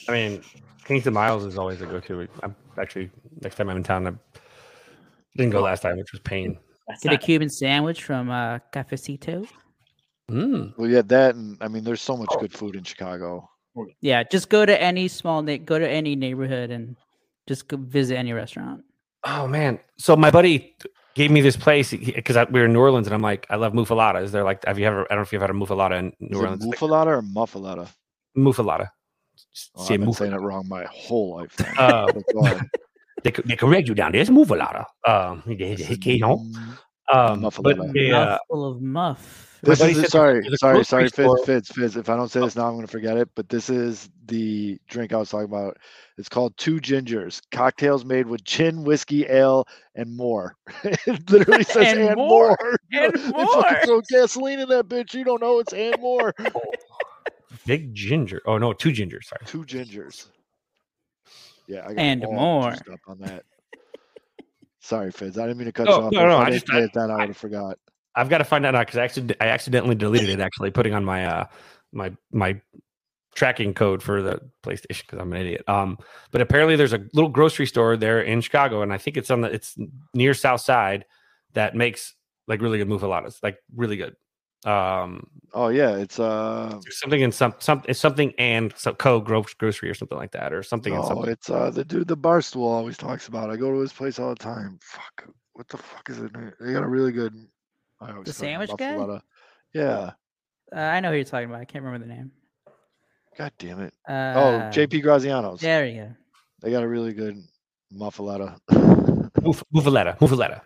I 0.09 0.13
mean, 0.13 0.43
Kingston 0.85 1.15
Mines 1.15 1.45
is 1.45 1.59
always 1.59 1.81
a 1.83 1.87
go-to. 1.87 2.29
I'm 2.43 2.55
actually 2.81 3.11
next 3.43 3.57
time 3.57 3.69
I'm 3.69 3.77
in 3.77 3.83
town. 3.83 4.07
I 4.07 4.13
didn't 5.37 5.51
go 5.51 5.63
last 5.63 5.81
time, 5.81 5.97
which 5.97 6.13
was 6.13 6.21
pain. 6.21 6.59
That's 6.89 7.03
Get 7.03 7.13
a 7.13 7.15
not- 7.17 7.23
Cuban 7.23 7.49
sandwich 7.51 8.03
from 8.03 8.31
uh, 8.31 8.59
Cafecito. 8.73 9.47
Mm. 10.31 10.75
Well, 10.77 10.91
yeah, 10.91 11.03
that 11.03 11.35
and 11.37 11.57
I 11.61 11.69
mean, 11.69 11.85
there's 11.85 12.03
so 12.03 12.17
much 12.17 12.29
Oh. 12.33 12.41
good 12.41 12.53
food 12.53 12.77
in 12.77 12.85
Chicago. 12.85 13.49
Yeah, 14.01 14.25
just 14.25 14.49
go 14.49 14.67
to 14.67 14.83
any 14.83 15.07
small, 15.09 15.41
na- 15.43 15.57
go 15.59 15.79
to 15.79 15.89
any 15.89 16.17
neighborhood 16.17 16.71
and 16.71 16.97
just 17.47 17.69
go 17.69 17.77
visit 17.77 18.17
any 18.17 18.33
restaurant. 18.33 18.85
Oh 19.25 19.47
man! 19.47 19.79
So 19.99 20.17
my 20.17 20.31
buddy 20.31 20.75
gave 21.15 21.31
me 21.31 21.41
this 21.41 21.57
place 21.57 21.91
because 21.93 22.37
we 22.51 22.61
were 22.61 22.67
in 22.67 22.73
New 22.73 22.81
Orleans, 22.81 23.07
and 23.07 23.15
I'm 23.15 23.23
like, 23.23 23.47
I 23.51 23.57
love 23.57 23.73
muffalata. 23.73 24.23
Is 24.23 24.33
there 24.33 24.45
like, 24.45 24.65
have 24.65 24.79
you 24.79 24.87
ever? 24.87 25.03
I 25.05 25.15
don't 25.15 25.19
know 25.19 25.23
if 25.23 25.33
you've 25.33 25.43
had 25.43 25.51
a 25.51 25.55
muffalata 25.55 25.99
in 25.99 26.13
New 26.21 26.39
Is 26.39 26.45
Orleans. 26.45 26.65
it 26.65 26.69
Like, 26.69 26.79
muffalata 26.79 27.07
or 27.07 27.23
muffalata? 27.23 27.89
muffalata. 28.37 28.89
Oh, 29.77 29.85
Say 29.85 29.95
I've 29.95 30.01
been 30.01 30.09
muffalata. 30.11 30.15
saying 30.17 30.33
it 30.33 30.41
wrong 30.41 30.69
my 30.69 30.85
whole 30.91 31.37
life. 31.37 31.57
Uh, 31.79 32.13
But 33.23 33.25
go 33.25 33.25
they, 33.25 33.31
co- 33.31 33.43
they 33.49 33.57
correct 33.57 33.89
you 33.89 33.95
down 33.95 34.13
there. 34.13 34.21
It's 34.21 34.31
muffalata. 34.31 34.85
Um, 35.07 35.43
they- 35.47 35.55
they- 35.57 35.75
This 35.75 35.91
is 35.91 35.99
they- 35.99 36.19
no. 36.19 36.39
mm, 36.39 36.55
um, 37.13 37.41
but 37.41 37.53
Muffalata. 37.55 37.93
they, 37.93 38.11
uh, 38.13 38.25
Mouthful 38.51 38.65
of 38.67 38.83
muff. 38.83 39.45
This 39.61 39.81
is 39.81 39.97
said 40.03 40.11
sorry, 40.11 40.49
sorry, 40.55 40.85
sorry, 40.85 41.09
Fizz, 41.09 41.31
Fizz, 41.45 41.69
Fizz. 41.71 41.97
If 41.97 42.09
I 42.09 42.15
don't 42.17 42.31
say 42.31 42.39
this 42.41 42.55
now, 42.55 42.69
I'm 42.69 42.77
gonna 42.77 42.87
forget 42.87 43.17
it. 43.17 43.29
But 43.35 43.49
this 43.49 43.69
is 43.69 44.09
the 44.27 44.79
drink 44.87 45.13
I 45.13 45.17
was 45.17 45.31
talking 45.31 45.47
about. 45.47 45.77
It's 46.17 46.29
called 46.29 46.57
Two 46.59 46.77
Gingers, 46.77 47.41
cocktails 47.51 48.05
made 48.05 48.29
with 48.29 48.45
gin, 48.45 48.85
whiskey, 48.85 49.27
ale, 49.27 49.67
and 49.97 50.17
more. 50.17 50.55
it 50.85 51.29
literally 51.29 51.65
says 51.65 51.89
And 51.89 51.99
and, 51.99 52.17
more, 52.17 52.57
more. 52.61 52.77
and 52.93 53.13
They 53.15 53.19
fucking 53.21 53.45
more. 53.45 53.81
throw 53.85 54.01
gasoline 54.09 54.61
in 54.61 54.69
that 54.69 54.87
bitch. 54.87 55.13
You 55.15 55.25
don't 55.25 55.41
know 55.43 55.59
it's 55.59 55.73
and 55.73 56.01
more. 56.01 56.33
big 57.67 57.93
ginger. 57.95 58.41
Oh 58.47 58.59
no, 58.59 58.73
two 58.73 58.91
gingers. 58.91 59.25
Sorry. 59.25 59.43
Two 59.45 59.65
gingers. 59.65 60.29
Yeah, 61.69 61.85
I 61.85 61.89
got 61.89 61.99
And 61.99 62.25
all 62.25 62.33
more. 62.33 62.71
up 62.73 62.81
on 63.07 63.19
that. 63.21 63.45
Sorry, 64.81 65.11
Fizz. 65.13 65.39
I 65.39 65.43
didn't 65.43 65.59
mean 65.59 65.67
to 65.67 65.73
cut 65.73 65.85
No, 65.87 65.99
you 65.99 66.03
off. 66.07 66.13
no, 66.13 66.19
but 66.21 66.25
if 66.25 66.29
no, 66.31 66.37
I 66.39 66.43
I 66.47 66.51
just- 66.51 66.67
say 66.67 66.79
it 66.81 66.91
then 66.95 67.11
I 67.11 67.15
I- 67.15 67.17
would 67.19 67.29
have 67.29 67.37
forgot. 67.37 67.79
I've 68.15 68.29
got 68.29 68.39
to 68.39 68.45
find 68.45 68.65
that 68.65 68.75
out 68.75 68.87
because 68.87 68.99
I, 68.99 69.05
accident- 69.05 69.37
I 69.41 69.49
accidentally 69.49 69.95
deleted 69.95 70.29
it. 70.31 70.41
Actually, 70.41 70.71
putting 70.73 70.95
on 70.95 71.05
my 71.05 71.27
uh 71.27 71.45
my 71.93 72.13
my 72.33 72.61
tracking 73.35 73.75
code 73.75 74.03
for 74.03 74.23
the 74.23 74.41
PlayStation 74.65 75.03
because 75.07 75.19
I'm 75.21 75.33
an 75.33 75.41
idiot. 75.41 75.63
Um, 75.69 75.99
but 76.33 76.41
apparently 76.41 76.75
there's 76.75 76.93
a 76.95 77.05
little 77.13 77.29
grocery 77.31 77.67
store 77.67 77.97
there 77.97 78.21
in 78.21 78.41
Chicago, 78.41 78.83
and 78.83 78.93
I 78.93 78.99
think 78.99 79.17
it's 79.17 79.31
on 79.31 79.43
the 79.43 79.53
it's 79.53 79.77
near 80.15 80.35
South 80.35 80.63
Side 80.63 81.05
that 81.53 81.77
makes 81.77 82.15
like 82.49 82.61
really 82.61 82.79
good 82.79 82.89
muffalatas, 82.89 83.41
like 83.43 83.59
really 83.77 83.97
good. 83.97 84.17
Um, 84.65 85.27
Oh 85.55 85.69
yeah, 85.69 85.97
it's 85.97 86.21
uh 86.21 86.79
something 86.91 87.23
in 87.23 87.33
some 87.33 87.55
some 87.59 87.83
it's 87.89 87.99
something 87.99 88.35
and 88.39 88.73
some 88.77 88.95
co 88.97 89.19
gro- 89.19 89.45
grocery 89.59 89.89
or 89.89 89.95
something 89.95 90.19
like 90.19 90.33
that, 90.33 90.53
or 90.53 90.63
something 90.63 90.93
in 90.93 91.01
No, 91.01 91.07
something. 91.09 91.31
it's 91.31 91.49
uh 91.49 91.71
the 91.71 91.85
dude 91.85 92.07
the 92.07 92.17
barstool 92.17 92.65
always 92.69 92.99
talks 92.99 93.29
about. 93.29 93.49
I 93.51 93.57
go 93.57 93.73
to 93.73 93.79
his 93.81 93.93
place 93.93 94.19
all 94.19 94.29
the 94.29 94.35
time. 94.37 94.79
Fuck, 94.83 95.27
what 95.55 95.67
the 95.69 95.79
fuck 95.79 96.11
is 96.11 96.19
it? 96.19 96.33
They 96.61 96.73
got 96.75 96.83
a 96.83 96.87
really 96.89 97.13
good. 97.13 97.35
I 98.01 98.11
always 98.13 98.27
The 98.27 98.33
sandwich 98.35 98.71
guy? 98.77 98.93
muffaletta. 98.93 99.23
Yeah. 99.73 100.11
Uh, 100.71 100.81
I 100.81 101.01
know 101.01 101.11
who 101.11 101.17
you're 101.17 101.25
talking 101.25 101.49
about. 101.49 101.63
I 101.63 101.65
can't 101.65 101.83
remember 101.83 102.07
the 102.07 102.13
name. 102.15 102.31
God 103.39 103.53
damn 103.59 103.81
it. 103.81 103.95
Uh, 104.07 104.35
oh, 104.37 104.51
JP 104.71 105.03
Graziano's. 105.03 105.61
There 105.61 105.87
you 105.87 106.03
go. 106.03 106.15
They 106.61 106.71
got 106.71 106.83
a 106.83 106.89
really 106.89 107.15
good 107.15 107.43
muffaletta. 107.91 108.59
Muff- 109.43 109.65
Muffaletta, 109.75 110.19
muffaletta. 110.19 110.61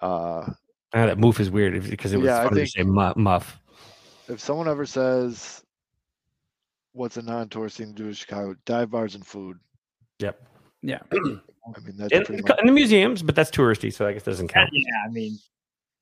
uh, 0.00 0.52
I 0.94 0.98
know 1.00 1.06
that 1.08 1.18
moof 1.18 1.40
is 1.40 1.50
weird 1.50 1.90
because 1.90 2.12
it 2.12 2.18
was 2.18 2.26
Yeah, 2.26 2.40
I 2.40 2.44
funny 2.44 2.56
think- 2.56 2.72
to 2.72 2.78
say 2.80 2.82
mu- 2.84 3.12
muff. 3.16 3.60
if 4.28 4.40
someone 4.40 4.68
ever 4.68 4.86
says, 4.86 5.62
"What's 6.92 7.16
a 7.16 7.22
non-tourist 7.22 7.76
thing 7.76 7.88
to 7.88 8.02
do 8.02 8.06
in 8.08 8.14
Chicago?" 8.14 8.54
Dive 8.64 8.90
bars 8.90 9.14
and 9.14 9.26
food. 9.26 9.58
Yep. 10.20 10.40
Yeah. 10.82 11.00
I 11.12 11.16
mean 11.18 11.96
that's 11.96 12.12
And, 12.12 12.42
much. 12.42 12.58
and 12.58 12.68
the 12.68 12.72
museums, 12.72 13.22
but 13.22 13.34
that's 13.34 13.50
touristy, 13.50 13.92
so 13.92 14.06
I 14.06 14.12
guess 14.12 14.22
it 14.22 14.26
doesn't 14.30 14.48
count. 14.48 14.70
yeah, 14.72 14.82
I 15.06 15.10
mean, 15.10 15.38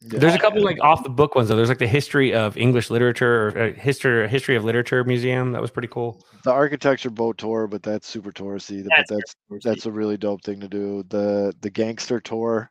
There's 0.04 0.34
a 0.34 0.38
couple 0.38 0.60
like 0.64 0.80
off 0.80 1.04
the 1.04 1.08
book 1.10 1.36
ones 1.36 1.48
though. 1.48 1.54
There's 1.54 1.68
like 1.68 1.78
the 1.78 1.86
history 1.86 2.34
of 2.34 2.56
English 2.56 2.90
literature 2.90 3.48
or 3.50 3.58
uh, 3.58 3.72
history 3.74 4.28
history 4.28 4.56
of 4.56 4.64
literature 4.64 5.04
museum. 5.04 5.52
That 5.52 5.62
was 5.62 5.70
pretty 5.70 5.86
cool. 5.86 6.20
The 6.42 6.50
architecture 6.50 7.08
boat 7.10 7.38
tour, 7.38 7.68
but 7.68 7.84
that's 7.84 8.08
super 8.08 8.32
touristy. 8.32 8.82
But 8.82 8.90
That's 8.96 9.10
that's 9.10 9.36
touristy. 9.48 9.62
that's 9.62 9.86
a 9.86 9.92
really 9.92 10.16
dope 10.16 10.42
thing 10.42 10.58
to 10.58 10.68
do. 10.68 11.04
The 11.08 11.54
the 11.60 11.70
gangster 11.70 12.18
tour, 12.18 12.68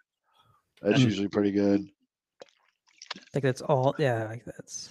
that's 0.81 0.99
Mm. 0.99 1.05
usually 1.05 1.27
pretty 1.29 1.51
good. 1.51 1.89
Like 3.33 3.43
that's 3.43 3.61
all. 3.61 3.95
Yeah, 3.97 4.25
like 4.25 4.45
that's 4.45 4.89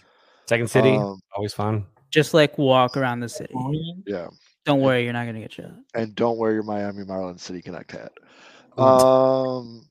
Second 0.49 0.69
City, 0.69 0.97
Um, 0.97 1.21
always 1.35 1.53
fun. 1.55 1.87
just 2.11 2.35
like 2.35 2.59
walk 2.59 2.97
around 2.97 3.21
the 3.21 3.29
city. 3.29 3.55
yeah, 4.07 4.29
Don't 4.67 4.81
worry, 4.81 5.05
you're 5.05 5.13
not 5.13 5.27
gonna 5.27 5.41
get 5.41 5.53
shot. 5.53 5.71
and 5.95 6.15
don't 6.15 6.39
wear 6.39 6.53
your 6.53 6.63
Miami 6.65 7.05
Marlins 7.05 7.41
City 7.41 7.63
Connect 7.63 7.91
hat. 7.93 8.13
Mm. 8.77 8.83
Um, 8.83 9.89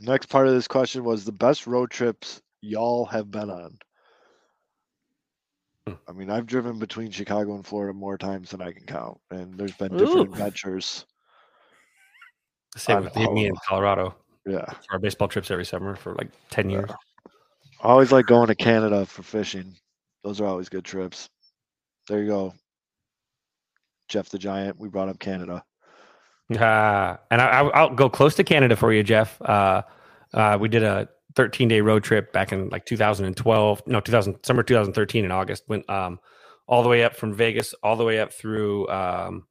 next 0.00 0.26
part 0.26 0.46
of 0.48 0.54
this 0.54 0.68
question 0.68 1.04
was 1.04 1.24
the 1.24 1.32
best 1.32 1.66
road 1.66 1.90
trips 1.90 2.40
y'all 2.60 3.04
have 3.06 3.30
been 3.30 3.50
on. 3.50 3.78
Hmm. 5.86 5.94
I 6.08 6.12
mean, 6.12 6.30
I've 6.30 6.46
driven 6.46 6.78
between 6.78 7.10
Chicago 7.10 7.54
and 7.54 7.66
Florida 7.66 7.92
more 7.94 8.18
times 8.18 8.50
than 8.50 8.60
I 8.62 8.72
can 8.72 8.84
count, 8.84 9.18
and 9.30 9.54
there's 9.58 9.72
been 9.76 9.96
different 9.96 10.28
Ooh. 10.28 10.32
adventures. 10.32 11.06
Same 12.76 12.98
on 12.98 13.04
with 13.04 13.16
me 13.32 13.46
in 13.46 13.54
Colorado 13.66 14.14
Yeah, 14.48 14.64
for 14.64 14.92
our 14.92 14.98
baseball 14.98 15.28
trips 15.28 15.50
every 15.50 15.64
summer 15.64 15.94
for 15.94 16.14
like 16.14 16.30
ten 16.50 16.70
years. 16.70 16.90
I 17.82 17.88
always 17.88 18.10
like 18.12 18.26
going 18.26 18.48
to 18.48 18.54
Canada 18.54 19.04
for 19.06 19.22
fishing. 19.22 19.74
Those 20.24 20.40
are 20.40 20.46
always 20.46 20.68
good 20.68 20.84
trips. 20.84 21.28
There 22.08 22.22
you 22.22 22.28
go, 22.28 22.54
Jeff 24.08 24.28
the 24.30 24.38
Giant. 24.38 24.78
We 24.78 24.88
brought 24.88 25.08
up 25.08 25.18
Canada. 25.18 25.62
Uh, 26.50 27.16
and 27.30 27.40
I, 27.42 27.46
I- 27.46 27.68
I'll 27.80 27.94
go 27.94 28.08
close 28.08 28.34
to 28.36 28.44
Canada 28.44 28.74
for 28.76 28.92
you, 28.92 29.02
Jeff. 29.02 29.40
Uh, 29.42 29.82
uh, 30.34 30.56
we 30.60 30.68
did 30.68 30.82
a 30.82 31.08
13 31.36 31.68
day 31.68 31.80
road 31.80 32.02
trip 32.02 32.32
back 32.32 32.52
in 32.52 32.68
like 32.70 32.84
2012, 32.86 33.82
no, 33.86 34.00
2000, 34.00 34.36
summer 34.44 34.62
2013 34.62 35.24
in 35.24 35.30
August. 35.30 35.64
Went 35.68 35.88
um, 35.90 36.18
all 36.66 36.82
the 36.82 36.88
way 36.88 37.04
up 37.04 37.14
from 37.14 37.34
Vegas, 37.34 37.74
all 37.82 37.96
the 37.96 38.04
way 38.04 38.18
up 38.18 38.32
through 38.32 38.88
um, 38.88 39.46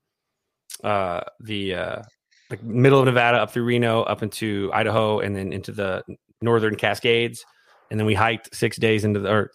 uh, 0.83 1.21
the 1.39 1.75
uh, 1.75 2.01
like 2.49 2.63
middle 2.63 2.99
of 2.99 3.05
Nevada, 3.05 3.37
up 3.37 3.51
through 3.51 3.65
Reno, 3.65 4.03
up 4.03 4.23
into 4.23 4.71
Idaho, 4.73 5.19
and 5.19 5.35
then 5.35 5.51
into 5.51 5.71
the 5.71 6.03
northern 6.41 6.75
Cascades. 6.75 7.45
And 7.91 7.99
then 7.99 8.07
we 8.07 8.13
hiked 8.13 8.55
six 8.55 8.77
days 8.77 9.05
into 9.05 9.19
the, 9.19 9.31
or 9.31 9.51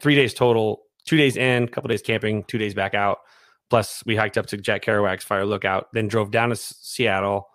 three 0.00 0.14
days 0.14 0.34
total, 0.34 0.82
two 1.04 1.16
days 1.16 1.36
in, 1.36 1.64
a 1.64 1.68
couple 1.68 1.88
days 1.88 2.02
camping, 2.02 2.44
two 2.44 2.58
days 2.58 2.74
back 2.74 2.94
out. 2.94 3.18
Plus, 3.70 4.02
we 4.06 4.16
hiked 4.16 4.38
up 4.38 4.46
to 4.46 4.56
Jack 4.56 4.84
Kerouac's 4.84 5.24
Fire 5.24 5.46
Lookout, 5.46 5.88
then 5.92 6.08
drove 6.08 6.30
down 6.30 6.50
to 6.50 6.56
Seattle, 6.56 7.48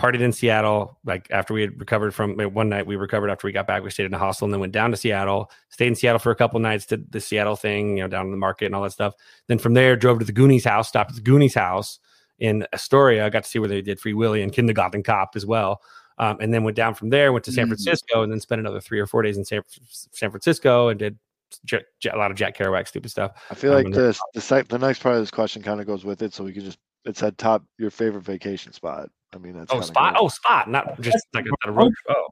partied 0.00 0.20
in 0.20 0.32
Seattle. 0.32 0.98
Like 1.04 1.28
after 1.30 1.54
we 1.54 1.60
had 1.60 1.78
recovered 1.78 2.14
from 2.14 2.36
one 2.36 2.68
night, 2.68 2.86
we 2.86 2.96
recovered 2.96 3.30
after 3.30 3.46
we 3.46 3.52
got 3.52 3.66
back. 3.66 3.82
We 3.82 3.90
stayed 3.90 4.06
in 4.06 4.14
a 4.14 4.18
hostel 4.18 4.46
and 4.46 4.52
then 4.52 4.60
went 4.60 4.72
down 4.72 4.90
to 4.90 4.96
Seattle, 4.96 5.50
stayed 5.68 5.88
in 5.88 5.94
Seattle 5.94 6.18
for 6.18 6.30
a 6.30 6.36
couple 6.36 6.58
nights, 6.60 6.86
did 6.86 7.12
the 7.12 7.20
Seattle 7.20 7.56
thing, 7.56 7.96
you 7.96 8.02
know, 8.02 8.08
down 8.08 8.26
in 8.26 8.30
the 8.30 8.38
market 8.38 8.66
and 8.66 8.74
all 8.74 8.82
that 8.82 8.92
stuff. 8.92 9.14
Then 9.46 9.58
from 9.58 9.74
there, 9.74 9.96
drove 9.96 10.18
to 10.20 10.24
the 10.24 10.32
Goonies 10.32 10.64
house, 10.64 10.88
stopped 10.88 11.10
at 11.10 11.16
the 11.16 11.22
Goonies 11.22 11.54
house 11.54 11.98
in 12.38 12.66
Astoria. 12.72 13.24
I 13.26 13.30
got 13.30 13.44
to 13.44 13.48
see 13.48 13.58
where 13.58 13.68
they 13.68 13.82
did 13.82 13.98
Free 14.00 14.14
Willy 14.14 14.42
and 14.42 14.52
Kindergarten 14.52 15.02
Cop 15.02 15.30
as 15.36 15.46
well. 15.46 15.80
Um, 16.18 16.38
and 16.40 16.52
then 16.52 16.64
went 16.64 16.76
down 16.76 16.94
from 16.94 17.10
there, 17.10 17.32
went 17.32 17.44
to 17.44 17.52
San 17.52 17.66
Mm. 17.66 17.70
Francisco, 17.70 18.22
and 18.22 18.32
then 18.32 18.40
spent 18.40 18.60
another 18.60 18.80
three 18.80 18.98
or 19.00 19.06
four 19.06 19.22
days 19.22 19.36
in 19.36 19.44
San, 19.44 19.60
San 19.90 20.30
Francisco 20.30 20.88
and 20.88 20.98
did 20.98 21.18
J- 21.64 21.84
J- 22.00 22.10
a 22.10 22.16
lot 22.16 22.30
of 22.30 22.36
Jack 22.36 22.56
Kerouac 22.56 22.88
stupid 22.88 23.10
stuff. 23.10 23.32
I 23.50 23.54
feel 23.54 23.70
Um, 23.72 23.76
like 23.76 23.86
and 23.86 23.94
this 23.94 24.18
the 24.34 24.40
sec- 24.40 24.68
the 24.68 24.78
next 24.78 25.00
part 25.02 25.14
of 25.14 25.20
this 25.22 25.30
question 25.30 25.62
kind 25.62 25.80
of 25.80 25.86
goes 25.86 26.04
with 26.04 26.22
it, 26.22 26.32
so 26.34 26.42
we 26.42 26.52
can 26.52 26.64
just 26.64 26.78
it 27.04 27.16
said 27.16 27.36
top 27.38 27.62
your 27.78 27.90
favorite 27.90 28.22
vacation 28.22 28.72
spot. 28.72 29.10
I 29.34 29.38
mean, 29.38 29.52
that's 29.58 29.70
Oh, 29.72 29.80
spot! 29.80 30.14
good. 30.14 30.20
Oh, 30.22 30.28
spot! 30.28 30.68
Not 30.70 31.00
just 31.00 31.24
like 31.34 31.44
a, 31.44 31.48
not 31.48 31.58
a 31.66 31.72
road. 31.72 31.92
Oh, 32.08 32.26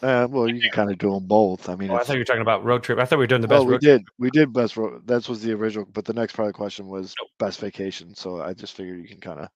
Uh, 0.00 0.28
well, 0.30 0.48
you 0.48 0.60
can 0.60 0.70
kind 0.70 0.90
of 0.92 0.98
do 0.98 1.10
them 1.12 1.26
both. 1.26 1.68
I 1.68 1.74
mean, 1.74 1.90
oh, 1.90 1.96
I 1.96 2.04
thought 2.04 2.12
you 2.12 2.20
were 2.20 2.24
talking 2.24 2.42
about 2.42 2.64
road 2.64 2.84
trip. 2.84 2.98
I 3.00 3.04
thought 3.04 3.18
we 3.18 3.24
were 3.24 3.26
doing 3.26 3.40
the 3.40 3.48
best 3.48 3.58
well, 3.58 3.66
we 3.66 3.72
road. 3.72 3.80
did 3.80 4.04
we 4.18 4.30
did 4.30 4.52
best 4.52 4.76
road. 4.76 5.04
That 5.06 5.28
was 5.28 5.42
the 5.42 5.52
original, 5.52 5.86
but 5.92 6.04
the 6.04 6.12
next 6.12 6.36
part 6.36 6.46
of 6.46 6.52
the 6.54 6.56
question 6.56 6.86
was 6.86 7.14
Nope. 7.20 7.30
best 7.38 7.58
vacation. 7.58 8.14
So 8.14 8.40
I 8.40 8.52
just 8.54 8.74
figured 8.74 9.00
you 9.00 9.08
can 9.08 9.18
kind 9.20 9.40
of 9.40 9.48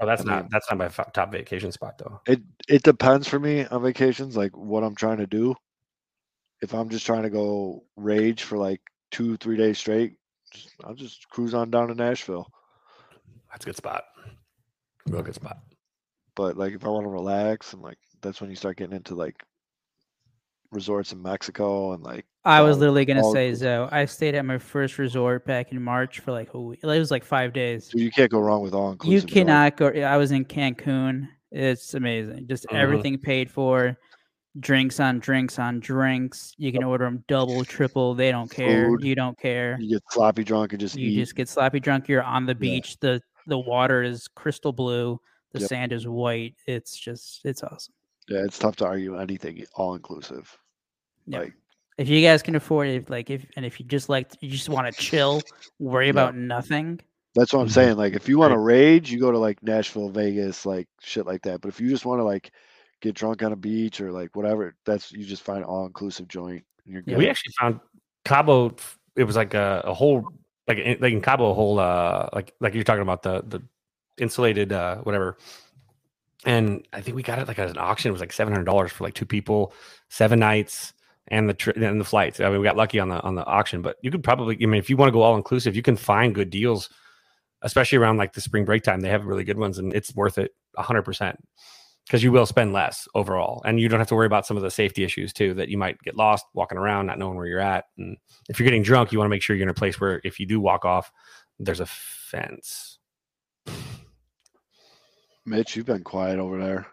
Oh, 0.00 0.06
that's 0.06 0.22
I 0.22 0.24
not 0.24 0.42
mean- 0.42 0.48
that's 0.50 0.66
not 0.70 0.78
my 0.78 0.88
top 0.88 1.30
vacation 1.30 1.70
spot 1.70 1.98
though. 1.98 2.20
it 2.26 2.40
it 2.68 2.82
depends 2.82 3.28
for 3.28 3.38
me 3.38 3.64
on 3.66 3.82
vacations, 3.82 4.36
like 4.36 4.56
what 4.56 4.82
I'm 4.82 4.94
trying 4.96 5.18
to 5.18 5.26
do. 5.26 5.54
If 6.62 6.74
I'm 6.74 6.88
just 6.88 7.04
trying 7.06 7.22
to 7.24 7.30
go 7.30 7.84
rage 7.96 8.42
for 8.42 8.56
like 8.58 8.80
two 9.10 9.36
three 9.36 9.56
days 9.56 9.78
straight, 9.78 10.14
just, 10.52 10.70
I'll 10.82 10.94
just 10.94 11.28
cruise 11.28 11.54
on 11.54 11.70
down 11.70 11.88
to 11.88 11.94
Nashville. 11.94 12.48
That's 13.50 13.64
a 13.64 13.68
good 13.68 13.76
spot. 13.76 14.04
Real 15.06 15.22
good 15.22 15.34
spot. 15.34 15.58
But 16.34 16.56
like 16.56 16.72
if 16.72 16.84
I 16.84 16.88
want 16.88 17.04
to 17.04 17.10
relax 17.10 17.72
and 17.74 17.82
like 17.82 17.98
that's 18.22 18.40
when 18.40 18.50
you 18.50 18.56
start 18.56 18.76
getting 18.76 18.96
into 18.96 19.14
like 19.14 19.36
resorts 20.70 21.12
in 21.12 21.20
Mexico 21.20 21.92
and 21.92 22.02
like 22.02 22.24
I 22.44 22.60
was 22.62 22.76
all- 22.76 22.80
literally 22.80 23.04
gonna 23.04 23.22
all 23.24 23.32
say. 23.32 23.52
Zoe. 23.54 23.88
I 23.92 24.04
stayed 24.06 24.34
at 24.34 24.44
my 24.44 24.58
first 24.58 24.98
resort 24.98 25.44
back 25.46 25.70
in 25.70 25.80
March 25.82 26.20
for 26.20 26.32
like 26.32 26.54
a 26.54 26.60
week. 26.60 26.80
It 26.82 26.86
was 26.86 27.10
like 27.10 27.24
five 27.24 27.52
days. 27.52 27.88
dude, 27.88 28.00
you 28.00 28.10
can't 28.10 28.30
go 28.30 28.40
wrong 28.40 28.62
with 28.62 28.74
all 28.74 28.86
You 28.86 28.92
inclusive. 28.92 29.30
cannot 29.30 29.76
go. 29.76 29.88
I 29.88 30.16
was 30.16 30.32
in 30.32 30.44
Cancun. 30.44 31.28
It's 31.50 31.94
amazing. 31.94 32.46
Just 32.48 32.66
Mhm. 32.68 32.76
everything 32.78 33.18
paid 33.18 33.50
for. 33.50 33.96
Drinks 34.60 35.00
on 35.00 35.18
drinks 35.18 35.58
on 35.58 35.80
drinks. 35.80 36.52
You 36.58 36.72
can 36.72 36.82
order 36.84 37.04
them 37.06 37.24
double, 37.26 37.64
triple. 37.64 38.14
They 38.14 38.30
don't 38.30 38.50
care. 38.50 38.86
Food. 38.88 39.02
You 39.02 39.14
don't 39.14 39.38
care. 39.38 39.78
You 39.80 39.88
get 39.90 40.02
sloppy 40.10 40.44
drunk 40.44 40.72
and 40.72 40.80
just 40.80 40.94
You 40.96 41.08
eat. 41.08 41.16
just 41.16 41.34
get 41.34 41.48
sloppy 41.48 41.80
drunk. 41.80 42.06
You're 42.08 42.22
on 42.22 42.44
the 42.46 42.52
Yeah. 42.52 42.58
beach. 42.58 42.98
The 43.00 43.20
the 43.46 43.58
water 43.58 44.02
is 44.02 44.28
crystal 44.28 44.72
blue. 44.72 45.18
The 45.52 45.60
Yep. 45.60 45.68
sand 45.68 45.92
is 45.92 46.06
white. 46.06 46.54
It's 46.66 46.96
just 46.98 47.40
it's 47.44 47.62
awesome. 47.62 47.94
Yeah, 48.28 48.44
it's 48.44 48.58
tough 48.58 48.76
to 48.76 48.86
argue 48.86 49.18
anything 49.18 49.64
all 49.74 49.94
inclusive. 49.94 50.56
Yeah. 51.26 51.40
Like 51.40 51.54
If 51.98 52.08
you 52.08 52.22
guys 52.22 52.42
can 52.42 52.54
afford 52.56 52.88
it, 52.88 53.10
like 53.10 53.30
if 53.30 53.44
and 53.56 53.66
if 53.66 53.80
you 53.80 53.86
just 53.86 54.08
like 54.08 54.30
you 54.40 54.50
just 54.50 54.68
want 54.68 54.92
to 54.92 55.00
chill, 55.00 55.42
worry 55.78 56.08
about 56.08 56.36
nothing. 56.36 57.00
that's 57.34 57.52
what 57.52 57.60
I'm 57.60 57.68
saying. 57.68 57.96
Like 57.96 58.14
if 58.14 58.28
you 58.28 58.38
want 58.38 58.52
to 58.52 58.58
rage, 58.58 59.10
you 59.10 59.18
go 59.18 59.30
to 59.32 59.38
like 59.38 59.62
Nashville, 59.62 60.08
Vegas, 60.10 60.66
like 60.66 60.88
shit 61.00 61.26
like 61.26 61.42
that. 61.42 61.60
But 61.60 61.68
if 61.68 61.80
you 61.80 61.88
just 61.88 62.04
want 62.04 62.20
to 62.20 62.24
like 62.24 62.52
get 63.00 63.14
drunk 63.14 63.42
on 63.42 63.52
a 63.52 63.56
beach 63.56 64.00
or 64.00 64.12
like 64.12 64.34
whatever, 64.36 64.74
that's 64.86 65.12
you 65.12 65.24
just 65.24 65.42
find 65.42 65.64
all 65.64 65.86
inclusive 65.86 66.28
joint. 66.28 66.64
And 66.84 66.94
you're 66.94 67.02
Yeah. 67.06 67.16
We 67.16 67.28
actually 67.28 67.52
found 67.58 67.80
Cabo. 68.24 68.76
It 69.16 69.24
was 69.24 69.36
like 69.36 69.54
a, 69.54 69.82
a 69.84 69.94
whole 69.94 70.24
like 70.68 70.78
in, 70.78 70.98
like 71.00 71.12
in 71.12 71.20
Cabo, 71.20 71.50
a 71.50 71.54
whole 71.54 71.78
uh 71.78 72.28
like 72.32 72.54
like 72.60 72.74
you're 72.74 72.84
talking 72.84 73.02
about 73.02 73.22
the 73.22 73.42
the 73.46 73.62
insulated 74.18 74.72
uh 74.72 74.96
whatever. 74.98 75.36
And 76.44 76.86
I 76.92 77.00
think 77.00 77.16
we 77.16 77.22
got 77.22 77.38
it 77.38 77.46
like 77.48 77.58
at 77.58 77.70
an 77.70 77.78
auction. 77.78 78.08
It 78.08 78.12
was 78.12 78.20
like 78.20 78.32
seven 78.32 78.52
hundred 78.52 78.64
dollars 78.64 78.90
for 78.92 79.04
like 79.04 79.14
two 79.14 79.26
people, 79.26 79.72
seven 80.08 80.40
nights, 80.40 80.92
and 81.28 81.48
the 81.48 81.54
tri- 81.54 81.74
and 81.76 82.00
the 82.00 82.04
flights. 82.04 82.40
I 82.40 82.48
mean, 82.50 82.58
we 82.58 82.64
got 82.64 82.76
lucky 82.76 82.98
on 82.98 83.08
the 83.08 83.20
on 83.20 83.36
the 83.36 83.44
auction, 83.46 83.82
but 83.82 83.96
you 84.02 84.10
could 84.10 84.24
probably. 84.24 84.56
I 84.60 84.66
mean, 84.66 84.78
if 84.78 84.90
you 84.90 84.96
want 84.96 85.08
to 85.08 85.12
go 85.12 85.22
all 85.22 85.36
inclusive, 85.36 85.76
you 85.76 85.82
can 85.82 85.96
find 85.96 86.34
good 86.34 86.50
deals, 86.50 86.88
especially 87.62 87.98
around 87.98 88.16
like 88.16 88.32
the 88.32 88.40
spring 88.40 88.64
break 88.64 88.82
time. 88.82 89.00
They 89.00 89.08
have 89.08 89.24
really 89.24 89.44
good 89.44 89.58
ones, 89.58 89.78
and 89.78 89.94
it's 89.94 90.14
worth 90.14 90.38
it 90.38 90.52
hundred 90.76 91.02
percent 91.02 91.38
because 92.06 92.22
you 92.24 92.32
will 92.32 92.46
spend 92.46 92.72
less 92.72 93.06
overall, 93.14 93.62
and 93.64 93.80
you 93.80 93.88
don't 93.88 94.00
have 94.00 94.08
to 94.08 94.14
worry 94.14 94.26
about 94.26 94.46
some 94.46 94.56
of 94.56 94.62
the 94.64 94.70
safety 94.70 95.04
issues 95.04 95.32
too 95.32 95.54
that 95.54 95.68
you 95.68 95.78
might 95.78 96.00
get 96.02 96.16
lost 96.16 96.44
walking 96.54 96.78
around, 96.78 97.06
not 97.06 97.18
knowing 97.18 97.36
where 97.36 97.46
you're 97.46 97.60
at. 97.60 97.84
And 97.96 98.16
if 98.48 98.58
you're 98.58 98.66
getting 98.66 98.82
drunk, 98.82 99.12
you 99.12 99.18
want 99.18 99.26
to 99.26 99.30
make 99.30 99.42
sure 99.42 99.54
you're 99.54 99.62
in 99.62 99.68
a 99.70 99.74
place 99.74 100.00
where 100.00 100.20
if 100.24 100.40
you 100.40 100.46
do 100.46 100.60
walk 100.60 100.84
off, 100.84 101.12
there's 101.60 101.80
a 101.80 101.86
fence. 101.86 102.91
Mitch, 105.44 105.76
you've 105.76 105.86
been 105.86 106.04
quiet 106.04 106.38
over 106.38 106.58
there. 106.58 106.86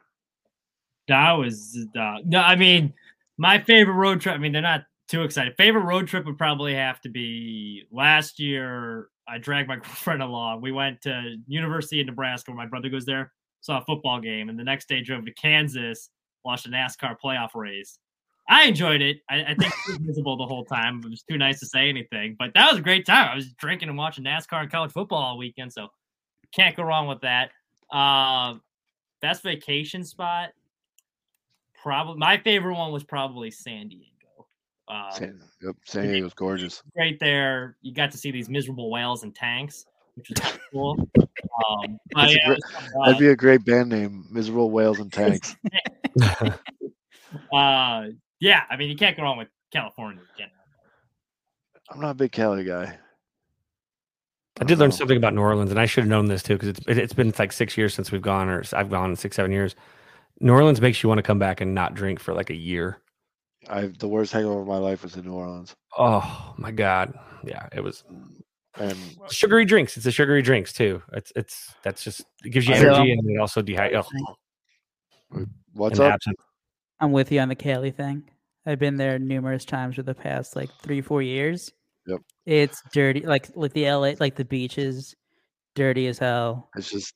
That 1.08 1.32
was 1.34 1.78
uh, 2.00 2.18
no. 2.24 2.40
I 2.40 2.56
mean, 2.56 2.94
my 3.38 3.60
favorite 3.60 3.96
road 3.96 4.22
trip. 4.22 4.36
I 4.36 4.38
mean, 4.38 4.52
they're 4.52 4.62
not 4.62 4.84
too 5.08 5.24
excited. 5.24 5.56
Favorite 5.58 5.84
road 5.84 6.08
trip 6.08 6.26
would 6.26 6.38
probably 6.38 6.74
have 6.76 7.02
to 7.02 7.10
be 7.10 7.84
last 7.92 8.40
year. 8.40 9.10
I 9.28 9.38
dragged 9.38 9.68
my 9.68 9.76
girlfriend 9.78 10.22
along. 10.22 10.62
We 10.62 10.72
went 10.72 11.02
to 11.02 11.38
University 11.48 12.02
of 12.02 12.08
Nebraska, 12.08 12.52
where 12.52 12.58
my 12.58 12.68
brother 12.68 12.90
goes 12.90 13.06
there. 13.06 13.32
Saw 13.62 13.80
a 13.80 13.86
football 13.86 14.22
game, 14.22 14.50
and 14.50 14.58
the 14.58 14.64
next 14.64 14.88
day 14.88 15.02
drove 15.02 15.26
to 15.26 15.34
Kansas, 15.34 16.10
watched 16.46 16.66
a 16.66 16.70
NASCAR 16.70 17.16
playoff 17.24 17.56
race. 17.56 18.00
I 18.48 18.64
enjoyed 18.64 19.02
it. 19.02 19.18
I, 19.30 19.44
I 19.44 19.56
think 19.56 19.74
it 19.90 20.02
was 20.08 20.16
the 20.16 20.24
whole 20.24 20.66
time. 20.66 21.02
It 21.04 21.10
was 21.10 21.24
too 21.24 21.38
nice 21.38 21.60
to 21.60 21.68
say 21.68 21.88
anything, 21.90 22.36
but 22.40 22.52
that 22.56 22.72
was 22.72 22.80
a 22.80 22.82
great 22.82 23.06
time. 23.06 23.30
I 23.30 23.36
was 23.36 23.52
drinking 23.54 23.90
and 23.90 23.98
watching 23.98 24.24
NASCAR 24.24 24.62
and 24.62 24.72
college 24.72 24.92
football 24.92 25.22
all 25.22 25.38
weekend, 25.38 25.72
so 25.72 25.90
can't 26.54 26.76
go 26.76 26.84
wrong 26.84 27.08
with 27.08 27.22
that. 27.22 27.52
Um, 27.92 28.62
best 29.22 29.44
vacation 29.44 30.04
spot. 30.04 30.50
Probably 31.82 32.18
my 32.18 32.38
favorite 32.38 32.76
one 32.76 32.92
was 32.92 33.04
probably 33.04 33.52
San 33.52 33.88
Diego. 33.90 34.06
Uh, 34.88 35.12
San, 35.12 35.40
yep, 35.62 35.76
San 35.86 36.12
Diego's 36.12 36.34
gorgeous. 36.34 36.84
right 36.98 37.18
there, 37.20 37.78
you 37.82 37.94
got 37.94 38.12
to 38.12 38.18
see 38.18 38.32
these 38.32 38.50
miserable 38.50 38.90
whales 38.90 39.24
and 39.24 39.36
tanks, 39.36 39.86
which 40.16 40.30
was 40.30 40.60
cool. 40.72 41.10
Um, 41.70 41.98
but, 42.14 42.30
yeah, 42.32 42.48
great, 42.48 42.60
was, 42.60 42.92
that'd 43.06 43.20
be 43.20 43.28
a 43.28 43.36
great 43.36 43.64
band 43.66 43.90
name, 43.90 44.26
Miserable 44.30 44.72
Whales 44.72 45.00
and 45.00 45.12
Tanks. 45.12 45.56
uh, 46.22 48.08
yeah, 48.40 48.64
I 48.70 48.78
mean 48.78 48.90
you 48.90 48.96
can't 48.96 49.16
go 49.16 49.24
wrong 49.24 49.38
with 49.38 49.48
California. 49.72 50.22
I'm 51.90 52.02
not 52.02 52.12
a 52.12 52.16
big 52.16 52.32
Cali 52.32 52.64
guy. 52.64 52.98
I 54.60 54.66
did 54.66 54.78
learn 54.78 54.90
oh. 54.90 54.96
something 54.96 55.18
about 55.18 55.34
New 55.34 55.42
Orleans, 55.42 55.72
and 55.72 55.80
I 55.80 55.86
should 55.86 56.04
have 56.04 56.10
known 56.10 56.26
this 56.26 56.44
too 56.44 56.54
because 56.54 56.70
it's 56.70 56.80
it, 56.88 56.98
it's 56.98 57.14
been 57.14 57.34
like 57.40 57.52
six 57.52 57.78
years 57.78 57.94
since 57.94 58.12
we've 58.12 58.22
gone, 58.22 58.50
or 58.50 58.64
I've 58.74 58.90
gone 58.90 59.16
six 59.16 59.36
seven 59.36 59.52
years. 59.52 59.76
New 60.40 60.54
Orleans 60.54 60.82
makes 60.82 61.02
you 61.04 61.10
want 61.10 61.20
to 61.20 61.24
come 61.24 61.40
back 61.40 61.62
and 61.62 61.74
not 61.74 61.94
drink 61.94 62.20
for 62.20 62.34
like 62.34 62.50
a 62.50 62.56
year. 62.56 63.02
I 63.70 63.88
the 63.88 64.08
worst 64.08 64.34
hangover 64.34 64.62
of 64.62 64.68
my 64.68 64.78
life 64.78 65.04
was 65.04 65.16
in 65.16 65.26
New 65.26 65.34
Orleans, 65.34 65.76
Oh 65.98 66.54
my 66.58 66.72
god. 66.72 67.18
Yeah, 67.44 67.68
it 67.74 67.82
was 67.82 68.04
mm, 68.12 68.42
and 68.80 68.98
sugary 69.30 69.66
drinks. 69.66 69.98
It's 69.98 70.06
a 70.06 70.12
sugary 70.12 70.42
drinks 70.42 70.74
too. 70.74 71.02
It's 71.14 71.32
it's 71.36 71.74
that's 71.84 72.04
just 72.04 72.22
it 72.44 72.50
gives 72.50 72.68
you 72.68 72.76
energy 72.76 73.12
and 73.12 73.30
it 73.30 73.40
also 73.40 73.62
dehydrates. 73.62 74.06
Oh. 75.34 75.46
what's 75.74 76.00
and 76.00 76.08
up? 76.08 76.14
absinthe. 76.16 76.40
I'm 77.00 77.12
with 77.12 77.32
you 77.32 77.40
on 77.40 77.50
the 77.50 77.56
Cali 77.56 77.92
thing. 77.92 78.30
I've 78.66 78.80
been 78.80 78.98
there 78.98 79.18
numerous 79.20 79.66
times 79.66 79.96
for 79.96 80.04
the 80.04 80.14
past 80.14 80.56
like 80.56 80.70
three, 80.82 81.02
four 81.02 81.22
years. 81.22 81.72
Yep. 82.10 82.22
It's 82.46 82.82
dirty, 82.94 83.22
like 83.22 83.50
like 83.56 83.74
the 83.74 83.90
LA, 83.92 84.14
like 84.20 84.36
the 84.36 84.46
beaches, 84.46 85.16
dirty 85.76 86.08
as 86.08 86.18
hell. 86.20 86.70
It's 86.76 86.90
just 86.90 87.14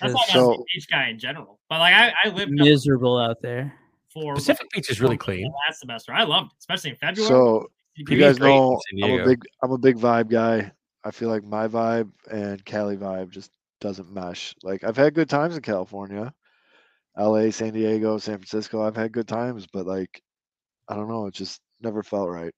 That's 0.00 0.12
Just 0.14 0.34
all 0.36 0.50
I'm 0.50 0.52
a 0.52 0.56
So- 0.56 0.64
beach 0.74 0.86
guy 0.90 1.08
in 1.10 1.18
general. 1.18 1.60
But 1.68 1.80
like 1.80 1.94
I, 1.94 2.12
I 2.24 2.28
lived 2.30 2.52
miserable 2.52 3.18
out 3.18 3.36
there. 3.42 3.72
for 4.12 4.34
Pacific 4.34 4.66
Beach 4.70 4.90
is 4.90 5.00
really 5.00 5.16
clean. 5.16 5.50
last 5.68 5.80
semester. 5.80 6.12
I 6.12 6.24
loved 6.24 6.52
it, 6.52 6.56
especially 6.60 6.90
in 6.90 6.96
February. 6.96 7.28
so. 7.28 7.66
You 7.96 8.18
guys 8.18 8.38
know 8.38 8.80
I'm 9.02 9.20
a 9.20 9.24
big 9.26 9.42
I'm 9.62 9.72
a 9.72 9.78
big 9.78 9.96
vibe 9.98 10.30
guy. 10.30 10.72
I 11.04 11.10
feel 11.10 11.28
like 11.28 11.44
my 11.44 11.66
vibe 11.68 12.10
and 12.30 12.64
Cali 12.64 12.96
vibe 12.96 13.30
just 13.30 13.50
doesn't 13.80 14.10
mesh. 14.10 14.54
Like 14.62 14.84
I've 14.84 14.96
had 14.96 15.12
good 15.14 15.28
times 15.28 15.56
in 15.56 15.60
California, 15.62 16.32
LA, 17.18 17.50
San 17.50 17.72
Diego, 17.74 18.16
San 18.18 18.36
Francisco. 18.38 18.80
I've 18.82 18.96
had 18.96 19.12
good 19.12 19.28
times, 19.28 19.66
but 19.70 19.86
like 19.86 20.22
I 20.88 20.94
don't 20.94 21.08
know, 21.08 21.26
it 21.26 21.34
just 21.34 21.60
never 21.82 22.02
felt 22.02 22.30
right. 22.30 22.54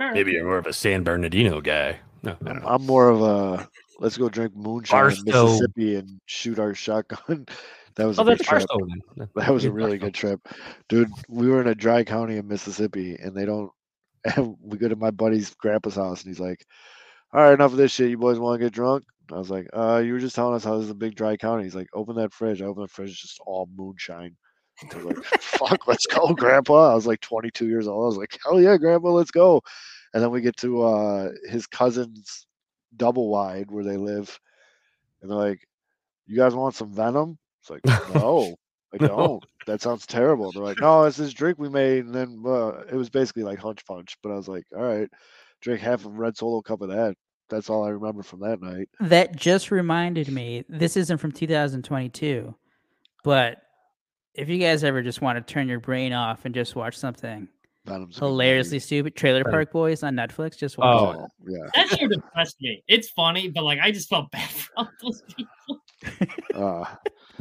Fair. 0.00 0.12
Maybe 0.14 0.32
you're 0.32 0.44
more 0.46 0.56
of 0.56 0.66
a 0.66 0.72
San 0.72 1.02
Bernardino 1.04 1.60
guy. 1.60 1.98
No, 2.22 2.32
I 2.32 2.44
don't 2.44 2.62
know. 2.62 2.68
I'm 2.68 2.86
more 2.86 3.10
of 3.10 3.20
a 3.20 3.68
let's 3.98 4.16
go 4.16 4.30
drink 4.30 4.56
moonshine 4.56 5.12
in 5.12 5.24
Mississippi 5.26 5.96
and 5.96 6.18
shoot 6.24 6.58
our 6.58 6.72
shotgun. 6.74 7.44
that 7.96 8.06
was 8.06 8.18
Oh, 8.18 8.22
a 8.22 8.24
big 8.24 8.38
that's 8.38 8.48
trip. 8.48 8.60
Barstow 8.66 8.86
then. 9.16 9.28
That 9.36 9.52
was 9.52 9.66
a 9.66 9.70
really 9.70 9.98
Barstow. 9.98 10.06
good 10.06 10.14
trip, 10.14 10.48
dude. 10.88 11.10
We 11.28 11.48
were 11.50 11.60
in 11.60 11.66
a 11.68 11.74
dry 11.74 12.02
county 12.04 12.38
in 12.38 12.48
Mississippi, 12.48 13.16
and 13.16 13.36
they 13.36 13.44
don't. 13.44 13.70
And 14.36 14.56
we 14.62 14.78
go 14.78 14.88
to 14.88 14.96
my 14.96 15.10
buddy's 15.10 15.54
grandpa's 15.56 15.96
house, 15.96 16.22
and 16.22 16.30
he's 16.30 16.40
like, 16.40 16.64
"All 17.34 17.42
right, 17.42 17.52
enough 17.52 17.72
of 17.72 17.76
this 17.76 17.92
shit. 17.92 18.08
You 18.08 18.16
boys 18.16 18.38
want 18.38 18.58
to 18.58 18.64
get 18.66 18.72
drunk?" 18.72 19.04
I 19.30 19.36
was 19.36 19.50
like, 19.50 19.68
"Uh, 19.74 19.98
you 20.04 20.14
were 20.14 20.18
just 20.18 20.34
telling 20.34 20.54
us 20.54 20.64
how 20.64 20.76
this 20.76 20.84
is 20.84 20.90
a 20.90 20.94
big 20.94 21.14
dry 21.14 21.36
county." 21.36 21.64
He's 21.64 21.74
like, 21.76 21.88
"Open 21.92 22.16
that 22.16 22.32
fridge." 22.32 22.62
I 22.62 22.64
open 22.64 22.84
the 22.84 22.88
fridge, 22.88 23.10
it's 23.10 23.20
just 23.20 23.40
all 23.46 23.68
moonshine. 23.76 24.34
I 24.92 24.96
was 24.96 25.04
like, 25.04 25.24
"Fuck, 25.40 25.86
let's 25.86 26.06
go, 26.06 26.34
Grandpa." 26.34 26.92
I 26.92 26.94
was 26.94 27.06
like 27.06 27.20
22 27.20 27.66
years 27.66 27.86
old. 27.86 28.04
I 28.04 28.06
was 28.06 28.16
like, 28.16 28.38
"Hell 28.44 28.60
yeah, 28.60 28.76
Grandpa, 28.76 29.10
let's 29.10 29.30
go!" 29.30 29.62
And 30.12 30.22
then 30.22 30.30
we 30.30 30.40
get 30.40 30.56
to 30.58 30.82
uh 30.82 31.30
his 31.48 31.66
cousin's 31.66 32.46
double 32.96 33.28
wide 33.28 33.70
where 33.70 33.84
they 33.84 33.96
live, 33.96 34.38
and 35.22 35.30
they're 35.30 35.38
like, 35.38 35.60
"You 36.26 36.36
guys 36.36 36.54
want 36.54 36.74
some 36.74 36.92
venom?" 36.92 37.38
It's 37.60 37.70
like, 37.70 37.84
"No." 38.14 38.56
I 38.92 38.96
don't. 39.06 39.44
That 39.66 39.80
sounds 39.80 40.06
terrible. 40.06 40.50
They're 40.50 40.64
like, 40.64 40.80
no, 40.80 41.04
it's 41.04 41.16
this 41.16 41.32
drink 41.32 41.58
we 41.58 41.68
made, 41.68 42.06
and 42.06 42.14
then 42.14 42.42
uh, 42.44 42.82
it 42.90 42.94
was 42.94 43.08
basically 43.08 43.44
like 43.44 43.58
hunch 43.58 43.84
punch. 43.86 44.16
But 44.22 44.32
I 44.32 44.34
was 44.34 44.48
like, 44.48 44.64
all 44.76 44.82
right, 44.82 45.08
drink 45.60 45.80
half 45.80 46.04
a 46.04 46.08
red 46.08 46.36
solo 46.36 46.60
cup 46.62 46.82
of 46.82 46.88
that. 46.88 47.14
That's 47.48 47.70
all 47.70 47.84
I 47.84 47.90
remember 47.90 48.22
from 48.22 48.40
that 48.40 48.60
night. 48.60 48.88
That 49.00 49.36
just 49.36 49.70
reminded 49.70 50.28
me. 50.28 50.64
This 50.68 50.96
isn't 50.96 51.18
from 51.18 51.32
2022, 51.32 52.54
but 53.24 53.62
if 54.34 54.48
you 54.48 54.58
guys 54.58 54.84
ever 54.84 55.02
just 55.02 55.20
want 55.20 55.44
to 55.44 55.52
turn 55.52 55.68
your 55.68 55.80
brain 55.80 56.12
off 56.12 56.44
and 56.44 56.54
just 56.54 56.74
watch 56.76 56.96
something 56.96 57.48
Venom's 57.86 58.16
a 58.16 58.20
good 58.20 58.26
movie. 58.26 58.32
hilariously 58.32 58.78
stupid, 58.78 59.16
Trailer 59.16 59.42
Right. 59.42 59.50
Park 59.52 59.72
Boys 59.72 60.02
on 60.02 60.14
Netflix, 60.14 60.56
just 60.58 60.76
watch 60.78 61.16
Oh. 61.16 61.24
it. 61.24 61.30
yeah. 61.48 61.66
that 61.88 61.98
show 61.98 62.06
depressed 62.08 62.56
me. 62.60 62.82
It's 62.88 63.08
funny, 63.10 63.48
but 63.48 63.64
like 63.64 63.78
I 63.80 63.90
just 63.90 64.08
felt 64.08 64.30
bad 64.30 64.48
for 64.50 64.70
all 64.76 64.88
those 65.02 65.22
people. 65.22 65.80
Uh, 66.54 66.84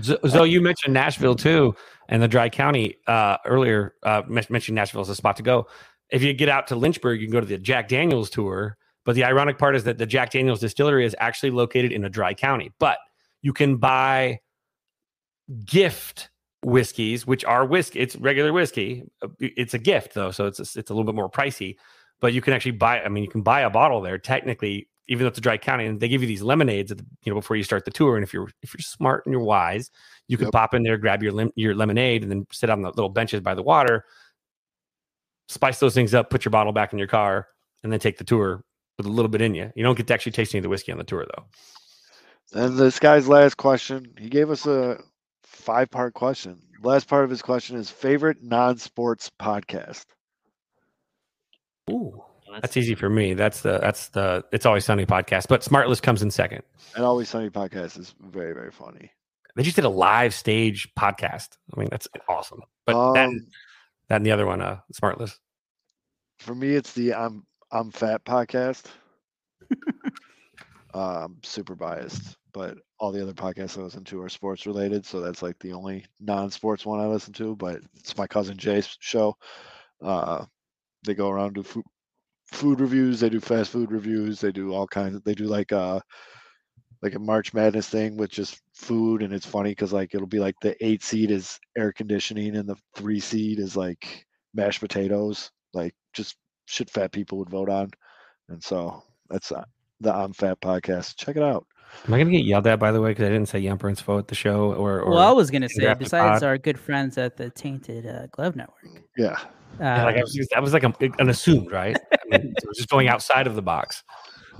So, 0.02 0.18
so 0.30 0.44
you 0.46 0.62
mentioned 0.62 0.94
Nashville 0.94 1.36
too, 1.36 1.76
and 2.08 2.22
the 2.22 2.28
Dry 2.28 2.48
County 2.50 2.96
uh, 3.08 3.38
earlier. 3.46 3.96
Uh, 4.04 4.22
mentioned 4.28 4.76
Nashville 4.76 5.02
as 5.02 5.10
a 5.10 5.16
spot 5.16 5.36
to 5.38 5.44
go. 5.44 5.68
If 6.10 6.24
you 6.24 6.34
get 6.34 6.48
out 6.50 6.68
to 6.68 6.76
Lynchburg, 6.76 7.20
you 7.22 7.28
can 7.28 7.34
go 7.34 7.40
to 7.42 7.46
the 7.46 7.58
Jack 7.58 7.88
Daniels 7.90 8.30
tour. 8.30 8.78
But 9.06 9.16
the 9.16 9.24
ironic 9.26 9.58
part 9.58 9.76
is 9.76 9.84
that 9.86 9.98
the 9.98 10.06
Jack 10.06 10.32
Daniels 10.32 10.60
distillery 10.60 11.06
is 11.06 11.16
actually 11.20 11.52
located 11.52 11.92
in 11.92 12.04
a 12.06 12.10
dry 12.10 12.34
county. 12.34 12.72
But 12.80 12.98
you 13.42 13.52
can 13.54 13.78
buy 13.78 14.40
gift 15.66 16.30
whiskeys, 16.64 17.26
which 17.26 17.46
are 17.46 17.66
whiskey. 17.66 18.00
It's 18.00 18.16
regular 18.16 18.52
whiskey. 18.54 19.04
Uh, 19.22 19.28
It's 19.40 19.74
a 19.74 19.80
gift 19.80 20.14
though, 20.14 20.32
so 20.32 20.46
it's 20.46 20.60
a, 20.60 20.80
it's 20.80 20.90
a 20.90 20.94
little 20.94 21.04
bit 21.06 21.16
more 21.16 21.30
pricey. 21.30 21.76
But 22.22 22.34
you 22.34 22.42
can 22.42 22.54
actually 22.54 22.72
buy. 22.74 23.02
I 23.02 23.10
mean, 23.10 23.24
you 23.24 23.30
can 23.30 23.42
buy 23.44 23.62
a 23.62 23.70
bottle 23.70 24.02
there 24.02 24.18
technically, 24.18 24.90
even 25.08 25.24
though 25.24 25.30
it's 25.30 25.38
a 25.38 25.42
dry 25.42 25.58
county, 25.58 25.86
and 25.86 26.00
they 26.00 26.10
give 26.10 26.22
you 26.22 26.28
these 26.28 26.42
lemonades, 26.42 26.92
at 26.92 26.98
the, 26.98 27.06
you 27.24 27.32
know, 27.32 27.40
before 27.40 27.56
you 27.56 27.64
start 27.64 27.86
the 27.86 27.92
tour. 27.92 28.18
And 28.18 28.24
if 28.24 28.34
you're 28.34 28.50
if 28.62 28.74
you're 28.74 28.82
smart 28.82 29.26
and 29.26 29.32
you're 29.32 29.42
wise, 29.44 29.90
you 30.28 30.36
can 30.38 30.48
Yep. 30.48 30.52
pop 30.54 30.74
in 30.74 30.84
there, 30.84 30.98
grab 30.98 31.24
your 31.24 31.32
lim- 31.32 31.54
your 31.56 31.74
lemonade, 31.76 32.24
and 32.24 32.32
then 32.32 32.46
sit 32.52 32.70
on 32.70 32.82
the 32.82 32.90
little 32.90 33.10
benches 33.10 33.40
by 33.42 33.54
the 33.56 33.64
water. 33.64 34.04
Spice 35.48 35.80
those 35.80 35.94
things 35.96 36.14
up, 36.14 36.30
put 36.30 36.46
your 36.46 36.52
bottle 36.52 36.74
back 36.74 36.92
in 36.94 37.00
your 37.00 37.08
car, 37.08 37.48
and 37.84 37.92
then 37.92 38.00
take 38.00 38.18
the 38.18 38.24
tour 38.24 38.64
with 38.98 39.08
a 39.08 39.10
little 39.10 39.30
bit 39.30 39.42
in 39.42 39.56
you. 39.56 39.72
You 39.76 39.84
don't 39.84 39.98
get 39.98 40.08
to 40.08 40.14
actually 40.14 40.34
taste 40.34 40.54
any 40.54 40.60
of 40.60 40.64
the 40.64 40.70
whiskey 40.70 40.92
on 40.92 40.98
the 40.98 41.04
tour 41.06 41.26
though. 41.36 41.46
and 42.62 42.78
this 42.78 43.00
guy's 43.00 43.28
last 43.30 43.56
question, 43.58 44.14
he 44.20 44.28
gave 44.30 44.50
us 44.52 44.66
a 44.66 45.00
five 45.50 45.90
part 45.90 46.14
question. 46.14 46.62
Last 46.82 47.08
part 47.08 47.24
of 47.24 47.30
his 47.30 47.42
question 47.42 47.76
is 47.76 47.90
favorite 47.90 48.42
non 48.42 48.78
sports 48.78 49.32
podcast. 49.40 50.06
Ooh, 51.90 52.24
that's 52.62 52.78
easy 52.78 52.96
for 52.96 53.10
me. 53.10 53.34
That's 53.34 53.62
the 53.62 53.80
that's 53.80 54.10
the 54.10 54.46
it's 54.52 54.66
always 54.66 54.86
sunny 54.86 55.06
podcast, 55.06 55.48
but 55.48 55.62
Smartless 55.62 56.02
comes 56.02 56.22
in 56.22 56.32
second. 56.32 56.64
And 56.96 57.04
Always 57.04 57.30
Sunny 57.30 57.50
podcast 57.50 58.00
is 58.00 58.16
very, 58.20 58.54
very 58.54 58.72
funny. 58.72 59.12
They 59.56 59.64
just 59.64 59.76
did 59.76 59.86
a 59.86 59.90
live 59.90 60.34
stage 60.34 60.88
podcast. 60.98 61.58
I 61.76 61.80
mean, 61.80 61.90
that's 61.92 62.08
awesome. 62.28 62.62
But 62.86 63.14
that 63.14 63.28
Um, 63.28 63.48
that 64.08 64.18
and 64.18 64.26
the 64.26 64.32
other 64.32 64.46
one, 64.46 64.62
uh, 64.62 64.80
Smartless. 64.94 65.38
For 66.40 66.56
me, 66.56 66.76
it's 66.76 66.94
the 66.94 67.14
I'm 67.14 67.46
I'm 67.72 67.92
fat 67.92 68.24
podcast. 68.24 68.86
um, 70.94 71.38
super 71.44 71.76
biased, 71.76 72.38
but 72.54 72.78
all 73.00 73.12
the 73.12 73.22
other 73.22 73.34
podcasts 73.34 73.78
I 73.78 73.82
listen 73.82 74.04
to 74.06 74.22
are 74.22 74.30
sports 74.30 74.66
related, 74.66 75.06
so 75.06 75.22
that's 75.22 75.42
like 75.42 75.58
the 75.60 75.74
only 75.74 76.06
non-sports 76.20 76.86
one 76.86 77.00
I 77.00 77.08
listen 77.08 77.34
to. 77.34 77.56
But 77.56 77.82
it's 77.96 78.18
my 78.18 78.28
cousin 78.28 78.58
Jay's 78.58 78.98
show. 79.00 79.36
Uh, 80.02 80.46
they 81.06 81.14
go 81.14 81.30
around 81.30 81.54
do 81.54 81.64
food 81.64 81.86
food 82.48 82.80
reviews. 82.80 83.20
They 83.20 83.30
do 83.30 83.40
fast 83.40 83.72
food 83.72 83.92
reviews. 83.92 84.42
They 84.42 84.52
do 84.52 84.74
all 84.74 84.88
kinds. 84.88 85.16
Of, 85.16 85.24
they 85.24 85.36
do 85.36 85.46
like 85.46 85.72
uh 85.72 86.00
like 87.02 87.16
a 87.16 87.20
March 87.20 87.54
Madness 87.54 87.88
thing 87.88 88.18
with 88.18 88.30
just 88.30 88.62
food, 88.74 89.22
and 89.22 89.34
it's 89.34 89.46
funny 89.46 89.72
because 89.72 89.94
like 89.94 90.14
it'll 90.14 90.28
be 90.28 90.40
like 90.40 90.56
the 90.62 90.76
eight 90.86 91.04
seed 91.04 91.32
is 91.32 91.60
air 91.78 91.94
conditioning, 91.94 92.56
and 92.56 92.68
the 92.68 92.76
three 92.96 93.20
seed 93.20 93.60
is 93.60 93.78
like 93.78 94.26
mashed 94.54 94.82
potatoes, 94.82 95.52
like 95.74 95.96
just 96.14 96.36
shit 96.66 96.90
fat 96.90 97.12
people 97.12 97.38
would 97.38 97.50
vote 97.50 97.70
on, 97.70 97.92
and 98.50 98.64
so 98.64 99.04
that's 99.30 99.52
uh, 99.52 99.64
the 100.02 100.14
I'm 100.14 100.34
Fat 100.34 100.60
podcast. 100.62 101.16
Check 101.18 101.38
it 101.38 101.44
out. 101.44 101.66
Am 102.08 102.14
I 102.14 102.18
gonna 102.18 102.32
get 102.32 102.46
yelled 102.46 102.68
at 102.68 102.80
by 102.80 102.92
the 102.92 103.02
way 103.02 103.12
because 103.12 103.26
I 103.26 103.30
didn't 103.30 103.48
say 103.48 103.62
Yumper 103.62 103.88
and 103.88 103.98
Spo 103.98 104.20
at 104.20 104.28
the 104.28 104.36
show? 104.36 104.74
Or, 104.74 105.02
or 105.02 105.12
well, 105.12 105.20
I 105.20 105.32
was 105.32 105.52
gonna 105.52 105.70
say, 105.70 105.94
besides 105.94 106.40
Pod. 106.40 106.44
our 106.44 106.58
good 106.58 106.80
friends 106.80 107.18
at 107.18 107.38
the 107.38 107.50
Tainted 107.50 108.06
uh, 108.08 108.28
Glove 108.28 108.56
Network, 108.56 109.04
Yeah, 109.18 109.38
Yeah, 109.80 110.06
like 110.06 110.16
I 110.16 110.20
uh, 110.20 110.22
was, 110.22 110.48
that 110.52 110.62
was 110.62 110.74
like 110.74 110.84
a, 110.84 110.94
an 111.20 111.30
assumed, 111.30 111.72
right? 111.72 111.96
I 112.12 112.38
mean, 112.38 112.54
it 112.56 112.68
was 112.68 112.78
just 112.78 112.90
going 112.90 113.08
outside 113.08 113.48
of 113.48 113.56
the 113.56 113.62
box. 113.62 114.04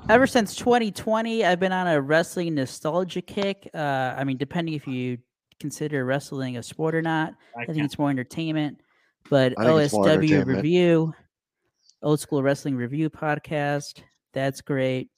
ever 0.10 0.28
since 0.28 0.56
2020, 0.56 1.46
I've 1.46 1.60
been 1.60 1.72
on 1.72 1.88
a 1.88 2.02
wrestling 2.02 2.56
nostalgia 2.56 3.22
kick. 3.22 3.70
Uh, 3.74 4.14
I 4.18 4.24
mean, 4.24 4.38
depending 4.38 4.76
if 4.76 4.88
you 4.88 5.18
consider 5.60 6.06
wrestling 6.06 6.58
a 6.58 6.64
sport 6.64 6.96
or 6.96 7.02
not, 7.02 7.34
I 7.58 7.64
I 7.64 7.66
think 7.66 7.86
it's 7.86 7.98
more 8.00 8.10
entertainment. 8.10 8.82
But 9.30 9.54
I 9.58 9.66
think 9.66 9.82
it's 9.82 9.94
more 9.94 10.06
OSW 10.06 10.14
entertainment. 10.14 10.48
Review, 10.48 11.14
Old 12.02 12.20
School 12.20 12.42
Wrestling 12.42 12.76
Review 12.76 13.10
podcast, 13.10 14.02
that's 14.34 14.62
great. 14.62 15.10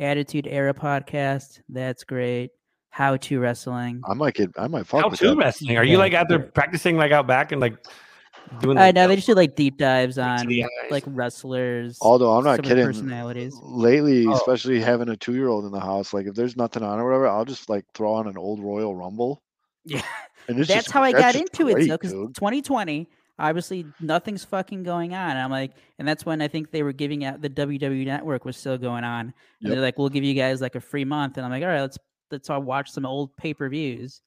Attitude 0.00 0.46
Era 0.48 0.74
podcast, 0.74 1.60
that's 1.68 2.04
great. 2.04 2.50
How 2.90 3.16
to 3.16 3.40
Wrestling. 3.40 4.02
I 4.08 4.14
might 4.14 4.34
get. 4.34 4.50
I 4.56 4.68
might 4.68 4.86
fuck 4.86 5.02
How 5.02 5.08
with 5.08 5.18
to 5.20 5.28
that. 5.28 5.36
wrestling? 5.36 5.76
Are 5.76 5.84
you 5.84 5.92
Yeah. 5.92 5.98
like 5.98 6.14
out 6.14 6.28
there 6.28 6.38
practicing 6.38 6.96
like 6.96 7.10
out 7.12 7.26
back 7.26 7.50
and 7.52 7.60
like 7.60 7.76
doing? 8.60 8.78
I 8.78 8.92
know 8.92 9.08
they 9.08 9.16
just 9.16 9.26
do 9.26 9.34
like 9.34 9.56
deep 9.56 9.78
dives 9.78 10.16
on 10.18 10.46
the 10.46 10.64
like 10.90 11.02
wrestlers. 11.06 11.98
Although 12.00 12.32
I'm 12.36 12.44
not 12.44 12.56
some 12.56 12.58
of 12.60 12.68
the 12.68 12.68
kidding. 12.70 12.86
personalities. 12.86 13.56
Lately, 13.62 14.26
Oh. 14.28 14.34
especially 14.34 14.80
having 14.80 15.08
a 15.08 15.16
two 15.16 15.34
year 15.34 15.48
old 15.48 15.64
in 15.64 15.72
the 15.72 15.80
house, 15.80 16.12
like 16.14 16.26
if 16.26 16.34
there's 16.36 16.56
nothing 16.56 16.82
on 16.84 17.00
or 17.00 17.04
whatever, 17.04 17.26
I'll 17.28 17.44
just 17.44 17.68
like 17.68 17.84
throw 17.94 18.12
on 18.14 18.28
an 18.28 18.36
old 18.38 18.60
Royal 18.62 18.94
Rumble. 18.94 19.42
Yeah. 19.84 20.02
And 20.48 20.58
it's 20.60 20.68
That's 20.68 20.84
just- 20.84 20.92
how 20.92 21.02
I 21.02 21.10
that's 21.12 21.22
got 21.24 21.32
just 21.34 21.44
into 21.60 21.68
it. 21.70 21.74
great, 21.74 21.88
So, 21.88 21.94
because 21.96 22.12
2020, 22.12 23.08
obviously 23.38 23.84
nothing's 24.00 24.44
fucking 24.44 24.82
going 24.82 25.14
on. 25.14 25.30
And 25.30 25.38
I'm 25.40 25.50
like, 25.50 25.72
and 25.98 26.06
that's 26.06 26.24
when 26.24 26.40
I 26.40 26.48
think 26.48 26.70
they 26.70 26.82
were 26.82 26.92
giving 26.92 27.24
out 27.24 27.40
the 27.40 27.50
WWE 27.50 28.04
Network 28.06 28.44
was 28.44 28.56
still 28.56 28.78
going 28.78 29.04
on. 29.04 29.26
And 29.26 29.34
Yep. 29.60 29.72
they're 29.72 29.80
like, 29.82 29.98
we'll 29.98 30.08
give 30.08 30.24
you 30.24 30.34
guys 30.34 30.60
like 30.60 30.74
a 30.74 30.80
free 30.80 31.04
month. 31.04 31.36
And 31.36 31.44
I'm 31.44 31.50
like, 31.50 31.62
all 31.62 31.68
right, 31.68 31.80
let's 31.80 31.98
let's 32.30 32.50
all 32.50 32.62
watch 32.62 32.90
some 32.90 33.06
old 33.06 33.36
pay 33.36 33.54
per 33.54 33.68
views. 33.68 34.22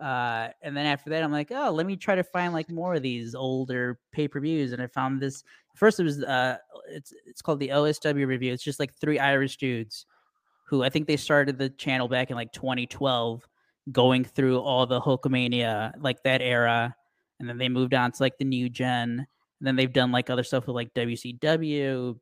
Uh, 0.00 0.48
and 0.62 0.76
then 0.76 0.86
after 0.86 1.10
that, 1.10 1.24
I'm 1.24 1.32
like, 1.32 1.50
oh, 1.50 1.70
let 1.72 1.84
me 1.86 1.96
try 1.96 2.14
to 2.14 2.22
find 2.22 2.52
like 2.52 2.70
more 2.70 2.94
of 2.94 3.02
these 3.02 3.34
older 3.34 3.98
pay 4.12 4.28
per 4.28 4.40
views. 4.40 4.72
And 4.72 4.80
I 4.82 4.86
found 4.86 5.20
this. 5.20 5.42
First, 5.74 6.00
it 6.00 6.04
was 6.04 6.22
uh, 6.22 6.58
it's 6.88 7.12
it's 7.26 7.42
called 7.42 7.60
the 7.60 7.68
OSW 7.68 8.26
review. 8.26 8.52
It's 8.52 8.62
just 8.62 8.80
like 8.80 8.94
three 9.00 9.18
Irish 9.18 9.56
dudes 9.56 10.06
who 10.68 10.82
I 10.82 10.90
think 10.90 11.06
they 11.06 11.16
started 11.16 11.58
the 11.58 11.70
channel 11.70 12.08
back 12.08 12.30
in 12.30 12.36
like 12.36 12.52
2012 12.52 13.42
going 13.90 14.22
through 14.24 14.60
all 14.60 14.86
the 14.86 15.00
Hulkamania, 15.00 15.92
like 15.98 16.22
that 16.24 16.42
era, 16.42 16.94
and 17.40 17.48
then 17.48 17.58
they 17.58 17.68
moved 17.68 17.94
on 17.94 18.12
to 18.12 18.22
like 18.22 18.38
the 18.38 18.44
new 18.44 18.68
gen. 18.68 19.26
And 19.60 19.66
then 19.66 19.76
they've 19.76 19.92
done 19.92 20.12
like 20.12 20.30
other 20.30 20.44
stuff 20.44 20.66
with 20.66 20.74
like 20.76 20.92
WCW, 20.94 22.18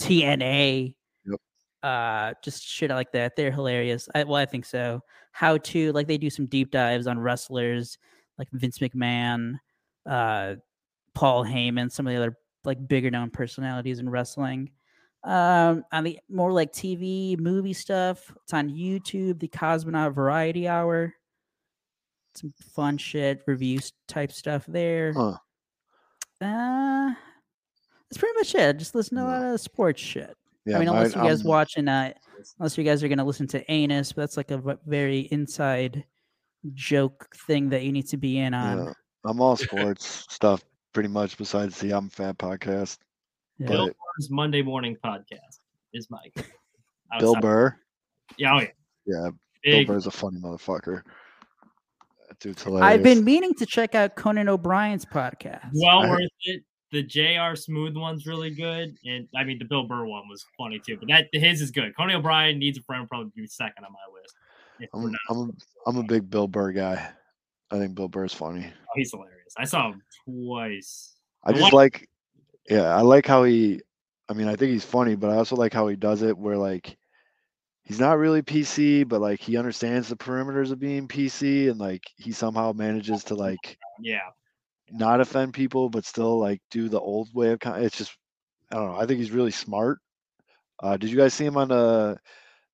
TNA, 0.00 0.94
Yep. 1.26 1.40
uh, 1.82 2.34
just 2.42 2.64
shit 2.66 2.90
like 2.90 3.12
that. 3.12 3.36
They're 3.36 3.52
hilarious. 3.52 4.08
I, 4.14 4.24
well, 4.24 4.36
I 4.36 4.46
think 4.46 4.64
so. 4.64 5.00
How 5.32 5.56
to 5.58 5.92
like 5.92 6.08
they 6.08 6.18
do 6.18 6.30
some 6.30 6.46
deep 6.46 6.70
dives 6.70 7.06
on 7.06 7.18
wrestlers 7.18 7.98
like 8.38 8.48
Vince 8.52 8.78
McMahon, 8.78 9.54
uh, 10.06 10.56
Paul 11.14 11.44
Heyman, 11.44 11.92
some 11.92 12.06
of 12.06 12.12
the 12.12 12.16
other 12.20 12.36
like 12.64 12.88
bigger 12.88 13.10
known 13.10 13.30
personalities 13.30 13.98
in 14.00 14.08
wrestling. 14.08 14.70
Um, 15.22 15.84
on 15.92 16.04
the 16.04 16.18
more 16.30 16.50
like 16.50 16.72
TV 16.72 17.38
movie 17.38 17.74
stuff, 17.74 18.32
it's 18.42 18.54
on 18.54 18.70
YouTube. 18.70 19.38
The 19.38 19.48
Cosmonaut 19.48 20.14
Variety 20.14 20.66
Hour, 20.66 21.14
some 22.34 22.52
fun 22.74 22.96
shit, 22.98 23.42
reviews 23.46 23.92
type 24.08 24.32
stuff 24.32 24.64
there. 24.66 25.12
Huh. 25.12 25.36
Uh, 26.40 27.12
that's 28.08 28.18
pretty 28.18 28.34
much 28.38 28.54
it. 28.54 28.78
Just 28.78 28.94
listen 28.94 29.16
to 29.18 29.24
a 29.24 29.26
lot 29.26 29.42
of 29.54 29.60
sports 29.60 30.00
shit. 30.00 30.36
Yeah, 30.64 30.76
I 30.76 30.80
mean, 30.80 30.88
unless 30.88 31.14
mine- 31.14 31.24
you 31.24 31.30
guys 31.30 31.40
I'm- 31.40 31.48
watching, 31.48 31.88
uh, 31.88 32.12
unless 32.58 32.76
you 32.78 32.84
guys 32.84 33.02
are 33.02 33.08
gonna 33.08 33.24
listen 33.24 33.46
to 33.48 33.70
Anus, 33.70 34.12
but 34.12 34.22
that's 34.22 34.36
like 34.36 34.50
a 34.50 34.78
very 34.86 35.20
inside 35.20 36.04
joke 36.74 37.34
thing 37.46 37.70
that 37.70 37.82
you 37.84 37.92
need 37.92 38.06
to 38.08 38.16
be 38.16 38.38
in 38.38 38.54
on. 38.54 38.78
Yeah, 38.86 38.92
I'm 39.24 39.40
all 39.40 39.56
sports 39.56 40.26
stuff 40.30 40.62
pretty 40.92 41.08
much 41.08 41.36
besides 41.38 41.78
the 41.80 41.92
I'm 41.92 42.08
Fat 42.08 42.38
podcast. 42.38 42.98
Yeah. 43.58 43.68
Bill 43.68 43.86
But 43.88 43.96
Burr's 44.16 44.30
Monday 44.30 44.62
morning 44.62 44.96
podcast 45.04 45.58
is 45.92 46.10
my 46.10 46.20
Bill 47.18 47.34
Burr, 47.40 47.76
Yeah, 48.38 48.54
oh 48.54 48.60
yeah. 48.60 48.68
yeah, 49.06 49.30
Big, 49.62 49.86
Bill 49.86 49.94
Burr's 49.94 50.06
a 50.06 50.10
funny 50.10 50.38
motherfucker. 50.38 51.02
That 52.40 52.48
dude's 52.48 52.62
hilarious. 52.62 52.86
I've 52.86 53.02
been 53.02 53.24
meaning 53.24 53.54
to 53.54 53.66
check 53.66 53.94
out 53.94 54.16
Conan 54.16 54.48
O'Brien's 54.48 55.04
podcast. 55.04 55.70
well 55.74 56.00
I- 56.02 56.10
worth 56.10 56.28
it. 56.42 56.62
The 56.92 57.04
JR 57.04 57.54
Smooth 57.54 57.96
one's 57.96 58.26
really 58.26 58.52
good, 58.52 58.96
and 59.04 59.28
I 59.36 59.44
mean 59.44 59.60
the 59.60 59.64
Bill 59.64 59.84
Burr 59.86 60.06
one 60.06 60.28
was 60.28 60.44
funny 60.58 60.80
too. 60.84 60.96
But 60.96 61.08
that 61.08 61.28
his 61.32 61.60
is 61.60 61.70
good. 61.70 61.96
Conan 61.96 62.16
O'Brien 62.16 62.58
needs 62.58 62.78
a 62.78 62.82
friend, 62.82 63.08
probably 63.08 63.30
be 63.36 63.46
second 63.46 63.84
on 63.84 63.92
my 63.92 63.98
list. 64.20 64.34
I'm, 64.92 65.14
I'm, 65.28 65.50
a, 65.50 65.52
I'm 65.88 65.96
a 65.98 66.02
big 66.02 66.28
Bill 66.28 66.48
Burr 66.48 66.72
guy. 66.72 67.10
I 67.70 67.78
think 67.78 67.94
Bill 67.94 68.08
Burr's 68.08 68.34
funny. 68.34 68.66
oh, 68.66 68.92
he's 68.96 69.12
hilarious. 69.12 69.54
I 69.56 69.66
saw 69.66 69.92
him 69.92 70.02
twice. 70.24 71.14
I 71.44 71.52
just 71.52 71.62
one- 71.62 71.72
like, 71.74 72.08
yeah, 72.68 72.92
I 72.96 73.02
like 73.02 73.24
how 73.24 73.44
he. 73.44 73.80
I 74.28 74.32
mean, 74.32 74.48
I 74.48 74.56
think 74.56 74.72
he's 74.72 74.84
funny, 74.84 75.14
but 75.14 75.30
I 75.30 75.34
also 75.36 75.54
like 75.54 75.72
how 75.72 75.86
he 75.86 75.94
does 75.94 76.22
it, 76.22 76.36
where 76.36 76.56
like, 76.56 76.96
he's 77.90 77.98
not 77.98 78.18
really 78.18 78.40
PC, 78.40 79.02
but 79.02 79.20
like 79.20 79.40
he 79.40 79.56
understands 79.56 80.08
the 80.08 80.14
perimeters 80.16 80.70
of 80.70 80.78
being 80.78 81.08
PC, 81.08 81.68
and 81.68 81.80
like 81.80 82.04
he 82.14 82.30
somehow 82.30 82.72
manages 82.72 83.24
to 83.24 83.34
like 83.34 83.76
Yeah, 84.00 84.28
not 84.92 85.20
offend 85.20 85.54
people, 85.54 85.88
but 85.90 86.04
still 86.04 86.38
like 86.38 86.62
do 86.70 86.88
the 86.88 87.00
old 87.00 87.34
way 87.34 87.50
of. 87.50 87.58
Con- 87.58 87.82
it's 87.82 87.98
just, 87.98 88.16
I 88.70 88.76
don't 88.76 88.92
know. 88.92 88.96
I 88.96 89.06
think 89.06 89.18
he's 89.18 89.32
really 89.32 89.50
smart. 89.50 89.98
Uh, 90.80 90.96
did 90.96 91.10
you 91.10 91.16
guys 91.16 91.34
see 91.34 91.44
him 91.44 91.56
on 91.56 91.66
the 91.66 92.16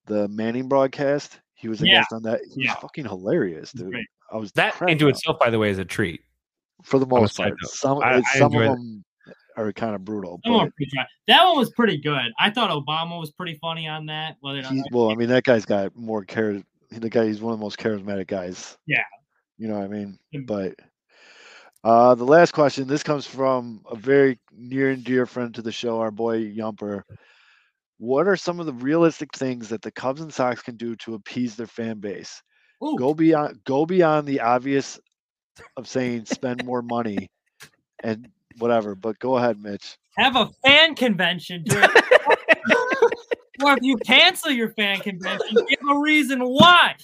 the 0.04 0.28
Manning 0.28 0.68
broadcast? 0.68 1.40
He 1.54 1.68
was 1.68 1.80
a 1.80 1.86
Yeah, 1.86 2.00
guest 2.00 2.12
on 2.12 2.22
that. 2.24 2.42
He 2.54 2.64
yeah. 2.64 2.72
was 2.74 2.80
fucking 2.82 3.06
hilarious, 3.06 3.72
dude. 3.72 3.92
great. 3.92 4.06
I 4.30 4.36
was 4.36 4.52
That 4.52 4.74
into 4.86 5.06
up. 5.08 5.14
itself, 5.14 5.38
by 5.38 5.48
the 5.48 5.58
way, 5.58 5.70
is 5.70 5.78
a 5.78 5.84
treat. 5.86 6.20
for 6.82 6.98
the 6.98 7.06
most 7.06 7.38
part. 7.38 7.54
Some 7.62 8.02
I- 8.02 8.18
it's- 8.18 8.30
I 8.34 8.38
some 8.40 8.46
of 8.48 8.52
enjoyed 8.52 8.66
it. 8.66 8.74
them 8.74 9.04
are 9.56 9.72
kind 9.72 9.94
of 9.94 10.04
brutal. 10.04 10.40
That 10.44 10.50
one, 10.50 10.58
But 10.58 10.64
was 10.64 10.72
pretty 10.76 11.08
that 11.28 11.44
one 11.44 11.56
was 11.56 11.70
pretty 11.70 11.98
good. 11.98 12.32
I 12.38 12.50
thought 12.50 12.70
Obama 12.70 13.18
was 13.18 13.30
pretty 13.32 13.58
funny 13.60 13.88
on 13.88 14.06
that. 14.06 14.36
Not 14.42 14.64
well, 14.92 15.10
I 15.10 15.14
mean, 15.14 15.28
that 15.28 15.44
guy's 15.44 15.64
got 15.64 15.96
more 15.96 16.24
char. 16.24 16.62
The 16.90 17.10
guy, 17.10 17.26
he's 17.26 17.40
one 17.40 17.52
of 17.52 17.58
the 17.58 17.64
most 17.64 17.78
charismatic 17.78 18.28
guys. 18.28 18.76
Yeah. 18.86 19.02
You 19.58 19.68
know 19.68 19.78
what 19.78 19.84
I 19.84 19.88
mean? 19.88 20.18
But 20.46 20.74
uh, 21.82 22.14
the 22.14 22.24
last 22.24 22.52
question. 22.52 22.86
This 22.86 23.02
comes 23.02 23.26
from 23.26 23.80
a 23.90 23.96
very 23.96 24.38
near 24.52 24.90
and 24.90 25.04
dear 25.04 25.26
friend 25.26 25.54
to 25.54 25.62
the 25.62 25.72
show, 25.72 26.00
our 26.00 26.10
boy 26.10 26.44
Yumper. 26.44 27.02
What 27.98 28.28
are 28.28 28.36
some 28.36 28.60
of 28.60 28.66
the 28.66 28.72
realistic 28.74 29.32
things 29.34 29.68
that 29.70 29.82
the 29.82 29.90
Cubs 29.90 30.20
and 30.20 30.32
Sox 30.32 30.60
can 30.62 30.76
do 30.76 30.94
to 30.96 31.14
appease 31.14 31.56
their 31.56 31.66
fan 31.66 31.98
base? 31.98 32.42
Ooh, 32.84 32.96
Go 32.98 33.14
beyond, 33.14 33.60
go 33.64 33.86
beyond 33.86 34.26
the 34.26 34.40
obvious 34.40 35.00
of 35.76 35.88
saying 35.88 36.26
spend 36.26 36.64
more 36.64 36.82
money 36.82 37.30
and 38.02 38.28
whatever. 38.58 38.94
But 38.94 39.18
go 39.18 39.36
ahead, 39.36 39.60
Mitch. 39.62 39.96
have 40.16 40.36
a 40.36 40.48
fan 40.64 40.94
convention. 40.94 41.62
during- 41.64 41.88
or 43.62 43.72
if 43.72 43.78
you 43.82 43.96
cancel 43.98 44.50
your 44.50 44.70
fan 44.72 44.98
convention, 45.00 45.56
give 45.68 45.78
a 45.90 45.98
reason 45.98 46.40
why. 46.40 46.94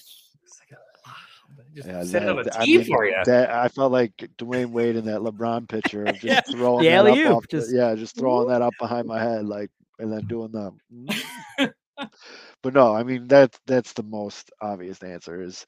Just 1.74 1.88
Yeah, 1.88 2.04
set 2.04 2.24
it 2.24 2.28
a 2.38 2.42
that- 2.44 2.60
I 2.60 2.66
mean, 2.66 2.84
for 2.84 3.06
you. 3.06 3.16
That 3.24 3.50
I 3.50 3.68
felt 3.68 3.92
like 3.92 4.14
Dwyane 4.36 4.72
Wade 4.72 4.96
in 4.96 5.06
that 5.06 5.20
LeBron 5.22 5.66
picture 5.68 6.04
of 6.04 6.18
just 6.18 6.24
Yeah, 6.24 6.40
throwing 6.50 6.82
the 6.84 6.90
that 6.90 6.98
up 7.00 7.06
alley-oop, 7.06 7.30
off 7.36 7.48
the- 7.50 7.70
yeah, 7.72 7.94
just 7.94 8.18
throwing 8.18 8.48
that 8.48 8.60
up 8.60 8.74
behind 8.78 9.06
my 9.06 9.18
head, 9.22 9.46
like, 9.46 9.70
and 9.98 10.12
then 10.12 10.26
doing 10.26 10.50
that. 10.52 11.72
but 12.62 12.74
no, 12.74 12.94
I 12.94 13.02
mean 13.04 13.26
that's 13.26 13.58
that's 13.66 13.92
the 13.94 14.02
most 14.02 14.50
obvious 14.60 15.02
answer. 15.02 15.40
Is 15.40 15.64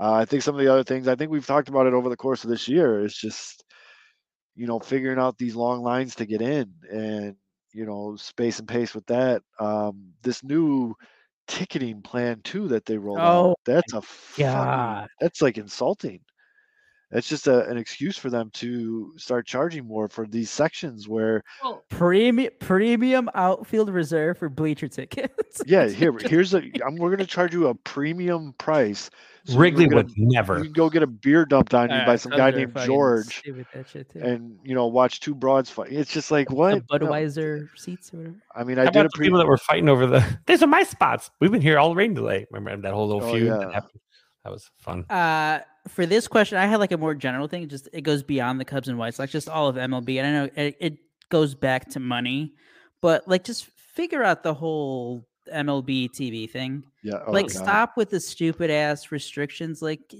uh, 0.00 0.12
I 0.14 0.24
think 0.24 0.42
some 0.42 0.56
of 0.56 0.60
the 0.60 0.72
other 0.72 0.82
things 0.84 1.06
I 1.06 1.14
think 1.14 1.30
we've 1.30 1.46
talked 1.46 1.68
about 1.68 1.86
it 1.86 1.92
over 1.94 2.08
the 2.08 2.16
course 2.16 2.42
of 2.42 2.50
this 2.50 2.66
year 2.66 3.04
is 3.04 3.14
just 3.14 3.62
you 4.56 4.66
know 4.66 4.78
figuring 4.78 5.18
out 5.18 5.38
these 5.38 5.54
long 5.56 5.82
lines 5.82 6.14
to 6.16 6.26
get 6.26 6.42
in 6.42 6.72
and 6.90 7.36
you 7.72 7.84
know 7.86 8.16
space 8.16 8.58
and 8.58 8.68
pace 8.68 8.94
with 8.94 9.06
that. 9.06 9.42
Um, 9.58 10.12
this 10.22 10.42
new 10.44 10.94
ticketing 11.46 12.02
plan 12.02 12.40
too 12.42 12.68
that 12.68 12.86
they 12.86 12.98
rolled 12.98 13.24
Oh 13.24 13.50
out. 13.50 13.54
That's 13.64 13.92
a 13.92 14.02
fucking, 14.02 14.54
God. 14.54 15.08
that's 15.20 15.42
like 15.42 15.58
insulting. 15.58 16.20
That's 17.14 17.28
just 17.28 17.46
a, 17.46 17.66
an 17.70 17.78
excuse 17.78 18.18
for 18.18 18.28
them 18.28 18.50
to 18.54 19.12
start 19.16 19.46
charging 19.46 19.86
more 19.86 20.08
for 20.08 20.26
these 20.26 20.50
sections 20.50 21.08
where 21.08 21.42
Well, 21.62 21.84
Premium 21.88 22.50
premium 22.58 23.30
outfield 23.34 23.88
reserve 23.88 24.36
for 24.38 24.48
bleacher 24.48 24.88
tickets. 24.88 25.62
yeah 25.64 25.86
here 26.00 26.12
here's 26.20 26.52
a 26.54 26.62
I'm, 26.84 26.96
we're 26.96 27.10
gonna 27.10 27.24
charge 27.24 27.54
you 27.54 27.68
a 27.68 27.74
premium 27.74 28.52
price 28.58 29.10
so 29.46 29.56
Wrigley 29.58 29.84
can 29.84 29.90
get 29.90 29.96
would 29.96 30.08
a, 30.08 30.12
never. 30.16 30.58
you 30.58 30.64
can 30.64 30.72
go 30.72 30.90
get 30.90 31.02
a 31.02 31.06
beer 31.06 31.44
dumped 31.44 31.72
on 31.74 31.88
you 31.90 32.00
by 32.04 32.16
some 32.16 32.32
guy 32.32 32.50
named 32.50 32.76
George 32.84 33.38
stupid, 33.38 33.66
that 33.74 33.88
shit 33.88 34.08
too. 34.10 34.18
and 34.20 34.58
you 34.64 34.74
know 34.74 34.86
watch 34.88 35.20
two 35.20 35.34
broads 35.36 35.70
fight 35.70 35.92
it's 35.92 36.10
just 36.12 36.30
like 36.32 36.50
what 36.50 36.74
The 36.74 36.84
what 36.88 37.00
No, 37.02 37.08
Budweiser 37.08 37.68
seats 37.76 38.12
or 38.12 38.16
whatever. 38.18 38.36
I 38.56 38.64
mean 38.64 38.76
How 38.78 38.82
I 38.84 38.86
did 38.90 39.06
a 39.06 39.08
pre 39.14 39.26
people 39.26 39.38
that 39.38 39.46
were 39.46 39.58
fighting 39.58 39.88
over 39.88 40.06
the? 40.06 40.38
These 40.46 40.62
are 40.64 40.66
my 40.66 40.82
spots. 40.82 41.30
We've 41.40 41.52
been 41.52 41.60
here 41.62 41.78
all 41.78 41.94
rain 41.94 42.14
delay. 42.14 42.46
Remember 42.50 42.82
that 42.88 42.92
whole 42.94 43.06
little 43.06 43.22
Oh, 43.22 43.32
feud 43.34 43.46
yeah. 43.46 43.58
that 43.58 43.72
happened? 43.72 44.00
That 44.44 44.50
was 44.52 44.68
fun. 44.78 45.04
Uh, 45.10 45.60
for 45.88 46.06
this 46.06 46.26
question, 46.28 46.58
I 46.58 46.66
had 46.66 46.80
like 46.80 46.92
a 46.92 46.98
more 46.98 47.14
general 47.14 47.46
thing. 47.46 47.68
Just 47.68 47.88
it 47.92 48.02
goes 48.02 48.22
beyond 48.22 48.60
the 48.60 48.64
Cubs 48.64 48.88
and 48.88 48.98
White 48.98 49.14
Sox, 49.14 49.32
just 49.32 49.48
all 49.48 49.68
of 49.68 49.76
MLB. 49.76 50.18
And 50.18 50.26
I 50.26 50.32
know 50.32 50.50
it, 50.56 50.76
it 50.80 50.98
goes 51.28 51.54
back 51.54 51.90
to 51.90 52.00
money, 52.00 52.54
but 53.00 53.26
like 53.28 53.44
just 53.44 53.66
figure 53.66 54.22
out 54.22 54.42
the 54.42 54.54
whole 54.54 55.26
MLB 55.52 56.10
TV 56.10 56.50
thing. 56.50 56.82
yeah 57.02 57.20
oh, 57.26 57.32
like 57.32 57.48
God. 57.48 57.62
stop 57.62 57.96
with 57.96 58.10
the 58.10 58.20
stupid 58.20 58.70
ass 58.70 59.12
restrictions. 59.12 59.82
Like 59.82 60.14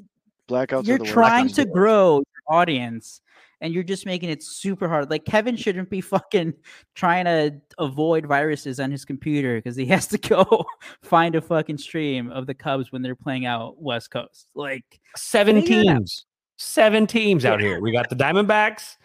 blackouts 0.48 0.86
you're 0.86 0.98
trying 0.98 1.48
to 1.48 1.64
grow 1.64 2.16
your 2.16 2.58
audience 2.58 3.20
and 3.64 3.72
you're 3.72 3.82
just 3.82 4.04
making 4.04 4.28
it 4.28 4.42
super 4.42 4.90
hard. 4.90 5.08
Like 5.08 5.24
Kevin 5.24 5.56
shouldn't 5.56 5.88
be 5.88 6.00
fucking 6.02 6.52
trying 6.94 7.24
to 7.24 7.54
avoid 7.78 8.26
viruses 8.26 8.78
on 8.78 8.90
his 8.90 9.06
computer 9.06 9.56
because 9.56 9.74
he 9.74 9.86
has 9.86 10.06
to 10.08 10.18
go 10.28 10.66
find 11.02 11.34
a 11.34 11.40
fucking 11.40 11.78
stream 11.78 12.30
of 12.30 12.46
the 12.46 12.52
Cubs 12.52 12.92
when 12.92 13.00
they're 13.00 13.16
playing 13.16 13.46
out 13.46 13.80
West 13.82 14.10
Coast. 14.10 14.48
Like 14.54 14.84
Seven 15.16 15.62
Figure 15.62 15.80
it 15.80 15.86
out. 15.88 15.96
teams. 15.96 16.26
Seven 16.58 17.06
teams 17.06 17.46
out 17.46 17.58
here. 17.58 17.80
We 17.80 17.90
got 17.90 18.10
the 18.10 18.16
Diamondbacks, 18.16 18.96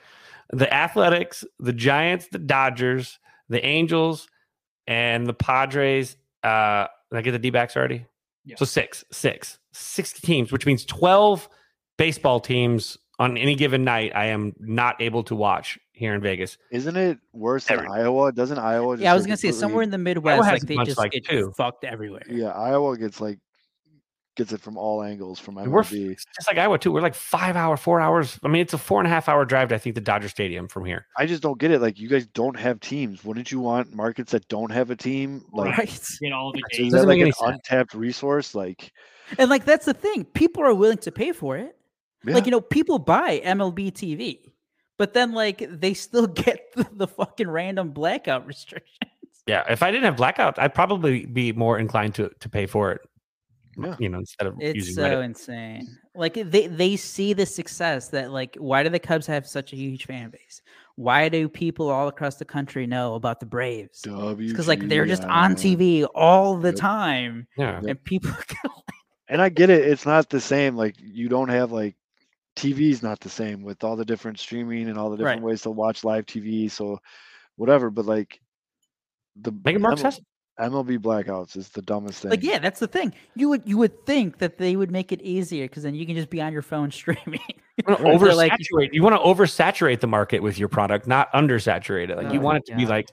the 0.52 0.72
Athletics, 0.72 1.45
the 1.60 1.73
Giants, 1.73 2.27
the 2.30 2.38
Dodgers, 2.38 3.18
the 3.48 3.65
Angels, 3.65 4.27
and 4.88 5.26
the 5.26 5.34
Padres. 5.34 6.18
Uh, 6.44 6.88
did 7.10 7.18
I 7.18 7.22
get 7.22 7.31
the 7.31 7.40
D 7.40 7.49
backs 7.49 7.77
already? 7.77 8.06
Yeah. 8.44 8.56
So 8.57 8.65
six, 8.65 9.06
six, 9.10 9.57
60 9.72 10.27
teams, 10.27 10.52
which 10.52 10.65
means 10.65 10.84
12 10.86 11.48
baseball 11.98 12.41
teams 12.41 12.98
on 13.20 13.38
any 13.38 13.54
given 13.56 13.84
night. 13.84 14.14
I 14.16 14.26
am 14.28 14.54
not 14.60 15.02
able 15.02 15.24
to 15.26 15.36
watch 15.36 15.78
here 15.91 16.14
in 16.16 16.22
Vegas. 16.22 16.58
isn't 16.72 16.96
it 16.96 17.18
worse 17.34 17.66
than 17.66 17.86
Iowa 17.91 18.32
doesn't 18.32 18.58
Iowa 18.58 18.96
just 18.96 19.04
yeah, 19.04 19.12
I 19.12 19.16
was 19.16 19.26
gonna 19.26 19.36
say 19.38 19.50
completely- 19.50 19.60
somewhere 19.60 19.84
in 19.84 19.90
the 19.91 19.98
Midwest, 19.98 20.44
has 20.46 20.54
like 20.54 20.62
they 20.68 20.76
bunch 20.76 20.88
just 20.88 20.98
like 20.98 21.12
get 21.12 21.26
two. 21.26 21.54
fucked 21.58 21.84
everywhere. 21.84 22.24
yeah 22.30 22.48
Iowa 22.52 22.98
gets 22.98 23.20
like 23.20 23.38
gets 24.38 24.54
it 24.54 24.62
from 24.62 24.78
all 24.78 25.04
angles 25.04 25.38
from 25.38 25.58
And 25.58 25.70
We're 25.70 25.82
f- 25.82 25.91
MLB 25.91 26.16
just 26.16 26.48
like 26.48 26.58
Iowa 26.58 26.78
too. 26.80 26.94
We're 26.94 27.02
like 27.02 27.16
five 27.16 27.58
hour, 27.58 27.76
four 27.76 28.00
hours. 28.00 28.40
I 28.41 28.48
mean, 28.48 28.62
it's 28.62 28.74
a 28.74 28.78
four 28.78 29.02
and 29.02 29.08
a 29.08 29.10
half 29.10 29.28
hour 29.28 29.44
drive 29.44 29.68
to 29.70 29.76
I 29.76 29.78
think 29.80 29.96
the 29.96 30.02
Dodger 30.02 30.30
Stadium 30.30 30.70
from 30.70 30.86
here. 30.86 31.06
I 31.18 31.26
just 31.26 31.44
don't 31.44 31.60
get 31.60 31.72
it 31.72 31.82
like 31.82 32.00
you 32.00 32.08
guys 32.08 32.26
don't 32.28 32.58
have 32.58 32.80
teams 32.80 33.26
wouldn't 33.26 33.52
you 33.52 33.60
want 33.60 33.94
markets 33.94 34.32
that 34.32 34.48
don't 34.48 34.72
have 34.72 34.91
a 34.91 34.96
team 34.96 35.44
like 35.52 35.78
Right. 35.78 36.08
get 36.22 36.32
all 36.32 36.54
the 36.54 36.62
is 36.72 36.78
games. 36.78 36.91
that 36.94 36.98
Doesn't 37.00 37.10
like 37.10 37.18
make 37.18 37.22
an 37.22 37.28
any 37.28 37.32
sense. 37.34 37.60
untapped 37.70 37.94
resource 37.94 38.56
like 38.56 38.94
And 39.38 39.50
like 39.50 39.66
that's 39.66 39.86
the 39.86 39.94
thing. 39.94 40.24
People 40.24 40.64
are 40.64 40.74
willing 40.74 41.00
to 41.00 41.12
pay 41.12 41.34
for 41.34 41.58
it. 41.58 41.76
Yeah. 42.26 42.34
Like, 42.34 42.46
you 42.46 42.52
know, 42.52 42.62
people 42.62 43.00
buy 43.00 43.41
MLB 43.44 43.91
TV, 43.91 44.40
but 44.98 45.14
then 45.14 45.32
like 45.34 45.64
they 45.70 45.94
still 45.94 46.28
get 46.46 46.60
the, 46.76 46.88
the 46.94 47.08
fucking 47.08 47.50
random 47.50 47.91
blackout 47.91 48.46
restrictions. 48.46 48.90
Yeah, 49.48 49.64
if 49.68 49.82
I 49.82 49.90
didn't 49.90 50.04
have 50.04 50.18
blackout, 50.18 50.60
I'd 50.60 50.76
probably 50.76 51.26
be 51.26 51.54
more 51.54 51.80
inclined 51.80 52.14
to 52.16 52.30
to 52.40 52.50
pay 52.50 52.68
for 52.68 52.91
it. 52.91 53.02
Yeah. 53.82 53.96
you 53.98 54.08
know, 54.10 54.20
instead 54.20 54.46
of 54.46 54.56
It's 54.60 54.76
using 54.76 54.94
so 54.96 55.04
Reddit. 55.10 55.24
insane. 55.26 55.88
Like 56.14 56.34
they 56.36 56.68
they 56.68 56.96
see 56.98 57.34
the 57.34 57.48
success 57.48 58.10
that 58.10 58.30
like 58.32 58.58
why 58.60 58.84
do 58.84 58.90
the 58.90 59.00
Cubs 59.00 59.26
have 59.26 59.48
such 59.48 59.74
a 59.74 59.76
huge 59.76 60.06
fan 60.06 60.30
base? 60.30 60.62
Why 60.98 61.30
do 61.30 61.50
people 61.50 61.90
all 61.90 62.08
across 62.10 62.36
the 62.36 62.46
country 62.46 62.86
know 62.86 63.16
about 63.16 63.40
the 63.40 63.48
Braves? 63.48 64.02
Because 64.04 64.68
like 64.68 64.88
they're 64.88 65.08
just 65.08 65.24
on 65.24 65.56
TV 65.56 66.06
all 66.14 66.58
the 66.58 66.70
Yep. 66.70 66.76
time, 66.78 67.48
Yeah. 67.58 67.82
and 67.88 68.04
people. 68.04 68.30
And 69.30 69.41
I 69.41 69.50
get 69.50 69.70
it. 69.72 69.88
It's 69.88 70.06
not 70.06 70.30
the 70.30 70.41
same. 70.41 70.76
Like 70.76 70.96
you 71.00 71.28
don't 71.30 71.50
have 71.50 71.72
like 71.72 71.96
TV's 72.60 73.02
not 73.03 73.19
the 73.19 73.30
same 73.30 73.64
with 73.64 73.84
all 73.84 73.95
the 73.95 74.06
different 74.06 74.40
streaming 74.40 74.90
and 74.90 74.98
all 74.98 75.10
the 75.10 75.18
different 75.18 75.41
Right. 75.41 75.48
ways 75.48 75.61
to 75.64 75.72
watch 75.72 76.03
live 76.03 76.26
TV. 76.26 76.69
So 76.69 76.99
whatever. 77.56 77.90
But 77.90 78.06
like 78.06 78.40
the 79.36 79.52
Make 79.64 79.76
it 79.76 79.80
more 79.81 79.94
MLB 80.60 80.98
blackouts 80.98 81.56
is 81.56 81.69
the 81.69 81.81
dumbest 81.81 82.22
thing. 82.22 82.31
like 82.31 82.44
yeah, 82.44 82.60
that's 82.60 82.81
the 82.81 82.88
thing. 82.88 83.14
You 83.36 83.48
would 83.49 83.61
you 83.65 83.77
would 83.77 84.06
think 84.06 84.40
that 84.40 84.57
they 84.57 84.76
would 84.76 84.91
make 84.91 85.14
it 85.14 85.22
easier 85.22 85.64
because 85.65 85.84
then 85.84 85.95
you 85.95 86.06
can 86.06 86.15
just 86.15 86.30
be 86.30 86.41
on 86.41 86.52
your 86.52 86.61
phone 86.61 86.91
streaming. 86.99 87.40
You 87.77 87.84
want 87.88 87.99
to 87.99 88.03
Right. 88.26 88.36
Like- 88.36 88.52
oversaturate. 88.52 88.90
you 88.91 89.02
want 89.02 89.15
to 89.15 89.22
oversaturate 89.22 90.02
the 90.02 90.07
market 90.07 90.44
with 90.44 90.60
your 90.60 90.68
product, 90.68 91.07
not 91.07 91.31
undersaturate 91.31 92.10
it. 92.10 92.18
Like 92.18 92.34
you 92.34 92.40
Oh 92.40 92.44
want 92.44 92.57
it 92.57 92.65
to 92.72 92.76
be 92.76 92.84
God. 92.84 92.90
like 92.90 93.10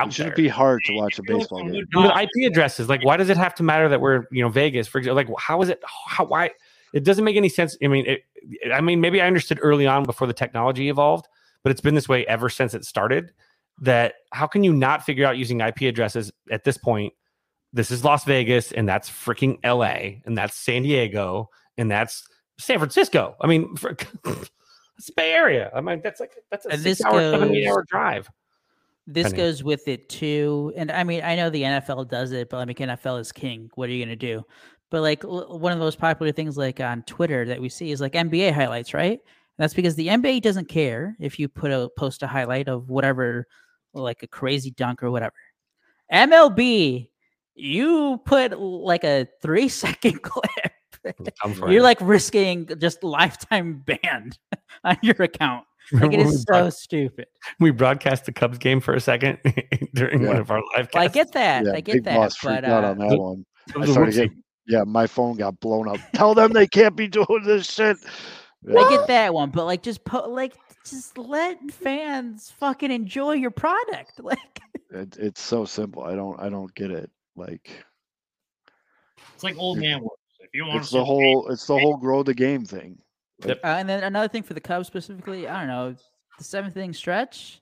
It 0.00 0.12
shouldn't 0.12 0.36
there. 0.36 0.44
be 0.44 0.48
hard 0.48 0.82
to 0.84 0.92
watch 0.94 1.18
a 1.18 1.22
People 1.22 1.38
baseball 1.38 1.58
from 1.60 1.72
game. 1.72 1.86
With 1.94 2.10
IP 2.10 2.50
addresses, 2.52 2.88
like 2.90 3.02
why 3.02 3.16
does 3.16 3.30
it 3.30 3.38
have 3.38 3.54
to 3.54 3.62
matter 3.62 3.88
that 3.88 4.00
we're 4.02 4.24
you 4.30 4.42
know 4.42 4.50
Vegas? 4.50 4.86
For 4.86 4.98
example, 4.98 5.16
like 5.16 5.28
how 5.38 5.62
is 5.62 5.70
it? 5.70 5.82
How 6.06 6.24
why? 6.26 6.50
It 6.92 7.02
doesn't 7.02 7.24
make 7.24 7.36
any 7.36 7.48
sense. 7.48 7.76
I 7.82 7.88
mean, 7.88 8.04
it, 8.06 8.24
I 8.72 8.80
mean, 8.80 9.00
maybe 9.00 9.20
I 9.20 9.26
understood 9.26 9.58
early 9.62 9.86
on 9.86 10.04
before 10.04 10.26
the 10.26 10.32
technology 10.32 10.88
evolved, 10.88 11.26
but 11.62 11.70
it's 11.72 11.80
been 11.80 11.94
this 11.94 12.08
way 12.08 12.26
ever 12.26 12.48
since 12.48 12.74
it 12.74 12.84
started. 12.84 13.32
That 13.80 14.14
how 14.32 14.46
can 14.46 14.62
you 14.62 14.72
not 14.72 15.04
figure 15.04 15.26
out 15.26 15.36
using 15.36 15.60
IP 15.60 15.82
addresses 15.82 16.30
at 16.50 16.64
this 16.64 16.76
point? 16.76 17.12
This 17.72 17.90
is 17.90 18.04
Las 18.04 18.24
Vegas, 18.24 18.70
and 18.70 18.88
that's 18.88 19.10
freaking 19.10 19.58
LA, 19.64 20.20
and 20.24 20.38
that's 20.38 20.56
San 20.56 20.82
Diego, 20.84 21.50
and 21.76 21.90
that's 21.90 22.24
San 22.58 22.78
Francisco. 22.78 23.34
I 23.40 23.48
mean, 23.48 23.74
for, 23.74 23.96
it's 24.96 25.10
Bay 25.16 25.32
Area. 25.32 25.72
I 25.74 25.80
mean, 25.80 26.00
that's 26.02 26.20
like 26.20 26.32
that's 26.50 26.66
a 26.66 26.76
this 26.76 26.98
six-hour, 26.98 27.18
seven-eight 27.32 27.64
goes- 27.64 27.72
hour 27.72 27.84
drive. 27.88 28.28
This 29.06 29.24
Penny. 29.24 29.36
goes 29.36 29.62
with 29.62 29.86
it 29.86 30.08
too. 30.08 30.72
And 30.76 30.90
I 30.90 31.04
mean, 31.04 31.22
I 31.22 31.36
know 31.36 31.50
the 31.50 31.62
NFL 31.62 32.08
does 32.08 32.32
it, 32.32 32.48
but 32.48 32.56
I 32.56 32.64
mean, 32.64 32.76
NFL 32.76 33.20
is 33.20 33.32
king. 33.32 33.70
What 33.74 33.90
are 33.90 33.92
you 33.92 34.02
going 34.02 34.16
to 34.18 34.26
do? 34.34 34.42
But 34.90 35.00
like 35.02 35.24
l- 35.24 35.58
one 35.58 35.72
of 35.72 35.78
the 35.78 35.84
most 35.84 35.98
popular 35.98 36.32
things 36.32 36.56
like 36.56 36.80
on 36.80 37.02
Twitter 37.02 37.44
that 37.46 37.60
we 37.60 37.68
see 37.68 37.90
is 37.90 38.00
like 38.00 38.12
NBA 38.12 38.52
highlights, 38.52 38.94
right? 38.94 39.12
And 39.20 39.62
that's 39.62 39.74
because 39.74 39.94
the 39.94 40.08
NBA 40.08 40.42
doesn't 40.42 40.68
care 40.68 41.16
if 41.20 41.38
you 41.38 41.48
put 41.48 41.70
a 41.70 41.88
post 41.96 42.22
a 42.22 42.26
highlight 42.26 42.68
of 42.68 42.88
whatever, 42.88 43.46
like 43.92 44.22
a 44.22 44.26
crazy 44.26 44.70
dunk 44.70 45.02
or 45.02 45.10
whatever. 45.10 45.34
MLB, 46.12 47.08
you 47.54 48.20
put 48.24 48.58
like 48.58 49.04
a 49.04 49.26
three 49.42 49.68
second 49.68 50.22
clip. 50.22 50.72
You're 51.68 51.82
like 51.82 51.98
risking 52.00 52.68
just 52.78 53.02
lifetime 53.04 53.82
ban 53.84 54.32
on 54.84 54.96
your 55.02 55.16
account. 55.22 55.64
Like 55.92 56.12
it 56.12 56.16
Remember 56.16 56.16
when 56.18 56.26
is 56.28 56.46
we 56.48 56.54
so 56.54 56.70
stupid. 56.70 57.26
we 57.60 57.70
broadcast 57.70 58.24
the 58.24 58.32
Cubs 58.32 58.56
game 58.58 58.80
for 58.80 58.94
a 58.94 59.00
second 59.00 59.38
during 59.94 60.26
one 60.26 60.36
of 60.36 60.50
our 60.50 60.62
live 60.74 60.88
Well, 60.94 61.02
I 61.02 61.08
get 61.08 61.32
that. 61.32 61.66
Yeah, 61.66 61.72
I 61.74 61.80
get 61.80 61.92
Big 61.96 62.04
that. 62.04 62.16
Boss 62.16 62.36
But 62.42 62.48
freaked 62.48 62.64
out 62.64 62.84
uh, 62.84 62.88
on 62.88 62.98
that 62.98 63.18
one. 63.18 63.44
I 63.74 63.78
was 63.78 63.90
a 63.90 63.92
started 63.92 64.14
whoopsie. 64.14 64.16
getting 64.16 64.43
yeah, 64.66 64.84
my 64.84 65.06
phone 65.06 65.36
got 65.36 65.60
blown 65.60 65.88
up. 65.88 65.98
Tell 66.14 66.34
them 66.34 66.52
they 66.52 66.66
can't 66.66 66.96
be 66.96 67.08
doing 67.08 67.42
this 67.44 67.70
shit. 67.70 67.98
I 68.68 68.88
get 68.88 69.06
that 69.08 69.34
one, 69.34 69.50
but 69.50 69.66
like 69.66 69.82
just 69.82 70.04
put 70.04 70.30
like 70.30 70.54
just 70.84 71.18
let 71.18 71.58
fans 71.70 72.52
fucking 72.58 72.90
enjoy 72.90 73.32
your 73.32 73.50
product. 73.50 74.12
Like 74.22 74.60
It, 74.90 75.16
it's 75.18 75.42
so 75.42 75.64
simple. 75.64 76.02
I 76.02 76.14
don't 76.14 76.38
I 76.40 76.48
don't 76.48 76.74
get 76.74 76.90
it. 76.90 77.10
Like 77.36 77.84
It's 79.34 79.44
like 79.44 79.56
old 79.58 79.78
man 79.78 80.00
words. 80.00 80.12
If 80.40 80.50
you 80.54 80.66
want 80.66 80.80
it's 80.80 80.90
the 80.90 81.04
whole 81.04 81.48
it's 81.50 81.66
the 81.66 81.78
whole 81.78 81.96
grow 81.96 82.22
the 82.22 82.34
game 82.34 82.64
thing. 82.64 82.98
uh, 83.44 83.54
and 83.64 83.88
then 83.88 84.02
another 84.04 84.28
thing 84.28 84.42
for 84.42 84.54
the 84.54 84.60
Cubs 84.60 84.86
specifically, 84.86 85.48
I 85.48 85.60
don't 85.60 85.68
know, 85.68 85.96
the 86.38 86.44
seventh 86.44 86.76
inning 86.76 86.94
stretch. 86.94 87.60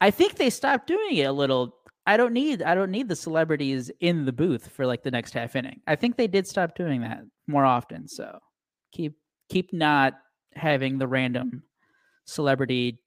I 0.00 0.10
think 0.10 0.34
they 0.34 0.50
stopped 0.50 0.86
doing 0.86 1.16
it 1.16 1.24
a 1.24 1.32
little. 1.32 1.76
I 2.06 2.16
don't 2.16 2.32
need 2.32 2.62
I 2.62 2.74
don't 2.74 2.90
need 2.90 3.08
the 3.08 3.16
celebrities 3.16 3.90
in 4.00 4.24
the 4.24 4.32
booth 4.32 4.68
for 4.68 4.86
like 4.86 5.02
the 5.02 5.10
next 5.10 5.32
half 5.32 5.56
inning. 5.56 5.80
I 5.86 5.96
think 5.96 6.16
they 6.16 6.26
did 6.26 6.46
stop 6.46 6.74
doing 6.74 7.00
that 7.00 7.22
more 7.46 7.64
often. 7.64 8.08
So 8.08 8.38
keep 8.92 9.14
keep 9.48 9.72
not 9.72 10.14
having 10.54 10.98
the 10.98 11.06
random 11.06 11.62
celebrity 12.26 12.98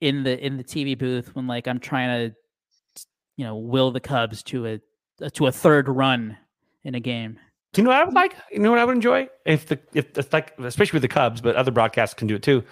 in 0.00 0.22
the 0.22 0.44
in 0.44 0.56
the 0.56 0.64
TV 0.64 0.96
booth 0.96 1.34
when 1.34 1.46
like 1.46 1.66
I'm 1.66 1.80
trying 1.80 2.30
to 2.30 3.04
you 3.36 3.44
know 3.44 3.56
will 3.56 3.90
the 3.90 4.00
Cubs 4.00 4.42
to 4.44 4.66
a 4.66 5.30
to 5.30 5.46
a 5.46 5.52
third 5.52 5.88
run 5.88 6.36
in 6.84 6.94
a 6.94 7.00
game. 7.00 7.38
Do 7.72 7.80
you 7.80 7.84
know 7.84 7.90
what 7.90 8.00
I 8.00 8.04
would 8.04 8.14
like? 8.14 8.36
You 8.50 8.60
know 8.60 8.70
what 8.70 8.78
I 8.78 8.84
would 8.84 8.96
enjoy 8.96 9.28
if 9.44 9.66
the 9.66 9.78
if 9.92 10.16
it's 10.16 10.32
like 10.32 10.58
especially 10.58 10.96
with 10.96 11.02
the 11.02 11.08
Cubs, 11.08 11.40
but 11.40 11.56
other 11.56 11.70
broadcasts 11.70 12.14
can 12.14 12.28
do 12.28 12.36
it 12.36 12.42
too. 12.42 12.62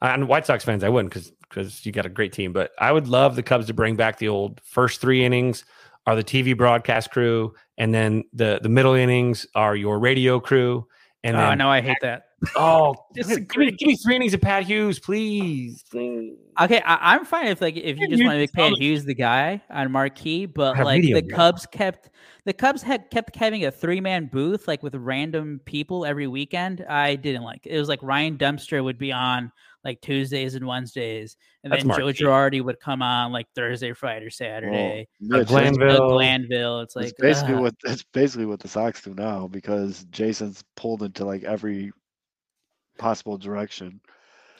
And 0.00 0.28
White 0.28 0.46
Sox 0.46 0.64
fans, 0.64 0.84
I 0.84 0.88
wouldn't 0.88 1.12
because 1.12 1.32
because 1.48 1.84
you 1.84 1.92
got 1.92 2.06
a 2.06 2.10
great 2.10 2.32
team. 2.32 2.52
But 2.52 2.72
I 2.78 2.92
would 2.92 3.08
love 3.08 3.36
the 3.36 3.42
Cubs 3.42 3.66
to 3.66 3.74
bring 3.74 3.96
back 3.96 4.18
the 4.18 4.28
old 4.28 4.60
first 4.64 5.00
three 5.00 5.24
innings 5.24 5.64
are 6.08 6.16
the 6.16 6.24
TV 6.24 6.56
broadcast 6.56 7.10
crew, 7.10 7.54
and 7.76 7.92
then 7.92 8.24
the 8.32 8.60
the 8.62 8.68
middle 8.70 8.94
innings 8.94 9.46
are 9.54 9.76
your 9.76 9.98
radio 9.98 10.40
crew. 10.40 10.86
And 11.22 11.36
oh 11.36 11.40
then, 11.40 11.58
no, 11.58 11.68
I 11.68 11.82
hate 11.82 11.98
that. 12.00 12.22
oh, 12.56 12.94
give 13.14 13.28
me, 13.28 13.72
give 13.72 13.88
me 13.88 13.96
three 13.96 14.16
innings 14.16 14.32
of 14.32 14.40
Pat 14.40 14.62
Hughes, 14.62 14.98
please. 14.98 15.84
please. 15.90 16.34
Okay, 16.60 16.80
I, 16.80 17.14
I'm 17.14 17.24
fine 17.24 17.48
if 17.48 17.60
like 17.60 17.76
if 17.76 17.98
you 17.98 18.08
just 18.08 18.20
you 18.20 18.26
want 18.26 18.36
to 18.36 18.40
make 18.40 18.52
Pat. 18.52 18.72
Hughes 18.78 19.04
the 19.04 19.14
guy 19.14 19.62
on 19.68 19.92
marquee, 19.92 20.46
but 20.46 20.78
like 20.78 21.02
the 21.02 21.20
guy. 21.20 21.36
Cubs 21.36 21.66
kept 21.66 22.08
the 22.46 22.54
Cubs 22.54 22.80
had 22.80 23.10
kept 23.10 23.36
having 23.36 23.66
a 23.66 23.70
three 23.70 24.00
man 24.00 24.30
booth 24.32 24.66
like 24.66 24.82
with 24.82 24.94
random 24.94 25.60
people 25.66 26.06
every 26.06 26.26
weekend. 26.26 26.86
I 26.88 27.16
didn't 27.16 27.42
like 27.42 27.66
it. 27.66 27.74
It 27.74 27.78
was 27.78 27.88
like 27.88 28.02
Ryan 28.02 28.38
Dempster 28.38 28.82
would 28.82 28.98
be 28.98 29.12
on 29.12 29.52
like 29.84 30.00
Tuesdays 30.00 30.54
and 30.54 30.66
Wednesdays, 30.66 31.36
and 31.62 31.72
That's 31.72 31.84
then 31.84 31.96
Joe 31.96 32.04
marquee. 32.04 32.24
Girardi 32.24 32.62
would 32.64 32.80
come 32.80 33.00
on 33.02 33.32
like 33.32 33.46
Thursday, 33.54 33.92
Friday, 33.92 34.26
or 34.26 34.30
Saturday. 34.30 35.06
Well, 35.20 35.38
Mitch, 35.40 35.48
Glenn- 35.48 35.66
it's- 35.66 35.76
Glanville. 35.78 36.08
Glanville. 36.10 36.80
It's 36.80 36.96
it's 36.96 37.04
like 37.06 37.16
basically 37.18 37.54
ugh. 37.54 37.60
what 37.60 37.74
it's 37.84 38.02
basically 38.12 38.46
what 38.46 38.60
the 38.60 38.68
Sox 38.68 39.02
do 39.02 39.14
now 39.14 39.46
because 39.46 40.04
Jason's 40.10 40.64
pulled 40.76 41.02
into 41.02 41.24
like 41.24 41.44
every 41.44 41.92
possible 42.98 43.38
direction. 43.38 44.00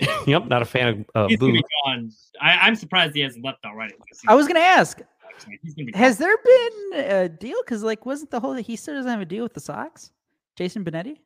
yep, 0.28 0.47
not 0.47 0.62
a 0.62 0.65
fan 0.65 0.89
of 0.89 1.05
uh, 1.24 1.28
He's 1.28 1.40
Boo. 1.40 1.53
be 1.53 1.65
gone. 1.85 2.12
I, 2.40 2.53
I'm 2.59 2.77
surprised 2.77 3.15
he 3.15 3.20
hasn't 3.20 3.45
left 3.45 3.65
already. 3.65 3.95
I 4.28 4.35
was 4.36 4.47
gonna 4.47 4.61
ask, 4.61 4.99
he's- 4.99 5.59
he's 5.62 5.74
gonna 5.74 5.86
be 5.90 5.99
has 5.99 6.19
there 6.19 6.36
been 6.45 7.01
a 7.05 7.28
deal? 7.28 7.57
Because 7.65 7.82
like, 7.82 8.07
wasn't 8.07 8.31
the 8.31 8.39
whole 8.39 8.55
he 8.55 8.77
still 8.77 8.95
doesn't 8.95 9.11
have 9.11 9.20
a 9.20 9.24
deal 9.24 9.43
with 9.43 9.55
the 9.55 9.61
Sox? 9.61 10.12
Jason 10.57 10.85
Benetti. 10.85 11.19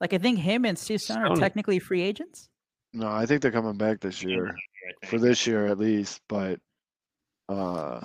Like 0.00 0.12
I 0.12 0.18
think 0.18 0.38
him 0.38 0.64
and 0.64 0.78
Steve 0.78 1.00
Stone 1.00 1.18
are 1.18 1.36
technically 1.36 1.78
free 1.78 2.02
agents. 2.02 2.48
No, 2.92 3.08
I 3.08 3.26
think 3.26 3.42
they're 3.42 3.50
coming 3.52 3.76
back 3.76 4.00
this 4.00 4.22
year 4.22 4.54
for 5.06 5.18
this 5.18 5.46
year 5.46 5.66
at 5.66 5.78
least. 5.78 6.20
But 6.28 6.60
uh, 7.48 8.00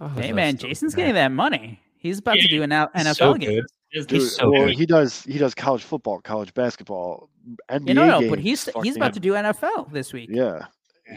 Oh, 0.00 0.08
Hey 0.08 0.32
man, 0.32 0.56
Jason's 0.56 0.94
bad. 0.94 0.96
getting 1.02 1.14
that 1.14 1.30
money. 1.32 1.80
He's 1.98 2.18
about 2.18 2.34
to 2.36 2.48
do 2.48 2.62
an 2.62 2.70
NFL 2.70 3.14
so 3.14 3.34
game. 3.34 3.50
good. 3.60 3.64
Dude, 3.92 4.08
this 4.08 4.36
so 4.36 4.50
well, 4.50 4.66
good. 4.66 4.76
he 4.76 4.86
does 4.86 5.22
he 5.24 5.38
does 5.38 5.54
college 5.54 5.82
football, 5.84 6.20
college 6.20 6.52
basketball, 6.54 7.28
NBA 7.70 7.88
You 7.88 7.94
know, 7.94 8.06
no, 8.06 8.20
games. 8.20 8.30
but 8.30 8.38
he's 8.40 8.64
he's 8.64 8.72
fucking- 8.74 8.96
about 8.96 9.14
to 9.14 9.20
do 9.20 9.32
NFL 9.34 9.92
this 9.92 10.12
week. 10.12 10.30
Yeah, 10.32 10.66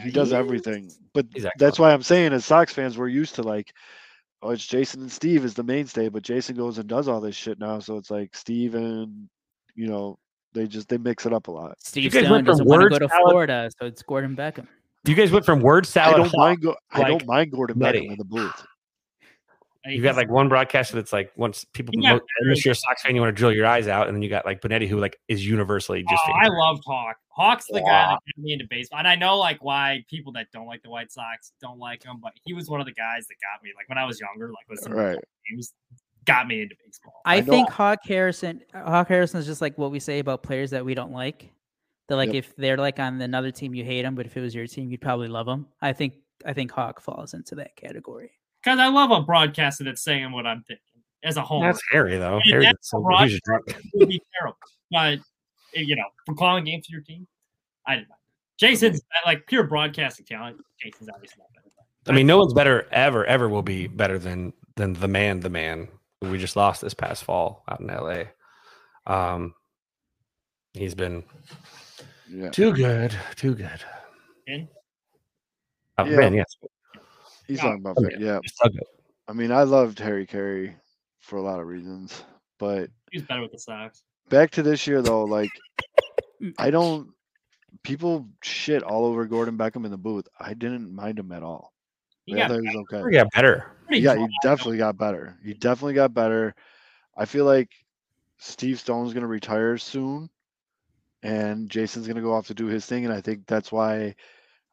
he 0.04 0.10
does 0.10 0.30
He 0.30 0.36
everything. 0.36 0.92
But 1.14 1.26
He's 1.34 1.46
that's 1.58 1.78
why 1.78 1.92
I'm 1.92 2.02
saying, 2.02 2.32
as 2.34 2.44
Sox 2.44 2.72
fans, 2.72 2.96
we're 2.98 3.08
used 3.08 3.34
to 3.36 3.42
like, 3.42 3.72
oh, 4.42 4.50
it's 4.50 4.66
Jason 4.66 5.00
and 5.00 5.10
Steve 5.10 5.44
is 5.44 5.54
the 5.54 5.64
mainstay, 5.64 6.08
but 6.08 6.22
Jason 6.22 6.54
goes 6.54 6.78
and 6.78 6.86
does 6.88 7.08
all 7.08 7.20
this 7.20 7.34
shit 7.34 7.58
now. 7.58 7.78
So 7.80 7.96
it's 7.96 8.10
like 8.10 8.36
Steve 8.36 8.74
and 8.74 9.28
you 9.76 9.86
know 9.86 10.18
they 10.52 10.66
just 10.66 10.88
they 10.88 10.98
mix 10.98 11.24
it 11.26 11.32
up 11.32 11.46
a 11.48 11.50
lot. 11.52 11.76
Steve 11.78 12.10
guys 12.12 12.22
Stone 12.22 12.32
went 12.32 12.46
from 12.46 12.52
doesn't 12.52 12.66
want 12.66 12.82
to 12.82 12.88
go 12.88 12.98
to 12.98 13.08
salad- 13.08 13.30
Florida, 13.30 13.70
so 13.78 13.86
it's 13.86 14.02
Gordon 14.02 14.34
Beckham. 14.34 14.66
You 15.04 15.14
guys 15.14 15.30
went 15.30 15.44
from 15.46 15.60
word 15.60 15.86
I 15.96 16.12
don't 16.12 16.26
hawk 16.26 16.34
mind 16.34 16.62
go. 16.62 16.74
I 16.90 16.98
like 16.98 17.08
don't 17.08 17.26
mind 17.26 17.52
Gordon 17.52 17.78
Nettie. 17.78 18.00
Beckham 18.08 18.12
in 18.12 18.18
the 18.18 18.24
booth. 18.24 18.66
You 19.88 20.02
got 20.02 20.16
like 20.16 20.28
one 20.28 20.48
broadcaster 20.48 20.96
that's 20.96 21.12
like 21.12 21.30
once 21.36 21.64
people 21.72 21.94
Yeah. 21.96 22.14
mo- 22.14 22.20
unless 22.40 22.64
you're 22.64 22.72
a 22.72 22.74
Sox 22.74 23.02
fan, 23.02 23.14
you 23.14 23.20
want 23.20 23.28
to 23.36 23.38
drill 23.38 23.52
your 23.52 23.66
eyes 23.66 23.86
out, 23.86 24.08
and 24.08 24.16
then 24.16 24.22
you 24.22 24.28
got 24.28 24.44
like 24.44 24.60
Benetti, 24.60 24.88
who 24.88 24.98
like 24.98 25.16
is 25.28 25.46
universally 25.46 26.02
just. 26.10 26.22
Oh, 26.26 26.32
I 26.32 26.48
love 26.48 26.80
Hawk. 26.84 27.16
Hawk's 27.28 27.66
the 27.66 27.78
guy 27.80 27.86
that 27.86 28.08
got 28.08 28.22
me 28.36 28.52
into 28.52 28.66
baseball, 28.68 28.98
and 28.98 29.06
I 29.06 29.14
know 29.14 29.38
like 29.38 29.62
why 29.62 30.04
people 30.10 30.32
that 30.32 30.48
don't 30.52 30.66
like 30.66 30.82
the 30.82 30.90
White 30.90 31.12
Sox 31.12 31.52
don't 31.60 31.78
like 31.78 32.02
him, 32.02 32.16
but 32.20 32.32
he 32.44 32.52
was 32.52 32.68
one 32.68 32.80
of 32.80 32.86
the 32.86 32.94
guys 32.94 33.28
that 33.28 33.36
got 33.40 33.62
me. 33.62 33.70
Like 33.76 33.88
when 33.88 33.96
I 33.96 34.04
was 34.06 34.18
younger, 34.18 34.48
like 34.48 34.66
listening 34.68 34.98
Right. 34.98 35.14
to 35.20 35.54
games, 35.54 35.72
got 36.26 36.46
me 36.48 36.62
into 36.62 36.74
baseball. 36.84 37.14
I, 37.24 37.36
I 37.36 37.40
know- 37.40 37.46
think 37.52 37.70
Hawk 37.70 38.00
Harrelson 38.06 38.60
Hawk 38.74 39.08
Harrelson 39.08 39.36
is 39.36 39.46
just 39.46 39.60
like 39.60 39.78
what 39.78 39.90
we 39.90 40.00
say 40.00 40.18
about 40.18 40.42
players 40.42 40.70
that 40.70 40.84
we 40.84 40.94
don't 40.94 41.12
like. 41.12 41.52
That 42.08 42.16
like 42.16 42.28
Yep. 42.28 42.36
if 42.36 42.56
they're 42.56 42.76
like 42.76 43.00
on 43.00 43.20
another 43.20 43.50
team 43.50 43.74
you 43.74 43.84
hate 43.84 44.02
them, 44.02 44.14
but 44.14 44.26
if 44.26 44.36
it 44.36 44.40
was 44.40 44.54
your 44.54 44.66
team 44.66 44.90
you'd 44.90 45.00
probably 45.00 45.28
love 45.28 45.46
them. 45.46 45.66
I 45.82 45.92
think 45.92 46.14
I 46.44 46.52
think 46.52 46.70
Hawk 46.70 47.00
falls 47.00 47.34
into 47.34 47.54
that 47.56 47.74
category. 47.76 48.30
Because 48.62 48.78
I 48.78 48.88
love 48.88 49.10
a 49.10 49.22
broadcaster 49.22 49.84
that's 49.84 50.02
saying 50.02 50.30
what 50.32 50.46
I'm 50.46 50.62
thinking 50.62 50.82
as 51.24 51.36
a 51.36 51.42
whole. 51.42 51.60
That's 51.62 51.80
Harry 51.92 52.16
though. 52.18 52.34
mean, 52.44 52.52
Harry 52.52 52.64
that's 52.64 52.90
so 52.90 53.00
broad- 53.00 53.22
he's 53.24 53.32
just 53.32 53.44
drunk. 53.44 53.64
would 53.94 54.08
be 54.08 54.20
terrible. 54.38 54.58
But 54.90 55.18
eh, 55.74 55.82
you 55.84 55.96
know, 55.96 56.04
for 56.26 56.34
calling 56.34 56.64
games 56.64 56.86
for 56.86 56.92
your 56.92 57.02
team, 57.02 57.26
I 57.86 57.96
didn't 57.96 58.08
mind. 58.08 58.20
Jason's 58.58 59.02
like 59.24 59.46
pure 59.46 59.64
broadcasting 59.64 60.26
talent. 60.26 60.56
Jason's 60.80 61.08
obviously 61.12 61.38
not 61.40 61.48
better. 61.54 61.62
I 62.08 62.12
mean, 62.12 62.28
no 62.28 62.38
one's 62.38 62.54
better 62.54 62.86
ever, 62.92 63.24
ever 63.24 63.48
will 63.48 63.62
be 63.64 63.88
better 63.88 64.16
than 64.18 64.52
than 64.76 64.92
the 64.92 65.08
man, 65.08 65.40
the 65.40 65.50
man, 65.50 65.88
who 65.88 65.95
we 66.22 66.38
just 66.38 66.56
lost 66.56 66.80
this 66.80 66.94
past 66.94 67.24
fall 67.24 67.64
out 67.68 67.80
in 67.80 67.86
LA. 67.88 68.24
Um, 69.06 69.54
he's 70.72 70.94
been 70.94 71.24
Yeah. 72.28 72.50
too 72.50 72.72
good, 72.72 73.14
too 73.36 73.54
good. 73.54 73.84
In? 74.46 74.68
Uh, 75.98 76.04
Yeah. 76.08 76.16
Ben, 76.16 76.34
yes, 76.34 76.56
He's 77.46 77.60
talking 77.60 77.80
about 77.80 77.96
oh, 77.98 78.08
yeah. 78.18 78.40
just. 78.42 78.60
I 79.28 79.32
mean, 79.32 79.52
I 79.52 79.62
loved 79.62 79.98
Harry 80.00 80.26
Caray 80.26 80.74
for 81.20 81.36
a 81.36 81.42
lot 81.42 81.60
of 81.60 81.66
reasons, 81.66 82.24
but 82.58 82.90
He's 83.12 83.22
better 83.22 83.42
with 83.42 83.52
the 83.52 83.58
Sox. 83.58 84.02
back 84.28 84.50
to 84.52 84.62
this 84.62 84.86
year 84.86 85.02
though, 85.02 85.24
like 85.24 85.50
I 86.58 86.70
don't. 86.70 87.10
People 87.82 88.28
shit 88.42 88.82
all 88.82 89.04
over 89.04 89.26
Gordon 89.26 89.56
Beckham 89.56 89.84
in 89.84 89.90
the 89.92 89.96
booth. 89.96 90.26
I 90.40 90.54
didn't 90.54 90.92
mind 90.92 91.18
him 91.20 91.30
at 91.30 91.42
all. 91.44 91.72
He 92.26 92.34
I 92.34 92.48
got 92.48 92.60
he 92.60 92.66
was 92.66 92.76
okay. 92.76 93.02
We 93.02 93.12
got 93.12 93.30
better. 93.30 93.72
pretty 93.86 94.02
Yeah, 94.02 94.16
he 94.16 94.26
definitely 94.42 94.78
got 94.78 94.98
better. 94.98 95.38
He 95.42 95.54
definitely 95.54 95.94
got 95.94 96.12
better. 96.12 96.54
I 97.16 97.24
feel 97.24 97.44
like 97.44 97.70
Steve 98.38 98.78
Stone's 98.80 99.14
gonna 99.14 99.28
retire 99.28 99.78
soon, 99.78 100.28
and 101.22 101.70
Jason's 101.70 102.06
gonna 102.06 102.20
go 102.20 102.34
off 102.34 102.48
to 102.48 102.54
do 102.54 102.66
his 102.66 102.84
thing, 102.84 103.04
and 103.04 103.14
I 103.14 103.20
think 103.20 103.46
that's 103.46 103.70
why, 103.70 104.14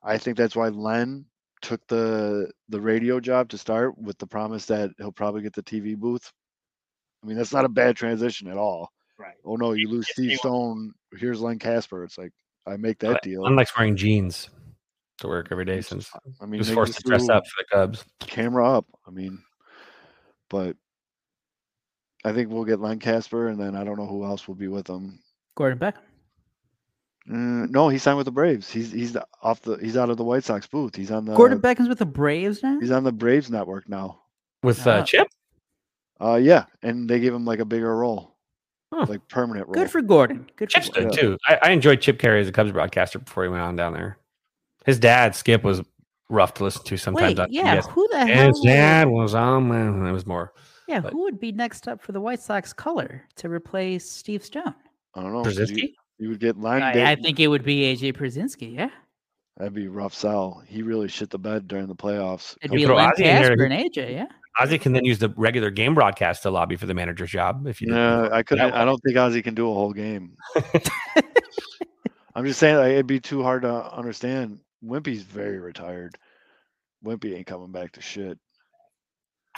I 0.01 0.17
think 0.17 0.35
that's 0.35 0.55
why 0.55 0.69
Len 0.69 1.25
took 1.61 1.85
the 1.87 2.51
the 2.69 2.81
radio 2.81 3.19
job 3.19 3.49
to 3.49 3.57
start 3.57 3.97
with 3.97 4.17
the 4.17 4.27
promise 4.27 4.65
that 4.65 4.89
he'll 4.97 5.11
probably 5.11 5.43
get 5.43 5.53
the 5.53 5.63
TV 5.63 5.95
booth. 5.95 6.31
I 7.23 7.27
mean, 7.27 7.37
that's 7.37 7.53
not 7.53 7.65
a 7.65 7.69
bad 7.69 7.95
transition 7.95 8.49
at 8.49 8.57
all. 8.57 8.91
Right. 9.17 9.35
Oh 9.45 9.55
no, 9.55 9.73
you 9.73 9.89
lose 9.89 10.09
Steve 10.09 10.39
Stone. 10.39 10.91
Here's 11.15 11.39
Len 11.39 11.59
Kasper. 11.59 12.03
It's 12.03 12.17
like 12.17 12.31
I 12.65 12.77
make 12.77 12.97
that 12.99 13.21
deal. 13.21 13.45
Unlike 13.45 13.77
wearing 13.77 13.95
jeans 13.95 14.49
to 15.19 15.27
work 15.27 15.47
every 15.51 15.65
day 15.65 15.81
since 15.81 16.09
I 16.15 16.19
he 16.45 16.45
mean, 16.51 16.57
was 16.59 16.69
forced 16.71 16.97
to 16.97 17.03
dress 17.03 17.29
up 17.29 17.45
for 17.47 17.63
the 17.63 17.65
Cubs. 17.75 18.03
camera 18.21 18.77
up. 18.77 18.85
I 19.07 19.11
mean, 19.11 19.39
but 20.49 20.75
I 22.25 22.31
think 22.33 22.49
we'll 22.49 22.65
get 22.65 22.79
Len 22.79 22.99
Kasper, 22.99 23.47
and 23.49 23.59
then 23.59 23.75
I 23.75 23.83
don't 23.83 23.97
know 23.97 24.07
who 24.07 24.23
else 24.25 24.47
will 24.47 24.55
be 24.55 24.67
with 24.67 24.87
him. 24.87 25.19
Gordon 25.55 25.77
Beck. 25.77 25.95
Mm, 27.29 27.69
no, 27.69 27.87
he 27.89 27.97
signed 27.97 28.17
with 28.17 28.25
the 28.25 28.31
Braves. 28.31 28.69
He's 28.69 28.91
he's 28.91 29.15
off 29.41 29.61
the 29.61 29.77
he's 29.77 29.95
out 29.95 30.09
of 30.09 30.17
the 30.17 30.23
White 30.25 30.43
Sox 30.43 30.67
booth. 30.67 30.95
He's 30.95 31.11
on 31.11 31.25
the 31.25 31.35
Gordon 31.35 31.59
Beckham's 31.59 31.87
with 31.89 31.99
the 31.99 32.05
Braves 32.05 32.61
now. 32.61 32.79
he's 32.79 32.91
on 32.91 33.03
the 33.05 33.13
Braves 33.13 33.49
network 33.49 33.87
now. 33.87 34.19
With 34.61 34.85
uh, 34.85 34.99
Ah. 35.01 35.03
Chip, 35.03 35.27
Uh, 36.19 36.35
yeah, 36.35 36.65
and 36.81 37.09
they 37.09 37.19
gave 37.19 37.33
him 37.33 37.45
like 37.45 37.59
a 37.59 37.65
bigger 37.65 37.95
role, 37.95 38.35
Huh. 38.93 39.05
like 39.07 39.25
permanent 39.29 39.67
role. 39.67 39.73
Good 39.73 39.89
for 39.91 40.01
Gordon. 40.01 40.49
Good 40.57 40.69
for 40.71 40.79
Chip's 40.81 40.89
Gordon. 40.89 41.11
good 41.11 41.19
too. 41.19 41.37
I, 41.47 41.59
I 41.63 41.69
enjoyed 41.71 42.01
Chip 42.01 42.19
Caray 42.19 42.41
as 42.41 42.47
a 42.49 42.51
Cubs 42.51 42.71
broadcaster 42.73 43.19
before 43.19 43.43
he 43.43 43.49
went 43.49 43.61
on 43.63 43.75
down 43.77 43.93
there. 43.93 44.17
His 44.85 44.99
dad, 44.99 45.35
Skip, 45.35 45.63
was 45.63 45.81
rough 46.29 46.53
to 46.55 46.63
listen 46.63 46.83
to 46.85 46.97
sometimes. 46.97 47.37
Wait, 47.37 47.39
on 47.39 47.47
yeah. 47.51 47.77
CBS. 47.77 47.89
Who 47.91 48.07
the 48.11 48.25
hell? 48.27 48.47
His 48.47 48.59
dad 48.61 49.07
was 49.09 49.35
on. 49.35 49.67
man, 49.69 50.05
It 50.05 50.11
was 50.11 50.25
more 50.25 50.53
Yeah, 50.87 50.99
but- 51.01 51.13
who 51.13 51.23
would 51.23 51.39
be 51.39 51.51
next 51.51 51.87
up 51.87 52.01
for 52.01 52.11
the 52.11 52.21
White 52.21 52.39
Sox 52.41 52.73
color 52.73 53.23
to 53.37 53.49
replace 53.49 54.09
Steve 54.09 54.43
Stone? 54.43 54.73
I 55.15 55.21
don't 55.21 55.31
know. 55.33 55.39
You, 55.49 55.51
Pierzynski. 55.51 55.93
you 56.17 56.29
would 56.29 56.39
get 56.39 56.59
Len. 56.59 56.81
I, 56.81 57.11
I 57.11 57.15
think 57.15 57.39
it 57.39 57.47
would 57.47 57.63
be 57.63 57.95
AJ 57.95 58.13
Pierzynski. 58.17 58.73
Yeah, 58.75 58.89
That'd 59.57 59.73
be 59.75 59.87
rough 59.87 60.15
sell. 60.15 60.63
He 60.67 60.81
really 60.81 61.07
shit 61.07 61.29
the 61.29 61.37
bed 61.37 61.67
during 61.67 61.85
the 61.85 61.95
playoffs. 61.95 62.57
it'd 62.63 62.77
You 62.79 62.87
be 62.87 62.93
Len 62.93 63.11
Ozzie 63.11 63.23
Kasper 63.23 63.63
and 63.65 63.73
AJ. 63.73 64.11
Yeah, 64.13 64.25
Ozzie 64.59 64.79
can 64.79 64.91
then 64.93 65.05
use 65.05 65.19
the 65.19 65.29
regular 65.37 65.69
game 65.69 65.93
broadcast 65.93 66.41
to 66.43 66.49
lobby 66.49 66.75
for 66.77 66.87
the 66.87 66.95
manager's 66.95 67.29
job. 67.29 67.67
If 67.67 67.79
you 67.79 67.87
didn't 67.87 68.01
No, 68.01 68.29
I 68.31 68.41
couldn't. 68.41 68.73
I 68.73 68.83
don't 68.85 68.97
think 69.03 69.15
Ozzie 69.15 69.43
can 69.43 69.53
do 69.53 69.69
a 69.69 69.73
whole 69.75 69.93
game. 69.93 70.35
I'm 72.35 72.45
just 72.45 72.59
saying 72.59 72.77
like, 72.77 72.91
it'd 72.93 73.05
be 73.07 73.19
too 73.19 73.43
hard 73.43 73.61
to 73.61 73.93
understand. 73.93 74.59
Wimpy's 74.83 75.23
very 75.23 75.59
retired. 75.59 76.17
Wimpy 77.05 77.35
ain't 77.35 77.47
coming 77.47 77.71
back 77.71 77.91
to 77.93 78.01
shit. 78.01 78.37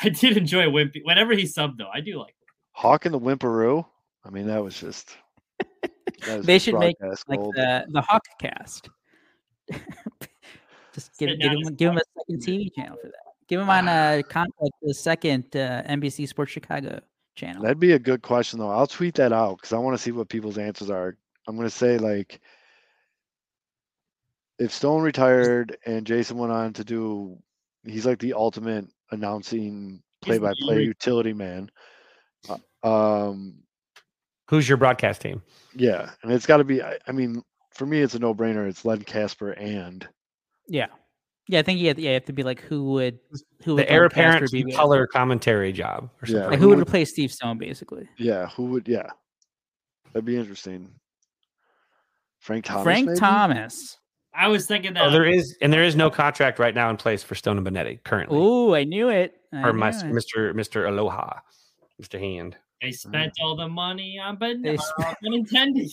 I 0.02 0.10
did 0.10 0.38
enjoy 0.38 0.66
Wimpy. 0.66 1.02
Whenever 1.04 1.34
he 1.34 1.44
subbed, 1.44 1.78
though, 1.78 1.90
I 1.94 2.02
do 2.02 2.20
like. 2.20 2.36
Hawk 2.74 3.06
and 3.06 3.14
the 3.14 3.20
Wimperoo. 3.20 3.86
I 4.26 4.30
mean, 4.30 4.48
that 4.48 4.64
was 4.64 4.80
just. 4.80 5.16
that 5.60 6.38
was 6.38 6.46
They 6.46 6.56
just 6.56 6.66
should 6.66 6.76
make, 6.80 6.98
broadcast 7.00 7.30
like 7.30 7.40
gold. 7.40 7.56
the 7.56 7.86
the 7.90 8.02
Hawk 8.02 8.24
cast. 8.40 8.90
Just 10.94 11.18
give, 11.18 11.38
give 11.40 11.52
him 11.52 11.76
give 11.76 11.92
him 11.92 11.98
a 11.98 12.02
second. 12.18 12.42
TV 12.42 12.74
channel 12.74 12.98
for 13.02 13.08
that. 13.08 13.34
Give 13.50 13.60
him 13.60 13.70
on 13.70 13.88
a 13.90 14.24
con- 14.24 14.48
like 14.62 14.72
the 14.82 14.94
second 14.94 15.44
uh, 15.56 15.84
NBC 15.90 16.26
Sports 16.26 16.54
Chicago 16.54 17.02
channel. 17.36 17.62
That'd 17.62 17.80
be 17.82 17.92
a 17.92 18.00
good 18.00 18.22
question 18.22 18.60
though. 18.60 18.70
I'll 18.70 18.88
tweet 18.88 19.16
that 19.16 19.34
out 19.34 19.58
because 19.58 19.74
I 19.74 19.78
want 19.78 19.98
to 19.98 20.02
see 20.02 20.12
what 20.12 20.30
people's 20.30 20.58
answers 20.58 20.90
are. 20.90 21.18
I'm 21.48 21.58
gonna 21.58 21.70
say 21.70 21.98
like, 21.98 22.40
if 24.60 24.72
Stone 24.72 25.02
retired 25.02 25.78
and 25.86 26.06
Jason 26.06 26.38
went 26.38 26.52
on 26.52 26.74
to 26.74 26.84
do, 26.84 27.38
he's 27.84 28.06
like 28.06 28.20
the 28.20 28.34
ultimate 28.34 28.86
announcing 29.12 30.02
play-by-play 30.22 30.82
utility 30.84 31.34
man. 31.34 31.70
Uh, 32.50 32.58
Um, 33.30 33.64
Who's 34.50 34.68
your 34.70 34.78
broadcast 34.78 35.22
team? 35.22 35.42
yeah, 35.76 36.12
and 36.24 36.32
it's 36.32 36.46
got 36.46 36.58
to 36.58 36.64
be. 36.64 36.82
I, 36.82 36.98
I 37.08 37.12
mean, 37.12 37.42
for 37.74 37.86
me, 37.86 38.00
it's 38.02 38.14
a 38.16 38.20
no-brainer. 38.20 38.68
It's 38.68 38.86
Len 38.86 39.02
Kasper 39.02 39.52
and 39.52 40.08
Yeah, 40.68 40.88
yeah. 41.48 41.60
I 41.60 41.62
think 41.64 41.80
you 41.80 41.88
have, 41.90 41.98
yeah, 42.00 42.10
you 42.10 42.14
have 42.14 42.26
to 42.26 42.34
be 42.34 42.44
like 42.44 42.62
who 42.62 42.92
would 42.92 43.20
who 43.64 43.74
would 43.76 43.86
The 43.86 43.92
heir 43.92 44.06
apparent 44.06 44.52
be 44.52 44.64
with? 44.64 44.76
color 44.76 45.08
commentary 45.08 45.72
job 45.74 46.10
or 46.22 46.28
Yeah. 46.28 46.34
something. 46.34 46.50
Like 46.52 46.60
who 46.60 46.64
who 46.66 46.70
would 46.70 46.78
would- 46.80 46.88
replace 46.88 47.10
Steve 47.12 47.32
Stone 47.32 47.58
basically? 47.58 48.08
yeah, 48.18 48.48
who 48.50 48.66
would? 48.66 48.88
Yeah, 48.88 49.10
that'd 50.14 50.26
be 50.26 50.38
interesting. 50.38 50.94
Frank 52.40 52.66
Thomas. 52.66 52.84
Frank 52.84 53.08
maybe? 53.08 53.20
Thomas. 53.20 53.98
I 54.38 54.48
was 54.48 54.66
thinking 54.66 54.94
that. 54.94 55.04
Oh, 55.04 55.10
there 55.12 55.26
is, 55.26 55.56
and 55.62 55.72
there 55.72 55.84
is 55.84 55.96
no 55.96 56.10
contract 56.10 56.60
right 56.60 56.76
now 56.76 56.90
in 56.90 56.98
place 56.98 57.24
for 57.24 57.36
Stone 57.36 57.58
and 57.58 57.66
Benetti 57.66 58.04
currently, 58.04 58.38
Ooh, 58.38 58.76
I 58.76 58.84
knew 58.84 59.10
it. 59.10 59.36
I 59.54 59.68
or 59.70 59.74
my, 59.74 59.90
it. 59.90 59.96
Mr. 59.96 60.54
Mr. 60.54 60.88
Aloha, 60.88 61.40
Mr. 62.02 62.20
Hand. 62.20 62.58
They 62.82 62.92
spent 62.92 63.34
all 63.42 63.56
the 63.56 63.68
money 63.70 64.20
on 64.20 64.36
but 64.38 64.62
They 64.62 64.76
uh, 64.78 64.82
spent- 64.82 65.18
unintended. 65.26 65.90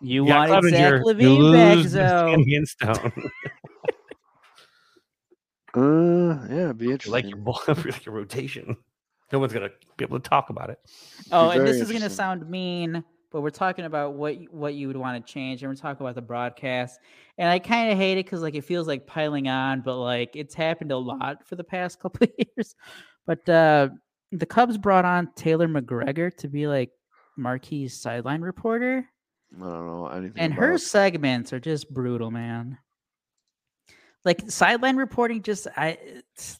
You 0.00 0.26
Yeah, 0.26 0.48
wanted 0.48 0.70
Zach 0.70 0.92
Clevinger, 0.94 0.98
you 0.98 1.04
Levine 1.04 1.52
back, 1.52 1.76
lose 1.76 1.92
so 1.92 2.94
Stone. 2.94 3.12
Uh, 5.76 6.46
yeah, 6.50 6.64
it'd 6.66 6.78
be 6.78 6.86
interesting. 6.86 7.12
like 7.12 7.26
your 7.28 7.36
ball, 7.38 7.60
like 7.68 8.06
your 8.06 8.14
rotation. 8.14 8.76
No 9.32 9.40
one's 9.40 9.52
gonna 9.52 9.70
be 9.96 10.04
able 10.04 10.20
to 10.20 10.28
talk 10.28 10.50
about 10.50 10.70
it. 10.70 10.78
Oh, 11.32 11.50
and 11.50 11.66
this 11.66 11.80
is 11.80 11.88
going 11.90 12.02
to 12.02 12.10
sound 12.10 12.48
mean, 12.48 13.02
but 13.34 13.40
we're 13.40 13.50
talking 13.50 13.84
about 13.84 14.14
what 14.14 14.36
what 14.52 14.74
you 14.74 14.86
would 14.86 14.96
want 14.96 15.26
to 15.26 15.32
change, 15.32 15.60
and 15.60 15.68
we're 15.68 15.74
talking 15.74 16.06
about 16.06 16.14
the 16.14 16.22
broadcast. 16.22 17.00
And 17.36 17.48
I 17.48 17.58
kind 17.58 17.90
of 17.90 17.98
hate 17.98 18.16
it 18.16 18.26
because 18.26 18.42
like 18.42 18.54
it 18.54 18.62
feels 18.62 18.86
like 18.86 19.08
piling 19.08 19.48
on, 19.48 19.80
but 19.80 19.98
like 19.98 20.36
it's 20.36 20.54
happened 20.54 20.92
a 20.92 20.96
lot 20.96 21.44
for 21.44 21.56
the 21.56 21.64
past 21.64 21.98
couple 22.00 22.28
of 22.28 22.30
years. 22.38 22.76
But 23.26 23.46
uh 23.48 23.88
the 24.30 24.46
Cubs 24.46 24.78
brought 24.78 25.04
on 25.04 25.32
Taylor 25.34 25.66
McGregor 25.66 26.32
to 26.36 26.48
be 26.48 26.68
like 26.68 26.90
Marquee 27.36 27.88
sideline 27.88 28.40
reporter, 28.40 29.04
I 29.56 29.64
don't 29.64 29.86
know 29.86 30.06
anything. 30.06 30.38
and 30.38 30.54
her 30.54 30.74
it. 30.74 30.78
segments 30.78 31.52
are 31.52 31.58
just 31.60 31.92
brutal, 31.92 32.30
man. 32.30 32.78
Like 34.24 34.48
sideline 34.48 34.96
reporting, 34.96 35.42
just 35.42 35.66
I 35.76 35.98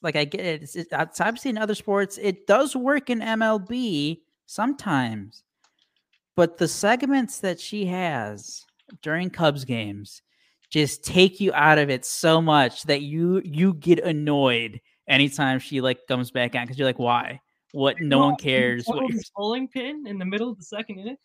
like 0.02 0.16
I 0.16 0.24
get 0.24 0.40
it. 0.40 0.62
It's, 0.64 0.74
it's 0.74 0.92
it's 0.92 1.20
obviously 1.20 1.50
in 1.50 1.58
other 1.58 1.76
sports, 1.76 2.18
it 2.20 2.48
does 2.48 2.74
work 2.74 3.10
in 3.10 3.20
MLB 3.20 4.22
sometimes, 4.46 5.44
but 6.36 6.58
the 6.58 6.68
segments 6.68 7.40
that 7.40 7.60
she 7.60 7.86
has 7.86 8.64
during 9.02 9.30
Cubs 9.30 9.64
games 9.64 10.22
just 10.70 11.04
take 11.04 11.40
you 11.40 11.52
out 11.54 11.78
of 11.78 11.90
it 11.90 12.04
so 12.04 12.42
much 12.42 12.82
that 12.84 13.02
you 13.02 13.40
you 13.44 13.74
get 13.74 14.00
annoyed 14.00 14.80
anytime 15.08 15.58
she 15.58 15.80
like 15.80 16.06
comes 16.08 16.30
back 16.30 16.54
on 16.54 16.64
because 16.64 16.78
you're 16.78 16.88
like, 16.88 16.98
why? 16.98 17.40
What? 17.72 18.00
No 18.00 18.20
one 18.20 18.36
cares. 18.36 18.84
What 18.86 19.08
you're 19.08 19.20
bowling 19.36 19.68
pin 19.68 20.06
in 20.06 20.18
the 20.18 20.24
middle 20.24 20.50
of 20.50 20.58
the 20.58 20.64
second 20.64 20.98
inning. 20.98 21.16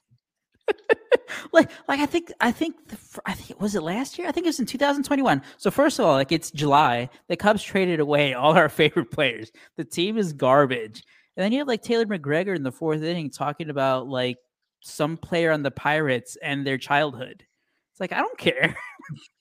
like 1.52 1.70
like 1.88 2.00
I 2.00 2.06
think 2.06 2.32
I 2.42 2.52
think 2.52 2.76
the, 2.88 2.98
I 3.26 3.34
think 3.34 3.60
was 3.60 3.76
it 3.76 3.82
last 3.82 4.18
year? 4.18 4.28
I 4.28 4.32
think 4.32 4.46
it 4.46 4.50
was 4.50 4.60
in 4.60 4.66
2021. 4.66 5.42
So 5.58 5.72
first 5.72 6.00
of 6.00 6.06
all, 6.06 6.14
like 6.14 6.32
it's 6.32 6.52
July. 6.52 7.10
The 7.28 7.36
Cubs 7.36 7.64
traded 7.64 8.00
away 8.00 8.34
all 8.36 8.56
our 8.56 8.70
favorite 8.70 9.12
players. 9.12 9.52
The 9.78 9.86
team 9.86 10.18
is 10.18 10.34
garbage. 10.34 11.04
And 11.38 11.44
then 11.44 11.52
you 11.52 11.60
have 11.60 11.68
like 11.68 11.82
Taylor 11.82 12.06
McGregor 12.06 12.56
in 12.56 12.64
the 12.64 12.72
fourth 12.72 13.02
inning 13.02 13.30
talking 13.30 13.70
about 13.70 14.08
like 14.08 14.38
some 14.82 15.18
player 15.18 15.52
on 15.52 15.64
the 15.64 15.72
Pirates 15.72 16.38
and 16.42 16.66
their 16.66 16.78
childhood. 16.78 17.44
It's 17.92 18.00
like 18.00 18.12
I 18.14 18.18
don't 18.20 18.38
care. 18.38 18.76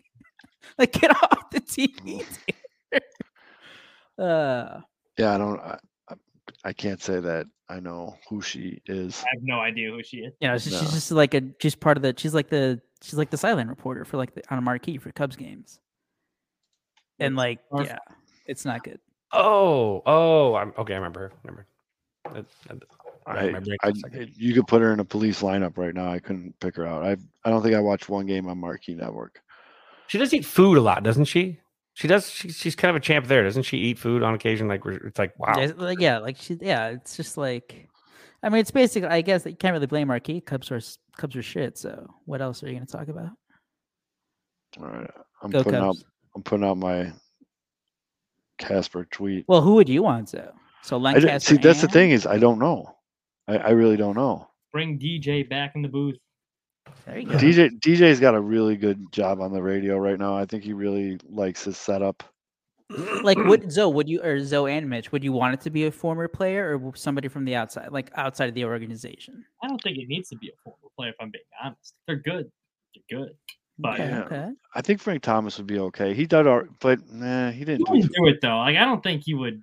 like 0.79 0.93
get 0.93 1.11
off 1.11 1.51
the 1.51 1.61
TV. 1.61 2.25
Uh 4.19 4.81
Yeah, 5.17 5.35
I 5.35 5.39
don't. 5.39 5.61
I, 5.61 5.79
I- 6.09 6.15
I 6.65 6.73
can't 6.73 7.01
say 7.01 7.21
that 7.21 7.47
I 7.69 7.79
know 7.79 8.17
who 8.29 8.41
she 8.43 8.81
is. 8.87 9.23
I 9.25 9.35
have 9.35 9.43
no 9.45 9.61
idea 9.61 9.91
who 9.91 10.03
she 10.03 10.19
is. 10.19 10.33
you 10.41 10.49
know, 10.49 10.59
she's, 10.59 10.77
she's 10.77 10.91
just 10.93 11.13
like 11.13 11.35
a 11.35 11.43
she's 11.61 11.77
part 11.77 11.97
of 11.97 12.03
the 12.03 12.15
she's 12.17 12.35
like 12.35 12.49
the 12.49 12.81
she's 13.03 13.15
like 13.15 13.31
the 13.31 13.37
silent 13.37 13.69
reporter 13.71 14.05
for 14.05 14.17
like 14.17 14.35
the, 14.35 14.43
on 14.51 14.59
a 14.59 14.61
marquee 14.63 14.97
for 14.99 15.13
Cubs 15.13 15.37
games. 15.37 15.79
And 17.21 17.37
like, 17.37 17.61
Or- 17.71 17.85
yeah, 17.85 17.99
it's 18.47 18.65
not 18.65 18.83
good. 18.83 18.99
Oh, 19.33 20.03
oh, 20.07 20.55
I'm 20.55 20.73
okay. 20.79 20.95
I 20.95 20.97
remember 20.97 21.21
her. 21.21 21.33
Remember. 21.45 21.67
That- 23.35 23.35
that- 23.35 23.45
I 23.45 23.49
I, 23.49 23.53
my 23.53 23.61
brain 23.61 23.77
I, 23.83 23.91
for 23.91 23.93
a 23.93 24.01
second. 24.01 24.33
you 24.37 24.55
could 24.55 24.67
put 24.67 24.83
her 24.83 24.93
in 24.93 25.01
a 25.01 25.05
police 25.05 25.43
lineup 25.43 25.77
right 25.79 25.95
now. 25.95 26.11
I 26.11 26.19
couldn't 26.19 26.59
pick 26.61 26.77
her 26.77 26.87
out. 26.87 27.03
I 27.05 27.17
I 27.45 27.51
don't 27.51 27.63
think 27.63 27.75
I 27.75 27.81
watched 27.81 28.09
one 28.09 28.27
game 28.27 28.49
on 28.49 28.59
Marquee 28.59 28.95
Network. 28.95 29.41
She 30.07 30.19
does 30.19 30.33
eat 30.33 30.45
food 30.45 30.79
a 30.79 30.81
lot, 30.81 31.03
doesn't 31.03 31.27
she? 31.27 31.61
She 31.95 32.07
does. 32.09 32.31
She, 32.31 32.51
she's 32.51 32.77
kind 32.77 32.91
of 32.91 32.97
a 32.97 33.01
champ 33.01 33.27
there, 33.27 33.43
doesn't 33.43 33.65
she? 33.65 33.77
Eat 33.79 33.99
food 33.99 34.23
on 34.23 34.35
occasion, 34.35 34.69
like 34.69 34.83
it's 34.87 35.19
like 35.19 35.39
wow. 35.39 35.55
Yeah, 35.59 35.73
like, 35.77 36.01
yeah, 36.01 36.19
like 36.19 36.37
she, 36.37 36.57
yeah, 36.61 36.89
it's 36.89 37.17
just 37.17 37.37
like 37.37 37.89
I 38.43 38.49
mean, 38.49 38.61
it's 38.61 38.71
basically. 38.71 39.09
I 39.09 39.21
guess 39.21 39.45
you 39.45 39.57
can't 39.57 39.73
really 39.73 39.87
blame 39.87 40.09
Marquee. 40.09 40.41
Cubs 40.41 40.71
are 40.71 40.81
Cubs 41.17 41.35
are 41.35 41.43
shit. 41.43 41.77
So 41.77 42.09
what 42.25 42.41
else 42.41 42.63
are 42.63 42.67
you 42.69 42.75
going 42.75 42.87
to 42.87 42.93
talk 42.93 43.09
about? 43.09 43.31
All 44.81 44.87
right, 44.87 45.11
I'm 45.43 45.51
Go 45.51 45.65
putting 45.65 45.81
Cubs. 45.81 45.99
out. 45.99 46.05
I'm 46.37 46.43
putting 46.43 46.65
out 46.65 46.77
my 46.79 47.13
Kasper 48.59 49.07
tweet. 49.11 49.45
Well, 49.49 49.61
who 49.61 49.75
would 49.75 49.89
you 49.89 50.03
want 50.03 50.29
to? 50.29 50.53
So 50.83 50.97
I 50.97 51.01
Lancaster. 51.01 51.57
see, 51.57 51.61
that's 51.61 51.81
the 51.81 51.89
thing 51.89 52.11
is 52.11 52.27
I 52.27 52.39
don't 52.39 52.59
know. 52.59 52.95
I, 53.49 53.57
I 53.57 53.71
really 53.71 53.97
don't 53.97 54.15
know. 54.15 54.49
Bring 54.73 54.99
DJ 54.99 55.49
back 55.49 55.73
in 55.75 55.83
the 55.83 55.89
booth. 55.89 56.17
There 57.07 57.19
you 57.19 57.27
go. 57.27 57.35
DJ 57.39 57.71
DJ's 57.81 58.21
got 58.21 58.35
a 58.35 58.41
really 58.41 58.77
good 58.77 59.11
job 59.13 59.41
on 59.41 59.53
the 59.53 59.63
radio 59.63 59.99
right 59.99 60.19
now. 60.19 60.37
I 60.37 60.45
think 60.45 60.63
he 60.65 60.73
really 60.73 61.19
likes 61.29 61.65
his 61.65 61.77
setup. 61.77 62.23
like 63.23 63.37
would 63.37 63.71
Zoe 63.71 63.93
would 63.93 64.09
you 64.09 64.23
or 64.23 64.43
Zoe 64.43 64.73
and 64.73 64.89
Mitch 64.89 65.13
would 65.13 65.23
you 65.23 65.33
want 65.33 65.53
it 65.53 65.61
to 65.63 65.71
be 65.71 65.85
a 65.87 65.91
former 65.91 66.27
player 66.27 66.79
or 66.79 66.97
somebody 66.97 67.29
from 67.29 67.45
the 67.45 67.55
outside 67.55 67.91
like 67.93 68.11
outside 68.15 68.49
of 68.49 68.55
the 68.55 68.65
organization? 68.65 69.45
I 69.63 69.69
don't 69.69 69.83
think 69.83 69.99
it 69.99 70.09
needs 70.09 70.29
to 70.31 70.37
be 70.37 70.49
a 70.49 70.53
former 70.65 70.89
player. 70.97 71.11
If 71.11 71.17
I'm 71.21 71.31
being 71.31 71.45
honest, 71.63 71.95
they're 72.07 72.17
good. 72.17 72.51
They're 73.11 73.19
good. 73.19 73.33
But 73.79 73.95
Okay, 74.01 74.09
Yeah. 74.09 74.23
okay. 74.23 74.51
I 74.75 74.83
think 74.83 75.01
Frank 75.01 75.23
Thomas 75.23 75.59
would 75.59 75.67
be 75.67 75.79
okay. 75.79 76.15
He 76.15 76.27
did 76.27 76.47
our, 76.47 76.69
but 76.81 76.99
nah, 77.11 77.51
he 77.51 77.59
he 77.59 77.65
didn't. 77.65 77.87
Do, 77.87 77.93
wouldn't 77.93 78.13
do 78.13 78.27
it 78.27 78.41
though. 78.41 78.59
Like 78.59 78.77
I 78.77 78.85
don't 78.85 79.03
think 79.03 79.23
he 79.25 79.35
would. 79.35 79.63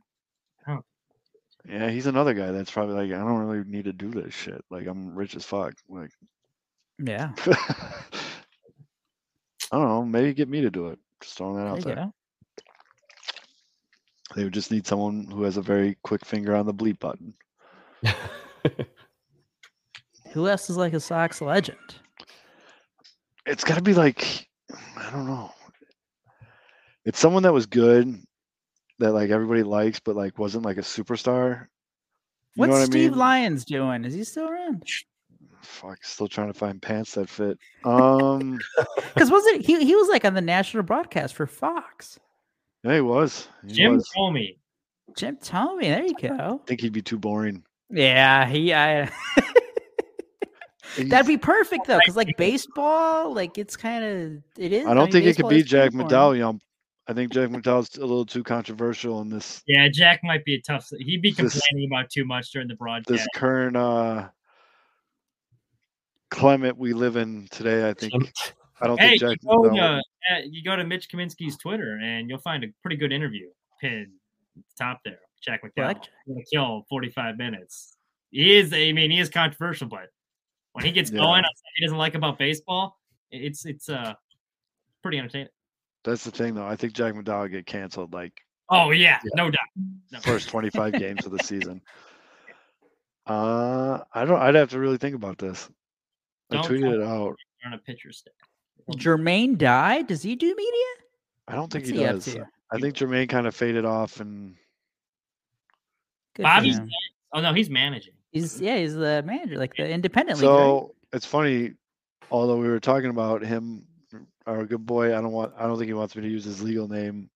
Yeah, 1.67 1.89
he's 1.89 2.05
another 2.05 2.33
guy 2.33 2.51
that's 2.51 2.71
probably 2.71 2.95
like, 2.95 3.11
I 3.11 3.23
don't 3.23 3.39
really 3.39 3.63
need 3.65 3.85
to 3.85 3.93
do 3.93 4.09
this 4.09 4.33
shit. 4.33 4.63
Like 4.69 4.87
I'm 4.87 5.15
rich 5.15 5.35
as 5.35 5.45
fuck. 5.45 5.73
Like 5.89 6.11
Yeah. 6.99 7.31
I 9.71 9.77
don't 9.77 9.87
know. 9.87 10.05
Maybe 10.05 10.33
get 10.33 10.49
me 10.49 10.61
to 10.61 10.69
do 10.69 10.87
it. 10.89 10.99
Just 11.21 11.37
throwing 11.37 11.57
that 11.57 11.67
out 11.67 11.81
there. 11.81 11.95
go. 11.95 12.13
They 14.35 14.43
would 14.43 14.53
just 14.53 14.71
need 14.71 14.85
someone 14.85 15.25
who 15.25 15.43
has 15.43 15.57
a 15.57 15.61
very 15.61 15.97
quick 16.03 16.25
finger 16.25 16.55
on 16.55 16.65
the 16.65 16.73
bleep 16.73 16.99
button. 16.99 17.33
Who 20.33 20.47
else 20.47 20.69
is 20.69 20.77
like 20.77 20.93
a 20.93 20.99
Sox 20.99 21.41
legend? 21.41 21.95
It's 23.45 23.63
got 23.63 23.75
to 23.75 23.81
be 23.81 23.93
like, 23.93 24.49
I 24.97 25.09
don't 25.11 25.27
know. 25.27 25.51
It's 27.05 27.19
someone 27.19 27.43
that 27.43 27.53
was 27.53 27.65
good, 27.65 28.19
that 28.99 29.11
like 29.13 29.29
everybody 29.29 29.63
likes, 29.63 29.99
but 29.99 30.15
like 30.15 30.37
wasn't 30.39 30.65
like 30.65 30.77
a 30.77 30.81
superstar. 30.81 31.67
You 32.55 32.61
What's 32.61 32.71
know 32.71 32.79
what 32.79 32.85
Steve 32.85 33.07
I 33.07 33.09
mean? 33.11 33.19
Lyons 33.19 33.65
doing? 33.65 34.05
Is 34.05 34.13
he 34.13 34.23
still 34.23 34.47
around? 34.47 34.83
Fuck, 35.61 36.03
still 36.05 36.27
trying 36.27 36.47
to 36.53 36.57
find 36.57 36.81
pants 36.81 37.15
that 37.15 37.27
fit. 37.29 37.57
Um, 37.83 38.59
Because 39.13 39.31
was 39.31 39.45
it 39.47 39.65
he? 39.65 39.83
He 39.83 39.95
was 39.95 40.07
like 40.09 40.23
on 40.25 40.33
the 40.33 40.41
national 40.41 40.83
broadcast 40.83 41.33
for 41.35 41.47
Fox. 41.47 42.19
yeah, 42.83 42.95
he 42.95 43.01
was. 43.01 43.47
He 43.67 43.73
Jim 43.73 43.95
was. 43.95 44.09
Comey. 44.15 44.57
Jim 45.17 45.37
Thome. 45.37 45.81
There 45.81 46.05
you 46.05 46.13
go. 46.13 46.61
I 46.63 46.67
think 46.67 46.81
he'd 46.81 46.93
be 46.93 47.01
too 47.01 47.17
boring. 47.17 47.63
Yeah, 47.89 48.47
he. 48.47 48.73
I, 48.73 49.09
that'd 50.97 51.27
be 51.27 51.37
perfect 51.37 51.87
though, 51.87 51.99
because 51.99 52.15
like 52.15 52.29
baseball, 52.37 53.33
like 53.33 53.57
it's 53.57 53.75
kind 53.75 54.03
of 54.03 54.43
it 54.57 54.71
is. 54.71 54.85
I 54.87 54.93
don't 54.93 55.05
mean, 55.05 55.11
think 55.11 55.25
it 55.25 55.35
could 55.37 55.49
be 55.49 55.63
Jack 55.63 55.91
pretty 55.91 55.97
boring. 56.09 56.41
McDowell. 56.41 56.59
You 57.07 57.13
know, 57.13 57.21
I 57.21 57.21
think 57.21 57.33
Jack 57.33 57.49
McDowell's 57.49 57.97
a 57.97 58.01
little 58.01 58.25
too 58.25 58.43
controversial 58.43 59.21
in 59.21 59.29
this 59.29 59.61
Yeah, 59.67 59.87
Jack 59.91 60.21
might 60.23 60.43
be 60.45 60.55
a 60.55 60.61
tough. 60.61 60.89
He'd 60.99 61.21
be 61.21 61.31
This- 61.31 61.37
complaining 61.53 61.89
about 61.91 62.09
too 62.09 62.25
much 62.25 62.51
during 62.51 62.67
the 62.67 62.75
broadcast. 62.75 63.07
this 63.09 63.27
current 63.35 63.75
uh 63.77 64.29
climate 66.31 66.77
we 66.77 66.93
live 66.93 67.15
in 67.15 67.47
today. 67.51 67.87
I 67.87 67.93
think 67.93 68.13
I 68.81 68.87
don't 68.87 68.99
Hey, 68.99 69.09
think 69.17 69.21
you 69.21 69.29
Jack 69.29 69.37
go, 69.45 69.63
McDowell. 69.63 70.01
to, 70.29 70.35
uh, 70.35 70.39
you 70.49 70.63
go 70.63 70.75
to 70.75 70.83
Mitch 70.83 71.09
Kaminsky's 71.09 71.57
Twitter 71.57 71.97
and 72.01 72.29
you'll 72.29 72.39
find 72.39 72.63
a 72.63 72.67
pretty 72.81 72.97
good 72.97 73.13
interview 73.13 73.49
pinned 73.79 74.11
at 74.57 74.63
the 74.67 74.83
top 74.83 74.99
there. 75.05 75.19
Jack 75.41 75.61
I 75.63 75.67
McDowell. 75.67 75.93
Jack. 75.93 76.03
Gonna 76.27 76.41
kill 76.51 76.85
45 76.89 77.37
minutes. 77.37 77.95
He 78.31 78.57
is, 78.57 78.73
I 78.73 78.91
mean, 78.91 79.11
he 79.11 79.19
is 79.19 79.29
controversial, 79.29 79.87
but 79.87 80.09
when 80.73 80.83
he 80.83 80.91
gets 80.91 81.09
Yeah. 81.11 81.19
going, 81.19 81.43
he 81.75 81.85
doesn't 81.85 81.97
like 81.97 82.15
about 82.15 82.37
baseball. 82.37 82.99
It's 83.31 83.65
it's 83.65 83.87
uh 83.89 84.15
pretty 85.03 85.19
entertaining. 85.19 85.49
That's 86.05 86.23
the 86.23 86.31
thing, 86.31 86.53
though. 86.55 86.65
I 86.65 86.75
think 86.77 86.93
Jack 86.93 87.13
McDowell 87.15 87.41
would 87.41 87.51
get 87.51 87.65
canceled 87.65 88.13
like 88.13 88.31
Oh 88.69 88.91
yeah, 88.91 89.19
Yeah. 89.23 89.29
no 89.35 89.49
doubt. 89.49 89.59
No. 90.11 90.19
first 90.21 90.47
25 90.49 90.93
games 90.99 91.25
of 91.25 91.31
the 91.33 91.43
season. 91.43 91.81
Uh, 93.27 93.99
I 94.13 94.23
don't. 94.25 94.39
I'd 94.39 94.55
have 94.55 94.69
to 94.69 94.79
really 94.79 94.97
think 94.97 95.15
about 95.15 95.37
this. 95.37 95.67
I 96.51 96.55
Don't 96.55 96.65
tweeted 96.67 96.93
it 96.93 97.01
out. 97.01 97.35
on 97.65 97.73
a 97.73 97.77
pitcher 97.79 98.11
staff. 98.11 98.33
Jermaine 98.91 99.57
Dye. 99.57 100.03
Does 100.03 100.21
he 100.21 100.35
do 100.35 100.47
media? 100.55 100.83
I 101.47 101.55
don't 101.55 101.71
think 101.71 101.85
What's 101.85 101.91
he 101.91 101.97
he 101.97 102.03
does. 102.37 102.37
I 102.71 102.79
think 102.79 102.95
Jermaine 102.95 103.27
kind 103.29 103.47
of 103.47 103.55
faded 103.55 103.83
off, 103.85 104.19
and 104.19 104.55
Good 106.35 106.43
Bobby's 106.43 106.77
him. 106.77 106.89
Oh 107.33 107.41
no, 107.41 107.53
he's 107.53 107.69
managing. 107.69 108.13
He's 108.31 108.61
yeah, 108.61 108.77
he's 108.77 108.93
the 108.93 109.23
manager, 109.25 109.57
like 109.57 109.75
the 109.75 109.89
independent 109.89 110.39
league. 110.39 110.47
right? 110.49 110.55
so 110.55 110.95
it's 111.13 111.25
funny. 111.25 111.73
Although 112.29 112.57
we 112.57 112.67
were 112.67 112.79
talking 112.79 113.09
about 113.09 113.43
him, 113.43 113.85
our 114.45 114.65
good 114.65 114.85
boy. 114.85 115.07
I 115.17 115.21
don't 115.21 115.31
want. 115.31 115.53
I 115.57 115.65
don't 115.67 115.77
think 115.77 115.87
he 115.87 115.93
wants 115.93 116.15
me 116.15 116.23
to 116.23 116.29
use 116.29 116.43
his 116.45 116.61
legal 116.61 116.87
name 116.87 117.29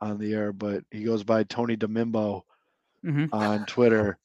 on 0.00 0.18
the 0.18 0.32
air, 0.34 0.52
but 0.52 0.84
he 0.90 1.02
goes 1.04 1.24
by 1.24 1.44
Tony 1.44 1.76
Demimbo 1.76 2.42
Mhm. 3.02 3.30
on 3.32 3.64
Twitter. 3.66 4.18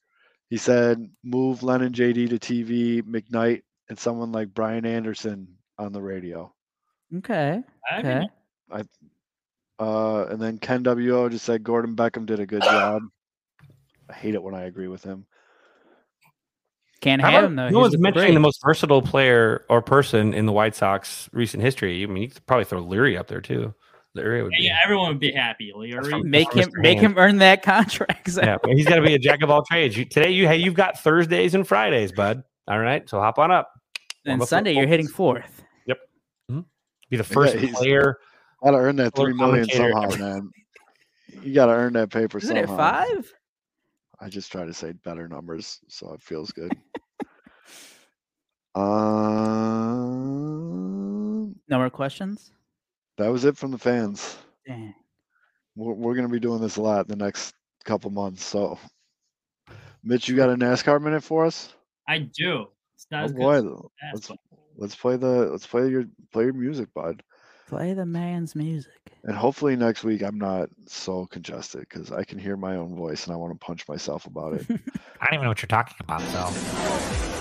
He 0.50 0.56
said, 0.56 1.10
"Move 1.22 1.62
Lennon 1.62 1.92
JD 1.92 2.28
to 2.28 2.38
TV, 2.38 3.02
McKnight, 3.02 3.62
and 3.88 3.98
someone 3.98 4.32
like 4.32 4.54
Brian 4.54 4.86
Anderson 4.86 5.58
on 5.78 5.92
the 5.92 6.02
radio." 6.02 6.54
Okay. 7.16 7.62
Okay. 7.92 8.28
mean, 8.70 8.88
Uh, 9.78 10.26
and 10.30 10.40
then 10.40 10.58
Ken 10.58 10.82
WO 10.82 11.28
just 11.28 11.44
said 11.44 11.64
Gordon 11.64 11.96
Beckham 11.96 12.26
did 12.26 12.38
a 12.40 12.46
good 12.46 12.66
job. 12.66 13.02
I 14.08 14.14
hate 14.14 14.34
it 14.34 14.42
when 14.42 14.54
I 14.54 14.62
agree 14.64 14.88
with 14.88 15.02
him. 15.02 15.26
Can't 17.00 17.22
How 17.22 17.30
have 17.30 17.44
him 17.44 17.56
though. 17.56 17.68
no 17.70 17.78
He's 17.78 17.82
one's 17.82 17.92
the 17.94 17.98
mentioning 17.98 18.26
great. 18.28 18.34
the 18.34 18.40
most 18.40 18.60
versatile 18.62 19.00
player 19.02 19.64
or 19.70 19.80
person 19.80 20.34
in 20.34 20.44
the 20.46 20.52
White 20.52 20.74
Sox 20.74 21.30
recent 21.32 21.62
history. 21.62 22.02
I 22.02 22.06
mean, 22.06 22.22
you 22.24 22.28
could 22.28 22.44
probably 22.46 22.64
throw 22.66 22.82
Leury 22.84 23.18
up 23.18 23.26
there 23.28 23.40
too. 23.40 23.74
Leury 24.16 24.42
would 24.42 24.50
be. 24.50 24.64
yeah, 24.64 24.76
everyone 24.84 25.08
would 25.08 25.20
be 25.20 25.32
happy. 25.32 25.72
Leury. 25.74 26.22
Make 26.24 26.52
him 26.52 26.68
make 26.74 26.98
Hand. 26.98 27.12
him 27.12 27.18
earn 27.18 27.38
that 27.38 27.62
contract. 27.62 28.28
Yeah, 28.36 28.58
but 28.62 28.72
he's 28.72 28.86
got 28.86 28.96
to 28.96 29.02
be 29.02 29.14
a 29.14 29.18
jack 29.18 29.40
of 29.42 29.50
all 29.50 29.62
trades. 29.64 29.96
You, 29.96 30.04
today, 30.04 30.30
you 30.30 30.46
hey, 30.46 30.56
you've 30.56 30.74
got 30.74 30.98
Thursdays 30.98 31.54
and 31.54 31.66
Fridays, 31.66 32.12
bud. 32.12 32.42
All 32.68 32.78
right, 32.78 33.08
so 33.08 33.18
hop 33.20 33.38
on 33.38 33.50
up. 33.50 33.70
and 34.26 34.42
Sunday 34.46 34.74
for 34.74 34.80
you're 34.80 34.88
hitting 34.88 35.06
Colts. 35.06 35.16
fourth. 35.16 35.62
Mm-hmm. 36.50 36.60
Be 37.08 37.16
the 37.16 37.24
first 37.24 37.54
he's- 37.56 37.74
player. 37.76 38.18
Gotta 38.62 38.76
earn 38.76 38.96
that 38.96 39.14
three 39.16 39.32
million 39.32 39.64
somehow, 39.70 40.08
man. 40.18 40.50
You 41.42 41.54
gotta 41.54 41.72
earn 41.72 41.94
that 41.94 42.10
paper 42.10 42.36
Isn't 42.38 42.56
it 42.58 42.66
five? 42.66 43.32
I 44.20 44.28
just 44.28 44.52
try 44.52 44.64
to 44.66 44.74
say 44.74 44.92
better 44.92 45.26
numbers, 45.28 45.80
so 45.88 46.12
it 46.12 46.22
feels 46.22 46.50
good. 46.52 46.72
um, 50.20 51.54
No 51.68 51.78
more 51.78 51.90
questions. 51.90 52.52
that 53.16 53.28
was 53.28 53.44
it 53.44 53.56
from 53.56 53.70
the 53.70 53.78
fans. 53.78 54.36
Dang. 54.66 54.94
We're, 55.76 55.94
we're 55.94 56.14
gonna 56.14 56.28
be 56.28 56.40
doing 56.40 56.60
this 56.60 56.76
a 56.76 56.82
lot 56.82 57.06
in 57.06 57.18
the 57.18 57.24
next 57.24 57.54
couple 57.84 58.10
months. 58.10 58.44
So, 58.44 58.78
Mitch, 60.04 60.28
you 60.28 60.36
got 60.36 60.50
a 60.50 60.56
NASCAR 60.56 61.00
minute 61.00 61.22
for 61.24 61.46
us? 61.46 61.72
I 62.08 62.18
do. 62.18 62.66
It's 62.94 63.06
not 63.10 63.22
Oh 63.22 63.24
as 63.26 63.32
good 63.32 63.38
boy, 63.38 63.56
as 63.56 63.64
let's 64.12 64.30
let's 64.76 64.94
play 64.96 65.16
the 65.16 65.46
let's 65.50 65.66
play 65.66 65.88
your 65.88 66.04
play 66.32 66.44
your 66.44 66.52
music, 66.52 66.92
bud. 66.94 67.22
Play 67.68 67.94
the 67.94 68.04
man's 68.06 68.54
music. 68.54 68.99
And 69.24 69.36
hopefully 69.36 69.76
next 69.76 70.02
week 70.02 70.22
I'm 70.22 70.38
not 70.38 70.70
so 70.86 71.26
congested 71.26 71.80
because 71.80 72.10
I 72.10 72.24
can 72.24 72.38
hear 72.38 72.56
my 72.56 72.76
own 72.76 72.96
voice 72.96 73.26
and 73.26 73.34
I 73.34 73.36
want 73.36 73.52
to 73.52 73.64
punch 73.64 73.86
myself 73.86 74.26
about 74.26 74.54
it. 74.54 74.66
I 75.20 75.26
don't 75.26 75.34
even 75.34 75.42
know 75.44 75.50
what 75.50 75.60
you're 75.60 75.68
talking 75.68 75.96
about. 76.00 76.22
So 76.22 77.40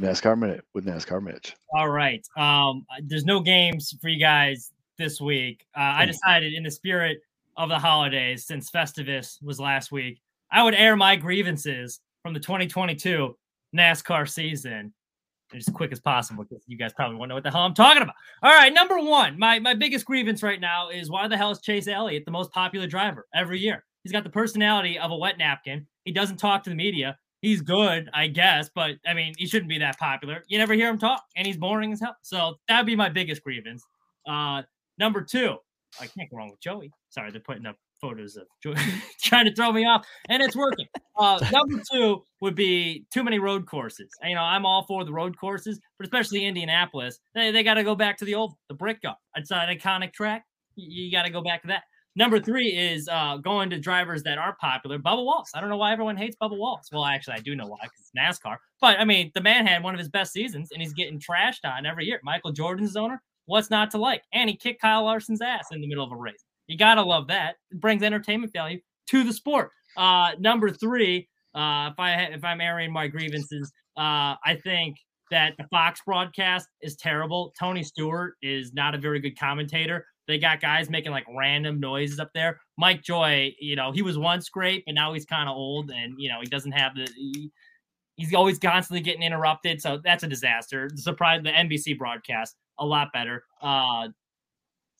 NASCAR 0.00 0.38
minute 0.38 0.64
with 0.72 0.86
NASCAR 0.86 1.22
Mitch. 1.22 1.54
All 1.76 1.90
right. 1.90 2.26
Um, 2.36 2.86
there's 3.02 3.24
no 3.24 3.40
games 3.40 3.94
for 4.00 4.08
you 4.08 4.18
guys 4.18 4.72
this 4.98 5.20
week. 5.20 5.64
Uh, 5.76 5.80
I 5.80 6.06
decided, 6.06 6.54
in 6.54 6.62
the 6.62 6.70
spirit 6.70 7.20
of 7.56 7.68
the 7.68 7.78
holidays, 7.78 8.46
since 8.46 8.70
Festivus 8.70 9.42
was 9.42 9.60
last 9.60 9.92
week, 9.92 10.20
I 10.50 10.62
would 10.62 10.74
air 10.74 10.96
my 10.96 11.16
grievances 11.16 12.00
from 12.22 12.34
the 12.34 12.40
2022 12.40 13.36
NASCAR 13.76 14.28
season 14.28 14.92
as 15.54 15.66
quick 15.66 15.92
as 15.92 16.00
possible 16.00 16.44
because 16.44 16.64
you 16.66 16.76
guys 16.76 16.92
probably 16.92 17.16
won't 17.16 17.28
know 17.28 17.34
what 17.34 17.44
the 17.44 17.50
hell 17.50 17.62
I'm 17.62 17.74
talking 17.74 18.02
about. 18.02 18.14
All 18.42 18.54
right, 18.54 18.72
number 18.72 18.98
one, 18.98 19.38
my 19.38 19.58
my 19.58 19.74
biggest 19.74 20.06
grievance 20.06 20.42
right 20.42 20.60
now 20.60 20.88
is 20.88 21.10
why 21.10 21.28
the 21.28 21.36
hell 21.36 21.50
is 21.50 21.60
Chase 21.60 21.88
Elliott 21.88 22.24
the 22.24 22.30
most 22.30 22.52
popular 22.52 22.86
driver 22.86 23.26
every 23.34 23.58
year? 23.60 23.84
He's 24.02 24.12
got 24.12 24.24
the 24.24 24.30
personality 24.30 24.98
of 24.98 25.10
a 25.10 25.16
wet 25.16 25.38
napkin. 25.38 25.86
He 26.04 26.12
doesn't 26.12 26.38
talk 26.38 26.64
to 26.64 26.70
the 26.70 26.76
media. 26.76 27.18
He's 27.40 27.60
good, 27.60 28.08
I 28.14 28.28
guess, 28.28 28.70
but 28.74 28.96
I 29.06 29.14
mean, 29.14 29.34
he 29.36 29.46
shouldn't 29.46 29.68
be 29.68 29.78
that 29.78 29.98
popular. 29.98 30.44
You 30.48 30.58
never 30.58 30.74
hear 30.74 30.88
him 30.88 30.98
talk, 30.98 31.24
and 31.36 31.46
he's 31.46 31.56
boring 31.56 31.92
as 31.92 32.00
hell. 32.00 32.16
So 32.22 32.56
that'd 32.68 32.86
be 32.86 32.96
my 32.96 33.08
biggest 33.08 33.42
grievance. 33.42 33.84
Uh, 34.26 34.62
number 34.98 35.22
two, 35.22 35.56
I 36.00 36.06
can't 36.06 36.30
go 36.30 36.36
wrong 36.36 36.50
with 36.50 36.60
Joey. 36.60 36.92
Sorry, 37.12 37.30
they're 37.30 37.42
putting 37.42 37.66
up 37.66 37.76
photos 38.00 38.36
of 38.36 38.46
trying 39.22 39.44
to 39.44 39.54
throw 39.54 39.70
me 39.70 39.84
off, 39.84 40.06
and 40.30 40.42
it's 40.42 40.56
working. 40.56 40.86
Uh, 41.16 41.38
number 41.52 41.82
two 41.92 42.24
would 42.40 42.54
be 42.54 43.04
too 43.12 43.22
many 43.22 43.38
road 43.38 43.66
courses. 43.66 44.08
You 44.24 44.34
know, 44.34 44.40
I'm 44.40 44.64
all 44.64 44.84
for 44.86 45.04
the 45.04 45.12
road 45.12 45.38
courses, 45.38 45.78
but 45.98 46.06
especially 46.06 46.46
Indianapolis, 46.46 47.20
they, 47.34 47.50
they 47.50 47.62
got 47.62 47.74
to 47.74 47.84
go 47.84 47.94
back 47.94 48.16
to 48.18 48.24
the 48.24 48.34
old 48.34 48.54
the 48.68 48.74
brick 48.74 49.02
Brickyard. 49.02 49.18
It's 49.36 49.50
an 49.50 49.68
iconic 49.68 50.14
track. 50.14 50.44
You, 50.74 51.12
got 51.12 51.24
to 51.24 51.30
go 51.30 51.42
back 51.42 51.60
to 51.62 51.68
that. 51.68 51.82
Number 52.16 52.40
three 52.40 52.68
is 52.68 53.08
uh, 53.08 53.36
going 53.36 53.68
to 53.70 53.78
drivers 53.78 54.22
that 54.22 54.38
are 54.38 54.56
popular. 54.58 54.98
Bubba 54.98 55.22
Wallace. 55.22 55.50
I 55.54 55.60
don't 55.60 55.68
know 55.68 55.76
why 55.76 55.92
everyone 55.92 56.16
hates 56.16 56.36
Bubba 56.40 56.56
Wallace. 56.56 56.88
Well, 56.90 57.04
actually, 57.04 57.34
I 57.34 57.40
do 57.40 57.54
know 57.54 57.66
why 57.66 57.78
because 57.82 58.00
it's 58.00 58.10
NASCAR. 58.18 58.56
But 58.80 58.98
I 58.98 59.04
mean, 59.04 59.30
the 59.34 59.42
man 59.42 59.66
had 59.66 59.82
one 59.82 59.94
of 59.94 59.98
his 59.98 60.08
best 60.08 60.32
seasons, 60.32 60.70
and 60.72 60.80
he's 60.80 60.94
getting 60.94 61.20
trashed 61.20 61.64
on 61.64 61.84
every 61.84 62.06
year. 62.06 62.20
Michael 62.22 62.52
Jordan's 62.52 62.96
owner. 62.96 63.22
What's 63.46 63.70
not 63.70 63.90
to 63.90 63.98
like? 63.98 64.22
And 64.32 64.48
he 64.48 64.56
kicked 64.56 64.80
Kyle 64.80 65.04
Larson's 65.04 65.42
ass 65.42 65.66
in 65.72 65.80
the 65.80 65.88
middle 65.88 66.04
of 66.04 66.12
a 66.12 66.16
race. 66.16 66.44
You 66.66 66.78
gotta 66.78 67.02
love 67.02 67.28
that. 67.28 67.56
It 67.70 67.80
brings 67.80 68.02
entertainment 68.02 68.52
value 68.52 68.80
to 69.08 69.24
the 69.24 69.32
sport. 69.32 69.70
Uh, 69.96 70.32
number 70.38 70.70
three, 70.70 71.28
uh, 71.54 71.90
if 71.92 71.98
I 71.98 72.28
if 72.32 72.44
I'm 72.44 72.60
airing 72.60 72.92
my 72.92 73.08
grievances, 73.08 73.70
uh, 73.96 74.36
I 74.44 74.58
think 74.62 74.96
that 75.30 75.54
the 75.58 75.64
Fox 75.70 76.00
broadcast 76.04 76.68
is 76.80 76.96
terrible. 76.96 77.52
Tony 77.58 77.82
Stewart 77.82 78.34
is 78.42 78.72
not 78.74 78.94
a 78.94 78.98
very 78.98 79.18
good 79.18 79.38
commentator. 79.38 80.06
They 80.28 80.38
got 80.38 80.60
guys 80.60 80.88
making 80.88 81.10
like 81.10 81.24
random 81.36 81.80
noises 81.80 82.20
up 82.20 82.30
there. 82.34 82.60
Mike 82.78 83.02
Joy, 83.02 83.52
you 83.60 83.74
know, 83.74 83.92
he 83.92 84.02
was 84.02 84.16
once 84.16 84.48
great, 84.48 84.84
but 84.86 84.94
now 84.94 85.12
he's 85.12 85.24
kind 85.24 85.48
of 85.48 85.56
old, 85.56 85.90
and 85.90 86.14
you 86.18 86.28
know 86.28 86.38
he 86.40 86.46
doesn't 86.46 86.72
have 86.72 86.94
the. 86.94 87.08
He, 87.16 87.50
he's 88.16 88.34
always 88.34 88.58
constantly 88.58 89.02
getting 89.02 89.22
interrupted, 89.22 89.80
so 89.80 90.00
that's 90.04 90.22
a 90.22 90.28
disaster. 90.28 90.88
The 90.94 91.02
surprise, 91.02 91.42
the 91.42 91.50
NBC 91.50 91.98
broadcast 91.98 92.56
a 92.78 92.86
lot 92.86 93.08
better. 93.12 93.44
Uh, 93.60 94.08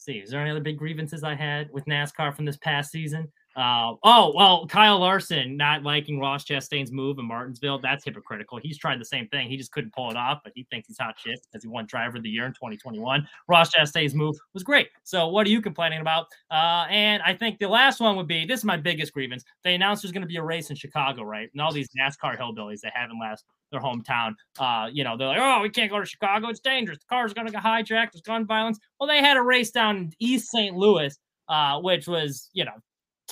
see, 0.05 0.19
is 0.19 0.31
there 0.31 0.41
any 0.41 0.51
other 0.51 0.61
big 0.61 0.79
grievances 0.79 1.25
I 1.25 1.35
had 1.35 1.71
with 1.73 1.85
NASCAR 1.87 2.35
from 2.35 2.45
this 2.45 2.57
past 2.57 2.91
season? 2.91 3.29
Uh, 3.57 3.95
oh, 4.03 4.33
well, 4.35 4.67
Kyle 4.67 4.99
Larson 4.99 5.57
not 5.57 5.83
liking 5.83 6.19
Ross 6.19 6.45
Chastain's 6.45 6.91
move 6.91 7.19
in 7.19 7.27
Martinsville. 7.27 7.79
That's 7.81 8.05
hypocritical. 8.05 8.59
He's 8.59 8.79
tried 8.79 9.01
the 9.01 9.05
same 9.05 9.29
thing. 9.29 9.49
He 9.49 9.57
just 9.57 9.73
couldn't 9.73 9.93
pull 9.93 10.11
it 10.11 10.17
off, 10.17 10.41
but 10.43 10.53
he 10.55 10.67
thinks 10.71 10.89
he's 10.89 10.99
hot 10.99 11.17
shit 11.19 11.39
because 11.51 11.63
he 11.63 11.69
won 11.69 11.87
driver 11.87 12.17
of 12.17 12.23
the 12.23 12.31
year 12.31 12.47
in 12.47 12.53
2021. 12.53 13.27
Ross 13.49 13.75
Chastain's 13.75 14.15
move 14.15 14.37
was 14.55 14.63
great. 14.63 14.89
So 15.03 15.29
what 15.29 15.47
are 15.47 15.51
you 15.51 15.61
complaining 15.61 16.01
about? 16.01 16.27
Uh, 16.51 16.87
and 16.89 17.23
I 17.23 17.35
think 17.35 17.59
the 17.59 17.69
last 17.69 18.01
one 18.01 18.17
would 18.17 18.29
be, 18.29 18.47
this 18.47 18.61
is 18.61 18.65
my 18.65 18.77
biggest 18.77 19.13
grievance. 19.13 19.45
They 19.65 19.75
announced 19.75 20.03
there's 20.03 20.13
going 20.13 20.23
to 20.23 20.29
be 20.29 20.37
a 20.37 20.43
race 20.43 20.71
in 20.71 20.77
Chicago, 20.77 21.23
right? 21.23 21.49
And 21.53 21.61
all 21.61 21.73
these 21.73 21.89
NASCAR 21.99 22.39
hillbillies 22.39 22.81
that 22.81 22.93
haven't 22.95 23.21
last 23.21 23.45
their 23.73 23.81
hometown. 23.81 24.35
Uh, 24.59 24.89
you 24.93 25.03
know, 25.03 25.17
they're 25.17 25.29
like, 25.29 25.39
oh, 25.41 25.61
we 25.63 25.71
can't 25.71 25.91
go 25.91 25.99
to 25.99 26.07
Chicago. 26.07 26.49
It's 26.49 26.61
dangerous. 26.61 26.99
The 26.99 27.07
car's 27.09 27.35
going 27.35 27.47
to 27.47 27.53
get 27.53 27.63
hijacked. 27.63 28.13
There's 28.13 28.23
gun 28.23 28.47
violence. 28.47 28.79
Well, 29.01 29.09
they 29.09 29.19
had 29.19 29.37
a 29.37 29.43
race 29.43 29.71
down 29.71 29.97
in 29.97 30.13
East 30.21 30.51
St. 30.51 30.77
Louis, 30.77 31.19
uh, 31.49 31.81
which 31.81 32.07
was, 32.07 32.51
you 32.53 32.65
know, 32.65 32.73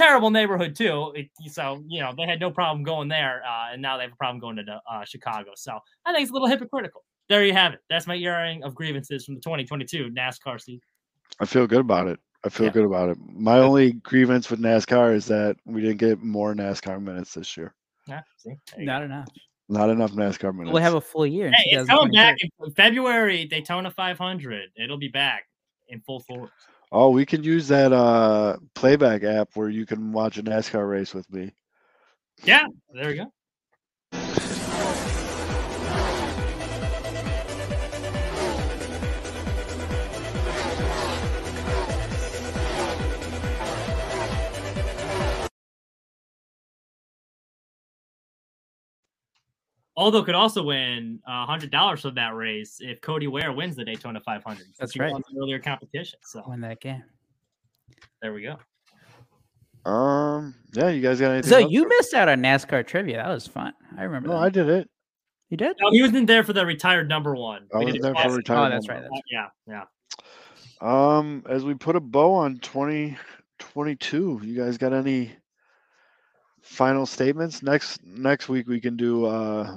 terrible 0.01 0.31
neighborhood 0.31 0.75
too. 0.75 1.13
It, 1.15 1.29
so, 1.53 1.83
you 1.87 2.01
know, 2.01 2.13
they 2.17 2.25
had 2.25 2.41
no 2.41 2.51
problem 2.51 2.83
going 2.83 3.09
there. 3.09 3.43
Uh, 3.47 3.73
and 3.73 3.83
now 3.83 3.97
they 3.97 4.05
have 4.05 4.13
a 4.13 4.17
problem 4.17 4.41
going 4.41 4.57
to 4.57 4.81
uh, 4.91 5.05
Chicago. 5.05 5.51
So 5.57 5.79
I 6.07 6.13
think 6.13 6.23
it's 6.23 6.31
a 6.31 6.33
little 6.33 6.49
hypocritical. 6.49 7.05
There 7.29 7.45
you 7.45 7.53
have 7.53 7.75
it. 7.75 7.81
That's 7.89 8.07
my 8.07 8.17
airing 8.17 8.65
of 8.65 8.75
grievances 8.75 9.25
from 9.25 9.35
the 9.35 9.41
2022 9.41 10.11
NASCAR 10.11 10.61
season. 10.61 10.81
I 11.39 11.45
feel 11.47 11.67
good 11.67 11.81
about 11.81 12.09
it. 12.09 12.19
I 12.43 12.49
feel 12.49 12.67
Yeah. 12.67 12.73
good 12.73 12.85
about 12.87 13.11
it. 13.11 13.19
My 13.21 13.59
only 13.59 13.93
grievance 13.93 14.51
with 14.51 14.61
NASCAR 14.61 15.15
is 15.15 15.27
that 15.27 15.57
we 15.65 15.83
didn't 15.83 15.99
get 15.99 16.23
more 16.23 16.55
NASCAR 16.55 17.01
minutes 17.01 17.35
this 17.35 17.57
year. 17.57 17.75
Yeah, 18.07 18.23
see? 18.37 18.55
There 18.73 18.81
you 18.81 18.87
Not 18.87 19.03
enough. 19.03 19.29
Not 19.69 19.91
enough 19.91 20.13
NASCAR 20.13 20.53
minutes. 20.53 20.73
We'll 20.73 20.83
have 20.83 20.95
a 20.95 21.01
full 21.01 21.27
year. 21.27 21.53
Hey, 21.55 21.77
it's 21.77 21.89
coming 21.89 22.13
back 22.13 22.39
in 22.41 22.73
February, 22.73 23.45
Daytona 23.45 23.91
500. 23.91 24.71
It'll 24.77 24.99
be 24.99 25.09
back 25.09 25.45
in 25.89 26.01
full 26.01 26.21
force. 26.21 26.51
Oh, 26.93 27.11
we 27.11 27.27
can 27.27 27.43
use 27.43 27.69
that 27.69 27.93
uh 27.93 28.57
playback 28.75 29.23
app 29.23 29.51
where 29.55 29.69
you 29.69 29.87
can 29.87 30.13
watch 30.13 30.39
a 30.39 30.43
NASCAR 30.43 30.89
race 30.89 31.15
with 31.15 31.31
me. 31.33 31.53
Yeah, 32.45 32.67
there 32.93 33.09
we 33.09 33.17
go. 33.17 33.33
Aldo 50.01 50.23
could 50.23 50.35
also 50.35 50.63
win 50.63 51.21
a 51.27 51.45
hundred 51.45 51.71
dollars 51.71 52.01
from 52.01 52.15
that 52.15 52.35
race 52.35 52.79
if 52.81 53.03
Cody 53.03 53.27
Ware 53.27 53.53
wins 53.53 53.77
the 53.77 53.85
Daytona 53.85 54.19
500. 54.19 54.67
That's 54.79 54.99
right. 54.99 55.13
won 55.13 55.23
the 55.31 55.39
earlier 55.39 55.59
competition. 55.59 56.19
So 56.25 56.43
Win 56.47 56.63
that 56.63 56.81
game. 56.81 57.05
there 58.23 58.33
we 58.33 58.43
go. 58.43 58.57
Um, 59.91 60.55
yeah, 60.73 60.89
you 60.89 61.03
guys 61.03 61.21
got 61.21 61.33
anything? 61.33 61.51
So 61.51 61.59
else? 61.59 61.71
you 61.71 61.87
missed 61.87 62.15
out 62.15 62.31
on 62.31 62.41
NASCAR 62.41 62.87
trivia. 62.87 63.19
That 63.19 63.29
was 63.29 63.47
fun. 63.47 63.75
I 63.99 64.05
remember. 64.05 64.31
No, 64.31 64.37
that. 64.37 64.45
I 64.45 64.49
did 64.49 64.71
it. 64.71 64.89
You 65.51 65.59
did? 65.59 65.77
No, 65.79 65.91
he 65.91 66.01
wasn't 66.01 66.27
there 66.27 66.45
for 66.45 66.55
the 66.55 66.65
retired 66.65 67.07
number 67.07 67.35
one. 67.35 67.67
I 67.75 67.85
was 67.85 67.99
there 68.01 68.15
for 68.15 68.31
retired. 68.31 68.69
Oh, 68.69 68.71
that's 68.71 68.89
right. 68.89 69.03
number. 69.03 69.11
That's 69.13 69.53
Yeah, 69.67 69.85
yeah. 70.81 71.17
Um, 71.19 71.45
as 71.47 71.63
we 71.63 71.75
put 71.75 71.95
a 71.95 72.01
bow 72.01 72.33
on 72.33 72.57
2022, 72.61 74.41
you 74.45 74.57
guys 74.57 74.79
got 74.79 74.95
any 74.95 75.33
final 76.63 77.05
statements? 77.05 77.63
Next 77.63 78.03
next 78.03 78.49
week 78.49 78.67
we 78.67 78.81
can 78.81 78.97
do 78.97 79.27
uh 79.27 79.77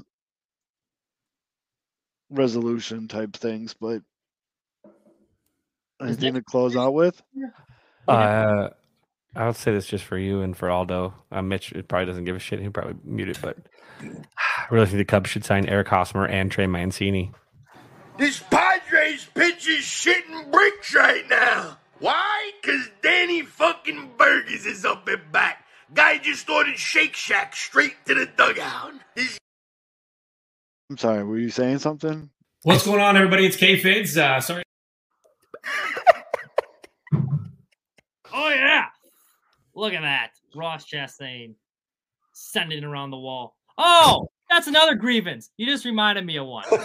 resolution 2.29 3.07
type 3.07 3.35
things, 3.35 3.75
but 3.79 4.01
anything 6.01 6.33
to 6.35 6.41
close 6.41 6.75
out 6.75 6.93
with? 6.93 7.21
Uh, 8.07 8.69
I'll 9.35 9.53
say 9.53 9.71
this 9.71 9.87
just 9.87 10.03
for 10.03 10.17
you 10.17 10.41
and 10.41 10.55
for 10.55 10.69
Aldo. 10.69 11.13
Uh, 11.31 11.41
Mitch 11.41 11.73
probably 11.87 12.05
doesn't 12.05 12.25
give 12.25 12.35
a 12.35 12.39
shit. 12.39 12.59
He'll 12.59 12.71
probably 12.71 12.95
mute 13.03 13.29
it, 13.29 13.39
but 13.41 13.57
I 14.01 14.67
really 14.69 14.85
think 14.85 14.97
the 14.97 15.05
Cubs 15.05 15.29
should 15.29 15.45
sign 15.45 15.65
Eric 15.67 15.87
Hosmer 15.87 16.25
and 16.25 16.51
Trey 16.51 16.67
Mancini. 16.67 17.31
This 18.17 18.39
Padres 18.39 19.25
pitch 19.33 19.67
is 19.67 19.83
shitting 19.83 20.51
bricks 20.51 20.93
right 20.93 21.27
now. 21.29 21.77
Why? 21.99 22.51
Cause 22.63 22.89
Danny 23.01 23.41
fucking 23.41 24.11
Burgess 24.17 24.65
is 24.65 24.85
up 24.85 25.07
and 25.07 25.31
back. 25.31 25.63
Guy 25.93 26.17
just 26.17 26.49
ordered 26.49 26.77
Shake 26.77 27.15
Shack 27.15 27.55
straight 27.55 27.95
to 28.05 28.13
the 28.13 28.25
dugout. 28.25 28.93
He's 29.15 29.37
I'm 30.93 30.97
sorry, 30.99 31.23
were 31.23 31.39
you 31.39 31.49
saying 31.49 31.79
something? 31.79 32.29
What's 32.61 32.85
going 32.85 33.01
on, 33.01 33.17
everybody? 33.17 33.47
It's 33.47 33.55
K 33.57 33.79
Fids. 33.79 34.15
Uh, 34.15 34.39
sorry. 34.39 34.61
Oh 38.35 38.49
yeah. 38.49 38.85
Look 39.73 39.93
at 39.93 40.01
that. 40.01 40.29
Ross 40.55 40.85
Chastain 40.85 41.55
sending 42.33 42.83
around 42.83 43.09
the 43.09 43.17
wall. 43.17 43.55
Oh, 43.79 44.27
that's 44.51 44.67
another 44.67 44.93
grievance. 44.93 45.49
You 45.57 45.65
just 45.65 45.83
reminded 45.83 46.27
me 46.27 46.37
of 46.37 46.45
one. 46.45 46.65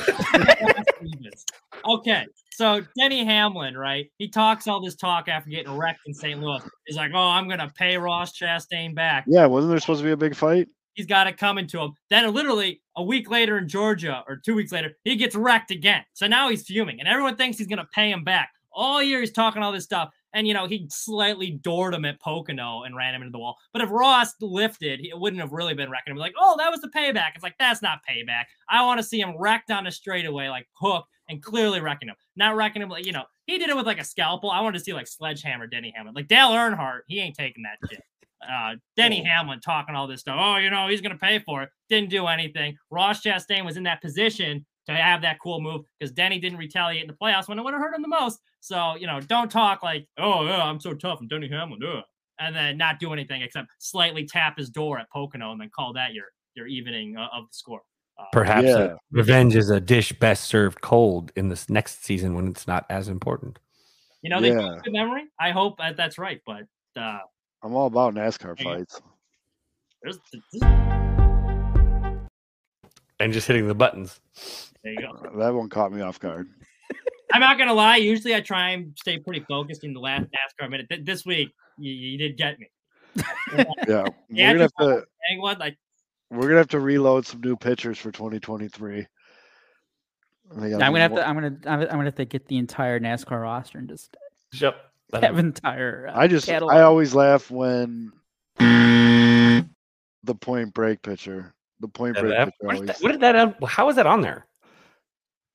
Okay. 1.86 2.26
So 2.52 2.82
Denny 2.98 3.24
Hamlin, 3.24 3.76
right? 3.76 4.10
He 4.18 4.28
talks 4.28 4.66
all 4.66 4.80
this 4.80 4.96
talk 4.96 5.28
after 5.28 5.48
getting 5.50 5.76
wrecked 5.76 6.00
in 6.06 6.14
St. 6.14 6.40
Louis. 6.40 6.62
He's 6.86 6.96
like, 6.96 7.12
Oh, 7.14 7.28
I'm 7.28 7.46
gonna 7.46 7.70
pay 7.76 7.98
Ross 7.98 8.36
Chastain 8.38 8.94
back. 8.94 9.24
Yeah, 9.26 9.44
wasn't 9.46 9.70
there 9.70 9.80
supposed 9.80 10.00
to 10.00 10.04
be 10.06 10.12
a 10.12 10.16
big 10.16 10.34
fight? 10.34 10.68
He's 10.98 11.06
got 11.06 11.28
it 11.28 11.36
coming 11.36 11.68
to 11.68 11.80
him. 11.80 11.92
Then 12.10 12.34
literally 12.34 12.82
a 12.96 13.04
week 13.04 13.30
later 13.30 13.56
in 13.56 13.68
Georgia, 13.68 14.24
or 14.26 14.34
two 14.34 14.56
weeks 14.56 14.72
later, 14.72 14.96
he 15.04 15.14
gets 15.14 15.36
wrecked 15.36 15.70
again. 15.70 16.02
So 16.12 16.26
now 16.26 16.48
he's 16.48 16.66
fuming, 16.66 16.98
and 16.98 17.08
everyone 17.08 17.36
thinks 17.36 17.56
he's 17.56 17.68
gonna 17.68 17.88
pay 17.94 18.10
him 18.10 18.24
back. 18.24 18.50
All 18.72 19.00
year 19.00 19.20
he's 19.20 19.30
talking 19.30 19.62
all 19.62 19.70
this 19.70 19.84
stuff, 19.84 20.10
and 20.32 20.48
you 20.48 20.54
know 20.54 20.66
he 20.66 20.88
slightly 20.90 21.52
doored 21.62 21.94
him 21.94 22.04
at 22.04 22.20
Pocono 22.20 22.82
and 22.82 22.96
ran 22.96 23.14
him 23.14 23.22
into 23.22 23.30
the 23.30 23.38
wall. 23.38 23.56
But 23.72 23.82
if 23.82 23.90
Ross 23.92 24.34
lifted, 24.40 25.06
it 25.06 25.16
wouldn't 25.16 25.40
have 25.40 25.52
really 25.52 25.74
been 25.74 25.88
wrecking 25.88 26.10
him. 26.10 26.16
Like, 26.16 26.34
oh, 26.36 26.56
that 26.58 26.72
was 26.72 26.80
the 26.80 26.88
payback. 26.88 27.30
It's 27.36 27.44
like 27.44 27.54
that's 27.60 27.80
not 27.80 28.00
payback. 28.10 28.46
I 28.68 28.84
want 28.84 28.98
to 28.98 29.04
see 29.04 29.20
him 29.20 29.38
wrecked 29.38 29.70
on 29.70 29.86
a 29.86 29.92
straightaway, 29.92 30.48
like 30.48 30.66
hook, 30.72 31.06
and 31.28 31.40
clearly 31.40 31.80
wrecking 31.80 32.08
him. 32.08 32.16
Not 32.34 32.56
wrecking 32.56 32.82
him 32.82 32.88
like 32.88 33.06
you 33.06 33.12
know 33.12 33.24
he 33.46 33.56
did 33.56 33.70
it 33.70 33.76
with 33.76 33.86
like 33.86 34.00
a 34.00 34.04
scalpel. 34.04 34.50
I 34.50 34.62
wanted 34.62 34.78
to 34.78 34.84
see 34.84 34.94
like 34.94 35.06
sledgehammer 35.06 35.68
Denny 35.68 35.92
Hamlin, 35.94 36.14
like 36.16 36.26
Dale 36.26 36.50
Earnhardt. 36.50 37.02
He 37.06 37.20
ain't 37.20 37.36
taking 37.36 37.62
that 37.62 37.88
shit 37.88 38.02
uh, 38.46 38.74
Denny 38.96 39.22
Hamlin 39.24 39.60
talking 39.60 39.94
all 39.94 40.06
this 40.06 40.20
stuff. 40.20 40.36
Oh, 40.40 40.56
you 40.56 40.70
know, 40.70 40.88
he's 40.88 41.00
going 41.00 41.12
to 41.12 41.18
pay 41.18 41.38
for 41.40 41.62
it. 41.62 41.70
Didn't 41.88 42.10
do 42.10 42.26
anything. 42.26 42.76
Ross 42.90 43.20
Chastain 43.22 43.64
was 43.64 43.76
in 43.76 43.82
that 43.84 44.00
position 44.02 44.64
to 44.86 44.94
have 44.94 45.22
that 45.22 45.38
cool 45.42 45.60
move 45.60 45.82
because 45.98 46.12
Denny 46.12 46.38
didn't 46.38 46.58
retaliate 46.58 47.02
in 47.02 47.08
the 47.08 47.14
playoffs 47.14 47.48
when 47.48 47.58
it 47.58 47.62
would 47.62 47.74
have 47.74 47.82
hurt 47.82 47.94
him 47.94 48.02
the 48.02 48.08
most. 48.08 48.38
So, 48.60 48.94
you 48.96 49.06
know, 49.06 49.20
don't 49.20 49.50
talk 49.50 49.82
like, 49.82 50.06
oh, 50.18 50.44
yeah, 50.44 50.62
I'm 50.62 50.80
so 50.80 50.94
tough. 50.94 51.18
I'm 51.20 51.28
Denny 51.28 51.48
Hamlin. 51.48 51.80
Ugh. 51.86 52.02
And 52.40 52.54
then 52.54 52.76
not 52.78 53.00
do 53.00 53.12
anything 53.12 53.42
except 53.42 53.68
slightly 53.78 54.24
tap 54.24 54.56
his 54.58 54.70
door 54.70 54.98
at 54.98 55.10
Pocono 55.10 55.50
and 55.52 55.60
then 55.60 55.70
call 55.74 55.92
that 55.94 56.14
your 56.14 56.26
your 56.54 56.66
evening 56.68 57.16
uh, 57.16 57.26
of 57.32 57.44
the 57.44 57.52
score. 57.52 57.82
Uh, 58.18 58.24
Perhaps 58.32 58.66
Yeah. 58.68 58.74
uh, 58.76 58.96
revenge 59.12 59.54
is 59.56 59.70
a 59.70 59.80
dish 59.80 60.12
best 60.12 60.44
served 60.44 60.80
cold 60.80 61.30
in 61.36 61.48
this 61.48 61.68
next 61.68 62.04
season 62.04 62.34
when 62.34 62.46
it's 62.48 62.66
not 62.66 62.84
as 62.90 63.08
important. 63.08 63.58
you 64.22 64.30
know, 64.30 64.40
they 64.40 64.50
Yeah. 64.52 64.78
good 64.82 64.92
memory. 64.92 65.24
I 65.38 65.50
hope 65.52 65.78
that 65.78 65.96
that's 65.96 66.18
right. 66.18 66.40
But 66.46 66.64
uh, 67.00 67.20
I'm 67.62 67.74
all 67.74 67.86
about 67.86 68.14
NASCAR 68.14 68.56
There 68.56 68.76
fights. 68.76 69.00
there's, 70.02 70.18
And 73.20 73.32
just 73.32 73.46
hitting 73.48 73.66
the 73.66 73.74
buttons. 73.74 74.20
there 74.84 74.92
you 74.92 75.00
go. 75.00 75.10
Uh, 75.10 75.36
that 75.38 75.52
one 75.54 75.68
caught 75.68 75.92
me 75.92 76.00
off 76.00 76.20
guard. 76.20 76.48
I'm 77.32 77.40
not 77.40 77.58
gonna 77.58 77.74
lie. 77.74 77.96
Usually, 77.96 78.34
I 78.34 78.40
try 78.40 78.70
and 78.70 78.96
stay 78.98 79.18
pretty 79.18 79.44
focused 79.48 79.82
in 79.84 79.92
the 79.92 80.00
last 80.00 80.26
NASCAR 80.26 80.70
minute. 80.70 80.86
Th- 80.88 81.04
This 81.04 81.26
week, 81.26 81.50
you, 81.78 81.92
you 81.92 82.16
did 82.18 82.36
get 82.36 82.58
me. 82.60 82.68
Yeah, 83.16 83.64
Yeah, 83.88 84.52
we're 84.52 84.58
gonna 84.58 84.58
have 84.60 84.72
to 84.80 85.04
Dang 85.28 85.40
one, 85.40 85.58
like 85.58 85.76
we're 86.30 86.42
gonna 86.42 86.56
have 86.58 86.68
to 86.68 86.80
reload 86.80 87.26
some 87.26 87.40
new 87.40 87.56
pitchers 87.56 87.98
for 87.98 88.12
2023. 88.12 88.98
I 89.00 90.54
think 90.54 90.64
I'm 90.74 90.78
gonna 90.78 91.00
have 91.00 91.10
more- 91.10 91.20
to. 91.20 91.28
I'm 91.28 91.34
gonna. 91.34 91.56
I'm, 91.66 91.80
I'm 91.80 91.86
gonna 91.88 92.04
have 92.04 92.14
to 92.14 92.24
get 92.24 92.46
the 92.46 92.56
entire 92.56 93.00
NASCAR 93.00 93.42
roster 93.42 93.78
and 93.78 93.88
just 93.88 94.16
Yep. 94.54 94.76
Let 95.12 95.22
have 95.24 95.38
him- 95.38 95.46
entire. 95.46 96.08
Uh, 96.08 96.18
I 96.18 96.26
just 96.26 96.46
catalog. 96.46 96.72
I 96.74 96.82
always 96.82 97.14
laugh 97.14 97.50
when 97.50 98.12
the 98.58 100.34
point 100.34 100.74
break 100.74 101.02
pitcher, 101.02 101.54
the 101.80 101.88
point 101.88 102.16
Yeah, 102.16 102.22
break 102.22 102.32
that- 102.36 102.44
pitcher 102.46 102.54
what, 102.60 102.72
did 102.72 102.76
always. 102.80 102.88
that, 102.88 103.02
what 103.02 103.12
did 103.12 103.20
that? 103.20 103.36
um, 103.36 103.54
How 103.66 103.88
is 103.88 103.96
that 103.96 104.06
on 104.06 104.20
there? 104.20 104.46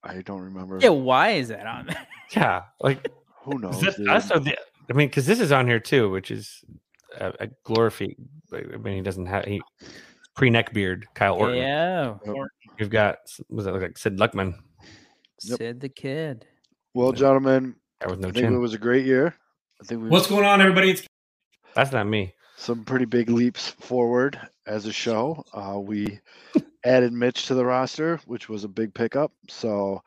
I 0.04 0.22
don't 0.22 0.42
remember. 0.42 0.80
Yeah, 0.82 0.90
why 0.90 1.30
is 1.30 1.48
that 1.50 1.66
on 1.66 1.88
there? 1.88 2.08
Yeah, 2.36 2.64
like 2.82 3.08
Who 3.44 3.60
knows? 3.60 3.76
is 3.84 3.96
that 3.96 4.08
us 4.10 4.32
or 4.32 4.40
the? 4.40 4.58
I 4.90 4.94
mean, 4.94 5.08
because 5.08 5.28
this 5.28 5.40
is 5.40 5.52
on 5.52 5.68
here 5.68 5.80
too, 5.80 6.10
which 6.10 6.32
is 6.32 6.64
a, 7.20 7.32
a 7.42 7.48
glorify. 7.64 8.08
I 8.52 8.78
mean, 8.78 8.96
he 8.96 9.02
doesn't 9.02 9.28
have 9.28 9.46
he 9.46 9.62
pre 10.36 10.50
neck 10.50 10.74
beard. 10.74 11.06
Kyle 11.14 11.36
Orton. 11.36 11.58
Yeah, 11.58 12.16
You've 12.80 12.90
got 12.90 13.20
was 13.50 13.66
that 13.66 13.74
like 13.76 14.00
Sid 14.00 14.18
Luckman? 14.18 14.56
Yep. 15.44 15.58
Sid 15.60 15.80
the 15.80 15.90
Kid. 15.90 16.48
Well, 16.96 17.12
gentlemen, 17.12 17.76
no 18.04 18.14
I 18.14 18.32
think 18.32 18.38
it 18.52 18.58
was 18.58 18.74
a 18.74 18.80
great 18.80 19.06
year. 19.06 19.36
I 19.84 19.86
think 19.86 20.02
we 20.02 20.08
What's 20.08 20.28
going 20.28 20.46
on, 20.46 20.62
everybody? 20.62 20.92
It's 20.92 21.06
That's 21.76 21.92
not 21.92 22.08
me. 22.08 22.34
some 22.56 22.86
pretty 22.86 23.04
big 23.04 23.30
leaps 23.30 23.68
forward 23.68 24.40
as 24.66 24.86
a 24.86 24.94
show. 24.94 25.44
Uh, 25.54 25.78
we 25.78 26.22
added 26.86 27.12
Mitch 27.12 27.48
to 27.48 27.54
the 27.54 27.66
roster, 27.66 28.18
which 28.26 28.48
was 28.48 28.64
a 28.64 28.70
big 28.70 28.94
pickup. 28.94 29.34
So, 29.50 30.02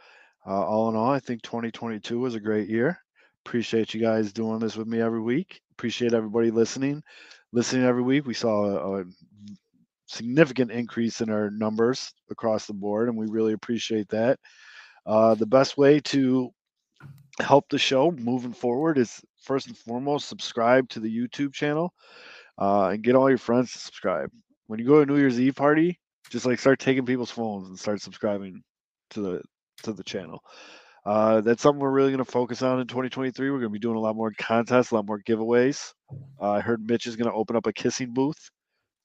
uh, 0.47 0.65
all 0.65 0.89
in 0.89 0.97
all, 0.97 1.11
I 1.11 1.21
think 1.21 1.43
2022 1.43 2.19
was 2.19 2.35
a 2.35 2.41
great 2.41 2.71
year. 2.71 2.99
Appreciate 3.45 3.93
you 3.93 4.01
guys 4.01 4.33
doing 4.33 4.61
this 4.61 4.77
with 4.77 4.87
me 4.87 5.03
every 5.03 5.21
week. 5.21 5.61
Appreciate 5.73 6.15
everybody 6.15 6.51
listening. 6.51 7.03
Listening 7.53 7.85
every 7.85 8.03
week, 8.03 8.25
we 8.25 8.33
saw 8.33 8.65
a, 8.65 9.01
a 9.01 9.05
significant 10.07 10.71
increase 10.71 11.21
in 11.21 11.29
our 11.29 11.51
numbers 11.51 12.15
across 12.31 12.67
the 12.67 12.73
board, 12.73 13.11
and 13.11 13.19
we 13.19 13.27
really 13.27 13.53
appreciate 13.53 14.09
that. 14.09 14.39
Uh, 15.05 15.35
the 15.35 15.45
best 15.45 15.77
way 15.77 16.01
to 16.01 16.51
help 17.41 17.69
the 17.69 17.79
show 17.79 18.11
moving 18.13 18.55
forward 18.55 18.97
is 18.97 19.21
first 19.47 19.69
and 19.69 19.79
foremost 19.79 20.29
subscribe 20.29 20.89
to 20.91 21.01
the 21.01 21.09
YouTube 21.09 21.55
channel 21.55 21.95
uh, 22.59 22.89
and 22.89 23.03
get 23.03 23.15
all 23.15 23.29
your 23.29 23.39
friends 23.39 23.73
to 23.73 23.79
subscribe. 23.79 24.31
When 24.67 24.79
you 24.79 24.87
go 24.87 24.97
to 24.97 25.01
a 25.03 25.07
New 25.07 25.19
Year's 25.19 25.41
Eve 25.41 25.55
party, 25.55 25.99
just 26.31 26.45
like 26.45 26.59
start 26.59 26.81
taking 26.81 27.07
people's 27.07 27.31
phones 27.31 27.69
and 27.69 27.79
start 27.79 28.03
subscribing 28.03 28.63
to 29.11 29.21
the 29.21 29.43
to 29.85 29.93
the 29.93 30.03
channel. 30.03 30.43
Uh, 31.05 31.41
that's 31.41 31.63
something 31.63 31.79
we're 31.79 31.91
really 31.91 32.11
going 32.11 32.25
to 32.25 32.31
focus 32.31 32.63
on 32.63 32.81
in 32.81 32.87
2023. 32.89 33.49
We're 33.49 33.59
going 33.59 33.69
to 33.69 33.71
be 33.71 33.79
doing 33.79 33.97
a 33.97 34.01
lot 34.01 34.17
more 34.17 34.33
contests, 34.37 34.91
a 34.91 34.97
lot 34.97 35.07
more 35.07 35.21
giveaways. 35.21 35.93
Uh, 36.41 36.51
I 36.51 36.61
heard 36.61 36.85
Mitch 36.85 37.07
is 37.07 37.15
going 37.15 37.31
to 37.31 37.37
open 37.37 37.55
up 37.55 37.67
a 37.69 37.73
kissing 37.73 38.13
booth, 38.13 38.51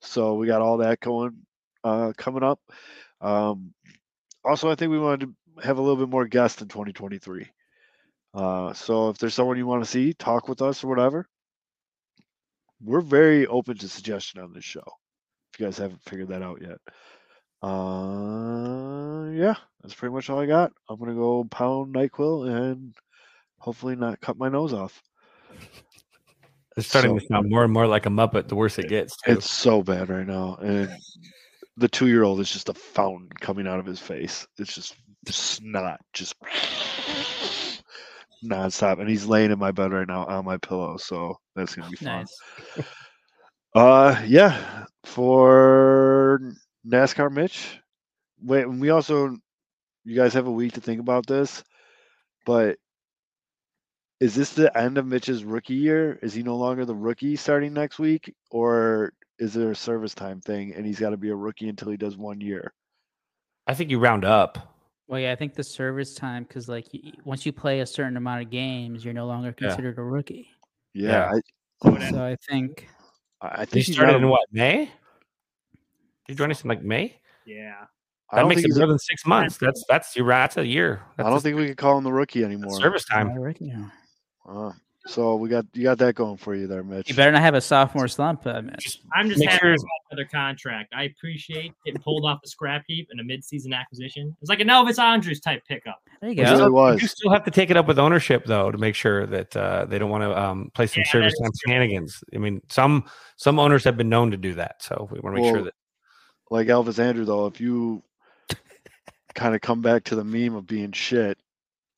so 0.02 0.34
we 0.34 0.48
got 0.48 0.62
all 0.62 0.78
that 0.78 1.00
going 1.00 1.38
uh, 1.84 2.14
coming 2.18 2.42
up. 2.42 2.60
Um, 3.22 3.74
also, 4.44 4.72
I 4.72 4.76
think 4.76 4.92
we 4.92 4.98
wanted 4.98 5.28
to 5.28 5.64
have 5.64 5.78
a 5.78 5.82
little 5.82 5.98
bit 5.98 6.10
more 6.10 6.26
guests 6.26 6.62
in 6.62 6.68
2023. 6.70 7.48
Uh, 8.34 8.74
so 8.74 9.10
if 9.10 9.18
there's 9.18 9.34
someone 9.34 9.58
you 9.58 9.68
want 9.68 9.84
to 9.84 9.90
see, 9.90 10.14
talk 10.14 10.48
with 10.48 10.62
us 10.62 10.84
or 10.84 10.88
whatever, 10.88 11.28
we're 12.84 13.02
very 13.02 13.46
open 13.48 13.78
to 13.78 13.88
suggestion 13.88 14.42
on 14.42 14.54
this 14.54 14.64
show. 14.64 14.84
If 15.54 15.60
you 15.60 15.66
guys 15.66 15.78
haven't 15.78 16.02
figured 16.04 16.30
that 16.30 16.42
out 16.42 16.62
yet. 16.62 16.78
Uh, 17.62 19.30
yeah, 19.32 19.56
that's 19.82 19.94
pretty 19.94 20.14
much 20.14 20.30
all 20.30 20.40
I 20.40 20.46
got. 20.46 20.72
I'm 20.90 20.98
gonna 20.98 21.14
go 21.14 21.44
pound 21.44 21.94
Nyquil 21.94 22.50
and 22.50 22.96
hopefully 23.60 23.96
not 23.96 24.22
cut 24.22 24.38
my 24.38 24.50
nose 24.50 24.74
off. 24.74 25.02
It's 26.78 26.88
starting 26.88 27.12
So- 27.12 27.20
to 27.20 27.26
sound 27.28 27.50
more 27.50 27.64
and 27.64 27.74
more 27.74 27.86
like 27.86 28.06
a 28.06 28.10
Muppet 28.10 28.48
the 28.48 28.56
worse 28.56 28.80
it 28.80 28.88
gets. 28.90 29.16
Too. 29.18 29.34
It's 29.34 29.50
so 29.50 29.84
bad 29.84 30.10
right 30.10 30.26
now, 30.26 30.56
and 30.56 30.90
the 31.78 31.90
two 31.90 32.08
year 32.08 32.24
old 32.24 32.40
is 32.40 32.52
just 32.52 32.70
a 32.70 32.74
fountain 32.74 33.30
coming 33.42 33.68
out 33.68 33.80
of 33.80 33.86
his 33.86 34.00
face. 34.00 34.48
It's 34.58 34.74
just 34.74 34.96
snot, 35.28 36.00
just 36.14 36.36
nonstop, 38.44 39.00
and 39.00 39.10
he's 39.10 39.26
laying 39.26 39.52
in 39.52 39.60
my 39.60 39.72
bed 39.72 39.92
right 39.92 40.08
now 40.08 40.26
on 40.26 40.46
my 40.46 40.58
pillow, 40.58 40.98
so 40.98 41.38
that's 41.56 41.76
gonna 41.76 41.90
be 41.90 41.96
fun. 41.96 42.26
Nice. 42.78 42.86
Uh, 43.74 44.22
yeah, 44.28 44.86
for 45.06 46.42
NASCAR 46.86 47.32
Mitch. 47.32 47.80
Wait, 48.44 48.66
we 48.66 48.90
also, 48.90 49.38
you 50.04 50.14
guys 50.14 50.34
have 50.34 50.48
a 50.48 50.52
week 50.52 50.74
to 50.74 50.82
think 50.82 51.00
about 51.00 51.26
this, 51.26 51.64
but 52.46 52.78
is 54.20 54.36
this 54.36 54.54
the 54.54 54.76
end 54.78 54.98
of 54.98 55.08
Mitch's 55.08 55.44
rookie 55.44 55.76
year? 55.76 56.20
Is 56.22 56.34
he 56.34 56.44
no 56.44 56.58
longer 56.58 56.86
the 56.86 56.96
rookie 56.96 57.36
starting 57.36 57.74
next 57.74 57.98
week, 57.98 58.34
or 58.50 59.14
is 59.40 59.54
there 59.54 59.72
a 59.72 59.76
service 59.76 60.14
time 60.14 60.40
thing 60.40 60.74
and 60.76 60.86
he's 60.86 61.00
got 61.00 61.10
to 61.10 61.18
be 61.18 61.30
a 61.30 61.36
rookie 61.36 61.70
until 61.70 61.90
he 61.90 61.98
does 61.98 62.16
one 62.16 62.40
year? 62.40 62.74
I 63.66 63.74
think 63.74 63.90
you 63.90 64.00
round 64.00 64.24
up. 64.24 64.71
Well, 65.12 65.20
yeah, 65.20 65.34
I 65.34 65.36
think 65.36 65.56
the 65.56 65.64
service 65.64 66.16
time 66.16 66.44
because 66.44 66.70
like 66.70 66.88
y- 66.94 67.12
once 67.26 67.46
you 67.46 67.52
play 67.52 67.82
a 67.82 67.86
certain 67.86 68.16
amount 68.16 68.44
of 68.44 68.50
games, 68.50 69.04
you're 69.04 69.14
no 69.14 69.26
longer 69.28 69.54
Yeah. 69.60 69.68
considered 69.68 69.98
a 69.98 70.02
rookie. 70.04 70.48
Yeah, 70.94 71.34
So 71.84 72.24
I 72.24 72.38
think 72.50 72.88
I, 73.42 73.48
I 73.48 73.60
You 73.62 73.66
think 73.66 73.86
he's 73.88 73.96
started 73.96 74.14
got 74.14 74.22
in 74.22 74.30
what 74.30 74.48
May? 74.54 74.90
You 76.30 76.36
join 76.36 76.50
us 76.50 76.64
in 76.64 76.70
like 76.70 76.82
May? 76.82 77.20
yeah. 77.46 77.74
I 78.30 78.38
That 78.38 78.42
don't 78.44 78.50
makes 78.50 78.62
think 78.62 78.68
it 78.68 78.70
he's 78.70 78.78
a- 78.78 78.80
more 78.80 78.88
than 78.88 79.00
six 79.00 79.26
months. 79.26 79.58
That's 79.58 79.84
that's 79.90 80.16
your 80.16 80.28
that's 80.30 80.56
a 80.56 80.66
year. 80.66 81.02
That's 81.18 81.28
I 81.28 81.30
don't 81.30 81.40
a- 81.40 81.42
think 81.42 81.58
we 81.58 81.68
could 81.68 81.78
call 81.78 81.98
him 81.98 82.06
the 82.06 82.14
rookie 82.14 82.46
anymore. 82.46 82.80
service 82.80 83.04
not 83.10 83.16
time. 83.18 83.30
a 83.32 83.40
rookie. 83.42 83.68
now. 83.68 83.92
Uh, 84.48 84.72
so 85.08 85.36
we 85.36 85.50
got 85.50 85.66
you 85.74 85.84
got 85.84 85.98
that 86.00 86.16
going 86.16 86.38
for 86.38 86.56
you 86.56 86.68
there, 86.68 86.84
Mitch. 86.84 87.10
You 87.10 87.16
better 87.16 87.32
not 87.32 87.42
have 87.42 87.56
a 87.56 87.62
sophomore 87.62 88.08
slump, 88.08 88.46
uh, 88.46 88.62
Mitch. 88.62 89.00
I'm 89.16 89.28
just 89.30 89.40
Make 89.40 89.50
happy 89.50 89.60
sure- 89.62 89.72
about 89.74 89.88
another 90.12 90.30
contract. 90.32 90.94
I 90.96 91.04
appreciate 91.04 91.74
getting 91.86 92.02
pulled 92.02 92.26
off 92.26 92.40
the 92.44 92.50
scrap 92.50 92.84
heap 92.88 93.08
in 93.12 93.20
a 93.20 93.24
mid-season 93.24 93.74
acquisition. 93.74 94.36
It's 94.42 94.50
like 94.50 94.60
an 94.60 94.68
Elvis 94.68 95.00
Andrus 95.00 95.40
type 95.40 95.64
pickup. 95.68 96.00
There 96.22 96.30
you 96.32 96.42
It 96.42 96.46
go. 96.46 96.68
really 96.70 97.02
You 97.02 97.08
still 97.08 97.32
have 97.32 97.44
to 97.46 97.52
take 97.52 97.70
it 97.72 97.78
up 97.78 97.88
with 97.88 97.98
ownership 97.98 98.46
though 98.46 98.70
to 98.72 98.78
make 98.78 98.96
sure 98.96 99.26
that 99.28 99.56
uh, 99.58 99.86
they 99.86 99.98
don't 99.98 100.10
want 100.12 100.24
to 100.24 100.40
um, 100.40 100.72
play 100.74 100.88
some 100.88 101.04
Yeah, 101.06 101.12
service 101.12 101.34
that 101.38 101.44
time 101.46 101.52
shenanigans. 101.66 102.24
I 102.36 102.38
mean, 102.38 102.62
some 102.70 103.06
some 103.38 103.58
owners 103.60 103.84
have 103.86 103.98
been 103.98 104.10
known 104.10 104.32
to 104.32 104.38
do 104.38 104.54
that, 104.56 104.84
so 104.84 105.08
we 105.12 105.20
want 105.20 105.36
to 105.36 105.42
make 105.42 105.52
sure 105.54 105.64
that 105.64 105.74
like 106.52 106.68
Elvis 106.68 107.00
Andrus 107.00 107.28
though, 107.28 107.48
if 107.48 107.60
you 107.62 108.04
kind 109.34 109.56
of 109.56 109.62
come 109.62 109.82
back 109.82 110.04
to 110.04 110.16
the 110.16 110.24
meme 110.24 110.56
of 110.56 110.68
being 110.68 110.92
shit, 110.92 111.38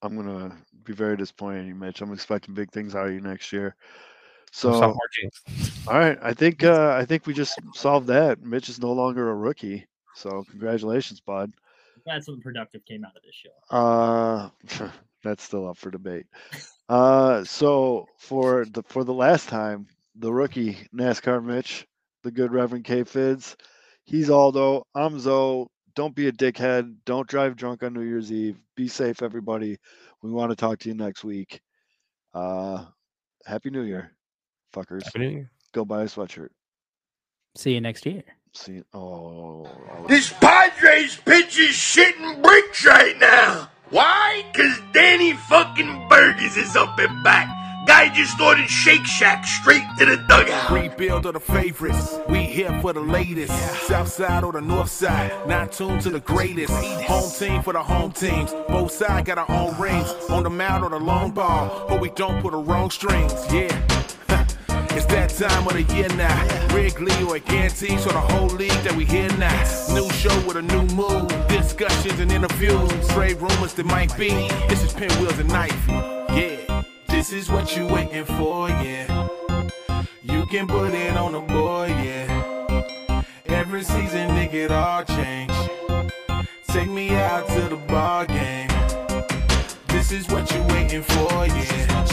I'm 0.01 0.15
gonna 0.15 0.55
be 0.85 0.93
very 0.93 1.17
disappointed 1.17 1.61
in 1.61 1.67
you, 1.67 1.75
Mitch. 1.75 2.01
I'm 2.01 2.13
expecting 2.13 2.53
big 2.53 2.71
things 2.71 2.95
out 2.95 3.07
of 3.07 3.13
you 3.13 3.21
next 3.21 3.51
year. 3.51 3.75
So 4.51 4.71
some 4.71 4.81
sophomore 4.81 5.09
jinx. 5.19 5.81
all 5.87 5.97
right, 5.97 6.17
I 6.21 6.33
think 6.33 6.63
uh, 6.63 6.95
I 6.97 7.05
think 7.05 7.25
we 7.25 7.33
just 7.33 7.59
solved 7.73 8.07
that. 8.07 8.41
Mitch 8.41 8.69
is 8.69 8.79
no 8.79 8.91
longer 8.91 9.29
a 9.29 9.35
rookie. 9.35 9.87
So 10.15 10.43
congratulations, 10.49 11.19
bud. 11.19 11.51
That's 12.05 12.25
something 12.25 12.41
productive 12.41 12.85
came 12.85 13.03
out 13.03 13.15
of 13.15 13.23
this 13.23 13.35
show. 13.35 13.75
Uh, 13.75 14.49
that's 15.23 15.43
still 15.43 15.67
up 15.67 15.77
for 15.77 15.89
debate. 15.89 16.27
Uh, 16.89 17.43
so 17.43 18.07
for 18.17 18.65
the 18.65 18.83
for 18.83 19.03
the 19.03 19.13
last 19.13 19.49
time, 19.49 19.87
the 20.15 20.31
rookie 20.31 20.77
NASCAR 20.93 21.43
Mitch, 21.43 21.87
the 22.23 22.31
good 22.31 22.51
Reverend 22.51 22.85
K 22.85 23.03
Fids, 23.03 23.55
he's 24.03 24.29
Aldo. 24.29 24.85
I'm 24.93 25.19
Zoe. 25.19 25.67
Don't 25.95 26.15
be 26.15 26.27
a 26.27 26.31
dickhead. 26.31 26.95
Don't 27.05 27.27
drive 27.27 27.55
drunk 27.55 27.83
on 27.83 27.93
New 27.93 28.01
Year's 28.01 28.31
Eve. 28.31 28.57
Be 28.75 28.87
safe, 28.87 29.21
everybody. 29.21 29.77
We 30.23 30.31
want 30.31 30.51
to 30.51 30.55
talk 30.55 30.79
to 30.79 30.89
you 30.89 30.95
next 30.95 31.23
week. 31.23 31.61
Uh, 32.33 32.85
Happy 33.45 33.69
New 33.69 33.81
Year, 33.83 34.13
fuckers. 34.73 35.03
Happy 35.03 35.19
New 35.19 35.29
Year. 35.29 35.51
Go 35.73 35.83
buy 35.85 36.03
a 36.03 36.05
sweatshirt. 36.05 36.47
See 37.55 37.73
you 37.73 37.81
next 37.81 38.05
year. 38.05 38.23
See. 38.53 38.81
Oh, 38.93 39.65
I 39.65 39.99
was- 39.99 40.07
This 40.09 40.33
Padres 40.33 41.17
pitch 41.17 41.59
is 41.59 41.75
shitting 41.75 42.41
bricks 42.41 42.85
right 42.85 43.17
now. 43.19 43.69
Why? 43.89 44.45
Cause 44.55 44.79
Danny 44.93 45.33
fucking 45.33 46.07
Burgess 46.09 46.57
is 46.57 46.75
up 46.75 46.97
and 46.99 47.23
back. 47.23 47.47
Guy 47.85 48.07
just 48.13 48.39
ordered 48.39 48.69
Shake 48.69 49.05
Shack 49.05 49.45
straight 49.45 49.83
to 49.99 50.05
the 50.05 50.17
dugout. 50.17 50.71
Rebuild 50.71 51.25
of 51.25 51.33
the 51.33 51.39
favorites. 51.39 52.17
We 52.29 52.43
here 52.43 52.79
for 52.81 52.93
the 52.93 53.01
latest. 53.01 53.53
South 53.87 54.07
side 54.07 54.43
or 54.43 54.53
the 54.53 54.61
north 54.61 54.89
side. 54.89 55.31
Not 55.47 55.73
tuned 55.73 56.01
to 56.01 56.09
the 56.09 56.21
greatest. 56.21 56.71
Home 56.71 57.29
team 57.31 57.61
for 57.61 57.73
the 57.73 57.83
home 57.83 58.13
teams. 58.13 58.51
Both 58.69 58.91
sides 58.93 59.27
got 59.27 59.37
our 59.37 59.51
own 59.51 59.77
rings. 59.79 60.09
On 60.29 60.43
the 60.43 60.49
mound 60.49 60.85
or 60.85 60.91
the 60.91 60.99
long 60.99 61.31
ball. 61.31 61.85
But 61.89 61.99
we 61.99 62.09
don't 62.11 62.41
put 62.41 62.51
the 62.51 62.57
wrong 62.57 62.89
strings. 62.89 63.33
Yeah. 63.51 63.69
It's 64.95 65.07
that 65.07 65.31
time 65.31 65.67
of 65.67 65.73
the 65.73 65.95
year 65.95 66.07
now. 66.09 66.67
Wrigley 66.71 67.11
or 67.23 67.39
Ganty, 67.39 67.97
so 67.97 68.11
the 68.11 68.19
whole 68.19 68.45
league 68.45 68.69
that 68.83 68.95
we 68.95 69.05
hear 69.05 69.27
now. 69.37 69.63
New 69.91 70.07
show 70.11 70.35
with 70.45 70.55
a 70.55 70.61
new 70.61 70.83
mood. 70.95 71.29
Discussions 71.47 72.19
and 72.19 72.31
interviews. 72.31 73.07
Trade 73.07 73.41
rumors 73.41 73.73
that 73.73 73.87
might 73.87 74.15
be. 74.15 74.29
This 74.69 74.83
is 74.83 74.93
Pinwheels 74.93 75.39
and 75.39 75.51
Ivy 75.51 76.22
is 77.33 77.49
what 77.49 77.75
you 77.75 77.87
waiting 77.87 78.25
for, 78.25 78.69
yeah. 78.69 79.27
You 80.21 80.45
can 80.47 80.67
put 80.67 80.93
it 80.93 81.17
on 81.17 81.31
the 81.31 81.39
boy, 81.39 81.87
yeah. 81.87 83.23
Every 83.47 83.83
season, 83.83 84.29
nigga, 84.29 84.53
it 84.53 84.71
all 84.71 85.03
change. 85.03 85.51
Take 86.67 86.89
me 86.89 87.15
out 87.15 87.47
to 87.47 87.61
the 87.69 87.77
bar, 87.87 88.25
game. 88.25 88.69
This 89.87 90.11
is 90.11 90.27
what 90.29 90.51
you 90.53 90.61
waiting 90.73 91.01
for, 91.01 91.45
yeah. 91.47 92.05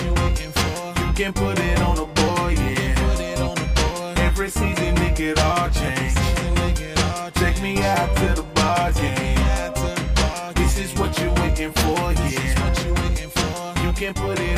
You 1.06 1.12
can 1.12 1.32
put 1.32 1.58
it 1.58 1.80
on 1.80 1.96
the 1.96 2.06
boy, 2.06 2.54
yeah. 2.56 4.24
Every 4.26 4.48
season, 4.48 4.94
nigga, 4.96 5.20
it 5.20 5.38
all 5.38 5.68
change. 5.70 6.14
Take 7.34 7.60
me 7.62 7.82
out 7.82 8.16
to 8.16 8.34
the 8.34 8.46
bar, 8.54 8.92
game. 8.92 10.54
This 10.54 10.78
is 10.78 10.98
what 10.98 11.18
you 11.18 11.30
waiting 11.42 11.72
for, 11.72 12.12
yeah. 12.12 12.70
You 13.84 13.92
can 13.92 14.14
put 14.14 14.38
it 14.38 14.49